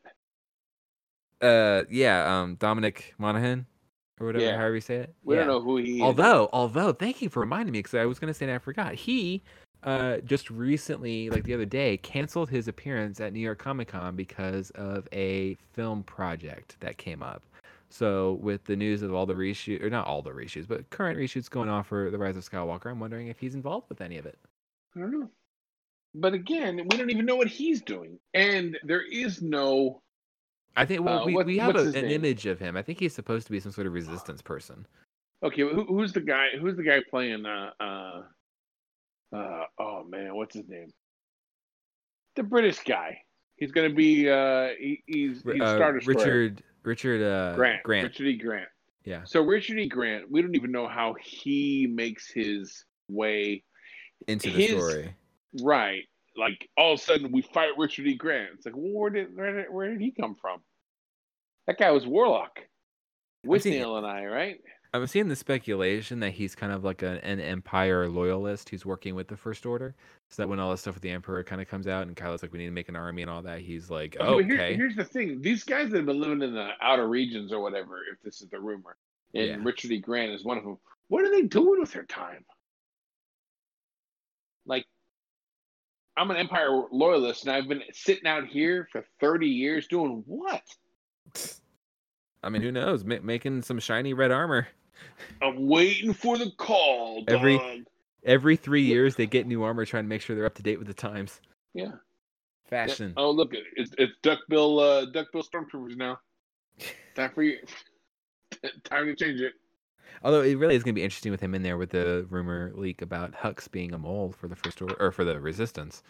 uh 1.41 1.83
yeah 1.89 2.41
um 2.41 2.55
dominic 2.55 3.13
monaghan 3.17 3.65
or 4.19 4.27
whatever 4.27 4.45
Yeah. 4.45 4.57
however 4.57 4.75
you 4.75 4.81
say 4.81 4.95
it 4.97 5.13
We 5.23 5.35
Yeah. 5.35 5.39
don't 5.41 5.47
know 5.47 5.61
who 5.61 5.77
he 5.77 5.99
is. 5.99 6.03
although 6.03 6.49
although 6.51 6.91
thank 6.91 7.21
you 7.21 7.29
for 7.29 7.39
reminding 7.39 7.71
me 7.71 7.79
because 7.79 7.93
i 7.93 8.05
was 8.05 8.19
going 8.19 8.27
to 8.27 8.33
say 8.33 8.45
and 8.45 8.53
i 8.53 8.57
forgot 8.57 8.93
he 8.93 9.41
uh 9.83 10.17
just 10.17 10.49
recently 10.49 11.29
like 11.29 11.45
the 11.45 11.53
other 11.53 11.65
day 11.65 11.95
canceled 11.95 12.49
his 12.49 12.67
appearance 12.67 13.21
at 13.21 13.31
new 13.31 13.39
york 13.39 13.57
comic-con 13.59 14.17
because 14.17 14.69
of 14.71 15.07
a 15.13 15.55
film 15.71 16.03
project 16.03 16.75
that 16.81 16.97
came 16.97 17.23
up 17.23 17.43
so 17.89 18.33
with 18.41 18.63
the 18.65 18.75
news 18.75 19.01
of 19.01 19.13
all 19.13 19.25
the 19.25 19.33
reshoot 19.33 19.81
or 19.83 19.89
not 19.89 20.05
all 20.07 20.21
the 20.21 20.29
reshoots 20.31 20.67
but 20.67 20.89
current 20.89 21.17
reshoots 21.17 21.49
going 21.49 21.69
on 21.69 21.83
for 21.83 22.11
the 22.11 22.17
rise 22.17 22.37
of 22.37 22.47
skywalker 22.47 22.87
i'm 22.91 22.99
wondering 22.99 23.27
if 23.27 23.39
he's 23.39 23.55
involved 23.55 23.87
with 23.89 24.01
any 24.01 24.17
of 24.17 24.25
it 24.25 24.37
I 24.95 25.01
don't 25.01 25.11
know. 25.19 25.29
But 26.15 26.33
again, 26.33 26.77
we 26.77 26.97
don't 26.97 27.11
even 27.11 27.27
know 27.27 27.35
what 27.35 27.47
he's 27.47 27.83
doing, 27.83 28.17
and 28.33 28.75
there 28.83 29.03
is 29.03 29.43
no. 29.43 30.01
I 30.75 30.83
think 30.87 31.05
well, 31.05 31.19
Uh, 31.21 31.25
we, 31.27 31.33
what- 31.35 31.45
we 31.45 31.59
have 31.59 31.75
a, 31.75 31.81
an 31.81 31.91
name? 31.91 32.05
image 32.09 32.47
of 32.47 32.57
him. 32.57 32.75
I 32.75 32.81
think 32.81 32.99
he's 32.99 33.13
supposed 33.13 33.45
to 33.45 33.51
be 33.51 33.59
some 33.59 33.71
sort 33.71 33.85
of 33.85 33.93
resistance 33.93 34.41
person. 34.41 34.87
Okay, 35.43 35.61
who, 35.61 35.85
who's 35.85 36.11
the 36.11 36.21
guy? 36.21 36.47
Who's 36.59 36.75
the 36.75 36.81
guy 36.83 37.01
playing? 37.07 37.45
Uh, 37.45 37.69
uh, 37.79 38.21
uh, 39.35 39.63
oh 39.77 40.03
man, 40.09 40.35
what's 40.35 40.55
his 40.55 40.67
name? 40.67 40.89
The 42.35 42.43
British 42.43 42.79
guy. 42.79 43.21
He's 43.57 43.71
gonna 43.71 43.91
be. 43.93 44.27
Uh, 44.27 44.69
he, 44.79 45.03
he's 45.05 45.43
he's 45.43 45.61
Uh. 45.61 45.91
Richard 46.05 46.63
Richard 46.83 47.21
uh, 47.21 47.55
Grant. 47.55 47.83
Grant. 47.83 48.03
Richard 48.07 48.27
E. 48.27 48.37
Grant. 48.37 48.67
Yeah. 49.05 49.21
So 49.25 49.41
Richard 49.41 49.79
E. 49.79 49.87
Grant, 49.87 50.29
we 50.31 50.41
don't 50.41 50.55
even 50.55 50.71
know 50.71 50.87
how 50.87 51.15
he 51.21 51.87
makes 51.91 52.29
his 52.31 52.85
way 53.09 53.63
Into 54.27 54.49
the 54.51 54.61
his- 54.61 54.71
story. 54.71 55.15
right. 55.61 56.03
Like 56.37 56.69
all 56.77 56.93
of 56.93 56.99
a 56.99 57.03
sudden, 57.03 57.31
we 57.31 57.41
fight 57.41 57.71
Richard 57.77 58.07
E. 58.07 58.15
Grant. 58.15 58.49
It's 58.55 58.65
like, 58.65 58.75
well, 58.75 58.93
where 58.93 59.09
did 59.09 59.35
where 59.35 59.53
did, 59.63 59.65
where 59.73 59.89
did 59.89 59.99
he 59.99 60.11
come 60.11 60.35
from? 60.39 60.61
That 61.67 61.77
guy 61.77 61.91
was 61.91 62.05
Warlock. 62.07 62.59
Withnail 63.45 63.97
and 63.97 64.05
I, 64.07 64.25
right? 64.25 64.57
I'm 64.91 65.05
seeing 65.05 65.27
the 65.27 65.35
speculation 65.35 66.19
that 66.21 66.31
he's 66.31 66.55
kind 66.55 66.71
of 66.73 66.83
like 66.83 67.03
a, 67.03 67.23
an 67.23 67.39
Empire 67.39 68.07
loyalist 68.09 68.69
who's 68.69 68.85
working 68.85 69.13
with 69.13 69.27
the 69.27 69.37
First 69.37 69.65
Order. 69.67 69.93
So 70.29 70.41
that 70.41 70.49
when 70.49 70.59
all 70.59 70.71
this 70.71 70.81
stuff 70.81 70.95
with 70.95 71.03
the 71.03 71.11
Emperor 71.11 71.43
kind 71.43 71.61
of 71.61 71.67
comes 71.67 71.87
out 71.87 72.07
and 72.07 72.15
Kylo's 72.15 72.41
like, 72.41 72.51
we 72.51 72.59
need 72.59 72.65
to 72.65 72.71
make 72.71 72.89
an 72.89 72.95
army 72.95 73.21
and 73.21 73.29
all 73.29 73.41
that, 73.43 73.59
he's 73.59 73.89
like, 73.91 74.17
Okay, 74.19 74.53
okay. 74.53 74.75
here's 74.75 74.95
the 74.95 75.03
thing: 75.03 75.41
these 75.41 75.63
guys 75.63 75.89
that 75.91 75.97
have 75.97 76.05
been 76.07 76.19
living 76.19 76.41
in 76.41 76.53
the 76.53 76.69
outer 76.81 77.07
regions 77.07 77.51
or 77.53 77.61
whatever, 77.61 77.99
if 78.11 78.19
this 78.23 78.41
is 78.41 78.49
the 78.49 78.59
rumor, 78.59 78.97
and 79.35 79.45
Yeah. 79.45 79.57
Richard 79.61 79.91
E. 79.91 79.99
Grant 79.99 80.31
is 80.31 80.43
one 80.43 80.57
of 80.57 80.63
them. 80.63 80.77
What 81.07 81.23
are 81.23 81.29
they 81.31 81.43
doing 81.43 81.79
with 81.79 81.91
their 81.91 82.05
time? 82.05 82.45
Like, 84.65 84.85
I'm 86.17 86.29
an 86.31 86.37
Empire 86.37 86.83
loyalist, 86.91 87.45
and 87.45 87.51
I've 87.55 87.67
been 87.67 87.83
sitting 87.91 88.27
out 88.27 88.45
here 88.47 88.87
for 88.91 89.03
30 89.19 89.47
years 89.47 89.87
doing 89.87 90.23
what? 90.25 90.63
I 92.43 92.49
mean, 92.49 92.61
who 92.61 92.71
knows? 92.71 93.03
Ma- 93.03 93.17
making 93.23 93.61
some 93.63 93.79
shiny 93.79 94.13
red 94.13 94.31
armor. 94.31 94.67
I'm 95.41 95.67
waiting 95.67 96.13
for 96.13 96.37
the 96.37 96.51
call. 96.57 97.23
Every- 97.27 97.57
dog. 97.57 97.65
Every 97.65 97.85
every 98.25 98.55
three 98.55 98.83
years, 98.83 99.15
they 99.15 99.25
get 99.25 99.47
new 99.47 99.63
armor, 99.63 99.85
trying 99.85 100.03
to 100.03 100.09
make 100.09 100.21
sure 100.21 100.35
they're 100.35 100.45
up 100.45 100.55
to 100.55 100.63
date 100.63 100.77
with 100.77 100.87
the 100.87 100.93
times. 100.93 101.41
yeah. 101.73 101.91
Fashion. 102.69 103.13
Oh, 103.17 103.31
look, 103.31 103.53
it's 103.75 103.91
it's 103.97 104.13
Duckbill 104.21 104.79
uh, 104.79 105.05
Duckbill 105.05 105.41
Stormtroopers 105.41 105.97
now. 105.97 106.19
Time 107.15 107.31
for 107.33 107.41
you. 107.41 107.57
Time 108.83 109.07
to 109.07 109.15
change 109.15 109.41
it. 109.41 109.53
Although 110.23 110.41
it 110.41 110.55
really 110.55 110.75
is 110.75 110.83
going 110.83 110.93
to 110.93 110.99
be 110.99 111.03
interesting 111.03 111.31
with 111.31 111.41
him 111.41 111.55
in 111.55 111.63
there 111.63 111.77
with 111.77 111.89
the 111.89 112.27
rumor 112.29 112.71
leak 112.75 113.01
about 113.01 113.31
Hux 113.31 113.71
being 113.71 113.93
a 113.93 113.97
mole 113.97 114.31
for 114.37 114.47
the 114.47 114.55
first 114.55 114.81
order 114.81 114.95
or 114.99 115.11
for 115.11 115.23
the 115.23 115.39
Resistance. 115.39 116.03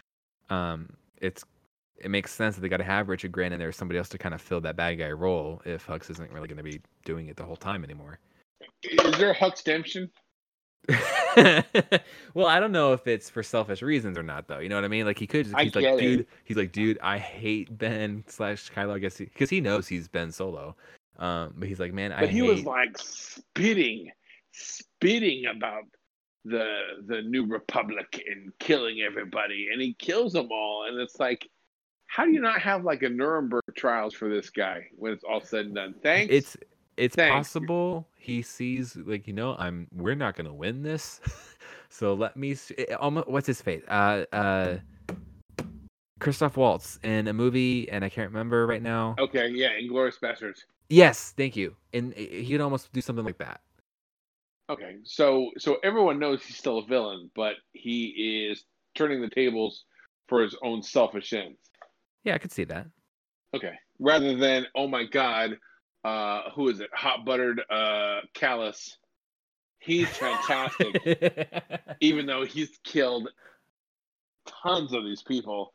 Um, 0.50 0.90
it's 1.22 1.46
it 1.96 2.12
makes 2.12 2.34
sense 2.34 2.56
that 2.56 2.62
they 2.62 2.70
got 2.70 2.78
to 2.78 2.84
have 2.84 3.08
Richard 3.08 3.32
Grant 3.32 3.54
in 3.54 3.60
there, 3.60 3.72
somebody 3.72 3.98
else 3.98 4.10
to 4.10 4.18
kind 4.18 4.36
of 4.36 4.42
fill 4.42 4.60
that 4.62 4.76
bad 4.76 4.96
guy 4.96 5.12
role 5.12 5.62
if 5.64 5.88
Hux 5.88 6.10
isn't 6.10 6.32
really 6.32 6.48
going 6.48 6.58
to 6.58 6.64
be 6.64 6.82
doing 7.06 7.28
it 7.28 7.38
the 7.38 7.44
whole 7.44 7.56
time 7.56 7.84
anymore. 7.86 8.20
Is 8.84 9.18
there 9.18 9.32
a 9.32 9.36
Hux 9.36 9.64
Demption? 9.64 10.10
well, 12.34 12.48
I 12.48 12.60
don't 12.60 12.72
know 12.72 12.94
if 12.94 13.06
it's 13.08 13.30
for 13.30 13.44
selfish 13.44 13.82
reasons 13.82 14.18
or 14.18 14.24
not, 14.24 14.48
though. 14.48 14.60
You 14.60 14.70
know 14.70 14.76
what 14.76 14.86
I 14.86 14.88
mean? 14.88 15.06
Like 15.06 15.20
he 15.20 15.28
could. 15.28 15.46
Just, 15.46 15.60
he's 15.60 15.76
like, 15.76 15.86
it. 15.86 16.00
dude. 16.00 16.28
He's 16.46 16.58
like, 16.58 16.72
dude. 16.72 16.98
I 17.02 17.18
hate 17.18 17.78
Ben 17.78 18.24
slash 18.28 18.72
Kylo. 18.72 18.96
I 18.96 19.00
guess 19.00 19.18
because 19.18 19.50
he, 19.50 19.62
knows 19.62 19.88
he's 19.88 20.08
Ben 20.08 20.32
Solo. 20.32 20.76
Um, 21.18 21.54
but 21.58 21.68
he's 21.68 21.80
like, 21.80 21.94
man, 21.94 22.12
I 22.14 22.22
But 22.22 22.30
he 22.30 22.40
hate. 22.40 22.50
was 22.50 22.64
like 22.64 22.98
spitting, 22.98 24.10
spitting 24.54 25.46
about 25.46 25.84
the 26.46 26.66
the 27.06 27.22
New 27.22 27.46
Republic 27.46 28.24
and 28.28 28.52
killing 28.60 29.02
everybody, 29.02 29.68
and 29.72 29.82
he 29.82 29.94
kills 30.00 30.34
them 30.34 30.48
all. 30.52 30.86
And 30.88 31.00
it's 31.00 31.20
like, 31.20 31.48
how 32.08 32.26
do 32.26 32.32
you 32.32 32.42
not 32.42 32.62
have 32.62 32.84
like 32.84 33.04
a 33.04 33.10
Nuremberg 33.10 33.64
trials 33.76 34.14
for 34.14 34.30
this 34.30 34.50
guy 34.50 34.88
when 34.96 35.12
it's 35.12 35.24
all 35.24 35.42
said 35.42 35.68
and 35.68 35.76
done? 35.76 35.96
Thanks. 36.02 36.34
it's 36.34 36.58
it's 37.00 37.16
Thanks. 37.16 37.34
possible 37.50 38.08
he 38.18 38.42
sees 38.42 38.96
like 38.96 39.28
you 39.28 39.34
know 39.34 39.56
I'm 39.58 39.88
we're 39.96 40.16
not 40.16 40.36
gonna 40.36 40.54
win 40.54 40.84
this, 40.84 41.22
so 41.90 42.14
let 42.14 42.36
me. 42.38 42.52
s- 42.52 42.72
eh, 42.78 42.94
Almost, 42.94 43.28
what's 43.28 43.48
his 43.48 43.62
face? 43.62 43.84
Uh, 43.88 44.26
uh, 44.34 44.78
Christoph 46.20 46.58
Waltz 46.58 47.00
in 47.04 47.28
a 47.28 47.34
movie, 47.34 47.90
and 47.90 48.04
I 48.04 48.10
can't 48.10 48.30
remember 48.30 48.68
right 48.68 48.82
now. 48.82 49.16
okay. 49.20 49.48
Yeah, 49.50 49.70
Inglourious 49.82 50.20
Basterds. 50.20 50.60
Yes, 50.90 51.34
thank 51.38 51.56
you. 51.56 51.76
And 51.94 52.14
eh, 52.18 52.42
he 52.42 52.52
could 52.52 52.62
almost 52.62 52.92
do 52.92 53.02
something 53.02 53.24
like 53.26 53.38
that. 53.38 53.62
Okay, 54.70 54.98
so 55.04 55.50
so 55.58 55.78
everyone 55.84 56.20
knows 56.20 56.44
he's 56.44 56.58
still 56.58 56.78
a 56.80 56.86
villain, 56.86 57.32
but 57.36 57.54
he 57.74 58.48
is 58.52 58.66
turning 58.96 59.22
the 59.22 59.30
tables 59.30 59.86
for 60.28 60.42
his 60.42 60.56
own 60.62 60.84
selfish 60.84 61.34
ends. 61.34 61.58
Yeah, 62.24 62.36
I 62.36 62.38
could 62.38 62.52
see 62.52 62.66
that. 62.66 62.86
Okay. 63.56 63.74
Rather 64.00 64.36
than, 64.36 64.68
oh 64.76 64.88
my 64.88 65.06
God, 65.06 65.58
uh, 66.04 66.50
who 66.56 66.70
is 66.70 66.80
it? 66.80 66.90
Hot 66.94 67.26
buttered 67.26 67.62
uh, 67.70 68.22
Kallus. 68.34 68.98
He's 69.80 70.08
fantastic. 70.10 71.62
Even 72.02 72.26
though 72.26 72.46
he's 72.46 72.78
killed 72.84 73.30
tons 74.64 74.94
of 74.94 75.04
these 75.04 75.22
people, 75.22 75.74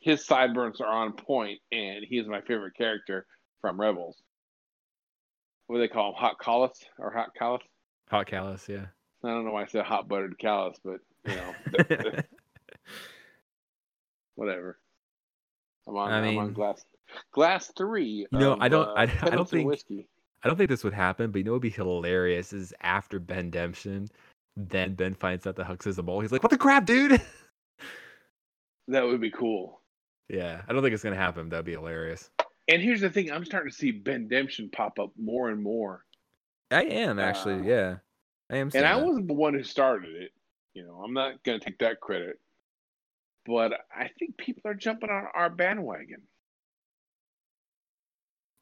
his 0.00 0.24
sideburns 0.24 0.80
are 0.80 0.86
on 0.86 1.12
point, 1.12 1.60
and 1.72 2.04
he's 2.06 2.26
my 2.26 2.40
favorite 2.42 2.76
character 2.76 3.26
from 3.60 3.80
Rebels. 3.80 4.16
What 5.66 5.76
do 5.76 5.80
they 5.80 5.88
call 5.88 6.10
him? 6.10 6.14
Hot 6.16 6.38
Kallus 6.38 6.84
or 6.98 7.10
Hot 7.10 7.30
Kallus? 7.40 7.62
Hot 8.10 8.26
Kallus, 8.26 8.68
yeah. 8.68 8.86
I 9.24 9.28
don't 9.30 9.44
know 9.44 9.52
why 9.52 9.62
I 9.62 9.66
said 9.66 9.84
hot 9.84 10.06
buttered 10.08 10.38
Kallus, 10.38 10.76
but 10.84 11.00
you 11.24 11.34
know. 11.34 11.54
whatever. 14.36 14.78
I'm 15.88 15.96
on. 15.96 16.12
I 16.12 16.24
I 16.24 16.26
am 16.28 16.38
on 16.38 16.52
glass. 16.52 16.84
Glass 17.32 17.72
three. 17.76 18.26
You 18.30 18.38
know, 18.38 18.52
of, 18.54 18.60
I 18.60 18.68
don't- 18.68 18.88
uh, 18.88 18.92
I- 18.96 19.02
I 19.22 19.30
don't 19.30 19.48
think- 19.48 19.68
whiskey. 19.68 20.08
I 20.42 20.48
don't 20.48 20.56
think 20.56 20.70
this 20.70 20.84
would 20.84 20.92
happen, 20.92 21.30
but 21.32 21.38
you 21.38 21.44
know 21.44 21.52
it'd 21.52 21.62
be 21.62 21.70
hilarious 21.70 22.52
is 22.52 22.72
after 22.80 23.18
Ben 23.18 23.50
Demption, 23.50 24.08
then 24.56 24.94
Ben 24.94 25.14
finds 25.14 25.46
out 25.46 25.56
the 25.56 25.64
Hux 25.64 25.86
is 25.88 25.98
a 25.98 26.02
mole. 26.02 26.20
He's 26.20 26.30
like, 26.30 26.42
"What 26.42 26.50
the 26.50 26.58
crap, 26.58 26.84
dude?" 26.86 27.20
That 28.88 29.04
would 29.04 29.20
be 29.20 29.30
cool. 29.30 29.80
yeah, 30.28 30.62
I 30.68 30.72
don't 30.72 30.82
think 30.82 30.94
it's 30.94 31.02
gonna 31.02 31.16
happen. 31.16 31.48
That'd 31.48 31.64
be 31.66 31.72
hilarious. 31.72 32.30
And 32.68 32.80
here's 32.82 33.00
the 33.00 33.10
thing: 33.10 33.32
I'm 33.32 33.44
starting 33.44 33.70
to 33.70 33.76
see 33.76 33.90
Ben 33.90 34.28
Demption 34.28 34.70
pop 34.70 34.98
up 35.00 35.10
more 35.20 35.50
and 35.50 35.60
more. 35.62 36.04
I 36.70 36.82
am 36.84 37.18
actually, 37.18 37.54
Uh, 37.60 37.62
yeah, 37.62 37.96
I 38.50 38.56
am. 38.58 38.70
And 38.74 38.84
I 38.86 38.96
that. 38.98 39.04
wasn't 39.06 39.28
the 39.28 39.34
one 39.34 39.54
who 39.54 39.62
started 39.64 40.14
it. 40.14 40.32
You 40.74 40.84
know, 40.84 41.00
I'm 41.04 41.12
not 41.14 41.42
going 41.44 41.58
to 41.58 41.64
take 41.64 41.78
that 41.78 42.00
credit. 42.00 42.38
But 43.46 43.72
I 43.96 44.08
think 44.18 44.36
people 44.36 44.62
are 44.70 44.74
jumping 44.74 45.10
on 45.10 45.26
our 45.34 45.48
bandwagon. 45.48 46.22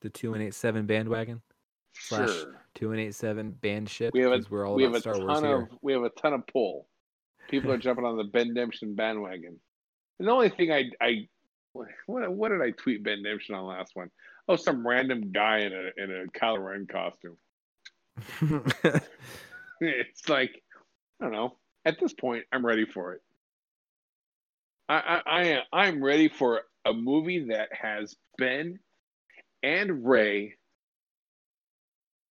The 0.04 0.10
two 0.10 0.34
and 0.34 0.42
eight 0.42 0.54
seven 0.54 0.86
bandwagon 0.86 1.40
slash 1.94 2.28
Sure. 2.28 2.60
two 2.74 2.92
and 2.92 3.00
eight 3.00 3.14
seven 3.14 3.50
band 3.50 3.88
ship. 3.88 4.12
We 4.12 4.20
have 4.20 4.32
a, 4.32 4.42
we're 4.50 4.68
all 4.68 4.74
we 4.76 4.84
have 4.84 4.94
a 4.94 5.00
Star 5.00 5.14
ton 5.14 5.44
of 5.44 5.68
we 5.82 5.92
have 5.94 6.02
a 6.02 6.10
ton 6.10 6.34
of 6.34 6.46
pull. 6.46 6.86
People 7.48 7.72
are 7.72 7.78
jumping 7.86 8.04
on 8.04 8.16
the 8.18 8.24
Ben 8.24 8.52
Demption 8.54 8.94
bandwagon. 8.94 9.58
And 10.18 10.28
the 10.28 10.32
only 10.32 10.50
thing 10.50 10.70
I 10.70 10.84
I 11.00 11.26
what 11.72 11.88
what 12.30 12.50
did 12.50 12.60
I 12.60 12.70
tweet 12.70 13.02
Ben 13.02 13.22
Demption 13.22 13.54
on 13.54 13.64
last 13.64 13.92
one? 13.96 14.10
Oh, 14.46 14.56
some 14.56 14.86
random 14.86 15.32
guy 15.32 15.60
in 15.60 15.72
a 15.72 16.02
in 16.02 16.10
a 16.10 16.38
Kylo 16.38 16.64
Ren 16.64 16.86
costume. 16.86 17.38
It's 19.80 20.28
like 20.28 20.62
I 21.20 21.24
don't 21.24 21.32
know. 21.32 21.56
At 21.84 21.98
this 21.98 22.12
point, 22.12 22.44
I'm 22.52 22.64
ready 22.64 22.84
for 22.86 23.14
it. 23.14 23.22
I 24.88 24.94
I, 24.96 25.22
I 25.26 25.44
am 25.46 25.62
I'm 25.72 26.04
ready 26.04 26.28
for 26.28 26.62
a 26.84 26.92
movie 26.92 27.46
that 27.48 27.70
has 27.72 28.14
Ben 28.38 28.78
and 29.64 30.06
Rey 30.06 30.54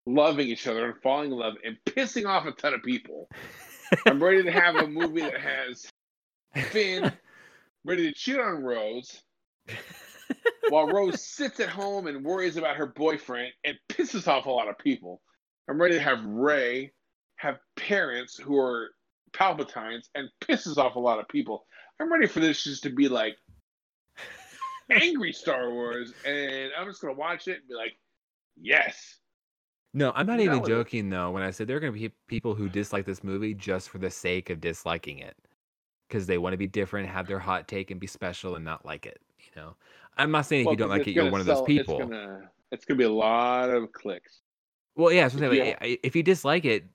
loving 0.05 0.47
each 0.47 0.67
other 0.67 0.85
and 0.85 1.01
falling 1.01 1.31
in 1.31 1.37
love 1.37 1.55
and 1.65 1.77
pissing 1.85 2.27
off 2.27 2.45
a 2.45 2.51
ton 2.51 2.73
of 2.73 2.83
people. 2.83 3.27
I'm 4.05 4.21
ready 4.21 4.43
to 4.43 4.51
have 4.51 4.75
a 4.75 4.87
movie 4.87 5.21
that 5.21 5.39
has 5.39 5.87
Finn 6.69 7.11
ready 7.83 8.07
to 8.07 8.13
cheat 8.13 8.39
on 8.39 8.63
Rose 8.63 9.21
while 10.69 10.87
Rose 10.87 11.21
sits 11.21 11.59
at 11.59 11.69
home 11.69 12.07
and 12.07 12.23
worries 12.23 12.57
about 12.57 12.75
her 12.75 12.87
boyfriend 12.87 13.51
and 13.65 13.77
pisses 13.89 14.27
off 14.27 14.45
a 14.45 14.51
lot 14.51 14.69
of 14.69 14.77
people. 14.77 15.21
I'm 15.69 15.81
ready 15.81 15.95
to 15.95 16.01
have 16.01 16.23
Rey 16.23 16.91
have 17.37 17.57
parents 17.75 18.37
who 18.37 18.57
are 18.59 18.91
Palpatines 19.33 20.09
and 20.13 20.29
pisses 20.41 20.77
off 20.77 20.95
a 20.95 20.99
lot 20.99 21.19
of 21.19 21.27
people. 21.27 21.65
I'm 21.99 22.11
ready 22.11 22.27
for 22.27 22.39
this 22.39 22.63
just 22.63 22.83
to 22.83 22.89
be 22.89 23.07
like 23.07 23.35
angry 24.91 25.31
Star 25.33 25.71
Wars, 25.71 26.13
and 26.25 26.71
I'm 26.77 26.87
just 26.87 27.01
gonna 27.01 27.13
watch 27.13 27.47
it 27.47 27.57
and 27.59 27.67
be 27.67 27.75
like, 27.75 27.97
yes. 28.59 29.17
no, 29.93 30.11
I'm 30.15 30.25
not 30.25 30.37
That 30.37 30.43
even 30.43 30.59
was- 30.61 30.69
joking 30.69 31.09
though 31.09 31.31
when 31.31 31.43
I 31.43 31.51
said 31.51 31.67
there 31.67 31.77
are 31.77 31.79
going 31.79 31.93
to 31.93 31.99
be 31.99 32.11
people 32.27 32.55
who 32.55 32.67
dislike 32.69 33.05
this 33.05 33.23
movie 33.23 33.53
just 33.53 33.89
for 33.89 33.97
the 33.99 34.09
sake 34.09 34.49
of 34.49 34.59
disliking 34.59 35.19
it, 35.19 35.35
because 36.07 36.25
they 36.27 36.37
want 36.37 36.53
to 36.53 36.57
be 36.57 36.67
different, 36.67 37.09
have 37.09 37.27
their 37.27 37.39
hot 37.39 37.67
take, 37.67 37.91
and 37.91 37.99
be 37.99 38.07
special, 38.07 38.55
and 38.55 38.65
not 38.65 38.85
like 38.85 39.05
it. 39.05 39.19
You 39.39 39.61
know, 39.61 39.75
I'm 40.17 40.31
not 40.31 40.45
saying 40.45 40.65
if 40.65 40.71
you 40.71 40.77
don't 40.77 40.89
like 40.89 41.07
it, 41.07 41.11
you're 41.11 41.29
one 41.31 41.41
of 41.41 41.45
those 41.47 41.61
people. 41.63 41.99
It's 41.99 42.03
gonna, 42.09 42.51
it's 42.71 42.85
gonna 42.85 42.97
be 42.97 43.03
a 43.03 43.11
lot 43.11 43.69
of 43.69 43.91
clicks. 43.91 44.41
Well, 44.95 45.11
yeah, 45.11 45.27
so 45.27 45.51
Yeah. 45.51 45.75
if 45.81 46.15
you 46.15 46.21
dislike 46.23 46.65
it, 46.65 46.85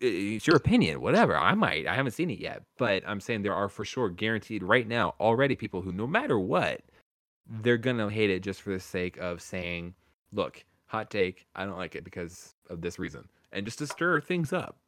it's 0.00 0.46
your 0.48 0.56
opinion, 0.56 1.00
whatever. 1.00 1.36
I 1.36 1.54
might, 1.54 1.86
I 1.86 1.94
haven't 1.94 2.10
seen 2.12 2.28
it 2.28 2.40
yet, 2.40 2.64
but 2.76 3.02
I'm 3.06 3.20
saying 3.20 3.42
there 3.42 3.54
are 3.54 3.68
for 3.68 3.84
sure 3.84 4.08
guaranteed 4.10 4.64
right 4.64 4.86
now 4.86 5.14
already 5.20 5.54
people 5.54 5.80
who, 5.80 5.92
no 5.92 6.06
matter 6.08 6.38
what, 6.40 6.80
they're 7.48 7.78
gonna 7.78 8.10
hate 8.10 8.30
it 8.30 8.42
just 8.42 8.62
for 8.62 8.70
the 8.70 8.80
sake 8.80 9.16
of 9.18 9.40
saying, 9.40 9.94
"Look, 10.32 10.64
hot 10.86 11.10
take, 11.10 11.46
I 11.54 11.64
don't 11.64 11.78
like 11.78 11.94
it 11.94 12.04
because 12.04 12.54
of 12.68 12.80
this 12.80 12.98
reason," 12.98 13.28
and 13.52 13.64
just 13.64 13.78
to 13.78 13.86
stir 13.86 14.20
things 14.20 14.52
up. 14.52 14.78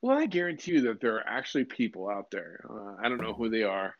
Well, 0.00 0.16
I 0.16 0.26
guarantee 0.26 0.72
you 0.72 0.80
that 0.82 1.00
there 1.00 1.16
are 1.16 1.26
actually 1.26 1.64
people 1.64 2.08
out 2.08 2.30
there. 2.30 2.64
Uh, 2.70 2.94
I 3.02 3.08
don't 3.08 3.20
know 3.20 3.34
who 3.34 3.48
they 3.48 3.64
are, 3.64 3.96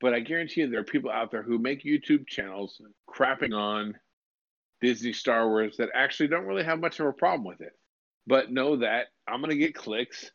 but 0.00 0.14
I 0.14 0.20
guarantee 0.20 0.62
you 0.62 0.68
there 0.68 0.80
are 0.80 0.84
people 0.84 1.10
out 1.10 1.30
there 1.30 1.42
who 1.42 1.58
make 1.58 1.84
YouTube 1.84 2.26
channels 2.26 2.80
crapping 3.08 3.54
on 3.54 3.98
Disney 4.80 5.12
Star 5.12 5.48
Wars 5.48 5.76
that 5.76 5.90
actually 5.94 6.28
don't 6.28 6.46
really 6.46 6.64
have 6.64 6.80
much 6.80 7.00
of 7.00 7.06
a 7.06 7.12
problem 7.12 7.44
with 7.44 7.60
it, 7.60 7.72
but 8.26 8.50
know 8.50 8.76
that 8.76 9.08
I'm 9.26 9.40
going 9.40 9.50
to 9.50 9.56
get 9.56 9.74
clicks. 9.74 10.30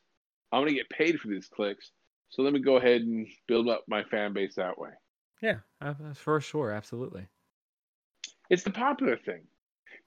I'm 0.51 0.61
going 0.61 0.73
to 0.73 0.79
get 0.79 0.89
paid 0.89 1.19
for 1.19 1.29
these 1.29 1.47
clicks. 1.47 1.91
So 2.29 2.43
let 2.43 2.53
me 2.53 2.59
go 2.59 2.77
ahead 2.77 3.01
and 3.01 3.27
build 3.47 3.69
up 3.69 3.85
my 3.87 4.03
fan 4.03 4.33
base 4.33 4.55
that 4.55 4.77
way. 4.77 4.89
Yeah, 5.43 5.57
uh, 5.81 5.93
for 6.15 6.39
sure, 6.39 6.71
absolutely. 6.71 7.27
It's 8.49 8.63
the 8.63 8.71
popular 8.71 9.17
thing. 9.17 9.41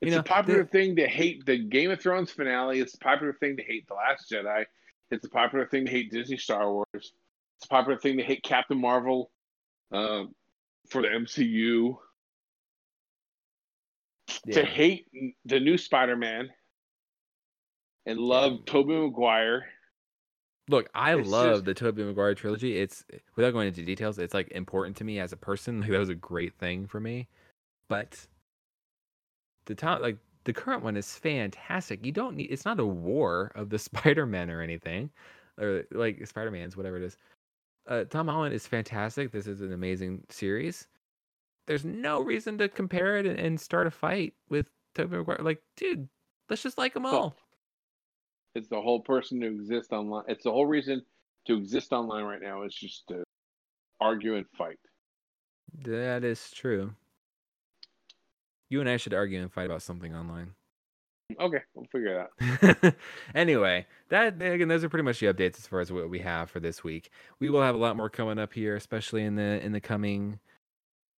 It's 0.00 0.08
You 0.08 0.12
know, 0.12 0.20
a 0.20 0.22
popular 0.22 0.62
the- 0.64 0.70
thing 0.70 0.96
to 0.96 1.06
hate 1.06 1.44
the 1.44 1.58
Game 1.58 1.90
of 1.90 2.00
Thrones 2.00 2.30
finale. 2.30 2.80
It's 2.80 2.94
a 2.94 2.98
popular 2.98 3.34
thing 3.34 3.54
to 3.58 3.62
hate 3.62 3.86
The 3.86 3.94
Last 3.94 4.30
Jedi. 4.30 4.64
It's 5.10 5.26
a 5.26 5.28
popular 5.28 5.66
thing 5.66 5.84
to 5.84 5.90
hate 5.90 6.10
Disney 6.10 6.38
Star 6.38 6.72
Wars. 6.72 6.86
It's 6.94 7.64
a 7.64 7.68
popular 7.68 7.98
thing 7.98 8.16
to 8.16 8.22
hate 8.22 8.42
Captain 8.44 8.80
Marvel 8.80 9.30
uh, 9.92 10.24
for 10.88 11.02
the 11.02 11.08
MCU. 11.08 11.98
To 14.52 14.64
hate 14.64 15.06
the 15.44 15.60
new 15.60 15.76
Spider 15.76 16.16
Man 16.16 16.50
and 18.06 18.18
love 18.18 18.52
Yeah. 18.52 18.58
Tobey 18.72 18.94
Maguire. 18.94 19.66
Look, 20.68 20.88
I 20.94 21.14
It's 21.16 21.28
love 21.28 21.55
just- 21.56 21.64
the 21.64 21.74
Tobey 21.74 22.02
Maguire 22.02 22.34
trilogy. 22.34 22.78
It's 22.78 23.05
without 23.36 23.52
going 23.52 23.68
into 23.68 23.84
details, 23.84 24.18
it's 24.18 24.34
like 24.34 24.51
important 24.51 24.97
to 24.97 25.05
me 25.05 25.20
as 25.20 25.32
a 25.32 25.36
person. 25.36 25.80
Like 25.80 25.90
that 25.90 25.98
was 25.98 26.09
a 26.09 26.14
great 26.14 26.55
thing 26.55 26.86
for 26.86 26.98
me. 27.01 27.28
But 27.88 28.26
the 29.66 29.74
top, 29.74 30.01
like 30.01 30.18
the 30.44 30.52
current 30.52 30.82
one, 30.82 30.97
is 30.97 31.16
fantastic. 31.16 32.05
You 32.05 32.12
don't 32.12 32.36
need. 32.36 32.51
It's 32.51 32.64
not 32.64 32.80
a 32.80 32.86
war 32.86 33.52
of 33.55 33.70
the 33.70 33.78
Spider 33.88 34.26
Man 34.26 34.51
or 34.51 34.60
anything, 34.60 35.10
or 35.59 35.84
like 35.93 36.26
Spider 36.26 36.51
Man's, 36.51 36.76
whatever 36.76 36.97
it 36.97 37.02
is. 37.05 37.16
Uh, 37.88 38.02
Tom 38.05 38.26
Holland 38.26 38.52
is 38.52 38.66
fantastic. 38.66 39.30
This 39.30 39.47
is 39.47 39.60
an 39.60 39.72
amazing 39.72 40.24
series. 40.30 40.88
There's 41.68 41.84
no 41.84 42.20
reason 42.22 42.59
to 42.59 42.68
compare 42.68 43.18
it 43.18 43.26
and, 43.26 43.38
and 43.38 43.60
start 43.60 43.86
a 43.86 43.90
fight 43.93 44.34
with 44.48 44.66
Tobey 44.97 45.16
Maguire. 45.16 45.38
Like, 45.40 45.62
dude, 45.76 46.09
let's 46.51 46.62
just 46.62 46.78
like 46.78 46.94
them 46.94 47.06
all. 47.06 47.36
It's 48.56 48.68
the 48.68 48.80
whole 48.80 49.00
person 49.00 49.38
to 49.40 49.46
exist 49.46 49.92
online. 49.92 50.24
It's 50.28 50.44
the 50.44 50.50
whole 50.50 50.64
reason 50.64 51.02
to 51.46 51.58
exist 51.58 51.92
online 51.92 52.24
right 52.24 52.40
now 52.40 52.62
is 52.62 52.74
just 52.74 53.06
to 53.08 53.22
argue 54.00 54.36
and 54.36 54.46
fight. 54.56 54.78
That 55.84 56.24
is 56.24 56.50
true. 56.50 56.94
You 58.70 58.80
and 58.80 58.88
I 58.88 58.96
should 58.96 59.12
argue 59.12 59.42
and 59.42 59.52
fight 59.52 59.66
about 59.66 59.82
something 59.82 60.14
online. 60.14 60.54
Okay, 61.38 61.58
we'll 61.74 61.84
figure 61.92 62.26
it 62.40 62.80
out. 62.80 62.94
anyway, 63.34 63.86
that 64.08 64.40
again, 64.40 64.68
those 64.68 64.82
are 64.82 64.88
pretty 64.88 65.04
much 65.04 65.20
the 65.20 65.26
updates 65.26 65.58
as 65.58 65.66
far 65.66 65.80
as 65.80 65.92
what 65.92 66.08
we 66.08 66.20
have 66.20 66.48
for 66.50 66.58
this 66.58 66.82
week. 66.82 67.10
We 67.38 67.50
will 67.50 67.62
have 67.62 67.74
a 67.74 67.78
lot 67.78 67.94
more 67.94 68.08
coming 68.08 68.38
up 68.38 68.54
here, 68.54 68.74
especially 68.74 69.22
in 69.22 69.34
the 69.36 69.62
in 69.62 69.72
the 69.72 69.80
coming, 69.82 70.38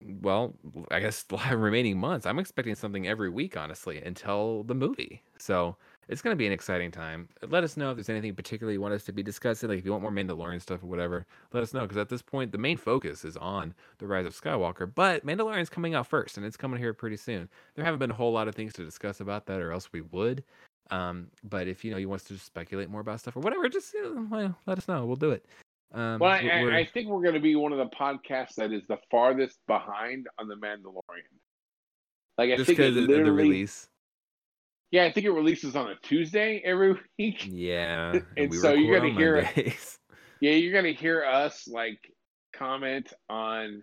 well, 0.02 0.54
I 0.90 0.98
guess 0.98 1.24
remaining 1.52 2.00
months. 2.00 2.26
I'm 2.26 2.40
expecting 2.40 2.74
something 2.74 3.06
every 3.06 3.30
week, 3.30 3.56
honestly, 3.56 4.02
until 4.02 4.64
the 4.64 4.74
movie. 4.74 5.22
So 5.38 5.76
it's 6.08 6.22
going 6.22 6.32
to 6.32 6.38
be 6.38 6.46
an 6.46 6.52
exciting 6.52 6.90
time. 6.90 7.28
Let 7.46 7.64
us 7.64 7.76
know 7.76 7.90
if 7.90 7.96
there's 7.96 8.08
anything 8.08 8.34
particularly 8.34 8.74
you 8.74 8.80
want 8.80 8.94
us 8.94 9.04
to 9.04 9.12
be 9.12 9.22
discussing. 9.22 9.68
Like 9.68 9.78
if 9.78 9.84
you 9.84 9.90
want 9.92 10.02
more 10.02 10.12
Mandalorian 10.12 10.60
stuff 10.60 10.82
or 10.82 10.86
whatever, 10.86 11.26
let 11.52 11.62
us 11.62 11.74
know. 11.74 11.82
Because 11.82 11.98
at 11.98 12.08
this 12.08 12.22
point, 12.22 12.52
the 12.52 12.58
main 12.58 12.76
focus 12.76 13.24
is 13.24 13.36
on 13.36 13.74
the 13.98 14.06
Rise 14.06 14.26
of 14.26 14.34
Skywalker. 14.34 14.90
But 14.92 15.26
Mandalorian's 15.26 15.68
coming 15.68 15.94
out 15.94 16.06
first, 16.06 16.36
and 16.36 16.46
it's 16.46 16.56
coming 16.56 16.78
here 16.78 16.94
pretty 16.94 17.16
soon. 17.16 17.48
There 17.74 17.84
haven't 17.84 18.00
been 18.00 18.10
a 18.10 18.14
whole 18.14 18.32
lot 18.32 18.48
of 18.48 18.54
things 18.54 18.72
to 18.74 18.84
discuss 18.84 19.20
about 19.20 19.46
that, 19.46 19.60
or 19.60 19.72
else 19.72 19.92
we 19.92 20.00
would. 20.00 20.44
Um, 20.90 21.28
but 21.44 21.68
if 21.68 21.84
you 21.84 21.90
know 21.90 21.98
you 21.98 22.08
want 22.08 22.22
us 22.22 22.28
to 22.28 22.38
speculate 22.38 22.88
more 22.88 23.02
about 23.02 23.20
stuff 23.20 23.36
or 23.36 23.40
whatever, 23.40 23.68
just 23.68 23.92
you 23.92 24.28
know, 24.30 24.54
let 24.66 24.78
us 24.78 24.88
know. 24.88 25.04
We'll 25.04 25.16
do 25.16 25.32
it. 25.32 25.44
Um, 25.92 26.18
Well, 26.18 26.30
I, 26.30 26.38
I, 26.38 26.88
think 26.92 27.08
we're 27.08 27.22
going 27.22 27.34
to 27.34 27.40
be 27.40 27.54
one 27.54 27.72
of 27.72 27.78
the 27.78 27.94
podcasts 27.96 28.54
that 28.56 28.72
is 28.72 28.82
the 28.88 28.98
farthest 29.10 29.58
behind 29.66 30.26
on 30.38 30.48
the 30.48 30.54
Mandalorian. 30.54 31.32
Like 32.36 32.52
I 32.52 32.56
just 32.56 32.66
think 32.66 32.78
it 32.78 32.94
because 32.94 32.96
of 32.96 33.24
the 33.24 33.32
release. 33.32 33.88
Yeah, 34.90 35.04
I 35.04 35.12
think 35.12 35.26
it 35.26 35.30
releases 35.32 35.76
on 35.76 35.90
a 35.90 35.94
Tuesday 36.02 36.62
every 36.64 36.94
week. 37.18 37.46
Yeah, 37.48 38.20
And 38.36 38.50
we 38.50 38.56
so 38.56 38.72
you're 38.72 38.98
gonna 38.98 39.12
hear. 39.14 39.42
Mondays. 39.42 39.98
Yeah, 40.40 40.52
you're 40.52 40.72
going 40.80 40.94
to 40.94 41.00
hear 41.00 41.24
us 41.24 41.66
like 41.66 41.98
comment 42.54 43.12
on 43.28 43.82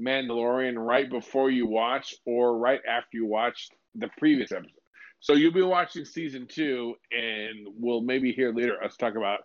Mandalorian 0.00 0.76
right 0.78 1.10
before 1.10 1.50
you 1.50 1.66
watch 1.66 2.14
or 2.24 2.56
right 2.56 2.80
after 2.88 3.16
you 3.16 3.26
watch 3.26 3.66
the 3.96 4.08
previous 4.18 4.52
episode. 4.52 4.70
So 5.18 5.32
you'll 5.32 5.52
be 5.52 5.62
watching 5.62 6.04
season 6.04 6.46
two, 6.48 6.94
and 7.10 7.66
we'll 7.76 8.02
maybe 8.02 8.30
hear 8.30 8.52
later 8.52 8.80
us 8.84 8.96
talk 8.96 9.16
about. 9.16 9.40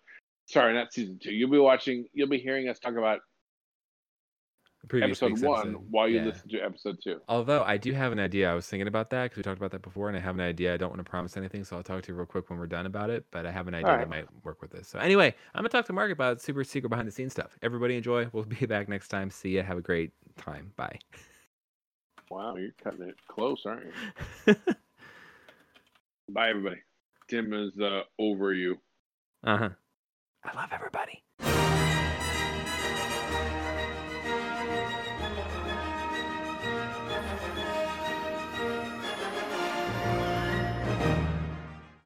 Sorry, 0.45 0.75
not 0.75 0.93
season 0.93 1.17
two. 1.19 1.31
You'll 1.33 1.49
be 1.49 1.57
watching. 1.57 2.05
You'll 2.13 2.29
be 2.29 2.37
hearing 2.37 2.69
us 2.69 2.77
talk 2.77 2.95
about 2.95 3.19
previous 4.89 5.21
episode 5.23 5.47
one 5.47 5.59
episode. 5.69 5.85
while 5.91 6.07
you 6.09 6.17
Yeah. 6.19 6.25
listen 6.25 6.49
to 6.49 6.59
episode 6.59 6.97
two. 7.03 7.21
Although 7.29 7.63
I 7.63 7.77
do 7.77 7.93
have 7.93 8.11
an 8.11 8.19
idea. 8.19 8.51
I 8.51 8.53
was 8.53 8.67
thinking 8.67 8.87
about 8.87 9.09
that 9.11 9.23
because 9.23 9.37
we 9.37 9.43
talked 9.43 9.57
about 9.57 9.71
that 9.71 9.81
before, 9.81 10.09
and 10.09 10.17
I 10.17 10.19
have 10.19 10.35
an 10.35 10.41
idea. 10.41 10.73
I 10.73 10.77
don't 10.77 10.89
want 10.89 10.99
to 11.03 11.09
promise 11.09 11.37
anything, 11.37 11.63
so 11.63 11.77
I'll 11.77 11.83
talk 11.83 12.01
to 12.03 12.11
you 12.11 12.17
real 12.17 12.25
quick 12.25 12.49
when 12.49 12.59
we're 12.59 12.67
done 12.67 12.85
about 12.85 13.09
it. 13.09 13.25
But 13.31 13.45
I 13.45 13.51
have 13.51 13.67
an 13.67 13.73
idea 13.75 13.97
that 13.97 14.09
might 14.09 14.27
work 14.43 14.61
with 14.61 14.71
this. 14.71 14.87
So 14.87 14.99
anyway, 14.99 15.33
I'm 15.55 15.59
gonna 15.59 15.69
talk 15.69 15.85
to 15.85 15.93
Mark 15.93 16.11
about 16.11 16.41
super 16.41 16.63
secret 16.63 16.89
behind 16.89 17.07
the 17.07 17.11
scenes 17.11 17.31
stuff. 17.31 17.57
Everybody 17.61 17.95
enjoy. 17.95 18.27
We'll 18.33 18.43
be 18.59 18.65
back 18.65 18.89
next 18.89 19.07
time. 19.07 19.29
See 19.29 19.55
ya. 19.55 19.63
Have 19.63 19.77
a 19.77 19.81
great 19.81 20.11
time. 20.37 20.71
Bye. 20.75 20.99
Wow, 22.29 22.55
you're 22.57 22.71
cutting 22.83 23.03
it 23.07 23.15
close, 23.27 23.63
aren't 23.65 23.85
you? 24.47 24.55
Bye, 26.29 26.49
everybody. 26.49 26.81
Tim 27.27 27.53
is 27.53 27.79
uh, 27.79 28.01
over 28.19 28.53
you. 28.53 28.79
uh 29.43 29.57
huh. 29.57 29.69
I 30.43 30.53
love 30.55 30.69
everybody. 30.73 31.22